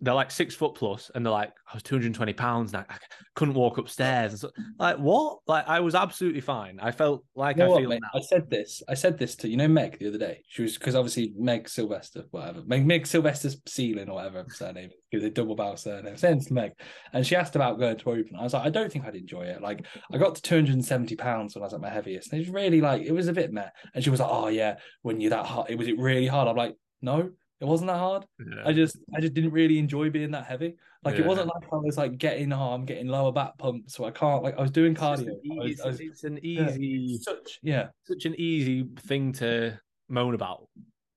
they're 0.00 0.14
like 0.14 0.30
six 0.30 0.54
foot 0.54 0.74
plus, 0.74 1.10
and 1.14 1.24
they're 1.24 1.32
like, 1.32 1.50
oh, 1.50 1.70
I 1.72 1.76
was 1.76 1.82
220 1.84 2.32
pounds, 2.32 2.72
and 2.72 2.84
I, 2.88 2.94
I 2.94 2.98
couldn't 3.34 3.54
walk 3.54 3.78
upstairs. 3.78 4.32
And 4.32 4.40
so, 4.40 4.50
like, 4.78 4.96
what? 4.96 5.38
Like, 5.46 5.68
I 5.68 5.80
was 5.80 5.94
absolutely 5.94 6.40
fine. 6.40 6.80
I 6.80 6.90
felt 6.90 7.24
like 7.36 7.56
You 7.56 7.64
know 7.64 7.66
I 7.66 7.72
what, 7.72 7.80
feel 7.80 7.88
mate? 7.90 8.00
now. 8.02 8.18
I 8.18 8.22
said 8.22 8.50
this. 8.50 8.82
I 8.88 8.94
said 8.94 9.18
this 9.18 9.36
to 9.36 9.48
you 9.48 9.56
know 9.56 9.68
Meg 9.68 9.98
the 9.98 10.08
other 10.08 10.18
day. 10.18 10.42
She 10.48 10.62
was 10.62 10.76
because 10.76 10.94
obviously 10.96 11.32
Meg 11.38 11.68
Sylvester, 11.68 12.24
whatever. 12.32 12.62
Meg, 12.66 12.86
Meg 12.86 13.06
Sylvester's 13.06 13.60
ceiling 13.66 14.08
or 14.08 14.14
whatever 14.16 14.38
her 14.42 14.50
surname 14.50 14.90
because 15.10 15.22
they 15.22 15.30
double 15.30 15.54
barrel 15.54 15.76
surname. 15.76 16.16
To 16.16 16.52
Meg, 16.52 16.72
and 17.12 17.24
she 17.26 17.36
asked 17.36 17.54
about 17.54 17.78
going 17.78 17.96
to 17.98 18.10
open. 18.10 18.36
I 18.38 18.42
was 18.42 18.54
like, 18.54 18.66
I 18.66 18.70
don't 18.70 18.90
think 18.90 19.04
I'd 19.04 19.14
enjoy 19.14 19.42
it. 19.42 19.62
Like 19.62 19.86
I 20.12 20.18
got 20.18 20.34
to 20.34 20.42
270 20.42 21.14
pounds 21.16 21.54
when 21.54 21.62
I 21.62 21.66
was 21.66 21.74
at 21.74 21.80
my 21.80 21.88
heaviest, 21.90 22.32
and 22.32 22.40
it 22.40 22.46
was 22.46 22.52
really 22.52 22.80
like 22.80 23.02
it 23.02 23.12
was 23.12 23.28
a 23.28 23.32
bit 23.32 23.52
meh. 23.52 23.68
And 23.94 24.02
she 24.02 24.10
was 24.10 24.18
like, 24.20 24.30
Oh 24.32 24.48
yeah, 24.48 24.76
when 25.02 25.20
you're 25.20 25.30
that 25.30 25.46
hard, 25.46 25.70
it 25.70 25.78
was 25.78 25.86
it 25.86 25.98
really 25.98 26.26
hard. 26.26 26.48
I'm 26.48 26.56
like, 26.56 26.74
no, 27.00 27.30
it 27.60 27.64
wasn't 27.64 27.88
that 27.88 27.98
hard. 27.98 28.24
Yeah. 28.38 28.62
I 28.66 28.72
just 28.72 28.98
I 29.16 29.20
just 29.20 29.34
didn't 29.34 29.52
really 29.52 29.78
enjoy 29.78 30.10
being 30.10 30.30
that 30.32 30.46
heavy. 30.46 30.76
Like 31.04 31.16
it 31.16 31.26
wasn't 31.26 31.48
like 31.48 31.64
I 31.72 31.76
was 31.76 31.96
like 31.96 32.18
getting 32.18 32.52
I'm 32.52 32.84
getting 32.84 33.06
lower 33.08 33.32
back 33.32 33.56
pumps, 33.58 33.94
so 33.94 34.04
I 34.04 34.10
can't 34.10 34.42
like 34.42 34.56
I 34.58 34.62
was 34.62 34.70
doing 34.70 34.92
It's 34.92 35.00
cardio. 35.00 35.28
an 35.28 35.28
I 35.28 35.54
was- 35.62 35.70
easy- 35.72 35.82
was- 35.84 36.00
it's 36.00 36.24
an 36.24 36.38
yeah. 36.42 36.70
easy, 36.70 37.18
such 37.18 37.58
yeah. 37.62 37.88
such 38.04 38.24
an 38.24 38.34
easy 38.38 38.88
thing 39.00 39.32
to 39.34 39.78
moan 40.08 40.34
about. 40.34 40.68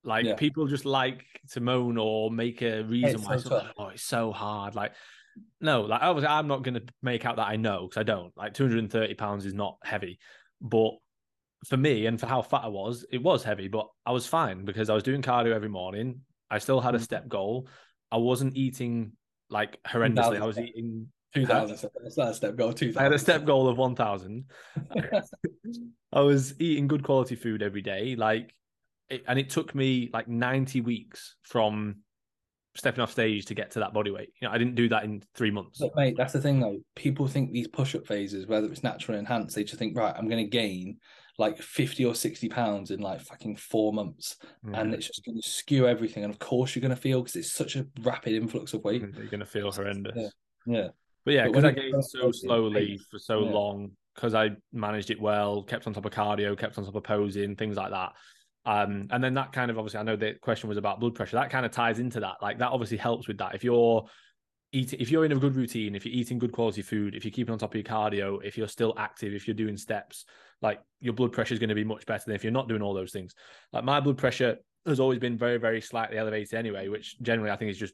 Like 0.03 0.25
Yeah. 0.25 0.35
people 0.35 0.65
just 0.67 0.85
like 0.85 1.25
to 1.51 1.59
moan 1.61 1.97
or 1.97 2.31
make 2.31 2.61
a 2.61 2.83
reason 2.83 3.15
It's 3.15 3.25
why 3.25 3.37
so 3.37 3.49
tough. 3.49 3.71
oh 3.77 3.87
it's 3.89 4.03
so 4.03 4.31
hard. 4.31 4.75
Like 4.75 4.93
no, 5.59 5.81
like 5.81 6.01
obviously 6.01 6.27
I'm 6.27 6.47
not 6.47 6.63
gonna 6.63 6.81
make 7.01 7.25
out 7.25 7.37
that 7.37 7.47
I 7.47 7.55
know 7.55 7.87
because 7.87 7.99
I 7.99 8.03
don't. 8.03 8.35
Like 8.35 8.53
230 8.53 9.13
pounds 9.15 9.45
is 9.45 9.53
not 9.53 9.77
heavy, 9.83 10.19
but 10.59 10.91
for 11.67 11.77
me 11.77 12.07
and 12.07 12.19
for 12.19 12.25
how 12.25 12.41
fat 12.41 12.61
I 12.63 12.67
was, 12.67 13.05
it 13.11 13.21
was 13.21 13.43
heavy, 13.43 13.67
but 13.67 13.87
I 14.05 14.11
was 14.11 14.25
fine 14.25 14.65
because 14.65 14.89
I 14.89 14.93
was 14.95 15.03
doing 15.03 15.21
cardio 15.21 15.53
every 15.53 15.69
morning. 15.69 16.21
I 16.51 16.59
still 16.59 16.81
had 16.81 16.93
a 16.93 16.99
Mm. 16.99 17.03
step 17.03 17.27
goal. 17.27 17.67
I 18.11 18.17
wasn't 18.17 18.55
eating 18.55 19.13
like 19.49 19.81
horrendously. 19.83 20.39
I 20.41 20.45
was 20.45 20.59
eating. 20.59 21.07
Two 21.33 21.45
thousand. 21.45 21.89
That's 22.03 22.17
not 22.17 22.27
a 22.27 22.33
step 22.33 22.57
goal. 22.57 22.73
Two 22.73 22.87
thousand. 22.87 22.99
I 22.99 23.03
had 23.03 23.13
a 23.13 23.19
step 23.19 23.45
goal 23.45 23.69
of 23.69 23.77
1,000. 23.77 24.43
I 26.13 26.19
was 26.21 26.53
eating 26.59 26.87
good 26.87 27.03
quality 27.03 27.35
food 27.35 27.63
every 27.63 27.81
day, 27.81 28.15
like, 28.17 28.53
it, 29.09 29.23
and 29.27 29.39
it 29.39 29.49
took 29.49 29.73
me 29.73 30.09
like 30.11 30.27
90 30.27 30.81
weeks 30.81 31.37
from 31.43 31.97
stepping 32.75 33.01
off 33.01 33.11
stage 33.11 33.45
to 33.45 33.53
get 33.55 33.71
to 33.71 33.79
that 33.79 33.93
body 33.93 34.11
weight. 34.11 34.33
You 34.41 34.47
know, 34.47 34.53
I 34.53 34.57
didn't 34.57 34.75
do 34.75 34.89
that 34.89 35.03
in 35.05 35.23
three 35.35 35.51
months. 35.51 35.79
Look, 35.79 35.95
mate, 35.95 36.15
that's 36.17 36.33
the 36.33 36.41
thing 36.41 36.59
though. 36.59 36.79
People 36.95 37.27
think 37.27 37.51
these 37.51 37.67
push-up 37.69 38.05
phases, 38.05 38.45
whether 38.47 38.67
it's 38.69 38.83
natural 38.83 39.15
or 39.15 39.19
enhanced, 39.19 39.55
they 39.55 39.63
just 39.63 39.79
think, 39.79 39.97
right, 39.97 40.13
I'm 40.17 40.27
going 40.29 40.43
to 40.43 40.49
gain 40.49 40.97
like 41.37 41.57
50 41.61 42.05
or 42.05 42.13
60 42.15 42.49
pounds 42.49 42.91
in 42.91 42.99
like 42.99 43.21
fucking 43.21 43.55
four 43.55 43.93
months, 43.93 44.37
and 44.63 44.91
Mhm. 44.91 44.93
it's 44.93 45.07
just 45.07 45.25
going 45.25 45.41
to 45.41 45.47
skew 45.49 45.87
everything. 45.87 46.23
And 46.23 46.31
of 46.33 46.39
course, 46.39 46.75
you're 46.75 46.81
going 46.81 46.95
to 46.95 47.01
feel 47.01 47.21
because 47.21 47.35
it's 47.35 47.51
such 47.51 47.75
a 47.75 47.87
rapid 48.01 48.33
influx 48.33 48.73
of 48.73 48.83
weight. 48.83 49.01
you're 49.01 49.27
gonna 49.27 49.45
feel 49.45 49.71
horrendous. 49.71 50.13
Yeah. 50.15 50.29
Yeah, 50.65 50.87
But 51.25 51.33
yeah, 51.33 51.47
because 51.47 51.63
I 51.63 51.71
gained 51.71 52.05
so 52.05 52.31
slowly 52.31 52.97
for 53.09 53.17
so 53.17 53.43
yeah. 53.43 53.51
long, 53.51 53.91
because 54.13 54.35
I 54.35 54.51
managed 54.71 55.09
it 55.09 55.19
well, 55.19 55.63
kept 55.63 55.87
on 55.87 55.93
top 55.93 56.05
of 56.05 56.11
cardio, 56.11 56.57
kept 56.57 56.77
on 56.77 56.85
top 56.85 56.95
of 56.95 57.03
posing, 57.03 57.55
things 57.55 57.77
like 57.77 57.91
that. 57.91 58.13
Um, 58.63 59.07
and 59.09 59.23
then 59.23 59.33
that 59.33 59.53
kind 59.53 59.71
of 59.71 59.79
obviously, 59.79 59.99
I 59.99 60.03
know 60.03 60.15
the 60.15 60.35
question 60.41 60.69
was 60.69 60.77
about 60.77 60.99
blood 60.99 61.15
pressure. 61.15 61.37
That 61.37 61.49
kind 61.49 61.65
of 61.65 61.71
ties 61.71 61.97
into 61.97 62.19
that. 62.19 62.35
Like 62.43 62.59
that 62.59 62.69
obviously 62.71 62.97
helps 62.97 63.27
with 63.27 63.39
that. 63.39 63.55
If 63.55 63.63
you're 63.63 64.05
eating, 64.71 64.99
if 64.99 65.09
you're 65.09 65.25
in 65.25 65.31
a 65.31 65.35
good 65.39 65.55
routine, 65.55 65.95
if 65.95 66.05
you're 66.05 66.13
eating 66.13 66.37
good 66.37 66.51
quality 66.51 66.83
food, 66.83 67.15
if 67.15 67.25
you're 67.25 67.31
keeping 67.31 67.51
on 67.53 67.57
top 67.57 67.71
of 67.71 67.75
your 67.75 67.83
cardio, 67.83 68.43
if 68.45 68.57
you're 68.57 68.67
still 68.67 68.93
active, 68.97 69.33
if 69.33 69.47
you're 69.47 69.55
doing 69.55 69.77
steps, 69.77 70.25
like 70.61 70.79
your 70.99 71.13
blood 71.13 71.31
pressure 71.31 71.53
is 71.53 71.59
going 71.59 71.69
to 71.69 71.75
be 71.75 71.83
much 71.83 72.05
better 72.05 72.23
than 72.25 72.35
if 72.35 72.43
you're 72.43 72.51
not 72.51 72.67
doing 72.67 72.81
all 72.81 72.93
those 72.93 73.11
things. 73.11 73.33
Like 73.73 73.83
my 73.83 73.99
blood 73.99 74.17
pressure 74.17 74.57
has 74.85 74.99
always 74.99 75.19
been 75.19 75.37
very, 75.37 75.57
very 75.57 75.79
slightly 75.79 76.17
elevated 76.17 76.55
anyway, 76.55 76.87
which 76.87 77.19
generally 77.21 77.51
I 77.51 77.55
think 77.55 77.69
is 77.69 77.77
just 77.77 77.93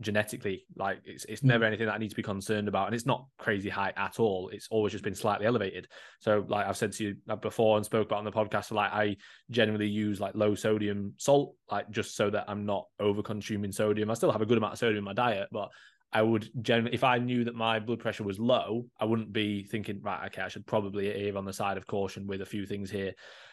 genetically 0.00 0.64
like 0.76 1.00
it's 1.04 1.24
it's 1.24 1.42
never 1.42 1.64
mm. 1.64 1.68
anything 1.68 1.86
that 1.86 1.94
I 1.94 1.98
need 1.98 2.10
to 2.10 2.16
be 2.16 2.22
concerned 2.22 2.68
about, 2.68 2.86
and 2.86 2.94
it's 2.94 3.06
not 3.06 3.26
crazy 3.38 3.68
high 3.68 3.92
at 3.96 4.20
all. 4.20 4.48
It's 4.52 4.68
always 4.70 4.92
just 4.92 5.04
been 5.04 5.14
slightly 5.14 5.46
elevated. 5.46 5.88
So 6.20 6.44
like 6.48 6.66
I've 6.66 6.76
said 6.76 6.92
to 6.92 7.04
you 7.04 7.16
before 7.40 7.76
and 7.76 7.84
spoke 7.84 8.06
about 8.06 8.20
on 8.20 8.24
the 8.24 8.32
podcast, 8.32 8.70
like 8.70 8.92
I 8.92 9.16
generally 9.50 9.88
use 9.88 10.20
like 10.20 10.34
low 10.34 10.54
sodium 10.54 11.14
salt, 11.18 11.54
like 11.70 11.90
just 11.90 12.14
so 12.14 12.30
that 12.30 12.44
I'm 12.48 12.64
not 12.64 12.86
over 13.00 13.22
consuming 13.22 13.72
sodium. 13.72 14.10
I 14.10 14.14
still 14.14 14.32
have 14.32 14.42
a 14.42 14.46
good 14.46 14.58
amount 14.58 14.74
of 14.74 14.78
sodium 14.78 14.98
in 14.98 15.04
my 15.04 15.14
diet, 15.14 15.48
but 15.50 15.70
I 16.12 16.22
would 16.22 16.48
generally, 16.62 16.94
if 16.94 17.04
I 17.04 17.18
knew 17.18 17.44
that 17.44 17.54
my 17.54 17.80
blood 17.80 18.00
pressure 18.00 18.24
was 18.24 18.38
low, 18.38 18.86
I 18.98 19.04
wouldn't 19.04 19.32
be 19.32 19.64
thinking, 19.64 20.00
right, 20.02 20.26
okay, 20.26 20.42
I 20.42 20.48
should 20.48 20.66
probably 20.66 21.12
err 21.12 21.36
on 21.36 21.44
the 21.44 21.52
side 21.52 21.76
of 21.76 21.86
caution 21.86 22.26
with 22.26 22.40
a 22.40 22.46
few 22.46 22.64
things 22.64 22.90
here. 22.90 23.12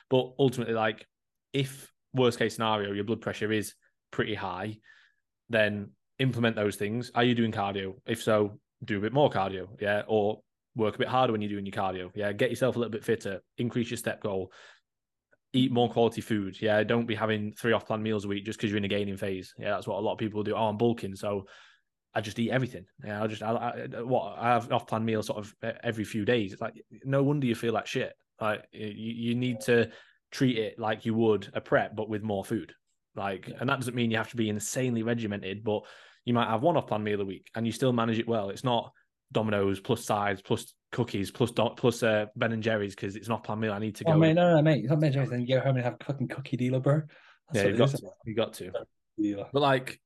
But 0.09 0.31
ultimately, 0.39 0.73
like, 0.73 1.05
if 1.51 1.91
worst 2.13 2.39
case 2.39 2.55
scenario, 2.55 2.93
your 2.93 3.03
blood 3.03 3.19
pressure 3.19 3.51
is 3.51 3.73
pretty 4.11 4.35
high, 4.35 4.77
then 5.49 5.91
implement 6.19 6.55
those 6.55 6.77
things. 6.77 7.11
Are 7.13 7.25
you 7.25 7.35
doing 7.35 7.51
cardio? 7.51 7.95
If 8.05 8.23
so, 8.23 8.59
do 8.83 8.97
a 8.97 9.01
bit 9.01 9.13
more 9.13 9.29
cardio, 9.29 9.67
yeah, 9.81 10.03
or 10.07 10.41
work 10.75 10.95
a 10.95 10.99
bit 10.99 11.07
harder 11.07 11.33
when 11.33 11.41
you're 11.41 11.49
doing 11.49 11.65
your 11.65 11.73
cardio, 11.73 12.09
yeah. 12.15 12.31
Get 12.31 12.51
yourself 12.51 12.77
a 12.77 12.79
little 12.79 12.91
bit 12.91 13.03
fitter, 13.03 13.41
increase 13.57 13.89
your 13.89 13.97
step 13.97 14.21
goal, 14.21 14.51
eat 15.51 15.71
more 15.71 15.89
quality 15.89 16.21
food, 16.21 16.61
yeah. 16.61 16.83
Don't 16.83 17.05
be 17.05 17.15
having 17.15 17.51
three 17.51 17.73
off-plan 17.73 18.01
meals 18.01 18.23
a 18.23 18.29
week 18.29 18.45
just 18.45 18.59
because 18.59 18.71
you're 18.71 18.77
in 18.77 18.85
a 18.85 18.89
gaining 18.89 19.17
phase, 19.17 19.53
yeah. 19.57 19.71
That's 19.71 19.87
what 19.87 19.97
a 19.97 20.01
lot 20.01 20.13
of 20.13 20.19
people 20.19 20.43
do. 20.43 20.55
Oh, 20.55 20.67
I'm 20.67 20.77
bulking, 20.77 21.15
so 21.15 21.47
I 22.16 22.22
just 22.22 22.39
eat 22.39 22.49
everything. 22.51 22.86
Yeah, 23.03 23.22
I 23.22 23.28
just 23.28 23.43
I, 23.43 23.51
I, 23.51 24.01
what 24.01 24.36
I 24.39 24.49
have 24.53 24.72
off-plan 24.72 25.03
meals 25.03 25.28
sort 25.28 25.39
of 25.39 25.53
every 25.84 26.05
few 26.05 26.24
days. 26.26 26.53
It's 26.53 26.61
like 26.61 26.74
no 27.03 27.22
wonder 27.24 27.45
you 27.45 27.55
feel 27.55 27.74
like 27.74 27.88
shit. 27.88 28.13
Like 28.39 28.63
you, 28.72 28.88
you 28.88 29.36
need 29.36 29.59
to 29.61 29.89
treat 30.32 30.57
it 30.57 30.80
like 30.80 31.05
you 31.05 31.13
would 31.13 31.49
a 31.53 31.61
prep, 31.61 31.95
but 31.95 32.09
with 32.09 32.24
more 32.24 32.43
food. 32.45 32.74
Like, 33.16 33.47
Yeah. 33.47 33.55
and 33.59 33.70
that 33.70 33.80
doesn't 33.80 33.95
mean 33.95 34.11
you 34.11 34.18
have 34.18 34.30
to 34.32 34.36
be 34.36 34.49
insanely 34.49 35.03
regimented, 35.03 35.63
but 35.63 35.82
you 36.26 36.34
might 36.34 36.49
have 36.49 36.61
one 36.61 36.76
off-plan 36.78 37.03
meal 37.03 37.22
a 37.22 37.26
week 37.26 37.47
and 37.55 37.66
you 37.66 37.72
still 37.72 37.93
manage 37.93 38.20
it 38.20 38.28
well. 38.28 38.49
It's 38.49 38.63
not 38.63 38.91
Domino's 39.32 39.80
plus 39.80 40.03
sides 40.05 40.41
plus 40.41 40.74
cookies 40.91 41.32
plus 41.32 41.51
do- 41.51 41.70
plus 41.78 42.01
uh, 42.03 42.26
Ben 42.36 42.51
and 42.51 42.63
Jerry's 42.63 42.95
because 42.95 43.16
it's 43.16 43.28
an 43.28 43.34
off-plan 43.34 43.59
meal. 43.59 43.74
I 43.74 43.80
need 43.80 43.95
to 43.95 44.03
go. 44.03 44.13
Oh, 44.13 44.18
mate, 44.18 44.34
no, 44.34 44.55
no, 44.55 44.61
mate. 44.61 44.82
It's 44.82 44.89
not 44.89 44.99
mentioned 44.99 45.24
anything. 45.28 45.41
You 45.47 45.55
go 45.57 45.61
home 45.61 45.76
and 45.76 45.84
have 45.86 45.97
a 45.99 46.03
fucking 46.03 46.28
cookie 46.30 46.57
dealer, 46.57 46.80
bro. 46.80 47.01
yeah, 47.53 47.63
you've 47.68 47.78
got 47.78 47.89
to. 47.91 47.99
You 48.26 48.36
got 48.36 48.53
to. 48.53 48.72
But 49.53 49.61
like, 49.61 49.99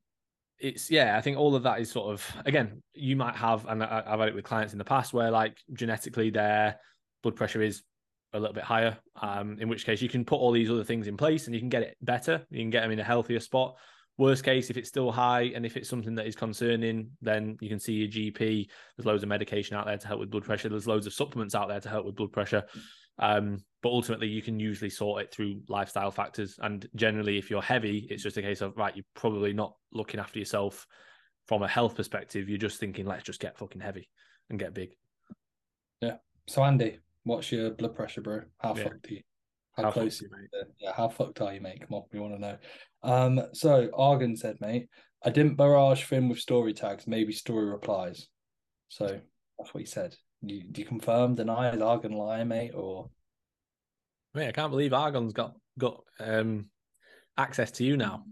it's 0.60 0.92
yeah. 0.92 1.18
I 1.18 1.22
think 1.22 1.38
all 1.38 1.56
of 1.56 1.64
that 1.64 1.80
is 1.80 1.92
sort 1.92 2.14
of 2.14 2.36
again. 2.46 2.82
You 2.94 3.16
might 3.16 3.36
have, 3.36 3.66
and 3.68 3.84
I, 3.84 4.04
I've 4.06 4.20
had 4.20 4.30
it 4.30 4.36
with 4.36 4.46
clients 4.46 4.74
in 4.74 4.80
the 4.80 4.86
past 4.86 5.14
where 5.14 5.32
like 5.32 5.58
genetically 5.74 6.30
their 6.30 6.80
blood 7.24 7.36
pressure 7.36 7.62
is 7.62 7.84
a 8.34 8.40
little 8.40 8.54
bit 8.54 8.64
higher. 8.64 8.98
Um, 9.22 9.58
in 9.60 9.70
which 9.70 9.86
case 9.86 10.02
you 10.02 10.10
can 10.10 10.26
put 10.26 10.38
all 10.38 10.52
these 10.52 10.70
other 10.70 10.84
things 10.84 11.08
in 11.08 11.18
place 11.18 11.46
and 11.46 11.54
you 11.54 11.60
can 11.60 11.70
get 11.70 11.84
it 11.84 11.98
better. 12.02 12.46
You 12.50 12.60
can 12.60 12.70
get 12.70 12.82
them 12.82 12.92
in 12.92 13.00
a 13.00 13.04
healthier 13.04 13.40
spot. 13.40 13.76
Worst 14.18 14.44
case, 14.44 14.70
if 14.70 14.76
it's 14.76 14.90
still 14.90 15.12
high 15.12 15.52
and 15.56 15.66
if 15.66 15.78
it's 15.78 15.88
something 15.88 16.14
that 16.16 16.28
is 16.28 16.36
concerning, 16.36 17.12
then 17.22 17.58
you 17.62 17.70
can 17.70 17.80
see 17.80 17.94
your 17.94 18.10
GP. 18.10 18.68
There's 18.98 19.06
loads 19.06 19.24
of 19.24 19.30
medication 19.30 19.78
out 19.78 19.86
there 19.86 19.98
to 19.98 20.08
help 20.08 20.20
with 20.20 20.30
blood 20.30 20.44
pressure. 20.44 20.68
There's 20.68 20.88
loads 20.88 21.08
of 21.08 21.14
supplements 21.14 21.56
out 21.56 21.70
there 21.70 21.80
to 21.80 21.90
help 21.90 22.06
with 22.06 22.16
blood 22.16 22.34
pressure. 22.34 22.66
Um, 23.20 23.64
but 23.82 23.90
ultimately, 23.90 24.28
you 24.28 24.42
can 24.42 24.60
usually 24.60 24.90
sort 24.90 25.22
it 25.22 25.32
through 25.32 25.62
lifestyle 25.68 26.12
factors. 26.12 26.58
And 26.62 26.88
generally, 26.96 27.38
if 27.38 27.50
you're 27.50 27.62
heavy, 27.62 28.08
it's 28.10 28.24
just 28.24 28.38
a 28.38 28.42
case 28.42 28.62
of 28.62 28.76
right, 28.76 28.96
you're 28.96 29.06
probably 29.14 29.54
not 29.54 29.76
looking 29.94 30.20
after 30.20 30.40
yourself 30.40 30.86
from 31.48 31.64
a 31.64 31.68
health 31.68 31.96
perspective. 31.96 32.50
You're 32.50 32.58
just 32.58 32.80
thinking, 32.80 33.06
let's 33.06 33.24
just 33.24 33.40
get 33.40 33.58
fucking 33.58 33.82
heavy 33.82 34.10
and 34.50 34.60
get 34.60 34.74
big. 34.74 34.96
Yeah. 36.02 36.18
So 36.48 36.64
Andy, 36.64 37.00
what's 37.24 37.52
your 37.52 37.72
blood 37.72 37.96
pressure, 37.96 38.22
bro? 38.22 38.42
How 38.58 38.76
Yeah. 38.76 38.84
fucked 38.84 39.10
are 39.10 39.14
you? 39.14 39.22
How, 39.76 39.84
How 39.84 39.92
close? 39.92 40.22
you, 40.22 40.30
mate? 40.30 40.66
yeah, 40.80 40.92
how 40.94 41.08
fucked 41.08 41.40
are 41.42 41.54
you, 41.54 41.62
mate? 41.62 41.80
Come 41.80 41.94
on, 41.94 42.04
we 42.12 42.20
want 42.20 42.34
to 42.34 42.40
know. 42.40 42.58
Um, 43.04 43.42
so 43.54 43.90
Argan 43.94 44.36
said, 44.36 44.60
mate, 44.60 44.90
I 45.24 45.30
didn't 45.30 45.56
barrage 45.56 46.04
Finn 46.04 46.28
with 46.28 46.40
story 46.40 46.74
tags, 46.74 47.08
maybe 47.08 47.32
story 47.32 47.66
replies. 47.66 48.28
So 48.90 49.06
that's 49.58 49.74
what 49.74 49.80
he 49.80 49.86
said. 49.86 50.16
You, 50.42 50.64
do 50.64 50.82
you 50.82 50.88
confirm, 50.88 51.36
deny, 51.36 51.70
is 51.72 51.82
Argan 51.82 52.14
lying, 52.14 52.48
mate, 52.48 52.72
or 52.74 53.10
Mate, 54.34 54.48
I 54.48 54.52
can't 54.52 54.72
believe 54.72 54.94
Argon's 54.94 55.34
got 55.34 55.56
got 55.78 56.04
um 56.20 56.68
access 57.38 57.72
to 57.72 57.84
you 57.84 57.98
now. 57.98 58.24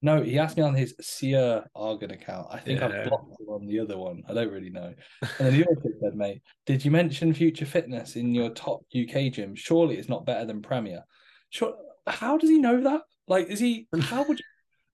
no? 0.00 0.22
He 0.22 0.38
asked 0.38 0.56
me 0.56 0.62
on 0.62 0.74
his 0.74 0.94
Sear 1.00 1.64
Argon 1.74 2.10
account. 2.12 2.48
I 2.50 2.58
think 2.58 2.80
Yeah. 2.80 2.86
I've 2.86 3.08
blocked 3.08 3.40
him 3.40 3.48
on 3.48 3.66
the 3.66 3.78
other 3.80 3.98
one. 3.98 4.22
I 4.28 4.34
don't 4.34 4.50
really 4.52 4.70
know. 4.70 4.94
And 5.22 5.30
then 5.38 5.54
he 5.54 5.64
also 5.64 5.88
said, 6.00 6.14
mate, 6.14 6.42
did 6.66 6.84
you 6.84 6.90
mention 6.90 7.34
Future 7.34 7.66
Fitness 7.66 8.16
in 8.16 8.34
your 8.34 8.50
top 8.50 8.80
UK 8.96 9.32
gym? 9.32 9.54
Surely 9.54 9.96
it's 9.96 10.08
not 10.08 10.24
better 10.26 10.44
than 10.44 10.62
Premier. 10.62 11.02
Sure. 11.50 11.74
How 12.06 12.36
does 12.38 12.50
he 12.50 12.58
know 12.58 12.80
that? 12.82 13.02
Like, 13.28 13.48
is 13.48 13.58
he? 13.60 13.86
How 14.02 14.24
would 14.26 14.38
you? 14.38 14.44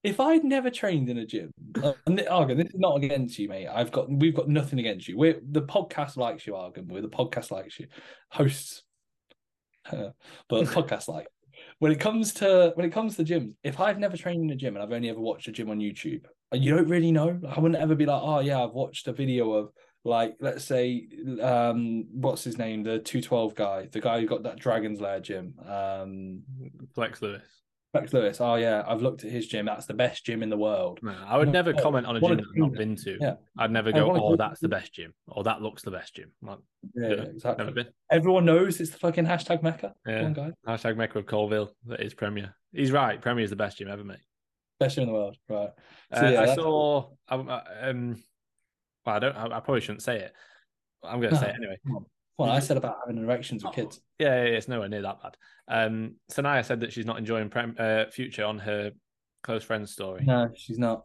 If 0.03 0.19
I'd 0.19 0.45
never 0.45 0.71
trained 0.71 1.09
in 1.09 1.19
a 1.19 1.27
gym, 1.27 1.53
uh, 1.83 1.93
and 2.07 2.27
Argan, 2.29 2.57
this 2.59 2.69
is 2.69 2.81
not 2.81 2.97
against 2.97 3.39
you, 3.39 3.49
mate. 3.49 3.69
I've 3.69 3.93
got, 3.93 4.11
we've 4.11 4.35
got 4.35 4.49
nothing 4.49 4.79
against 4.79 5.09
you. 5.09 5.17
We're 5.17 5.41
the 5.43 5.63
podcast 5.63 6.17
likes 6.17 6.47
you, 6.47 6.57
Argan. 6.57 6.89
We're 6.89 7.03
the 7.03 7.09
podcast 7.09 7.51
likes 7.51 7.79
you, 7.79 7.87
hosts, 8.31 8.83
but 9.91 10.15
podcast 10.49 11.09
like. 11.09 11.27
When 11.79 11.93
it 11.93 12.01
comes 12.01 12.33
to 12.35 12.73
when 12.75 12.87
it 12.87 12.93
comes 12.93 13.17
to 13.17 13.25
gyms, 13.25 13.55
if 13.63 13.81
I've 13.81 13.99
never 13.99 14.17
trained 14.17 14.45
in 14.45 14.51
a 14.51 14.57
gym 14.57 14.77
and 14.77 14.83
I've 14.83 14.93
only 14.93 15.11
ever 15.11 15.21
watched 15.21 15.49
a 15.49 15.53
gym 15.53 15.69
on 15.69 15.79
YouTube, 15.79 16.25
you 16.53 16.75
don't 16.75 16.89
really 16.89 17.13
know. 17.13 17.39
I 17.49 17.61
wouldn't 17.61 17.81
ever 17.81 17.95
be 17.95 18.07
like, 18.07 18.23
oh 18.23 18.41
yeah, 18.41 18.65
I've 18.65 18.73
watched 18.73 19.09
a 19.09 19.13
video 19.13 19.53
of 19.53 19.71
like 20.05 20.37
let's 20.41 20.65
say 20.65 21.07
um 21.43 22.07
what's 22.13 22.45
his 22.45 22.57
name, 22.57 22.83
the 22.83 22.99
two 22.99 23.21
twelve 23.21 23.55
guy, 23.55 23.89
the 23.93 24.01
guy 24.01 24.21
who 24.21 24.27
got 24.27 24.45
that 24.45 24.59
Dragon's 24.59 25.01
Lair 25.01 25.21
gym. 25.21 25.55
Um 25.67 26.43
Flex 26.95 27.21
Lewis. 27.21 27.43
Rex 27.93 28.13
Lewis. 28.13 28.41
Oh 28.41 28.55
yeah, 28.55 28.85
I've 28.87 29.03
looked 29.03 29.25
at 29.25 29.31
his 29.33 29.49
gym. 29.49 29.67
That's 29.67 29.87
the 29.87 29.95
best 29.95 30.25
gym 30.25 30.43
in 30.45 30.51
the 30.51 30.57
world. 30.57 31.01
No, 31.03 31.13
I 31.27 31.37
would 31.37 31.49
No, 31.49 31.53
never 31.53 31.73
no, 31.73 31.83
comment 31.83 32.07
on 32.07 32.17
a 32.17 32.21
gym 32.21 32.37
that 32.37 32.45
I've 32.53 32.57
not 32.57 32.73
been 32.73 32.95
to. 32.97 33.19
yeah. 33.21 33.35
I'd 33.59 33.73
never 33.73 33.91
go, 33.91 34.13
oh, 34.15 34.37
that's 34.37 34.61
the 34.61 34.69
best 34.69 34.93
gym, 34.95 35.13
or 35.27 35.43
that 35.45 35.61
looks 35.61 35.83
the 35.83 35.91
best 35.91 36.15
gym. 36.15 36.31
Like, 36.41 36.59
Yeah, 36.95 37.09
Yeah, 37.09 37.23
exactly. 37.23 37.85
Everyone 38.11 38.45
knows 38.45 38.81
it's 38.81 38.91
the 38.91 38.99
fucking 38.99 39.25
hashtag 39.27 39.63
Mecca. 39.65 39.95
Yeah. 40.07 40.25
on, 40.25 40.33
guys. 40.35 40.53
Hashtag 40.67 40.97
Mecca 40.97 41.19
of 41.19 41.27
Coalville. 41.27 41.71
That 41.87 42.01
is 42.01 42.15
Premier. 42.15 42.55
He's 42.73 42.93
right. 42.93 43.21
Premier 43.21 43.43
is 43.43 43.51
the 43.51 43.57
best 43.57 43.79
gym 43.79 43.89
ever, 43.89 44.05
mate. 44.05 44.19
Best 44.79 44.95
gym 44.95 45.03
in 45.03 45.09
the 45.09 45.15
world. 45.15 45.37
Right. 45.49 45.71
So, 46.15 46.27
Uh, 46.27 46.31
yeah, 46.31 46.41
I 46.43 46.55
saw. 46.55 47.09
I, 47.29 47.35
I- 47.37 47.89
um, 47.91 48.23
well, 49.05 49.17
I 49.17 49.19
don't. 49.19 49.37
I, 49.37 49.45
I 49.57 49.61
probably 49.61 49.81
shouldn't 49.81 50.03
say 50.03 50.21
it. 50.21 50.33
I'm 51.03 51.21
going 51.21 51.33
to 51.33 51.39
say 51.41 51.49
it 51.49 51.57
anyway. 51.57 51.79
What 52.41 52.51
I 52.51 52.61
said 52.61 52.77
about 52.77 52.99
having 53.07 53.23
erections 53.23 53.65
with 53.65 53.75
kids. 53.75 54.01
Yeah, 54.19 54.29
yeah, 54.29 54.51
yeah, 54.51 54.57
it's 54.57 54.69
nowhere 54.69 54.89
near 54.89 55.03
that 55.03 55.23
bad. 55.23 55.37
Um, 55.69 56.17
Sanaya 56.31 56.65
said 56.65 56.81
that 56.81 56.93
she's 56.93 57.07
not 57.07 57.19
enjoying 57.19 57.49
prem, 57.51 57.77
uh, 57.79 58.07
future 58.11 58.45
on 58.45 58.59
her 58.59 58.93
close 59.43 59.63
friends 59.63 59.93
story. 59.93 60.25
No, 60.25 60.51
she's 60.57 60.79
not. 60.79 61.05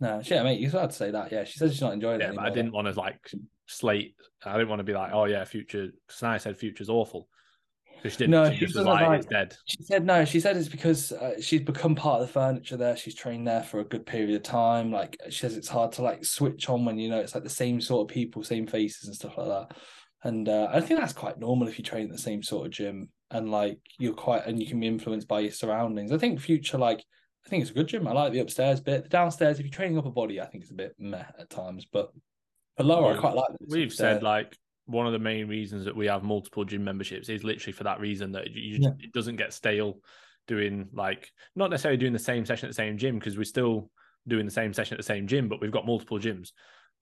No, 0.00 0.22
shit, 0.22 0.42
mate. 0.42 0.60
You're 0.60 0.70
allowed 0.70 0.90
to 0.90 0.96
say 0.96 1.10
that. 1.10 1.32
Yeah, 1.32 1.44
she 1.44 1.58
says 1.58 1.72
she's 1.72 1.80
not 1.80 1.92
enjoying 1.92 2.20
it 2.20 2.24
Yeah, 2.24 2.32
but. 2.34 2.44
I 2.44 2.50
didn't 2.50 2.72
want 2.72 2.88
to 2.88 2.98
like 2.98 3.30
slate. 3.66 4.16
I 4.44 4.52
didn't 4.52 4.68
want 4.68 4.80
to 4.80 4.84
be 4.84 4.92
like, 4.92 5.12
oh 5.12 5.24
yeah, 5.24 5.44
future. 5.44 5.88
Sanaya 6.10 6.40
said 6.40 6.56
future's 6.56 6.88
awful. 6.88 7.28
She 8.02 8.10
didn't. 8.18 8.30
No, 8.32 8.50
she 8.50 8.58
she 8.58 8.64
was 8.66 8.76
like- 8.76 9.18
it's 9.18 9.26
dead. 9.26 9.56
She 9.64 9.82
said 9.82 10.04
no. 10.04 10.24
She 10.24 10.38
said 10.40 10.56
it's 10.56 10.68
because 10.68 11.12
uh, 11.12 11.40
she's 11.40 11.62
become 11.62 11.94
part 11.94 12.20
of 12.20 12.26
the 12.26 12.32
furniture 12.32 12.76
there. 12.76 12.96
She's 12.96 13.14
trained 13.14 13.46
there 13.46 13.62
for 13.62 13.80
a 13.80 13.84
good 13.84 14.04
period 14.04 14.34
of 14.34 14.42
time. 14.42 14.92
Like 14.92 15.16
she 15.30 15.38
says, 15.38 15.56
it's 15.56 15.68
hard 15.68 15.92
to 15.92 16.02
like 16.02 16.24
switch 16.24 16.68
on 16.68 16.84
when 16.84 16.98
you 16.98 17.08
know 17.08 17.20
it's 17.20 17.34
like 17.34 17.44
the 17.44 17.50
same 17.50 17.80
sort 17.80 18.08
of 18.08 18.14
people, 18.14 18.44
same 18.44 18.66
faces 18.66 19.06
and 19.06 19.14
stuff 19.14 19.38
like 19.38 19.48
that. 19.48 19.76
And 20.24 20.48
uh, 20.48 20.68
I 20.72 20.80
think 20.80 21.00
that's 21.00 21.12
quite 21.12 21.38
normal 21.38 21.68
if 21.68 21.78
you 21.78 21.84
train 21.84 22.06
at 22.06 22.12
the 22.12 22.18
same 22.18 22.42
sort 22.42 22.66
of 22.66 22.72
gym 22.72 23.10
and 23.30 23.50
like 23.50 23.78
you're 23.98 24.14
quite 24.14 24.46
and 24.46 24.60
you 24.60 24.66
can 24.66 24.80
be 24.80 24.86
influenced 24.86 25.28
by 25.28 25.40
your 25.40 25.50
surroundings. 25.52 26.12
I 26.12 26.18
think 26.18 26.40
future 26.40 26.78
like 26.78 27.04
I 27.46 27.48
think 27.50 27.60
it's 27.62 27.70
a 27.70 27.74
good 27.74 27.88
gym. 27.88 28.08
I 28.08 28.12
like 28.12 28.32
the 28.32 28.38
upstairs 28.38 28.80
bit. 28.80 29.02
The 29.02 29.08
downstairs, 29.10 29.58
if 29.58 29.66
you're 29.66 29.72
training 29.72 29.98
up 29.98 30.06
a 30.06 30.10
body, 30.10 30.40
I 30.40 30.46
think 30.46 30.62
it's 30.62 30.70
a 30.70 30.74
bit 30.74 30.94
meh 30.98 31.24
at 31.38 31.50
times. 31.50 31.86
But 31.92 32.10
for 32.76 32.84
lower, 32.84 33.14
I 33.14 33.20
quite 33.20 33.34
like. 33.36 33.50
We've 33.68 33.92
said 33.92 34.22
like 34.22 34.56
one 34.86 35.06
of 35.06 35.12
the 35.12 35.18
main 35.18 35.46
reasons 35.46 35.84
that 35.84 35.96
we 35.96 36.06
have 36.06 36.22
multiple 36.22 36.64
gym 36.64 36.84
memberships 36.84 37.28
is 37.28 37.44
literally 37.44 37.72
for 37.72 37.84
that 37.84 38.00
reason 38.00 38.32
that 38.32 38.50
you, 38.50 38.78
Yeah. 38.80 38.90
it 38.98 39.12
doesn't 39.12 39.36
get 39.36 39.52
stale 39.52 39.98
doing 40.46 40.88
like 40.92 41.30
not 41.56 41.70
necessarily 41.70 41.96
doing 41.98 42.12
the 42.12 42.18
same 42.18 42.44
session 42.44 42.66
at 42.66 42.70
the 42.70 42.74
same 42.74 42.98
gym 42.98 43.18
because 43.18 43.38
we're 43.38 43.44
still 43.44 43.90
doing 44.26 44.44
the 44.44 44.50
same 44.50 44.72
session 44.72 44.94
at 44.94 44.98
the 44.98 45.02
same 45.02 45.26
gym, 45.26 45.48
but 45.48 45.60
we've 45.60 45.70
got 45.70 45.86
multiple 45.86 46.18
gyms. 46.18 46.52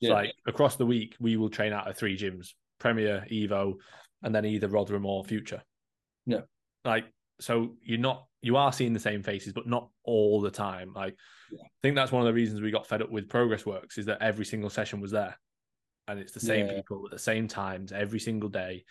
So 0.03 0.11
like 0.11 0.33
across 0.47 0.75
the 0.75 0.87
week, 0.87 1.14
we 1.20 1.37
will 1.37 1.51
train 1.51 1.73
out 1.73 1.89
of 1.89 1.97
three 1.97 2.16
gyms: 2.16 2.55
Premier, 2.83 3.24
Evo, 3.30 3.74
and 4.24 4.35
then 4.35 4.45
either 4.45 4.66
Rotherham 4.68 5.07
or 5.07 5.24
Future. 5.24 5.62
Yeah. 6.26 6.41
Like 6.85 7.05
so, 7.41 7.76
you're 7.80 7.99
not 7.99 8.26
you 8.43 8.57
are 8.57 8.72
seeing 8.72 8.93
the 8.93 8.99
same 8.99 9.22
faces, 9.22 9.53
but 9.53 9.68
not 9.68 9.89
all 10.03 10.41
the 10.41 10.51
time. 10.51 10.93
Like 10.93 11.14
Yeah. 11.53 11.61
I 11.62 11.68
think 11.83 11.95
that's 11.95 12.11
one 12.11 12.22
of 12.22 12.26
the 12.26 12.35
reasons 12.35 12.61
we 12.61 12.72
got 12.72 12.89
fed 12.89 13.01
up 13.01 13.11
with 13.11 13.28
Progress 13.28 13.64
Works 13.64 13.99
is 13.99 14.07
that 14.07 14.20
every 14.20 14.45
single 14.45 14.68
session 14.68 15.01
was 15.01 15.12
there, 15.12 15.39
and 16.09 16.18
it's 16.18 16.33
the 16.33 16.41
same 16.41 16.66
Yeah. 16.66 16.74
people 16.74 17.03
at 17.07 17.12
the 17.12 17.18
same 17.20 17.47
times 17.47 17.93
every 17.93 18.18
single 18.18 18.49
day. 18.49 18.85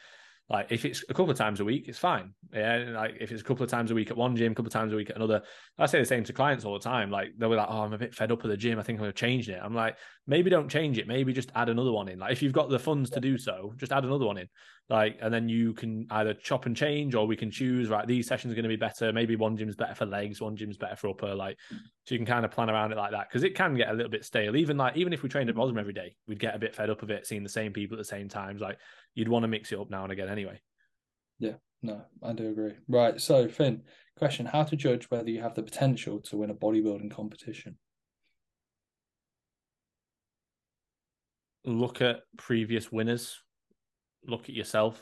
Like 0.49 0.67
if 0.69 0.83
it's 0.85 1.03
a 1.07 1.13
couple 1.13 1.31
of 1.31 1.37
times 1.37 1.59
a 1.61 1.65
week, 1.65 1.87
it's 1.87 1.97
fine. 1.99 2.33
Yeah, 2.53 2.91
like 2.93 3.15
if 3.21 3.31
it's 3.31 3.41
a 3.41 3.45
couple 3.45 3.63
of 3.63 3.69
times 3.69 3.91
a 3.91 3.95
week 3.95 4.09
at 4.11 4.17
one 4.17 4.35
gym, 4.35 4.51
a 4.51 4.55
couple 4.55 4.67
of 4.67 4.73
times 4.73 4.91
a 4.91 4.97
week 4.97 5.09
at 5.09 5.15
another. 5.15 5.43
I 5.77 5.85
say 5.85 5.99
the 5.99 6.05
same 6.05 6.25
to 6.25 6.33
clients 6.33 6.63
all 6.65 6.73
the 6.73 6.79
time. 6.83 7.09
Like 7.09 7.29
they 7.37 7.47
were 7.47 7.55
like, 7.55 7.67
"Oh, 7.69 7.81
I'm 7.81 7.93
a 7.93 7.97
bit 7.97 8.13
fed 8.13 8.31
up 8.33 8.41
with 8.43 8.51
the 8.51 8.57
gym. 8.57 8.77
I 8.79 8.83
think 8.83 8.97
I'm 8.99 9.03
going 9.03 9.13
to 9.13 9.17
change 9.17 9.49
it." 9.49 9.59
I'm 9.63 9.73
like, 9.75 9.97
maybe 10.31 10.49
don't 10.49 10.69
change 10.69 10.97
it. 10.97 11.07
Maybe 11.07 11.33
just 11.33 11.51
add 11.55 11.67
another 11.67 11.91
one 11.91 12.07
in. 12.07 12.17
Like 12.17 12.31
if 12.31 12.41
you've 12.41 12.53
got 12.53 12.69
the 12.69 12.79
funds 12.79 13.09
to 13.11 13.19
do 13.19 13.37
so, 13.37 13.73
just 13.75 13.91
add 13.91 14.05
another 14.05 14.25
one 14.25 14.37
in. 14.37 14.47
Like 14.89 15.19
and 15.21 15.33
then 15.33 15.49
you 15.49 15.73
can 15.73 16.07
either 16.09 16.33
chop 16.33 16.65
and 16.65 16.75
change, 16.75 17.13
or 17.13 17.27
we 17.27 17.35
can 17.35 17.51
choose. 17.51 17.89
Right, 17.89 18.07
these 18.07 18.27
sessions 18.27 18.51
are 18.51 18.55
going 18.55 18.63
to 18.63 18.69
be 18.69 18.77
better. 18.77 19.11
Maybe 19.11 19.35
one 19.35 19.57
gym's 19.57 19.75
better 19.75 19.93
for 19.93 20.05
legs, 20.05 20.39
one 20.39 20.55
gym's 20.55 20.77
better 20.77 20.95
for 20.95 21.09
upper. 21.09 21.35
Like 21.35 21.57
so 21.69 22.15
you 22.15 22.17
can 22.17 22.25
kind 22.25 22.45
of 22.45 22.51
plan 22.51 22.69
around 22.69 22.93
it 22.93 22.97
like 22.97 23.11
that 23.11 23.27
because 23.29 23.43
it 23.43 23.55
can 23.55 23.75
get 23.75 23.89
a 23.89 23.93
little 23.93 24.09
bit 24.09 24.23
stale. 24.23 24.55
Even 24.55 24.77
like 24.77 24.95
even 24.95 25.11
if 25.11 25.21
we 25.21 25.29
trained 25.29 25.49
at 25.49 25.53
mm-hmm. 25.53 25.59
Rotherham 25.59 25.79
every 25.79 25.93
day, 25.93 26.15
we'd 26.27 26.39
get 26.39 26.55
a 26.55 26.59
bit 26.59 26.73
fed 26.73 26.89
up 26.89 27.03
of 27.03 27.11
it, 27.11 27.27
seeing 27.27 27.43
the 27.43 27.49
same 27.49 27.73
people 27.73 27.95
at 27.95 27.99
the 27.99 28.05
same 28.05 28.29
times. 28.29 28.61
Like 28.61 28.77
you'd 29.13 29.27
want 29.27 29.43
to 29.43 29.49
mix 29.49 29.73
it 29.73 29.79
up 29.79 29.89
now 29.89 30.03
and 30.03 30.13
again 30.13 30.29
anyway. 30.29 30.61
Yeah, 31.39 31.55
no, 31.81 32.03
I 32.23 32.33
do 32.33 32.49
agree. 32.49 32.73
Right. 32.87 33.19
So, 33.19 33.49
Finn, 33.49 33.81
question 34.17 34.45
How 34.45 34.63
to 34.63 34.75
judge 34.75 35.09
whether 35.09 35.29
you 35.29 35.41
have 35.41 35.55
the 35.55 35.63
potential 35.63 36.19
to 36.21 36.37
win 36.37 36.51
a 36.51 36.55
bodybuilding 36.55 37.11
competition? 37.11 37.77
Look 41.65 42.01
at 42.01 42.21
previous 42.37 42.91
winners, 42.91 43.41
look 44.25 44.43
at 44.43 44.55
yourself, 44.55 45.01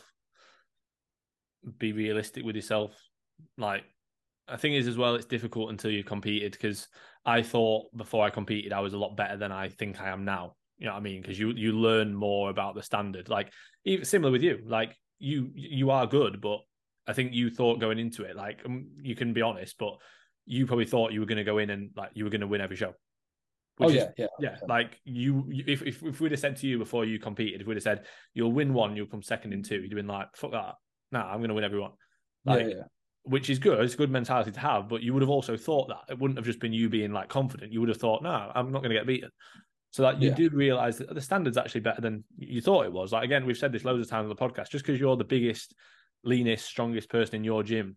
be 1.77 1.93
realistic 1.93 2.43
with 2.43 2.55
yourself. 2.55 2.95
Like, 3.57 3.83
I 4.47 4.57
think 4.57 4.75
is 4.75 4.87
as 4.87 4.97
well, 4.97 5.15
it's 5.15 5.25
difficult 5.25 5.69
until 5.69 5.91
you've 5.91 6.05
competed 6.05 6.53
because 6.53 6.87
I 7.25 7.41
thought 7.41 7.95
before 7.95 8.25
I 8.25 8.29
competed 8.29 8.73
I 8.73 8.79
was 8.79 8.93
a 8.93 8.97
lot 8.97 9.15
better 9.15 9.37
than 9.37 9.51
I 9.51 9.69
think 9.69 10.01
I 10.01 10.09
am 10.09 10.25
now. 10.25 10.55
You 10.77 10.87
know 10.87 10.93
what 10.93 10.99
I 10.99 11.03
mean? 11.03 11.21
Because 11.21 11.37
you 11.37 11.51
you 11.51 11.73
learn 11.73 12.13
more 12.15 12.49
about 12.49 12.73
the 12.73 12.81
standard. 12.81 13.29
Like 13.29 13.51
even 13.85 14.05
similar 14.05 14.31
with 14.31 14.41
you, 14.41 14.59
like 14.65 14.95
you 15.19 15.51
you 15.53 15.91
are 15.91 16.07
good, 16.07 16.41
but 16.41 16.59
I 17.05 17.13
think 17.13 17.33
you 17.33 17.49
thought 17.49 17.79
going 17.79 17.99
into 17.99 18.23
it, 18.23 18.35
like 18.35 18.61
um, 18.65 18.87
you 19.01 19.15
can 19.15 19.33
be 19.33 19.41
honest, 19.41 19.77
but 19.77 19.97
you 20.45 20.65
probably 20.65 20.85
thought 20.85 21.11
you 21.11 21.19
were 21.19 21.25
going 21.25 21.37
to 21.37 21.43
go 21.43 21.57
in 21.57 21.69
and 21.69 21.91
like 21.95 22.11
you 22.13 22.23
were 22.23 22.29
going 22.29 22.41
to 22.41 22.47
win 22.47 22.61
every 22.61 22.77
show. 22.77 22.93
Oh, 23.81 23.85
Which 23.87 23.95
is 23.95 24.03
yeah. 24.17 24.25
Yeah. 24.39 24.49
yeah, 24.51 24.55
like 24.67 24.99
you, 25.05 25.45
you- 25.49 25.63
if, 25.67 25.81
if 25.83 26.03
if 26.03 26.19
we'd 26.19 26.31
have 26.31 26.39
said 26.39 26.57
to 26.57 26.67
you 26.67 26.77
before 26.77 27.05
you 27.05 27.17
competed, 27.19 27.61
if 27.61 27.67
we'd 27.67 27.75
have 27.77 27.83
said 27.83 28.05
you'll 28.33 28.51
win 28.51 28.73
one, 28.73 28.95
you'll 28.95 29.07
come 29.07 29.21
second 29.23 29.53
in 29.53 29.63
two, 29.63 29.75
you'd 29.75 29.91
have 29.91 29.97
been 29.97 30.07
like, 30.07 30.27
"Fuck 30.35 30.51
that! 30.51 30.75
Nah, 31.11 31.23
I'm 31.31 31.37
going 31.39 31.47
to 31.49 31.53
win 31.55 31.63
everyone." 31.63 31.91
Like, 32.45 32.61
yeah. 32.67 32.67
Yeah. 32.75 32.83
which 33.23 33.49
is 33.49 33.57
good. 33.59 33.79
It's 33.79 33.93
a 33.93 33.97
good 33.97 34.11
mentality 34.11 34.51
to 34.51 34.59
have, 34.59 34.89
but 34.89 35.01
you 35.01 35.13
would 35.13 35.21
have 35.21 35.29
also 35.29 35.55
thought 35.55 35.87
that 35.89 36.11
it 36.11 36.19
wouldn't 36.19 36.37
have 36.37 36.45
just 36.45 36.59
been 36.59 36.73
you 36.73 36.89
being 36.89 37.13
like 37.13 37.29
confident. 37.29 37.71
You 37.71 37.79
would 37.79 37.89
have 37.89 37.97
thought, 37.99 38.21
"No, 38.21 38.51
I'm 38.53 38.71
not 38.71 38.79
going 38.79 38.89
to 38.91 38.97
get 38.99 39.07
beaten." 39.07 39.29
So 39.91 40.03
that 40.03 40.21
you 40.21 40.29
Yeah. 40.29 40.35
do 40.35 40.49
realize 40.49 40.97
that 40.99 41.13
the 41.15 41.21
standard's 41.21 41.57
actually 41.57 41.81
better 41.81 42.01
than 42.01 42.23
you 42.37 42.61
thought 42.61 42.85
it 42.85 42.91
was. 42.91 43.11
Like 43.13 43.23
again, 43.23 43.45
we've 43.45 43.57
said 43.57 43.71
this 43.71 43.85
loads 43.85 44.01
of 44.05 44.09
times 44.09 44.25
on 44.25 44.29
the 44.29 44.35
podcast. 44.35 44.69
Just 44.71 44.85
because 44.85 44.99
you're 44.99 45.15
the 45.15 45.23
biggest, 45.23 45.73
leanest, 46.23 46.65
strongest 46.65 47.09
person 47.09 47.35
in 47.35 47.43
your 47.45 47.63
gym, 47.63 47.95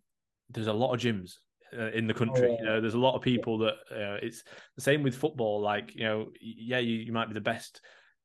there's 0.49 0.67
a 0.67 0.73
lot 0.73 0.93
of 0.93 0.99
gyms 1.01 1.33
uh, 1.77 1.91
in 1.91 2.07
the 2.07 2.13
country. 2.13 2.49
yeah. 2.51 2.57
You 2.59 2.65
know, 2.65 2.81
there's 2.81 2.93
a 2.93 2.99
lot 2.99 3.15
of 3.15 3.21
people 3.21 3.57
that 3.59 3.73
uh, 3.91 4.17
it's 4.21 4.43
the 4.75 4.81
same 4.81 5.03
with 5.03 5.15
football. 5.15 5.61
Like 5.61 5.95
you 5.95 6.03
know, 6.03 6.29
yeah, 6.41 6.79
you, 6.79 6.95
you 6.95 7.11
might 7.11 7.27
be 7.27 7.33
the 7.33 7.41
best 7.41 7.81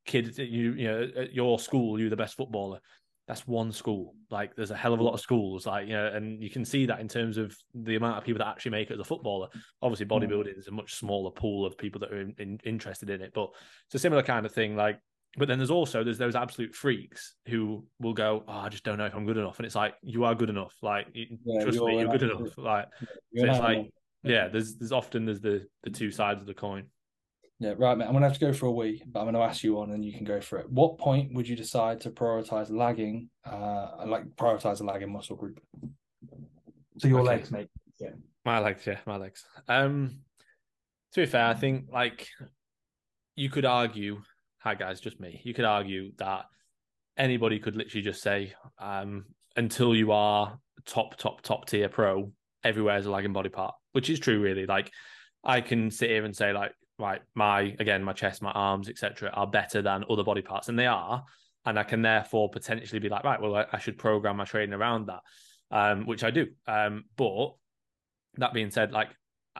kid. 0.06 0.36
You 0.38 0.72
you 0.72 0.88
know, 0.88 1.08
at 1.16 1.32
your 1.32 1.58
school, 1.58 1.98
you're 2.00 2.10
the 2.10 2.16
best 2.16 2.36
footballer. 2.36 2.80
That's 3.26 3.46
one 3.46 3.72
school. 3.72 4.14
Like 4.30 4.56
there's 4.56 4.70
a 4.70 4.76
hell 4.76 4.94
of 4.94 5.00
a 5.00 5.02
lot 5.02 5.12
of 5.12 5.20
schools. 5.20 5.66
Like 5.66 5.86
you 5.86 5.92
know, 5.92 6.06
and 6.06 6.42
you 6.42 6.48
can 6.48 6.64
see 6.64 6.86
that 6.86 7.00
in 7.00 7.08
terms 7.08 7.36
of 7.36 7.54
the 7.74 7.96
amount 7.96 8.16
of 8.16 8.24
people 8.24 8.38
that 8.38 8.48
actually 8.48 8.70
make 8.70 8.90
it 8.90 8.94
as 8.94 9.00
a 9.00 9.04
footballer. 9.04 9.48
Obviously, 9.82 10.06
Mm. 10.06 10.10
bodybuilding 10.30 10.58
is 10.58 10.68
a 10.68 10.70
much 10.72 10.94
smaller 10.94 11.30
pool 11.30 11.66
of 11.66 11.76
people 11.76 11.98
that 12.00 12.10
are 12.12 12.20
in, 12.22 12.34
in- 12.38 12.60
interested 12.64 13.10
in 13.10 13.20
it, 13.20 13.32
but 13.34 13.50
it's 13.86 13.94
a 13.96 13.98
similar 13.98 14.22
kind 14.22 14.46
of 14.46 14.52
thing. 14.52 14.76
Like, 14.76 14.98
but 15.38 15.48
then 15.48 15.58
there's 15.58 15.70
also 15.70 16.04
there's 16.04 16.18
those 16.18 16.34
absolute 16.34 16.74
freaks 16.74 17.34
who 17.46 17.86
will 18.00 18.14
go, 18.14 18.44
"Oh, 18.46 18.52
I 18.52 18.68
just 18.68 18.84
don't 18.84 18.98
know 18.98 19.06
if 19.06 19.14
I'm 19.14 19.26
good 19.26 19.36
enough," 19.36 19.58
and 19.58 19.66
it's 19.66 19.74
like 19.74 19.94
you 20.02 20.24
are 20.24 20.34
good 20.34 20.50
enough. 20.50 20.74
Like, 20.82 21.08
Yeah, 21.14 21.62
trust 21.62 21.76
you're 21.76 21.86
me, 21.88 22.00
you're 22.00 22.08
good 22.08 22.22
enough. 22.22 22.56
Like, 22.58 22.86
You're 23.32 23.46
so 23.46 23.52
it's 23.52 23.60
like, 23.60 23.76
animal. 23.76 23.88
yeah, 24.24 24.48
there's 24.48 24.76
there's 24.76 24.92
often 24.92 25.24
there's 25.24 25.40
the 25.40 25.66
the 25.82 25.90
two 25.90 26.10
sides 26.10 26.40
of 26.40 26.46
the 26.46 26.54
coin. 26.54 26.86
Yeah, 27.60 27.74
right, 27.76 27.96
mate. 27.98 28.06
I'm 28.06 28.12
gonna 28.12 28.26
have 28.26 28.38
to 28.38 28.40
go 28.40 28.52
for 28.52 28.66
a 28.66 28.70
wee, 28.70 29.02
but 29.06 29.20
I'm 29.20 29.26
gonna 29.26 29.40
ask 29.40 29.64
you 29.64 29.74
one, 29.74 29.90
and 29.90 30.04
you 30.04 30.12
can 30.12 30.24
go 30.24 30.40
for 30.40 30.58
it. 30.58 30.70
What 30.70 30.98
point 30.98 31.34
would 31.34 31.48
you 31.48 31.56
decide 31.56 32.00
to 32.02 32.10
prioritize 32.10 32.70
lagging, 32.70 33.30
uh, 33.44 34.04
like 34.06 34.24
prioritize 34.36 34.80
a 34.80 34.84
lagging 34.84 35.12
muscle 35.12 35.36
group? 35.36 35.60
So 36.98 37.08
your 37.08 37.20
Okay. 37.20 37.36
legs, 37.36 37.50
mate. 37.50 37.68
Yeah. 37.98 38.10
My 38.44 38.60
legs, 38.60 38.86
yeah, 38.86 38.98
my 39.06 39.16
legs. 39.16 39.44
Um, 39.68 40.20
to 41.12 41.20
be 41.20 41.26
fair, 41.26 41.46
I 41.46 41.54
think 41.54 41.86
like 41.92 42.28
you 43.36 43.50
could 43.50 43.64
argue, 43.64 44.22
hi 44.58 44.74
guys, 44.74 45.00
just 45.00 45.20
me. 45.20 45.40
You 45.44 45.54
could 45.54 45.64
argue 45.64 46.12
that 46.18 46.46
anybody 47.16 47.58
could 47.60 47.76
literally 47.76 48.02
just 48.02 48.22
say, 48.22 48.54
um, 48.78 49.24
until 49.56 49.94
you 49.94 50.12
are 50.12 50.58
top, 50.84 51.16
top, 51.16 51.42
top 51.42 51.66
tier 51.68 51.88
pro, 51.88 52.32
everywhere 52.64 52.98
is 52.98 53.06
a 53.06 53.10
lagging 53.10 53.32
body 53.32 53.50
part, 53.50 53.74
which 53.92 54.10
is 54.10 54.18
true, 54.18 54.40
really. 54.40 54.66
Like 54.66 54.92
I 55.44 55.60
can 55.60 55.90
sit 55.90 56.10
here 56.10 56.24
and 56.24 56.34
say, 56.34 56.52
like, 56.52 56.72
right, 56.98 57.20
my 57.34 57.76
again, 57.78 58.02
my 58.02 58.12
chest, 58.12 58.42
my 58.42 58.50
arms, 58.50 58.88
etc., 58.88 59.30
are 59.32 59.46
better 59.46 59.80
than 59.80 60.04
other 60.10 60.24
body 60.24 60.42
parts, 60.42 60.68
and 60.68 60.78
they 60.78 60.86
are, 60.86 61.24
and 61.64 61.78
I 61.78 61.84
can 61.84 62.02
therefore 62.02 62.50
potentially 62.50 62.98
be 62.98 63.08
like, 63.08 63.24
right, 63.24 63.40
well, 63.40 63.54
I, 63.54 63.66
I 63.72 63.78
should 63.78 63.98
program 63.98 64.38
my 64.38 64.44
training 64.44 64.74
around 64.74 65.06
that, 65.06 65.20
um, 65.70 66.04
which 66.04 66.24
I 66.24 66.30
do. 66.30 66.48
Um, 66.66 67.04
but 67.16 67.54
that 68.38 68.52
being 68.52 68.72
said, 68.72 68.90
like 68.90 69.08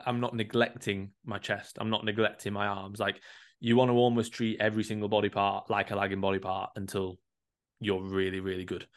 I'm 0.05 0.19
not 0.19 0.35
neglecting 0.35 1.11
my 1.25 1.37
chest. 1.37 1.77
I'm 1.79 1.89
not 1.89 2.03
neglecting 2.03 2.51
my 2.51 2.67
arms. 2.67 2.99
Like 2.99 3.21
you 3.59 3.75
want 3.75 3.89
to 3.89 3.95
almost 3.95 4.33
treat 4.33 4.61
every 4.61 4.83
single 4.83 5.09
body 5.09 5.29
part 5.29 5.69
like 5.69 5.91
a 5.91 5.95
lagging 5.95 6.21
body 6.21 6.39
part 6.39 6.71
until 6.75 7.19
you're 7.79 8.01
really, 8.01 8.39
really 8.39 8.65
good. 8.65 8.87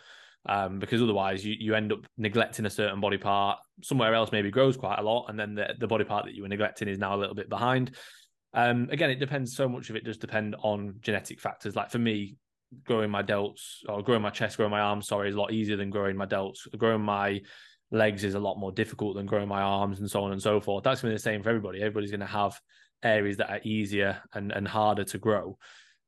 Um, 0.44 0.80
because 0.80 1.00
otherwise 1.00 1.44
you, 1.44 1.54
you 1.58 1.74
end 1.74 1.92
up 1.92 2.00
neglecting 2.16 2.66
a 2.66 2.70
certain 2.70 3.00
body 3.00 3.18
part. 3.18 3.58
Somewhere 3.82 4.14
else 4.14 4.32
maybe 4.32 4.50
grows 4.50 4.76
quite 4.76 4.98
a 4.98 5.02
lot, 5.02 5.26
and 5.28 5.38
then 5.38 5.54
the, 5.54 5.74
the 5.78 5.86
body 5.86 6.04
part 6.04 6.24
that 6.24 6.34
you 6.34 6.42
were 6.42 6.48
neglecting 6.48 6.88
is 6.88 6.98
now 6.98 7.14
a 7.14 7.18
little 7.18 7.34
bit 7.34 7.48
behind. 7.48 7.92
Um, 8.54 8.88
again, 8.90 9.10
it 9.10 9.20
depends. 9.20 9.56
So 9.56 9.68
much 9.68 9.88
of 9.90 9.96
it 9.96 10.04
does 10.04 10.18
depend 10.18 10.56
on 10.62 10.96
genetic 11.00 11.40
factors. 11.40 11.76
Like 11.76 11.90
for 11.90 11.98
me, 11.98 12.36
growing 12.84 13.10
my 13.10 13.22
delts 13.22 13.78
or 13.88 14.02
growing 14.02 14.22
my 14.22 14.30
chest, 14.30 14.56
growing 14.56 14.72
my 14.72 14.80
arms, 14.80 15.06
sorry, 15.06 15.28
is 15.28 15.34
a 15.34 15.40
lot 15.40 15.52
easier 15.52 15.76
than 15.76 15.90
growing 15.90 16.16
my 16.16 16.26
delts. 16.26 16.58
Growing 16.76 17.02
my 17.02 17.40
legs 17.90 18.24
is 18.24 18.34
a 18.34 18.40
lot 18.40 18.58
more 18.58 18.72
difficult 18.72 19.16
than 19.16 19.26
growing 19.26 19.48
my 19.48 19.62
arms 19.62 20.00
and 20.00 20.10
so 20.10 20.24
on 20.24 20.32
and 20.32 20.42
so 20.42 20.60
forth. 20.60 20.82
That's 20.82 21.02
going 21.02 21.10
to 21.10 21.14
be 21.14 21.18
the 21.18 21.22
same 21.22 21.42
for 21.42 21.50
everybody. 21.50 21.80
Everybody's 21.80 22.10
going 22.10 22.20
to 22.20 22.26
have 22.26 22.58
areas 23.03 23.36
that 23.38 23.50
are 23.50 23.61
easier 23.64 24.22
and, 24.32 24.53
and 24.53 24.66
harder 24.66 25.05
to 25.05 25.18
grow. 25.18 25.59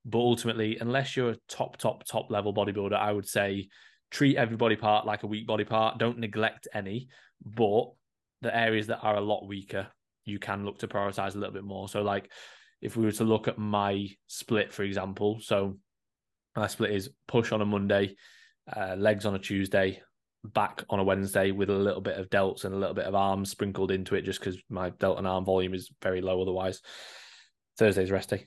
But 0.05 0.19
ultimately, 0.19 0.79
unless 0.81 1.17
you're 1.17 1.31
a 1.31 1.39
top, 1.49 1.77
top, 1.79 2.05
top 2.07 2.31
level 2.31 2.53
bodybuilder, 2.53 2.97
I 2.97 3.13
would 3.13 3.27
say 3.27 3.69
treat 4.11 4.37
every 4.37 4.57
body 4.57 4.77
part 4.77 5.07
like 5.07 5.23
a 5.23 5.27
weak 5.27 5.47
body 5.47 5.65
part. 5.65 5.99
Don't 5.99 6.19
neglect 6.19 6.69
any, 6.75 7.09
but 7.45 7.91
the 8.43 8.55
areas 8.55 8.89
that 8.89 9.01
are 9.01 9.17
a 9.17 9.21
lot 9.21 9.47
weaker, 9.47 9.89
you 10.25 10.39
can 10.39 10.65
look 10.65 10.79
to 10.79 10.89
prioritize 10.89 11.35
a 11.35 11.39
little 11.39 11.55
bit 11.55 11.65
more. 11.65 11.89
So, 11.89 12.03
like 12.03 12.31
if 12.83 12.97
we 12.97 13.05
were 13.05 13.13
to 13.13 13.25
look 13.25 13.49
at 13.49 13.59
my 13.59 14.09
split, 14.27 14.73
for 14.73 14.83
example, 14.83 15.39
so 15.41 15.79
my 16.55 16.67
split 16.67 16.91
is 16.91 17.11
push 17.27 17.51
on 17.51 17.63
a 17.63 17.67
Monday, 17.67 18.17
uh, 18.75 18.95
legs 18.97 19.25
on 19.25 19.35
a 19.35 19.39
Tuesday, 19.39 20.03
back 20.53 20.85
on 20.91 20.99
a 20.99 21.05
Wednesday 21.05 21.51
with 21.51 21.71
a 21.71 21.75
little 21.75 22.01
bit 22.01 22.19
of 22.19 22.29
delts 22.29 22.65
and 22.65 22.75
a 22.75 22.79
little 22.79 22.95
bit 22.95 23.07
of 23.07 23.15
arms 23.15 23.51
sprinkled 23.51 23.91
into 23.91 24.15
it 24.15 24.23
just 24.23 24.41
because 24.41 24.61
my 24.69 24.91
delt 24.91 25.19
and 25.19 25.27
arm 25.27 25.45
volume 25.45 25.75
is 25.75 25.91
very 26.03 26.21
low 26.21 26.41
otherwise. 26.43 26.81
Thursday's 27.79 28.11
rest 28.11 28.31
day. 28.31 28.47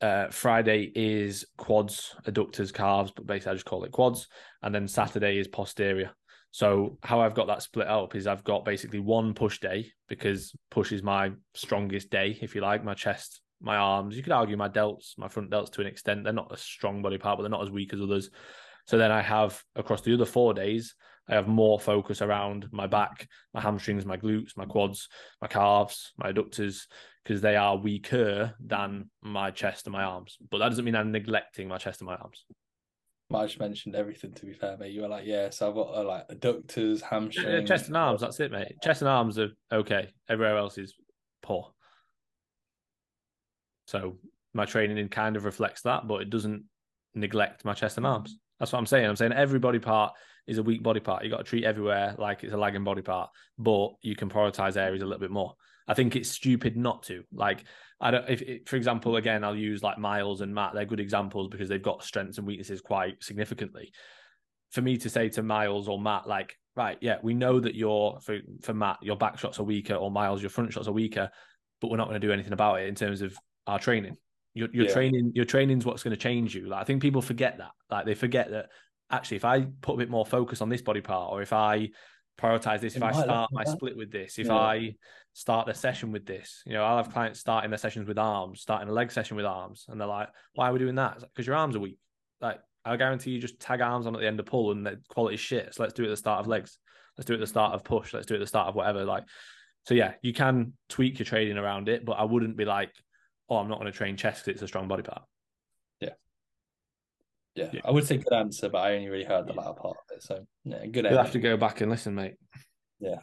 Uh, 0.00 0.28
Friday 0.30 0.90
is 0.94 1.44
quads, 1.56 2.14
adductors, 2.26 2.72
calves, 2.72 3.12
but 3.14 3.26
basically 3.26 3.52
I 3.52 3.54
just 3.54 3.66
call 3.66 3.84
it 3.84 3.92
quads. 3.92 4.28
And 4.62 4.74
then 4.74 4.88
Saturday 4.88 5.38
is 5.38 5.48
posterior. 5.48 6.10
So 6.50 6.98
how 7.02 7.20
I've 7.20 7.34
got 7.34 7.46
that 7.46 7.62
split 7.62 7.88
up 7.88 8.14
is 8.14 8.26
I've 8.26 8.44
got 8.44 8.64
basically 8.64 9.00
one 9.00 9.32
push 9.32 9.58
day 9.58 9.90
because 10.08 10.54
push 10.70 10.92
is 10.92 11.02
my 11.02 11.32
strongest 11.54 12.10
day, 12.10 12.38
if 12.42 12.54
you 12.54 12.60
like, 12.60 12.84
my 12.84 12.94
chest, 12.94 13.40
my 13.60 13.76
arms. 13.76 14.16
You 14.16 14.22
could 14.22 14.32
argue 14.32 14.56
my 14.56 14.68
delts, 14.68 15.16
my 15.16 15.28
front 15.28 15.50
delts 15.50 15.72
to 15.72 15.80
an 15.80 15.86
extent. 15.86 16.24
They're 16.24 16.32
not 16.32 16.52
a 16.52 16.58
strong 16.58 17.00
body 17.00 17.16
part, 17.16 17.38
but 17.38 17.42
they're 17.42 17.50
not 17.50 17.62
as 17.62 17.70
weak 17.70 17.94
as 17.94 18.00
others. 18.00 18.30
So 18.86 18.98
then 18.98 19.10
I 19.10 19.22
have 19.22 19.62
across 19.76 20.02
the 20.02 20.12
other 20.12 20.26
four 20.26 20.52
days, 20.52 20.94
I 21.28 21.34
have 21.34 21.48
more 21.48 21.78
focus 21.78 22.20
around 22.20 22.68
my 22.72 22.86
back, 22.86 23.28
my 23.54 23.60
hamstrings, 23.60 24.04
my 24.04 24.16
glutes, 24.16 24.56
my 24.56 24.64
quads, 24.64 25.08
my 25.40 25.48
calves, 25.48 26.12
my 26.18 26.32
adductors, 26.32 26.86
because 27.22 27.40
they 27.40 27.56
are 27.56 27.76
weaker 27.76 28.54
than 28.60 29.08
my 29.22 29.50
chest 29.50 29.86
and 29.86 29.92
my 29.92 30.02
arms. 30.02 30.36
But 30.50 30.58
that 30.58 30.68
doesn't 30.68 30.84
mean 30.84 30.96
I'm 30.96 31.12
neglecting 31.12 31.68
my 31.68 31.78
chest 31.78 32.00
and 32.00 32.06
my 32.06 32.16
arms. 32.16 32.44
I 33.34 33.46
just 33.46 33.60
mentioned 33.60 33.94
everything. 33.94 34.32
To 34.34 34.46
be 34.46 34.52
fair, 34.52 34.76
mate, 34.76 34.92
you 34.92 35.02
were 35.02 35.08
like, 35.08 35.24
yeah. 35.24 35.50
So 35.50 35.68
I've 35.68 35.74
got 35.74 35.94
uh, 35.94 36.04
like 36.04 36.28
adductors, 36.28 37.00
hamstrings, 37.00 37.48
yeah, 37.48 37.64
chest 37.64 37.88
and 37.88 37.96
arms. 37.96 38.20
That's 38.20 38.40
it, 38.40 38.52
mate. 38.52 38.74
Chest 38.82 39.02
and 39.02 39.08
arms 39.08 39.38
are 39.38 39.50
okay. 39.72 40.08
Everywhere 40.28 40.56
else 40.56 40.76
is 40.76 40.94
poor. 41.42 41.72
So 43.86 44.16
my 44.54 44.64
training 44.64 45.08
kind 45.08 45.36
of 45.36 45.44
reflects 45.44 45.82
that, 45.82 46.06
but 46.06 46.20
it 46.20 46.30
doesn't 46.30 46.64
neglect 47.14 47.64
my 47.64 47.74
chest 47.74 47.96
and 47.96 48.06
arms. 48.06 48.36
That's 48.58 48.72
what 48.72 48.78
I'm 48.78 48.86
saying. 48.86 49.06
I'm 49.06 49.16
saying 49.16 49.32
every 49.32 49.58
body 49.58 49.78
part 49.78 50.12
is 50.46 50.58
a 50.58 50.62
weak 50.62 50.82
body 50.82 51.00
part. 51.00 51.24
You 51.24 51.30
got 51.30 51.38
to 51.38 51.44
treat 51.44 51.64
everywhere 51.64 52.14
like 52.18 52.44
it's 52.44 52.52
a 52.52 52.56
lagging 52.56 52.84
body 52.84 53.02
part, 53.02 53.30
but 53.58 53.90
you 54.02 54.16
can 54.16 54.28
prioritize 54.28 54.76
areas 54.76 55.02
a 55.02 55.06
little 55.06 55.20
bit 55.20 55.30
more. 55.30 55.54
I 55.88 55.94
think 55.94 56.16
it's 56.16 56.30
stupid 56.30 56.76
not 56.76 57.02
to. 57.04 57.24
Like, 57.32 57.64
I 58.00 58.10
don't. 58.10 58.28
If, 58.28 58.66
for 58.66 58.76
example, 58.76 59.16
again, 59.16 59.44
I'll 59.44 59.56
use 59.56 59.82
like 59.82 59.98
Miles 59.98 60.40
and 60.40 60.54
Matt. 60.54 60.74
They're 60.74 60.84
good 60.84 61.00
examples 61.00 61.48
because 61.48 61.68
they've 61.68 61.82
got 61.82 62.04
strengths 62.04 62.38
and 62.38 62.46
weaknesses 62.46 62.80
quite 62.80 63.22
significantly. 63.22 63.92
For 64.70 64.80
me 64.80 64.96
to 64.98 65.10
say 65.10 65.28
to 65.30 65.42
Miles 65.42 65.88
or 65.88 66.00
Matt, 66.00 66.26
like, 66.26 66.56
right, 66.76 66.98
yeah, 67.00 67.16
we 67.22 67.34
know 67.34 67.60
that 67.60 67.74
your 67.74 68.20
for 68.20 68.38
for 68.62 68.74
Matt, 68.74 68.98
your 69.02 69.16
back 69.16 69.38
shots 69.38 69.58
are 69.58 69.64
weaker, 69.64 69.94
or 69.94 70.10
Miles, 70.10 70.40
your 70.40 70.50
front 70.50 70.72
shots 70.72 70.88
are 70.88 70.92
weaker, 70.92 71.30
but 71.80 71.90
we're 71.90 71.96
not 71.96 72.08
going 72.08 72.20
to 72.20 72.26
do 72.26 72.32
anything 72.32 72.52
about 72.52 72.80
it 72.80 72.88
in 72.88 72.94
terms 72.94 73.22
of 73.22 73.36
our 73.66 73.78
training. 73.78 74.16
Your, 74.54 74.68
your 74.72 74.86
yeah. 74.86 74.92
training, 74.92 75.32
your 75.34 75.46
training 75.46 75.78
is 75.78 75.86
what's 75.86 76.02
going 76.02 76.14
to 76.14 76.20
change 76.22 76.54
you. 76.54 76.68
Like 76.68 76.82
I 76.82 76.84
think 76.84 77.00
people 77.00 77.22
forget 77.22 77.58
that. 77.58 77.70
Like 77.90 78.06
they 78.06 78.14
forget 78.14 78.50
that 78.50 78.66
actually, 79.12 79.36
if 79.36 79.44
I 79.44 79.66
put 79.80 79.94
a 79.94 79.98
bit 79.98 80.10
more 80.10 80.26
focus 80.26 80.60
on 80.60 80.68
this 80.68 80.82
body 80.82 81.00
part, 81.00 81.32
or 81.32 81.42
if 81.42 81.52
I 81.52 81.90
prioritize 82.40 82.80
this, 82.80 82.94
it 82.94 82.98
if 82.98 83.02
I 83.02 83.12
start 83.12 83.50
my 83.52 83.64
that. 83.64 83.70
split 83.70 83.96
with 83.96 84.10
this, 84.10 84.38
if 84.38 84.46
yeah. 84.46 84.54
I 84.54 84.94
start 85.34 85.66
the 85.66 85.74
session 85.74 86.10
with 86.10 86.26
this, 86.26 86.62
you 86.66 86.72
know, 86.72 86.84
I'll 86.84 86.96
have 86.96 87.12
clients 87.12 87.38
starting 87.38 87.70
their 87.70 87.78
sessions 87.78 88.08
with 88.08 88.18
arms, 88.18 88.60
starting 88.60 88.88
a 88.88 88.92
leg 88.92 89.12
session 89.12 89.36
with 89.36 89.46
arms, 89.46 89.84
and 89.88 90.00
they're 90.00 90.08
like, 90.08 90.28
"Why 90.54 90.68
are 90.68 90.72
we 90.72 90.78
doing 90.78 90.96
that?" 90.96 91.14
Because 91.16 91.28
like, 91.38 91.46
your 91.46 91.56
arms 91.56 91.76
are 91.76 91.80
weak. 91.80 91.98
Like 92.40 92.60
I 92.84 92.96
guarantee 92.96 93.32
you, 93.32 93.40
just 93.40 93.60
tag 93.60 93.80
arms 93.80 94.06
on 94.06 94.14
at 94.14 94.20
the 94.20 94.26
end 94.26 94.40
of 94.40 94.46
pull, 94.46 94.72
and 94.72 94.84
the 94.84 95.00
quality 95.08 95.36
shit. 95.36 95.74
So 95.74 95.82
let's 95.82 95.94
do 95.94 96.02
it 96.02 96.06
at 96.06 96.10
the 96.10 96.16
start 96.16 96.40
of 96.40 96.46
legs. 96.46 96.78
Let's 97.16 97.26
do 97.26 97.34
it 97.34 97.36
at 97.36 97.40
the 97.40 97.46
start 97.46 97.74
of 97.74 97.84
push. 97.84 98.14
Let's 98.14 98.26
do 98.26 98.34
it 98.34 98.38
at 98.38 98.40
the 98.40 98.46
start 98.46 98.68
of 98.68 98.74
whatever. 98.74 99.04
Like, 99.04 99.24
so 99.86 99.94
yeah, 99.94 100.14
you 100.22 100.32
can 100.32 100.72
tweak 100.88 101.18
your 101.18 101.26
training 101.26 101.58
around 101.58 101.88
it, 101.88 102.04
but 102.04 102.12
I 102.12 102.24
wouldn't 102.24 102.56
be 102.56 102.64
like, 102.64 102.90
oh, 103.48 103.56
I'm 103.56 103.68
not 103.68 103.78
going 103.78 103.90
to 103.90 103.96
train 103.96 104.16
chest 104.16 104.44
because 104.44 104.54
it's 104.56 104.62
a 104.62 104.68
strong 104.68 104.88
body 104.88 105.02
part. 105.02 105.22
Yeah. 107.54 107.64
yeah. 107.64 107.70
yeah. 107.74 107.80
I 107.84 107.90
would 107.90 108.06
say 108.06 108.16
good 108.16 108.32
answer, 108.32 108.68
but 108.68 108.78
I 108.78 108.94
only 108.94 109.08
really 109.08 109.24
heard 109.24 109.46
the 109.46 109.52
latter 109.52 109.74
part 109.74 109.96
of 109.96 110.16
it. 110.16 110.22
So 110.22 110.46
yeah, 110.64 110.86
good. 110.86 111.04
You'll 111.04 111.18
have 111.18 111.32
to 111.32 111.38
go 111.38 111.56
back 111.56 111.80
and 111.80 111.90
listen, 111.90 112.14
mate. 112.14 112.34
Yeah. 113.00 113.18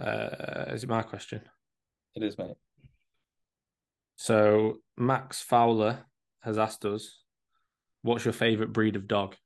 Uh, 0.00 0.66
is 0.68 0.84
it 0.84 0.90
my 0.90 1.02
question? 1.02 1.40
It 2.14 2.22
is, 2.22 2.36
mate. 2.38 2.56
So 4.16 4.78
Max 4.96 5.42
Fowler 5.42 6.06
has 6.40 6.58
asked 6.58 6.84
us, 6.84 7.22
"What's 8.02 8.24
your 8.24 8.32
favorite 8.32 8.72
breed 8.72 8.96
of 8.96 9.08
dog?" 9.08 9.36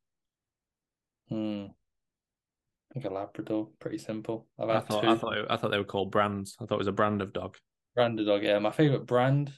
Hmm. 1.28 1.66
I 2.90 2.94
think 2.94 3.04
a 3.04 3.10
Labrador, 3.10 3.68
pretty 3.78 3.98
simple. 3.98 4.48
I've 4.58 4.68
I 4.68 4.80
thought, 4.80 5.02
two. 5.02 5.08
I 5.08 5.16
thought, 5.16 5.34
I 5.48 5.56
thought 5.56 5.70
they 5.70 5.78
were 5.78 5.84
called 5.84 6.10
brands. 6.10 6.56
I 6.60 6.66
thought 6.66 6.74
it 6.74 6.78
was 6.78 6.88
a 6.88 6.92
brand 6.92 7.22
of 7.22 7.32
dog. 7.32 7.56
Brand 7.94 8.18
of 8.18 8.26
dog, 8.26 8.42
yeah. 8.42 8.58
My 8.58 8.72
favorite 8.72 9.06
brand, 9.06 9.52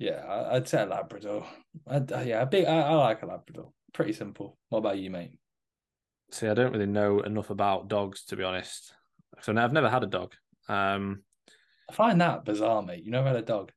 yeah, 0.00 0.48
I'd 0.50 0.66
say 0.66 0.82
a 0.82 0.86
Labrador. 0.86 1.46
I'd, 1.86 2.10
uh, 2.10 2.20
yeah, 2.20 2.42
a 2.42 2.46
big. 2.46 2.66
I, 2.66 2.80
I 2.80 2.94
like 2.94 3.22
a 3.22 3.26
Labrador. 3.26 3.72
Pretty 3.92 4.12
simple. 4.12 4.58
What 4.68 4.78
about 4.78 4.98
you, 4.98 5.10
mate? 5.10 5.38
See, 6.32 6.48
I 6.48 6.54
don't 6.54 6.72
really 6.72 6.86
know 6.86 7.20
enough 7.20 7.50
about 7.50 7.88
dogs 7.88 8.24
to 8.26 8.36
be 8.36 8.42
honest. 8.42 8.92
So 9.42 9.56
I've 9.56 9.72
never 9.72 9.88
had 9.88 10.02
a 10.02 10.08
dog. 10.08 10.34
Um, 10.68 11.22
I 11.88 11.92
find 11.92 12.20
that 12.20 12.44
bizarre, 12.44 12.82
mate. 12.82 13.04
You 13.04 13.12
never 13.12 13.28
had 13.28 13.36
a 13.36 13.42
dog. 13.42 13.70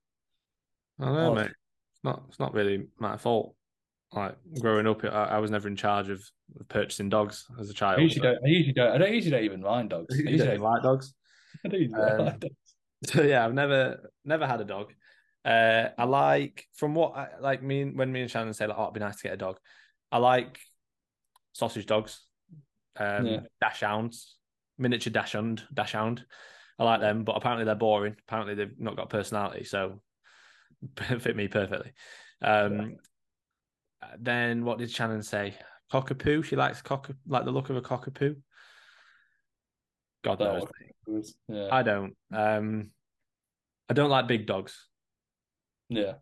I 1.00 1.12
know, 1.12 1.36
mate. 1.36 1.52
It's 1.92 2.04
not. 2.04 2.24
It's 2.30 2.40
not 2.40 2.54
really 2.54 2.88
my 2.98 3.18
fault 3.18 3.56
like 4.16 4.36
growing 4.60 4.88
up, 4.88 5.04
I, 5.04 5.08
I, 5.08 5.38
was 5.40 5.52
never 5.52 5.68
in 5.68 5.76
charge 5.76 6.10
of 6.10 6.24
purchasing 6.70 7.10
dogs 7.10 7.46
as 7.60 7.70
a 7.70 7.74
child. 7.74 8.00
I 8.00 8.04
usually 8.04 8.22
don't. 8.22 8.38
I 8.44 8.48
usually 8.48 8.74
don't. 8.74 8.92
I 8.92 8.98
don't 8.98 9.14
usually 9.14 9.32
don't 9.32 9.44
even 9.44 9.62
mind 9.62 9.90
dogs. 9.90 10.14
I 10.20 10.30
usually 10.30 10.52
don't 10.52 10.62
like 10.62 10.84
dogs. 10.84 11.14
I 11.66 11.68
don't 11.68 11.94
um, 11.94 12.26
like 12.26 12.40
dogs. 12.40 12.56
So 13.06 13.22
yeah, 13.22 13.44
I've 13.44 13.54
never 13.54 14.12
never 14.24 14.48
had 14.48 14.62
a 14.62 14.66
dog. 14.66 14.94
Uh, 15.46 15.90
I 15.98 16.06
like 16.06 16.68
from 16.74 16.96
what 16.96 17.16
I 17.16 17.28
like 17.40 17.62
me 17.62 17.84
when 17.86 18.12
me 18.12 18.22
and 18.22 18.32
Shannon 18.32 18.54
say 18.54 18.68
like, 18.68 18.78
oh, 18.78 18.84
it'd 18.84 18.94
be 18.94 19.00
nice 19.00 19.18
to 19.18 19.24
get 19.24 19.34
a 19.34 19.38
dog. 19.38 19.60
I 20.12 20.18
like 20.18 20.60
sausage 21.54 21.86
dogs, 21.86 22.22
um, 22.98 23.26
yeah. 23.26 23.40
dachshunds, 23.62 24.34
miniature 24.78 25.12
dash 25.12 25.34
hound. 25.92 26.26
I 26.80 26.84
like 26.84 27.02
them, 27.02 27.24
but 27.24 27.36
apparently 27.36 27.66
they're 27.66 27.76
boring. 27.76 28.16
Apparently 28.28 28.56
they've 28.56 28.80
not 28.80 28.96
got 28.96 29.10
personality, 29.10 29.64
so 29.64 30.02
fit 31.20 31.36
me 31.36 31.48
perfectly. 31.48 31.92
Um, 32.42 32.98
then 34.20 34.66
what 34.66 34.80
did 34.80 34.92
Shannon 34.92 35.24
say? 35.24 35.56
Cockapoo. 35.92 36.44
She 36.44 36.56
likes 36.56 36.82
cock 36.82 37.10
like 37.28 37.46
the 37.46 37.52
look 37.52 37.70
of 37.70 37.78
a 37.78 37.82
cockapoo. 37.82 38.36
God 40.24 40.40
knows. 40.40 41.36
Yeah. 41.48 41.68
I 41.72 41.84
don't. 41.84 42.16
Um, 42.34 42.92
I 43.90 43.94
don't 43.94 44.10
like 44.10 44.28
big 44.28 44.48
dogs. 44.48 44.88
Yeah. 45.90 46.14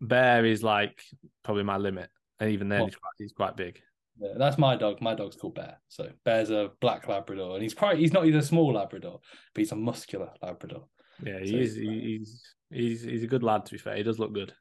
Bear 0.00 0.44
is 0.44 0.62
like 0.62 1.02
probably 1.42 1.64
my 1.64 1.76
limit, 1.76 2.10
and 2.38 2.50
even 2.50 2.68
then, 2.68 2.84
he's 2.84 2.96
quite, 2.96 3.12
he's 3.18 3.32
quite 3.32 3.56
big. 3.56 3.80
Yeah, 4.20 4.34
that's 4.36 4.58
my 4.58 4.76
dog. 4.76 5.00
My 5.00 5.14
dog's 5.14 5.36
called 5.36 5.54
Bear. 5.54 5.78
So 5.88 6.08
Bear's 6.24 6.50
a 6.50 6.70
black 6.80 7.08
Labrador, 7.08 7.54
and 7.54 7.62
he's 7.62 7.74
quite. 7.74 7.98
He's 7.98 8.12
not 8.12 8.26
even 8.26 8.40
a 8.40 8.44
small 8.44 8.72
Labrador, 8.72 9.20
but 9.54 9.60
he's 9.60 9.72
a 9.72 9.76
muscular 9.76 10.30
Labrador. 10.42 10.84
Yeah, 11.24 11.40
he 11.40 11.50
so 11.50 11.56
is. 11.56 11.76
Uh, 11.76 11.80
he's, 11.80 12.54
he's 12.70 13.02
he's 13.02 13.22
a 13.24 13.28
good 13.28 13.42
lad. 13.42 13.66
To 13.66 13.72
be 13.72 13.78
fair, 13.78 13.96
he 13.96 14.02
does 14.02 14.18
look 14.18 14.32
good. 14.32 14.52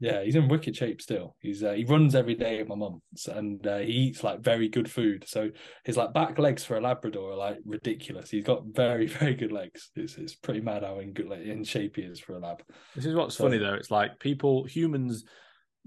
Yeah, 0.00 0.22
he's 0.24 0.34
in 0.34 0.48
wicked 0.48 0.74
shape 0.74 1.02
still. 1.02 1.36
He's 1.40 1.62
uh, 1.62 1.72
he 1.72 1.84
runs 1.84 2.14
every 2.14 2.34
day 2.34 2.58
with 2.58 2.68
my 2.68 2.74
mum, 2.74 3.02
and 3.28 3.64
uh, 3.66 3.78
he 3.78 3.92
eats 3.92 4.24
like 4.24 4.40
very 4.40 4.66
good 4.66 4.90
food. 4.90 5.24
So 5.26 5.50
his 5.84 5.98
like 5.98 6.14
back 6.14 6.38
legs 6.38 6.64
for 6.64 6.78
a 6.78 6.80
Labrador 6.80 7.32
are 7.32 7.36
like 7.36 7.58
ridiculous. 7.66 8.30
He's 8.30 8.44
got 8.44 8.64
very 8.64 9.06
very 9.18 9.34
good 9.34 9.52
legs. 9.52 9.90
It's 9.94 10.16
it's 10.16 10.34
pretty 10.34 10.62
mad 10.62 10.84
how 10.84 11.00
in 11.00 11.12
good 11.12 11.28
like, 11.28 11.42
in 11.42 11.64
shape 11.64 11.96
he 11.96 12.02
is 12.02 12.18
for 12.18 12.32
a 12.32 12.38
lab. 12.38 12.62
This 12.96 13.04
is 13.04 13.14
what's 13.14 13.36
so, 13.36 13.44
funny 13.44 13.58
though. 13.58 13.74
It's 13.74 13.90
like 13.90 14.18
people 14.18 14.64
humans 14.64 15.24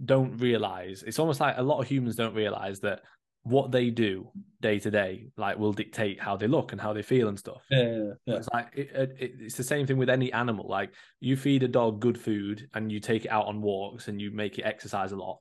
don't 0.05 0.37
realize. 0.37 1.03
It's 1.05 1.19
almost 1.19 1.39
like 1.39 1.57
a 1.57 1.63
lot 1.63 1.81
of 1.81 1.87
humans 1.87 2.15
don't 2.15 2.35
realize 2.35 2.79
that 2.81 3.01
what 3.43 3.71
they 3.71 3.89
do 3.89 4.29
day 4.61 4.79
to 4.79 4.89
day 4.89 5.27
like 5.35 5.57
will 5.59 5.73
dictate 5.73 6.19
how 6.19 6.37
they 6.37 6.47
look 6.47 6.71
and 6.71 6.79
how 6.79 6.93
they 6.93 7.01
feel 7.01 7.27
and 7.27 7.37
stuff. 7.37 7.61
Yeah, 7.69 7.83
yeah, 7.83 8.11
yeah. 8.25 8.35
it's 8.35 8.49
like 8.53 8.67
it, 8.73 8.89
it, 8.95 9.35
it's 9.39 9.55
the 9.57 9.63
same 9.63 9.85
thing 9.85 9.97
with 9.97 10.09
any 10.09 10.31
animal. 10.31 10.67
Like 10.67 10.91
you 11.19 11.35
feed 11.35 11.63
a 11.63 11.67
dog 11.67 11.99
good 11.99 12.17
food 12.17 12.67
and 12.73 12.91
you 12.91 12.99
take 12.99 13.25
it 13.25 13.31
out 13.31 13.47
on 13.47 13.61
walks 13.61 14.07
and 14.07 14.21
you 14.21 14.31
make 14.31 14.59
it 14.59 14.63
exercise 14.63 15.11
a 15.11 15.17
lot 15.17 15.39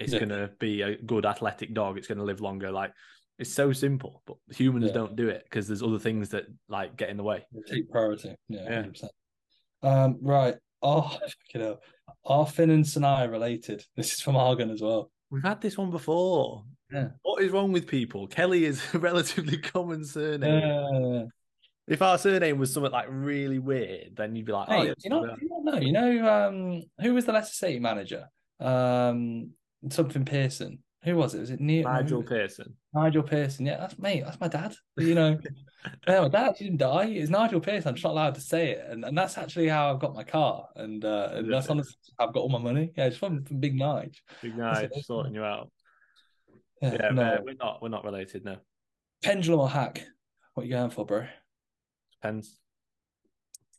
it's 0.00 0.14
yeah. 0.14 0.18
going 0.18 0.30
to 0.30 0.50
be 0.58 0.80
a 0.80 0.96
good 0.96 1.26
athletic 1.26 1.74
dog. 1.74 1.98
It's 1.98 2.08
going 2.08 2.18
to 2.18 2.24
live 2.24 2.40
longer. 2.40 2.72
Like 2.72 2.92
it's 3.38 3.52
so 3.52 3.72
simple 3.72 4.22
but 4.26 4.36
humans 4.50 4.92
don't 4.92 5.16
do 5.16 5.28
it 5.28 5.44
because 5.44 5.66
there's 5.66 5.82
other 5.82 5.98
things 5.98 6.30
that 6.30 6.44
like 6.68 6.96
get 6.96 7.10
in 7.10 7.16
the 7.16 7.22
way. 7.22 7.46
Take 7.70 7.90
priority. 7.90 8.34
Yeah, 8.48 8.86
yeah. 9.82 10.04
um 10.04 10.18
right. 10.20 10.56
Oh 10.82 11.16
you 11.54 11.60
know 11.60 11.78
are 12.24 12.46
Finn 12.46 12.70
and 12.70 12.86
Sinai 12.86 13.24
related. 13.24 13.84
This 13.96 14.12
is 14.12 14.20
from 14.20 14.36
Argon 14.36 14.70
as 14.70 14.80
well. 14.80 15.10
We've 15.30 15.42
had 15.42 15.60
this 15.60 15.78
one 15.78 15.90
before 15.90 16.64
Yeah. 16.92 17.08
What 17.22 17.42
is 17.42 17.52
wrong 17.52 17.72
with 17.72 17.86
people? 17.86 18.26
Kelly 18.26 18.64
is 18.64 18.82
a 18.94 18.98
relatively 19.00 19.58
common 19.58 20.04
surname. 20.04 21.24
Uh, 21.24 21.28
If 21.86 22.02
our 22.02 22.18
surname 22.18 22.58
was 22.58 22.72
something 22.72 22.92
like 22.92 23.06
really 23.08 23.58
weird, 23.58 24.16
then 24.16 24.36
you'd 24.36 24.46
be 24.46 24.52
like, 24.52 24.68
oh, 24.70 24.80
hey, 24.80 24.86
yeah, 24.88 24.94
you 25.02 25.10
know, 25.10 25.36
you 25.40 25.62
know, 25.64 25.78
you 25.78 25.92
know, 25.92 26.48
um, 26.48 26.82
who 27.00 27.14
was 27.14 27.24
the 27.24 27.32
Leicester 27.32 27.54
City 27.54 27.80
manager? 27.80 28.26
Um, 28.60 29.50
something 29.88 30.24
Pearson. 30.24 30.78
Who 31.04 31.16
was 31.16 31.34
it? 31.34 31.40
Was 31.40 31.50
it 31.50 31.60
Neil? 31.60 31.84
Nigel 31.84 32.22
Pearson. 32.22 32.76
Nigel 32.92 33.22
Pearson. 33.22 33.64
Yeah, 33.64 33.78
that's 33.78 33.98
me. 33.98 34.20
That's 34.24 34.38
my 34.38 34.48
dad. 34.48 34.74
You 34.98 35.14
know, 35.14 35.38
yeah, 36.06 36.20
my 36.20 36.28
dad 36.28 36.56
didn't 36.58 36.76
die. 36.76 37.06
It's 37.06 37.30
Nigel 37.30 37.60
Pearson. 37.60 37.88
I'm 37.88 37.94
just 37.94 38.04
not 38.04 38.12
allowed 38.12 38.34
to 38.34 38.40
say 38.42 38.72
it, 38.72 38.84
and, 38.86 39.04
and 39.04 39.16
that's 39.16 39.38
actually 39.38 39.68
how 39.68 39.90
I've 39.90 39.98
got 39.98 40.14
my 40.14 40.24
car, 40.24 40.66
and 40.76 41.02
uh, 41.02 41.30
and 41.32 41.50
that's 41.50 41.70
honestly 41.70 41.94
how 42.18 42.26
I've 42.26 42.34
got 42.34 42.40
all 42.40 42.50
my 42.50 42.58
money. 42.58 42.92
Yeah, 42.96 43.06
it's 43.06 43.16
from, 43.16 43.42
from 43.44 43.60
Big 43.60 43.74
Nige. 43.78 44.16
Big 44.42 44.54
Nige 44.54 45.02
sorting 45.04 45.34
you 45.34 45.42
out. 45.42 45.70
Yeah, 46.80 46.92
Yeah, 46.94 47.10
no. 47.10 47.38
we're 47.44 47.54
not 47.54 47.82
we're 47.82 47.88
not 47.88 48.04
related, 48.04 48.44
no. 48.44 48.56
Pendulum 49.22 49.60
or 49.60 49.68
hack? 49.68 50.06
What 50.54 50.66
you 50.66 50.72
going 50.72 50.90
for, 50.90 51.04
bro? 51.04 51.26
Depends. 52.22 52.58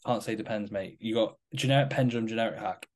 Can't 0.06 0.24
say 0.24 0.36
depends, 0.36 0.72
mate. 0.72 0.97
You 0.99 1.14
got 1.16 1.36
generic 1.56 1.89
pendulum, 1.89 2.28
generic 2.28 2.60
hack. 2.60 2.88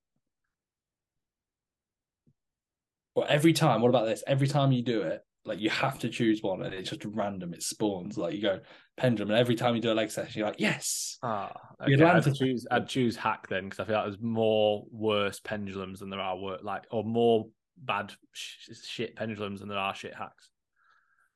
Well, 3.16 3.26
every 3.30 3.54
time, 3.54 3.82
what 3.82 3.90
about 3.90 4.06
this? 4.06 4.24
Every 4.28 4.48
time 4.48 4.72
you 4.72 4.82
do 4.84 5.02
it, 5.04 5.22
like 5.46 5.60
you 5.60 5.70
have 5.70 6.00
to 6.00 6.10
choose 6.10 6.42
one 6.42 6.64
and 6.64 6.74
it's 6.74 6.90
just 6.90 7.06
random, 7.06 7.54
it 7.54 7.62
spawns. 7.64 8.18
Like 8.18 8.34
you 8.34 8.42
go 8.42 8.60
pendulum, 8.98 9.30
and 9.32 9.40
every 9.40 9.56
time 9.56 9.76
you 9.76 9.82
do 9.82 9.92
a 9.92 9.94
leg 9.94 10.10
session, 10.12 10.40
you're 10.40 10.48
like, 10.48 10.60
yes. 10.60 11.18
Ah, 11.24 11.52
okay. 11.82 11.94
I'd 11.94 12.02
Atlantis- 12.02 12.38
choose 12.38 12.68
I'd 12.72 12.88
choose 12.88 13.16
hack 13.16 13.48
then 13.48 13.66
because 13.66 13.80
I 13.80 13.86
feel 13.86 13.96
like 13.96 14.06
there's 14.06 14.22
more 14.22 14.86
worse 14.92 15.40
pendulums 15.40 16.00
than 16.00 16.10
there 16.10 16.20
are 16.20 16.36
wor- 16.38 16.60
like 16.62 16.84
or 16.92 17.04
more 17.04 17.46
bad 17.78 18.14
sh- 18.34 18.70
shit 18.84 19.16
pendulums 19.16 19.62
and 19.62 19.70
there 19.70 19.78
are 19.78 19.96
shit 19.96 20.16
hacks. 20.16 20.50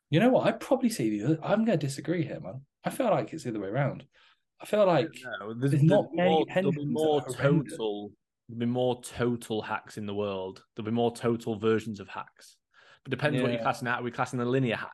You 0.09 0.19
know 0.19 0.29
what? 0.29 0.47
I'd 0.47 0.59
probably 0.59 0.89
say 0.89 1.09
the 1.09 1.23
other. 1.23 1.39
I'm 1.43 1.65
going 1.65 1.77
to 1.77 1.85
disagree 1.85 2.23
here, 2.23 2.39
man. 2.39 2.61
I 2.83 2.89
feel 2.89 3.07
like 3.07 3.31
it's 3.33 3.43
the 3.43 3.51
other 3.51 3.59
way 3.59 3.67
around. 3.67 4.05
I 4.61 4.65
feel 4.65 4.85
like 4.85 5.09
No, 5.39 5.53
there's, 5.53 5.71
there's 5.71 5.83
not 5.83 6.07
many 6.13 6.29
more, 6.29 6.45
there'll 6.53 6.71
be 6.71 6.85
more 6.85 7.21
that 7.21 7.29
are 7.29 7.41
horrendous. 7.41 7.73
total 7.73 8.11
there'll 8.49 8.59
be 8.59 8.65
more 8.65 9.01
total 9.01 9.61
hacks 9.61 9.97
in 9.97 10.05
the 10.05 10.13
world. 10.13 10.63
There'll 10.75 10.89
be 10.89 10.95
more 10.95 11.15
total 11.15 11.57
versions 11.57 11.99
of 11.99 12.07
hacks. 12.07 12.57
But 13.03 13.11
depends 13.11 13.39
what 13.41 13.49
you're 13.49 13.57
Yeah. 13.57 13.63
classing 13.63 13.87
out. 13.87 14.01
Are 14.01 14.03
we 14.03 14.11
classing 14.11 14.39
a 14.39 14.45
linear 14.45 14.75
hack? 14.75 14.91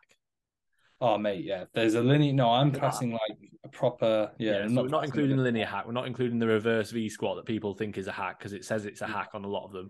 Oh, 1.01 1.17
mate, 1.17 1.43
yeah. 1.43 1.65
There's 1.73 1.95
a 1.95 2.01
linear. 2.01 2.33
No, 2.33 2.51
I'm 2.51 2.69
Yeah. 2.69 2.79
classing 2.79 3.11
like 3.11 3.37
a 3.63 3.69
proper. 3.69 4.31
Yeah, 4.37 4.59
so 4.59 4.63
I'm 4.65 4.75
we're 4.75 4.87
not 4.87 5.05
including 5.05 5.37
the 5.37 5.43
linear 5.43 5.65
hack. 5.65 5.85
We're 5.85 5.93
not 5.93 6.07
including 6.07 6.39
the 6.39 6.47
reverse 6.47 6.91
V 6.91 7.09
squat 7.09 7.37
that 7.37 7.45
people 7.45 7.73
think 7.73 7.97
is 7.97 8.07
a 8.07 8.11
hack 8.11 8.39
because 8.39 8.53
it 8.53 8.65
says 8.65 8.85
it's 8.85 9.01
a 9.01 9.05
mm. 9.05 9.13
hack 9.13 9.29
on 9.33 9.45
a 9.45 9.47
lot 9.47 9.65
of 9.65 9.71
them. 9.71 9.89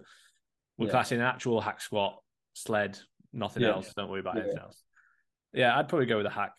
We're 0.77 0.87
Yeah. 0.87 0.91
classing 0.91 1.19
an 1.19 1.25
actual 1.25 1.61
hack 1.61 1.79
squat, 1.81 2.21
sled, 2.53 2.97
nothing 3.33 3.63
Yeah. 3.63 3.69
else. 3.73 3.93
Don't 3.93 4.09
worry 4.09 4.19
about 4.19 4.35
Yeah. 4.35 4.41
anything 4.43 4.59
else. 4.59 4.83
Yeah, 5.53 5.77
I'd 5.77 5.87
probably 5.87 6.05
go 6.05 6.17
with 6.17 6.25
a 6.25 6.29
hack. 6.31 6.53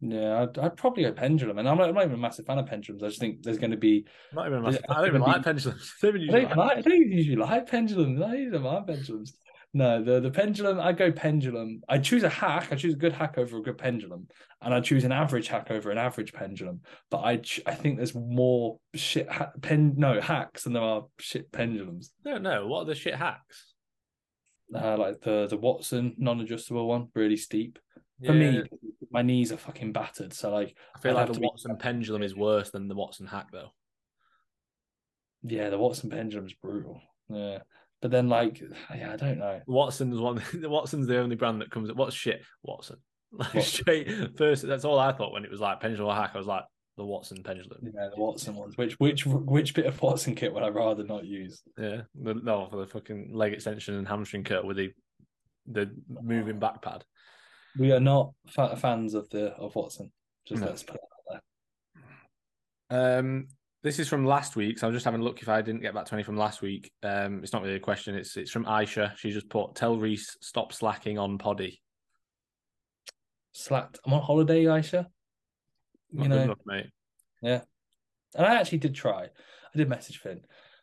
Yeah, 0.00 0.42
I'd, 0.42 0.58
I'd 0.58 0.76
probably 0.76 1.02
go 1.04 1.12
pendulum, 1.12 1.58
and 1.58 1.68
I'm 1.68 1.76
not, 1.76 1.88
I'm 1.88 1.94
not 1.94 2.04
even 2.04 2.14
a 2.14 2.18
massive 2.18 2.46
fan 2.46 2.58
of 2.58 2.66
pendulums. 2.66 3.02
I 3.02 3.08
just 3.08 3.20
think 3.20 3.42
there's 3.42 3.58
going 3.58 3.72
to 3.72 3.76
be. 3.76 4.06
I'm 4.30 4.36
not 4.36 4.46
even 4.46 4.58
a 4.58 4.62
massive, 4.62 4.84
I 4.88 4.92
I 4.92 4.96
don't 4.98 5.06
even 5.08 5.22
think 5.22 5.34
like 5.36 5.42
pendulums. 5.44 5.94
I 6.02 6.06
don't 6.06 6.16
even 6.20 6.34
I 6.34 6.38
usually 6.38 6.48
don't, 6.54 6.58
like- 6.58 6.76
like, 6.76 6.86
I 6.86 6.88
don't 6.90 7.10
usually 7.12 7.36
like 7.36 7.66
pendulums. 7.70 8.20
I 8.20 8.34
usually 8.34 8.58
like 8.62 8.86
pendulums. 8.86 9.38
No, 9.74 10.02
the 10.02 10.18
the 10.20 10.30
pendulum. 10.30 10.80
I 10.80 10.92
go 10.92 11.12
pendulum. 11.12 11.82
I 11.88 11.98
choose 11.98 12.22
a 12.22 12.28
hack. 12.28 12.68
I 12.72 12.76
choose 12.76 12.94
a 12.94 12.98
good 12.98 13.12
hack 13.12 13.36
over 13.36 13.58
a 13.58 13.62
good 13.62 13.76
pendulum, 13.76 14.26
and 14.62 14.72
I 14.72 14.80
choose 14.80 15.04
an 15.04 15.12
average 15.12 15.48
hack 15.48 15.70
over 15.70 15.90
an 15.90 15.98
average 15.98 16.32
pendulum. 16.32 16.80
But 17.10 17.18
I 17.22 17.36
ch- 17.36 17.60
I 17.66 17.74
think 17.74 17.96
there's 17.98 18.14
more 18.14 18.78
shit 18.94 19.30
ha- 19.30 19.50
pen 19.60 19.94
no 19.98 20.20
hacks 20.22 20.64
than 20.64 20.72
there 20.72 20.82
are 20.82 21.04
shit 21.20 21.52
pendulums. 21.52 22.12
Don't 22.24 22.42
know. 22.42 22.66
What 22.66 22.80
are 22.80 22.84
the 22.86 22.94
shit 22.94 23.14
hacks? 23.14 23.74
Uh, 24.74 24.96
like 24.96 25.20
the 25.20 25.46
the 25.48 25.58
Watson 25.58 26.14
non-adjustable 26.16 26.88
one, 26.88 27.08
really 27.14 27.36
steep. 27.36 27.78
For 28.24 28.32
Yeah, 28.34 28.50
me, 28.62 28.62
my 29.10 29.20
knees 29.22 29.52
are 29.52 29.58
fucking 29.58 29.92
battered. 29.92 30.32
So 30.32 30.50
like, 30.50 30.74
I 30.96 30.98
feel 31.00 31.12
I'd 31.12 31.20
like 31.20 31.26
the 31.28 31.34
to 31.34 31.40
be- 31.40 31.46
Watson 31.46 31.76
pendulum 31.76 32.22
is 32.22 32.34
worse 32.34 32.70
than 32.70 32.88
the 32.88 32.96
Watson 32.96 33.26
hack, 33.26 33.48
though. 33.52 33.68
yeah, 35.42 35.68
the 35.68 35.78
Watson 35.78 36.10
pendulum's 36.10 36.54
brutal. 36.54 37.00
Yeah, 37.30 37.58
but 38.00 38.10
then 38.10 38.28
like, 38.28 38.60
yeah, 38.94 39.12
I 39.12 39.16
don't 39.16 39.38
know. 39.38 39.60
Watson's 39.66 40.20
one. 40.20 40.42
The 40.54 40.68
Watson's 40.70 41.06
the 41.06 41.18
only 41.18 41.36
brand 41.36 41.60
that 41.60 41.70
comes. 41.70 41.90
At 41.90 41.96
what's 41.96 42.14
shit? 42.14 42.42
Watson. 42.62 42.96
Like 43.30 43.52
Watson. 43.54 43.62
straight 43.84 44.38
first. 44.38 44.66
That's 44.66 44.86
all 44.86 44.98
I 44.98 45.12
thought 45.12 45.32
when 45.32 45.44
it 45.44 45.50
was 45.50 45.60
like 45.60 45.80
pendulum 45.80 46.08
or 46.08 46.14
hack. 46.14 46.30
I 46.34 46.38
was 46.38 46.46
like 46.46 46.64
the 46.96 47.04
Watson 47.04 47.42
pendulum. 47.42 47.78
Yeah, 47.82 48.08
the 48.14 48.20
Watson 48.20 48.54
ones. 48.54 48.78
Which 48.78 48.94
which 48.98 49.26
which 49.26 49.74
bit 49.74 49.84
of 49.84 50.00
Watson 50.00 50.34
kit 50.34 50.54
would 50.54 50.62
I 50.62 50.68
rather 50.68 51.04
not 51.04 51.26
use? 51.26 51.60
Yeah, 51.76 52.02
the, 52.14 52.32
no, 52.34 52.66
for 52.70 52.76
the 52.78 52.86
fucking 52.86 53.32
leg 53.34 53.52
extension 53.52 53.96
and 53.96 54.08
hamstring 54.08 54.44
cut 54.44 54.64
with 54.64 54.78
the 54.78 54.92
the 55.66 55.90
moving 56.08 56.58
back 56.58 56.80
pad. 56.80 57.04
We 57.78 57.92
are 57.92 58.00
not 58.00 58.32
fans 58.78 59.12
of 59.12 59.28
the 59.28 59.48
of 59.56 59.74
Watson. 59.76 60.10
Just 60.46 60.62
No. 60.62 60.68
let's 60.68 60.82
put 60.82 60.98
that 61.28 61.42
out 62.96 63.18
Um, 63.18 63.48
this 63.82 63.98
is 63.98 64.08
from 64.08 64.24
last 64.24 64.56
week, 64.56 64.78
so 64.78 64.86
I'm 64.86 64.92
just 64.92 65.04
having 65.04 65.20
a 65.20 65.24
look 65.24 65.40
if 65.42 65.48
I 65.48 65.62
didn't 65.62 65.82
get 65.82 65.94
back 65.94 66.04
to 66.06 66.14
any 66.14 66.22
from 66.22 66.36
last 66.36 66.62
week. 66.62 66.90
Um, 67.02 67.40
it's 67.42 67.52
not 67.52 67.62
really 67.62 67.76
a 67.76 67.80
question. 67.80 68.14
It's 68.14 68.36
it's 68.36 68.50
from 68.50 68.64
Aisha. 68.64 69.16
She 69.16 69.30
just 69.30 69.48
put, 69.48 69.74
"Tell 69.74 69.96
Reese 69.96 70.36
stop 70.40 70.72
slacking 70.72 71.18
on 71.18 71.38
Poddy." 71.38 71.80
Slacked. 73.52 73.98
I'm 74.04 74.12
on 74.12 74.22
holiday, 74.22 74.64
Aisha. 74.64 75.06
Not 76.12 76.22
You 76.22 76.28
know, 76.28 76.42
enough, 76.42 76.58
mate. 76.66 76.86
and 77.42 77.62
I 78.46 78.54
actually 78.56 78.78
did 78.78 78.94
try. 78.94 79.24
I 79.24 79.76
did 79.78 79.88
message 79.88 80.18
Finn. 80.18 80.40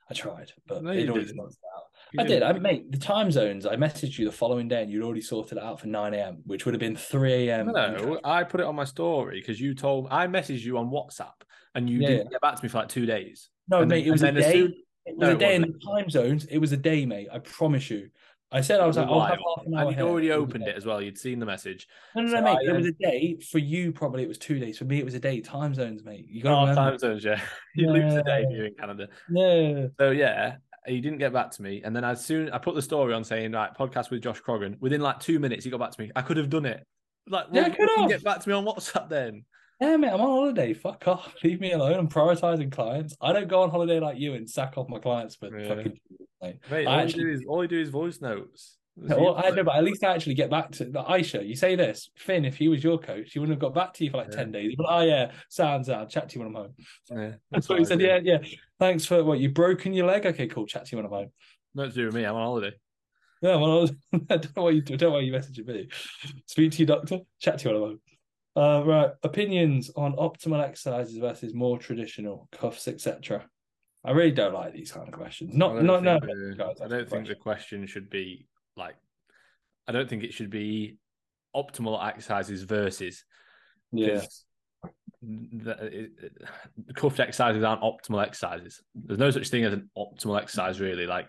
I 0.10 0.14
tried, 0.14 0.52
but 0.68 0.84
No, 0.84 0.92
it 0.92 1.10
always 1.10 1.28
didn't. 1.28 1.38
sorted 1.38 1.58
it 1.58 1.76
out. 1.76 1.84
You 2.14 2.20
I 2.22 2.24
did. 2.28 2.44
I 2.44 2.54
mate 2.60 2.92
the 2.92 2.98
time 3.00 3.32
zones. 3.32 3.66
I 3.66 3.76
messaged 3.76 4.20
you 4.20 4.26
the 4.26 4.32
following 4.32 4.68
day, 4.68 4.84
and 4.84 4.92
you'd 4.92 5.04
already 5.04 5.22
sorted 5.22 5.58
it 5.58 5.64
out 5.64 5.80
for 5.80 5.88
nine 5.88 6.14
a.m., 6.14 6.44
which 6.46 6.66
would 6.66 6.74
have 6.76 6.80
been 6.80 6.96
three 6.96 7.50
a.m. 7.50 7.68
No, 7.68 8.20
I 8.24 8.44
put 8.44 8.60
it 8.62 8.66
on 8.68 8.76
my 8.76 8.84
story 8.84 9.40
because 9.42 9.60
you 9.60 9.74
told 9.74 10.08
I 10.12 10.28
messaged 10.28 10.62
you 10.62 10.78
on 10.78 10.90
WhatsApp 10.92 11.42
and 11.76 11.90
you 11.90 12.00
Yeah, 12.00 12.08
didn't 12.08 12.32
get 12.32 12.42
back 12.42 12.56
to 12.56 12.64
me 12.64 12.70
for 12.70 12.80
like 12.80 12.90
two 12.90 13.06
days. 13.06 13.50
no, 13.70 13.82
and 13.82 13.90
mate. 13.90 14.00
then- 14.00 14.08
it 14.08 14.12
was 14.12 14.24
a 14.24 14.28
and 14.28 14.38
then 14.38 14.44
as 14.44 14.52
day. 14.52 14.60
soon- 14.60 14.74
It 15.08 15.18
was 15.18 15.28
No, 15.30 15.36
a 15.36 15.38
day 15.38 15.56
in 15.56 15.62
the 15.62 15.80
time 15.86 16.10
zones. 16.10 16.46
It 16.46 16.58
was 16.58 16.72
a 16.72 16.78
day, 16.78 17.06
mate. 17.06 17.28
I 17.32 17.38
promise 17.40 17.92
you. 17.92 18.10
I 18.52 18.62
said 18.62 18.80
I 18.80 18.88
was 18.88 18.98
like, 18.98 19.08
a 19.08 19.12
I'll 19.12 19.20
have 19.22 19.38
half 19.38 19.66
an 19.68 19.74
hour. 19.76 19.82
and 19.82 19.90
you'd 19.92 19.98
here. 20.00 20.08
already 20.08 20.30
a 20.30 20.36
opened 20.36 20.68
it 20.68 20.76
as 20.76 20.86
well. 20.86 21.00
You'd 21.02 21.18
seen 21.18 21.38
the 21.40 21.46
message. 21.46 21.88
No, 22.16 22.24
no, 22.24 22.30
So 22.32 22.42
mate. 22.42 22.58
I 22.58 22.72
It 22.72 22.76
was 22.76 22.86
a 22.88 22.92
day. 22.94 23.38
For 23.52 23.60
you, 23.60 23.92
probably 23.92 24.24
it 24.24 24.28
was 24.28 24.38
two 24.40 24.58
days. 24.60 24.78
For 24.80 24.86
me, 24.86 24.98
it 25.00 25.06
was 25.06 25.14
a 25.14 25.20
day. 25.20 25.42
Time 25.42 25.76
zones, 25.76 26.04
mate. 26.04 26.26
You 26.30 26.42
got 26.42 26.54
Oh, 26.70 26.72
ah, 26.72 26.74
time 26.76 26.98
zones, 26.98 27.24
yeah. 27.24 27.40
you 27.76 27.90
lose 27.92 28.14
the 28.16 28.24
day 28.24 28.46
Yeah. 28.50 28.64
in 28.66 28.74
Canada. 28.76 29.10
Yeah. 29.30 29.88
So 30.00 30.10
yeah, 30.12 30.56
he 30.88 31.02
didn't 31.02 31.20
get 31.20 31.34
back 31.34 31.52
to 31.52 31.62
me, 31.62 31.82
and 31.84 31.96
then 31.96 32.04
as 32.04 32.24
soon 32.26 32.50
I 32.50 32.58
put 32.58 32.74
the 32.76 32.82
story 32.82 33.14
on 33.14 33.24
saying 33.24 33.52
like 33.52 33.76
podcast 33.78 34.10
with 34.10 34.22
Josh 34.22 34.42
Croggan. 34.42 34.80
Within 34.80 35.02
like 35.02 35.20
two 35.20 35.38
minutes, 35.40 35.66
he 35.66 35.70
got 35.72 35.80
back 35.82 35.92
to 35.92 36.02
me. 36.02 36.12
I 36.16 36.22
could 36.24 36.38
have 36.38 36.50
done 36.50 36.66
it. 36.66 36.84
Like, 37.28 37.48
Yeah, 37.52 37.62
well, 37.64 37.72
could 37.72 37.90
fucking 37.90 38.02
have. 38.04 38.10
get 38.10 38.24
back 38.24 38.40
to 38.42 38.50
me 38.50 38.56
on 38.56 38.66
WhatsApp 38.66 39.10
then. 39.10 39.44
Yeah, 39.82 39.98
mate, 39.98 40.08
I'm 40.10 40.22
on 40.22 40.28
holiday. 40.28 40.74
Fuck 40.74 41.08
off. 41.08 41.34
Leave 41.44 41.60
me 41.60 41.74
alone. 41.74 41.94
I'm 42.00 42.08
prioritizing 42.08 42.72
clients. 42.72 43.16
I 43.22 43.34
don't 43.34 43.48
go 43.48 43.62
on 43.62 43.70
holiday 43.70 44.00
like 44.00 44.18
you 44.18 44.34
and 44.34 44.50
sack 44.50 44.78
off 44.78 44.88
my 44.88 45.00
clients 45.00 45.36
for 45.36 45.56
Yeah. 45.58 45.68
fucking 45.68 46.00
mate. 46.42 46.60
Mate, 46.72 46.88
I 46.88 46.94
all, 46.94 47.00
actually- 47.02 47.24
you 47.24 47.28
do 47.28 47.34
is 47.34 47.46
all 47.48 47.62
you 47.64 47.68
do 47.68 47.82
is 47.82 47.90
voice 47.90 48.22
notes. 48.22 48.78
Well, 48.98 49.36
I 49.36 49.50
know, 49.50 49.66
but 49.66 49.76
at 49.76 49.84
least 49.84 50.06
I 50.06 50.16
actually 50.16 50.36
get 50.36 50.50
back 50.50 50.72
to 50.74 50.86
but 50.86 51.06
Aisha. 51.08 51.46
You 51.46 51.58
say 51.58 51.76
this, 51.76 52.10
Finn. 52.16 52.46
If 52.46 52.56
he 52.56 52.70
was 52.70 52.82
your 52.82 52.98
coach, 52.98 53.34
he 53.34 53.40
wouldn't 53.40 53.54
have 53.56 53.60
got 53.60 53.74
back 53.74 53.94
to 53.96 54.06
you 54.06 54.10
for 54.10 54.16
like 54.16 54.28
Yeah. 54.30 54.38
ten 54.38 54.54
days. 54.54 54.74
But 54.78 54.86
oh 54.88 55.02
yeah, 55.02 55.32
sounds 55.50 55.90
out. 55.90 56.10
Chat 56.10 56.30
to 56.30 56.36
you 56.40 56.46
when 56.46 56.56
I'm 56.56 56.62
home. 56.64 56.74
Yeah, 57.12 57.32
That's 57.52 57.68
what 57.68 57.80
he 57.80 57.84
said. 57.84 58.00
Yeah, 58.00 58.20
yeah. 58.24 58.38
Thanks 58.80 59.06
for 59.06 59.22
what 59.26 59.40
you 59.40 59.50
broken 59.50 59.92
your 59.92 60.08
leg. 60.08 60.26
Okay, 60.26 60.48
cool. 60.48 60.66
Chat 60.66 60.86
to 60.86 60.92
you 60.96 60.98
when 61.00 61.06
I'm 61.08 61.12
home. 61.12 61.32
Nothing 61.74 61.92
to 61.92 61.96
do 61.98 62.06
with 62.06 62.16
me. 62.16 62.24
I'm 62.24 62.36
on 62.36 62.44
holiday. 62.46 62.74
Yeah, 63.42 63.58
well, 63.58 63.80
I, 63.80 63.82
was, 63.82 63.92
I 64.14 64.38
don't 64.38 64.56
know 64.56 64.64
why 64.64 64.70
you. 64.70 64.82
I 64.88 64.96
don't 64.96 65.02
know 65.02 65.12
why 65.12 65.20
you 65.20 65.34
messaging 65.34 65.68
me. 65.68 65.90
Speak 66.46 66.72
to 66.72 66.78
your 66.78 66.88
doctor. 66.88 67.20
Chat 67.42 67.58
to 67.60 67.68
you 67.70 67.74
when 67.76 67.84
I'm 67.84 67.90
home. 67.90 68.00
Uh, 68.56 68.84
right. 68.86 69.12
Opinions 69.24 69.92
on 69.96 70.16
optimal 70.16 70.64
exercises 70.64 71.18
versus 71.18 71.54
more 71.54 71.78
traditional 71.78 72.48
cuffs, 72.52 72.88
etc. 72.88 73.46
I 74.06 74.12
really 74.12 74.32
don't 74.32 74.54
like 74.54 74.74
these 74.74 74.92
kind 74.92 75.08
of 75.08 75.14
questions. 75.14 75.54
Not, 75.54 75.74
don't 75.76 75.86
not, 75.86 76.04
no. 76.04 76.20
the- 76.20 76.56
guys, 76.58 76.80
I 76.82 76.88
don't 76.88 77.10
think 77.10 77.28
the 77.28 77.36
question 77.36 77.86
should 77.88 78.10
be 78.10 78.48
like. 78.78 78.96
I 79.88 79.92
don't 79.92 80.10
think 80.10 80.24
it 80.24 80.34
should 80.34 80.50
be 80.50 80.98
optimal 81.56 82.04
exercises 82.06 82.64
versus 82.64 83.24
Yeah, 83.92 84.22
the, 85.22 86.10
the 86.86 86.94
cuffed 86.94 87.20
exercises 87.20 87.64
aren't 87.64 87.82
optimal 87.82 88.24
exercises. 88.26 88.82
There's 88.96 89.20
no 89.20 89.32
such 89.32 89.50
thing 89.50 89.64
as 89.64 89.74
an 89.74 89.90
optimal 89.98 90.40
exercise, 90.42 90.80
really. 90.80 91.06
Like 91.08 91.28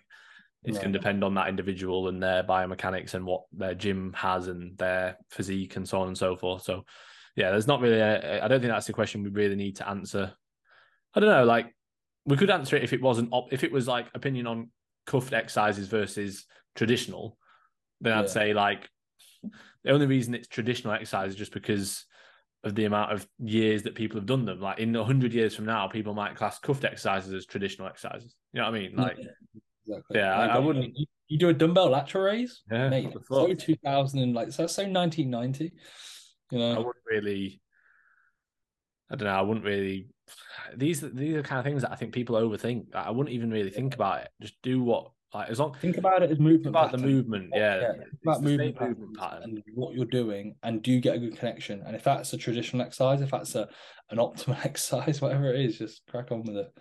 it's 0.64 0.76
No. 0.76 0.82
going 0.82 0.92
to 0.92 0.98
depend 0.98 1.22
on 1.24 1.34
that 1.34 1.48
individual 1.48 2.08
and 2.08 2.22
their 2.22 2.42
biomechanics 2.44 3.14
and 3.14 3.24
what 3.24 3.44
their 3.52 3.74
gym 3.74 4.12
has 4.14 4.48
and 4.48 4.76
their 4.78 5.16
physique 5.30 5.76
and 5.76 5.88
so 5.88 6.00
on 6.00 6.08
and 6.08 6.18
so 6.18 6.36
forth. 6.36 6.62
So, 6.62 6.84
yeah, 7.36 7.50
there's 7.50 7.66
not 7.66 7.80
really. 7.80 8.00
A, 8.00 8.42
I 8.44 8.48
don't 8.48 8.60
think 8.60 8.72
that's 8.72 8.86
the 8.86 8.92
question 8.92 9.22
we 9.22 9.28
really 9.30 9.56
need 9.56 9.76
to 9.76 9.88
answer. 9.88 10.32
I 11.14 11.20
don't 11.20 11.28
know. 11.30 11.44
Like 11.44 11.74
we 12.24 12.36
could 12.36 12.50
answer 12.50 12.76
it 12.76 12.82
if 12.82 12.92
it 12.92 13.00
wasn't 13.02 13.28
op- 13.32 13.52
if 13.52 13.62
it 13.62 13.70
was 13.70 13.86
like 13.86 14.06
opinion 14.14 14.46
on 14.46 14.70
cuffed 15.06 15.32
exercises 15.32 15.86
versus 15.88 16.46
traditional. 16.74 17.38
Then 18.00 18.12
I'd 18.14 18.22
Yeah. 18.22 18.26
say 18.26 18.54
like 18.54 18.88
the 19.84 19.92
only 19.92 20.06
reason 20.06 20.34
it's 20.34 20.48
traditional 20.48 20.92
exercise 20.94 21.30
is 21.30 21.36
just 21.36 21.52
because 21.52 22.04
of 22.64 22.74
the 22.74 22.84
amount 22.86 23.12
of 23.12 23.26
years 23.38 23.84
that 23.84 23.94
people 23.94 24.18
have 24.18 24.26
done 24.26 24.44
them. 24.44 24.60
Like 24.60 24.78
in 24.80 24.92
hundred 24.94 25.32
years 25.32 25.54
from 25.54 25.66
now, 25.66 25.86
people 25.88 26.14
might 26.14 26.34
class 26.34 26.58
cuffed 26.58 26.84
exercises 26.84 27.32
as 27.32 27.46
traditional 27.46 27.86
exercises. 27.86 28.34
You 28.52 28.60
know 28.60 28.70
what 28.70 28.76
I 28.76 28.78
mean? 28.80 28.96
Like, 28.96 29.18
exactly. 29.86 30.16
yeah, 30.18 30.34
I- 30.36 30.46
I 30.56 30.58
wouldn't- 30.58 30.96
You 31.28 31.38
do 31.38 31.48
a 31.48 31.52
dumbbell 31.52 31.90
lateral 31.90 32.24
raise, 32.24 32.62
Yeah, 32.70 32.88
mate. 32.88 33.12
So 33.28 33.46
fuck? 33.48 33.58
2000 33.58 34.20
and 34.20 34.32
like 34.34 34.50
so, 34.52 34.66
so 34.66 34.82
1990. 34.86 35.72
You 36.50 36.62
I 36.62 36.78
wouldn't 36.78 36.96
really. 37.10 37.60
I 39.10 39.16
don't 39.16 39.26
know. 39.26 39.34
I 39.34 39.42
wouldn't 39.42 39.64
really. 39.64 40.08
These 40.76 41.00
these 41.00 41.34
are 41.34 41.42
the 41.42 41.48
kind 41.48 41.58
of 41.58 41.64
things 41.64 41.82
that 41.82 41.92
I 41.92 41.96
think 41.96 42.12
people 42.12 42.36
overthink. 42.36 42.94
I 42.94 43.10
wouldn't 43.10 43.34
even 43.34 43.50
really 43.50 43.70
think 43.70 43.94
about 43.94 44.22
it. 44.22 44.28
Just 44.40 44.54
do 44.62 44.82
what 44.82 45.10
like 45.34 45.50
as 45.50 45.58
long 45.58 45.74
think 45.74 45.98
about 45.98 46.22
it 46.22 46.30
as 46.30 46.38
movement. 46.38 46.68
about 46.68 46.92
the 46.92 46.98
movement. 46.98 47.50
Yeah, 47.54 47.80
Yeah, 47.80 47.92
about 48.24 48.42
movement, 48.42 48.80
movement 48.80 49.16
pattern. 49.18 49.42
and 49.44 49.62
what 49.74 49.94
you're 49.94 50.04
doing, 50.04 50.54
and 50.62 50.82
do 50.82 50.92
you 50.92 51.00
get 51.00 51.16
a 51.16 51.18
good 51.18 51.36
connection? 51.36 51.82
And 51.86 51.94
if 51.94 52.04
that's 52.04 52.32
a 52.32 52.38
traditional 52.38 52.82
exercise, 52.82 53.20
if 53.20 53.30
that's 53.30 53.54
a 53.54 53.68
an 54.10 54.18
optimal 54.18 54.56
exercise, 54.64 55.20
whatever 55.20 55.52
it 55.52 55.60
is, 55.60 55.78
just 55.78 56.02
crack 56.08 56.32
on 56.32 56.42
with 56.44 56.56
it. 56.56 56.72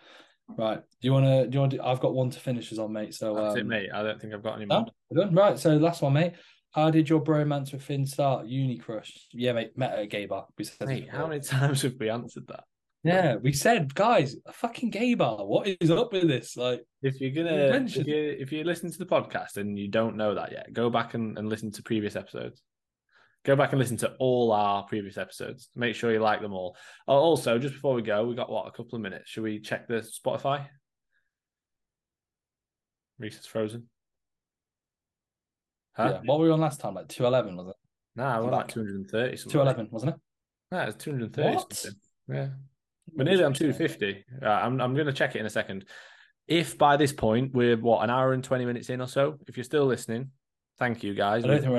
Right? 0.58 0.78
Do 0.78 1.08
you 1.08 1.12
want 1.12 1.26
to? 1.26 1.48
Do 1.48 1.56
you 1.56 1.60
want? 1.60 1.72
to? 1.74 1.86
I've 1.86 2.00
got 2.00 2.14
one 2.14 2.30
to 2.30 2.40
finish 2.40 2.72
us 2.72 2.78
on, 2.78 2.94
mate. 2.94 3.16
So 3.16 3.34
That's 3.36 3.54
um, 3.54 3.60
it, 3.60 3.66
mate. 3.66 3.90
I 3.94 4.04
don't 4.04 4.22
think 4.22 4.34
I've 4.34 4.44
got 4.44 4.58
any 4.58 4.66
more. 4.66 4.82
done? 4.82 4.92
We're 5.10 5.24
done? 5.26 5.36
Right. 5.36 5.58
So 5.60 5.72
last 5.78 6.02
one, 6.02 6.14
mate. 6.14 6.34
How 6.76 6.91
did 6.91 7.07
your 7.07 7.23
bromance 7.23 7.72
with 7.72 7.84
Finn 7.84 8.06
start? 8.06 8.47
Uni 8.47 8.77
crush. 8.77 9.30
Yeah, 9.31 9.53
mate. 9.53 9.77
Met 9.77 9.93
at 9.93 9.99
a 9.99 10.07
gay 10.07 10.26
bar. 10.26 10.47
We 10.57 10.65
said 10.65 10.89
Mate, 10.89 11.10
how 11.10 11.26
many 11.26 11.39
times 11.41 11.84
have 11.84 11.93
we 11.97 12.10
answered 12.10 12.47
that? 12.47 12.65
Yeah, 13.02 13.38
we 13.38 13.53
said, 13.53 13.95
guys, 13.95 14.35
a 14.45 14.52
fucking 14.52 14.89
gay 14.89 15.14
bar. 15.14 15.45
What 15.45 15.69
is 15.80 15.89
up 15.89 16.11
with 16.11 16.27
this? 16.27 16.57
Like, 16.57 16.84
If 17.02 17.22
you're 17.22 17.31
gonna, 17.31 17.85
if 17.85 17.95
you 17.95 18.35
if 18.39 18.52
you 18.52 18.65
listen 18.65 18.91
to 18.91 18.97
the 18.97 19.06
podcast 19.06 19.56
and 19.56 19.80
you 19.80 19.88
don't 19.88 20.18
know 20.18 20.35
that 20.35 20.52
yet, 20.52 20.73
go 20.73 20.89
back 20.89 21.14
and, 21.14 21.38
and 21.38 21.47
listen 21.47 21.72
to 21.72 21.84
previous 21.84 22.18
episodes. 22.18 22.61
Go 23.45 23.56
back 23.56 23.72
and 23.72 23.80
listen 23.80 23.95
to 23.97 24.14
all 24.19 24.52
our 24.52 24.84
previous 24.84 25.18
episodes. 25.18 25.69
Make 25.77 25.95
sure 25.95 26.11
you 26.11 26.19
like 26.19 26.41
them 26.41 26.52
all. 26.52 26.76
Oh, 27.07 27.15
also, 27.15 27.57
just 27.57 27.76
before 27.76 27.93
we 27.93 28.02
go, 28.02 28.26
we 28.26 28.35
got 28.35 28.52
what 28.52 28.68
a 28.68 28.72
couple 28.72 28.97
of 28.97 29.02
minutes. 29.02 29.30
Should 29.30 29.43
we 29.43 29.61
check 29.61 29.88
the 29.88 30.06
Spotify? 30.26 30.65
Reese 33.18 33.39
is 33.39 33.45
frozen. 33.45 33.88
Huh? 35.95 36.11
yeah, 36.15 36.22
what 36.26 36.39
were 36.39 36.45
we 36.45 36.51
on 36.51 36.59
last 36.59 36.80
time? 36.80 36.93
Like 36.93 37.07
two 37.07 37.26
eleven, 37.26 37.55
was 37.55 37.67
it? 37.69 37.76
Nah, 38.15 38.41
we're 38.41 38.51
like 38.51 38.67
230 38.69 39.38
something. 39.38 39.51
Two 39.51 39.61
eleven, 39.61 39.88
wasn't 39.91 40.13
it? 40.15 40.22
Nah, 40.72 40.84
it's 40.84 41.03
230 41.03 41.55
What? 41.55 41.73
something. 41.73 41.99
Yeah. 42.30 42.47
We're 43.13 43.23
nearly 43.26 43.43
on 43.43 43.53
250. 43.53 44.26
Uh, 44.41 44.45
I'm, 44.45 44.81
I'm 44.81 44.93
going 44.93 45.05
to 45.05 45.13
check 45.13 45.35
it 45.35 45.39
in 45.39 45.45
a 45.45 45.49
second. 45.49 45.85
If 46.47 46.77
by 46.77 46.97
this 46.97 47.13
point 47.13 47.53
we're 47.53 47.77
what 47.77 48.03
an 48.03 48.09
hour 48.09 48.34
and 48.34 48.43
20 48.43 48.65
minutes 48.65 48.89
in 48.89 49.01
or 49.01 49.07
so, 49.07 49.38
if 49.47 49.57
you're 49.57 49.63
still 49.63 49.85
listening, 49.85 50.31
thank 50.80 51.03
you 51.03 51.13
guys. 51.13 51.43
I 51.43 51.47
don't 51.47 51.55
We 51.57 51.61
think 51.61 51.72
we're 51.72 51.77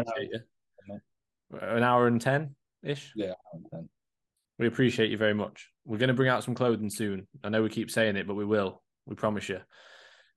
an 1.58 1.60
hour. 1.60 1.76
An 1.76 1.82
hour 1.82 2.06
and 2.06 2.20
10 2.20 2.54
ish. 2.82 3.12
Yeah. 3.16 3.32
We 4.58 4.66
appreciate 4.66 5.10
you 5.10 5.16
very 5.16 5.34
much. 5.34 5.70
We're 5.84 5.98
going 5.98 6.08
to 6.08 6.14
bring 6.14 6.28
out 6.28 6.44
some 6.44 6.54
clothing 6.54 6.90
soon. 6.90 7.26
I 7.44 7.48
know 7.48 7.62
we 7.62 7.68
keep 7.68 7.90
saying 7.90 8.16
it, 8.16 8.26
but 8.26 8.34
we 8.34 8.44
will. 8.44 8.82
We 9.06 9.14
promise 9.14 9.48
you. 9.48 9.60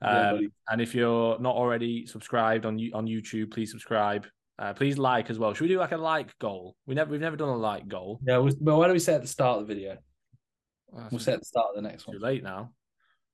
Yeah, 0.02 0.30
Um, 0.30 0.36
buddy. 0.36 0.50
and 0.70 0.82
if 0.82 0.96
you're 0.96 1.38
not 1.40 1.56
already 1.56 2.06
subscribed 2.06 2.66
on 2.66 2.80
on 2.94 3.06
YouTube, 3.06 3.52
please 3.52 3.72
subscribe. 3.72 4.26
Uh, 4.58 4.74
please 4.74 4.98
like 4.98 5.30
as 5.30 5.40
well. 5.40 5.54
Should 5.54 5.64
we 5.64 5.68
do 5.70 5.80
like 5.80 5.92
a 5.94 5.98
like 5.98 6.38
goal? 6.40 6.76
We 6.86 6.96
never 6.96 7.12
we've 7.12 7.22
never 7.22 7.38
done 7.38 7.50
a 7.50 7.56
like 7.58 7.88
goal. 7.88 8.20
Yeah, 8.26 8.38
we'll, 8.38 8.54
well, 8.60 8.78
why 8.80 8.86
don't 8.88 8.94
we 8.94 9.00
say 9.00 9.14
at 9.16 9.22
the 9.22 9.28
start 9.28 9.62
of 9.62 9.68
the 9.68 9.74
video? 9.74 9.98
Well, 10.88 11.08
We'll 11.12 11.20
say 11.20 11.34
at 11.34 11.40
the 11.40 11.46
start 11.46 11.68
of 11.70 11.76
the 11.82 11.88
next 11.90 12.08
one. 12.08 12.18
too 12.18 12.24
late 12.24 12.44
now. 12.44 12.72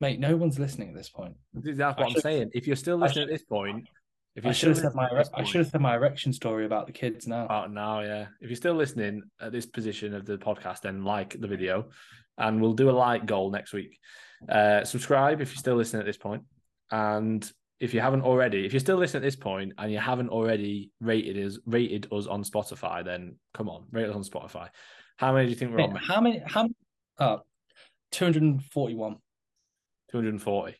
Mate, 0.01 0.19
no 0.19 0.35
one's 0.35 0.59
listening 0.59 0.89
at 0.89 0.95
this 0.95 1.09
point. 1.09 1.35
That's 1.53 1.77
what 1.97 1.99
I'm 2.07 2.11
should- 2.13 2.21
saying. 2.21 2.51
If 2.53 2.67
you're 2.67 2.75
still 2.75 2.97
listening 2.97 3.27
should- 3.27 3.33
at 3.33 3.39
this 3.39 3.45
point, 3.45 3.87
if 4.35 4.43
I 4.43 4.49
you're 4.49 4.53
should 4.53 4.69
have 4.69 4.77
said 4.79 4.93
my 4.93 5.07
this 5.13 5.29
I 5.33 5.43
should 5.43 5.59
have 5.59 5.69
said 5.69 5.81
my 5.81 5.95
erection 5.95 6.33
story 6.33 6.65
about 6.65 6.85
the 6.87 6.93
kids 6.93 7.25
now. 7.27 7.47
Oh 7.49 7.67
no, 7.67 8.01
yeah. 8.01 8.27
If 8.41 8.49
you're 8.49 8.55
still 8.57 8.73
listening 8.75 9.23
at 9.39 9.51
this 9.53 9.65
position 9.65 10.13
of 10.13 10.25
the 10.25 10.37
podcast, 10.37 10.81
then 10.81 11.03
like 11.05 11.39
the 11.39 11.47
video, 11.47 11.89
and 12.37 12.59
we'll 12.61 12.73
do 12.73 12.89
a 12.89 12.91
like 12.91 13.25
goal 13.25 13.49
next 13.51 13.71
week. 13.71 13.97
Uh, 14.49 14.83
subscribe 14.83 15.39
if 15.41 15.51
you're 15.51 15.57
still 15.59 15.75
listening 15.75 16.01
at 16.01 16.05
this 16.05 16.17
point, 16.17 16.43
and 16.91 17.49
if 17.79 17.93
you 17.93 17.99
haven't 17.99 18.21
already, 18.21 18.65
if 18.65 18.73
you're 18.73 18.79
still 18.79 18.97
listening 18.97 19.23
at 19.23 19.27
this 19.27 19.35
point 19.35 19.73
and 19.77 19.91
you 19.91 19.99
haven't 19.99 20.29
already 20.29 20.91
rated 21.01 21.37
us 21.45 21.59
rated 21.65 22.07
us 22.11 22.25
on 22.27 22.43
Spotify, 22.43 23.03
then 23.03 23.35
come 23.53 23.69
on, 23.69 23.85
rate 23.91 24.09
us 24.09 24.15
on 24.15 24.23
Spotify. 24.23 24.69
How 25.17 25.33
many 25.33 25.45
do 25.45 25.49
you 25.51 25.55
think 25.55 25.71
we're 25.71 25.77
Mate, 25.77 25.89
on? 25.89 25.95
how 25.97 26.21
many? 26.21 26.41
How? 26.45 26.69
Uh, 27.17 27.37
two 28.11 28.25
hundred 28.25 28.43
and 28.43 28.63
forty-one. 28.63 29.17
240. 30.11 30.75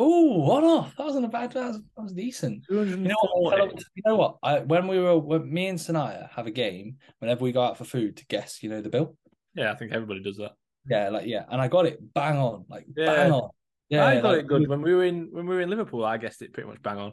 Oh, 0.00 0.38
what 0.38 0.64
off? 0.64 0.96
That 0.96 1.04
wasn't 1.04 1.24
a 1.24 1.28
bad. 1.28 1.52
That 1.52 1.66
was, 1.66 1.76
that 1.78 2.02
was 2.02 2.12
decent. 2.12 2.64
You 2.70 2.84
know 2.84 3.14
what? 3.34 3.58
You 3.94 4.02
know 4.06 4.16
what? 4.16 4.36
I, 4.42 4.60
when 4.60 4.86
we 4.88 4.98
were 4.98 5.18
when 5.18 5.52
me 5.52 5.66
and 5.66 5.78
Sanaya 5.78 6.30
have 6.30 6.46
a 6.46 6.52
game 6.52 6.96
whenever 7.18 7.42
we 7.44 7.52
go 7.52 7.62
out 7.62 7.76
for 7.76 7.84
food 7.84 8.16
to 8.16 8.26
guess, 8.26 8.62
you 8.62 8.68
know, 8.70 8.80
the 8.80 8.88
bill. 8.88 9.16
Yeah, 9.54 9.72
I 9.72 9.74
think 9.74 9.92
everybody 9.92 10.22
does 10.22 10.36
that. 10.36 10.52
Yeah, 10.88 11.08
like 11.10 11.26
yeah, 11.26 11.44
and 11.50 11.60
I 11.60 11.66
got 11.68 11.86
it 11.86 11.98
bang 12.14 12.38
on, 12.38 12.64
like 12.68 12.86
Yeah. 12.96 13.06
bang 13.06 13.32
on. 13.32 13.50
Yeah, 13.88 14.06
I 14.06 14.20
got 14.20 14.28
like, 14.28 14.38
it 14.40 14.46
good 14.46 14.68
when 14.68 14.82
we 14.82 14.94
were 14.94 15.04
in 15.04 15.28
when 15.30 15.46
we 15.46 15.54
were 15.54 15.62
in 15.62 15.70
Liverpool. 15.70 16.04
I 16.04 16.18
guessed 16.18 16.42
it 16.42 16.52
pretty 16.52 16.68
much 16.68 16.82
bang 16.82 16.98
on. 16.98 17.12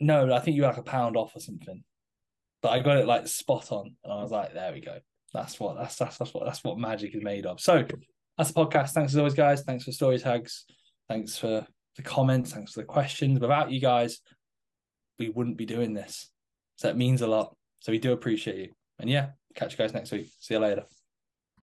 No, 0.00 0.32
I 0.32 0.38
think 0.38 0.56
you 0.56 0.62
were 0.62 0.68
like 0.68 0.76
a 0.76 0.82
pound 0.82 1.16
off 1.16 1.34
or 1.34 1.40
something. 1.40 1.82
But 2.62 2.70
I 2.70 2.80
got 2.80 2.98
it 2.98 3.06
like 3.06 3.26
spot 3.26 3.72
on, 3.72 3.94
and 4.04 4.12
I 4.12 4.22
was 4.22 4.30
like, 4.30 4.54
"There 4.54 4.72
we 4.72 4.80
go. 4.80 4.98
That's 5.32 5.58
what 5.58 5.76
that's 5.76 5.96
that's 5.96 6.18
that's 6.18 6.32
what 6.32 6.44
that's 6.44 6.62
what 6.62 6.78
magic 6.78 7.14
is 7.14 7.22
made 7.22 7.46
of." 7.46 7.60
So 7.60 7.84
that's 8.36 8.52
the 8.52 8.64
podcast. 8.64 8.90
Thanks 8.90 9.12
as 9.12 9.18
always, 9.18 9.34
guys. 9.34 9.62
Thanks 9.62 9.84
for 9.84 9.92
story 9.92 10.18
tags. 10.18 10.64
Thanks 11.08 11.36
for 11.36 11.66
the 11.96 12.02
comments. 12.02 12.52
Thanks 12.52 12.72
for 12.72 12.80
the 12.80 12.86
questions. 12.86 13.40
Without 13.40 13.70
you 13.70 13.80
guys, 13.80 14.20
we 15.18 15.30
wouldn't 15.30 15.56
be 15.56 15.66
doing 15.66 15.94
this. 15.94 16.30
So 16.76 16.88
it 16.88 16.96
means 16.96 17.22
a 17.22 17.26
lot. 17.26 17.56
So 17.80 17.92
we 17.92 17.98
do 17.98 18.12
appreciate 18.12 18.56
you. 18.56 18.68
And 18.98 19.10
yeah, 19.10 19.30
catch 19.54 19.72
you 19.72 19.78
guys 19.78 19.92
next 19.92 20.12
week. 20.12 20.30
See 20.38 20.54
you 20.54 20.60
later. 20.60 20.84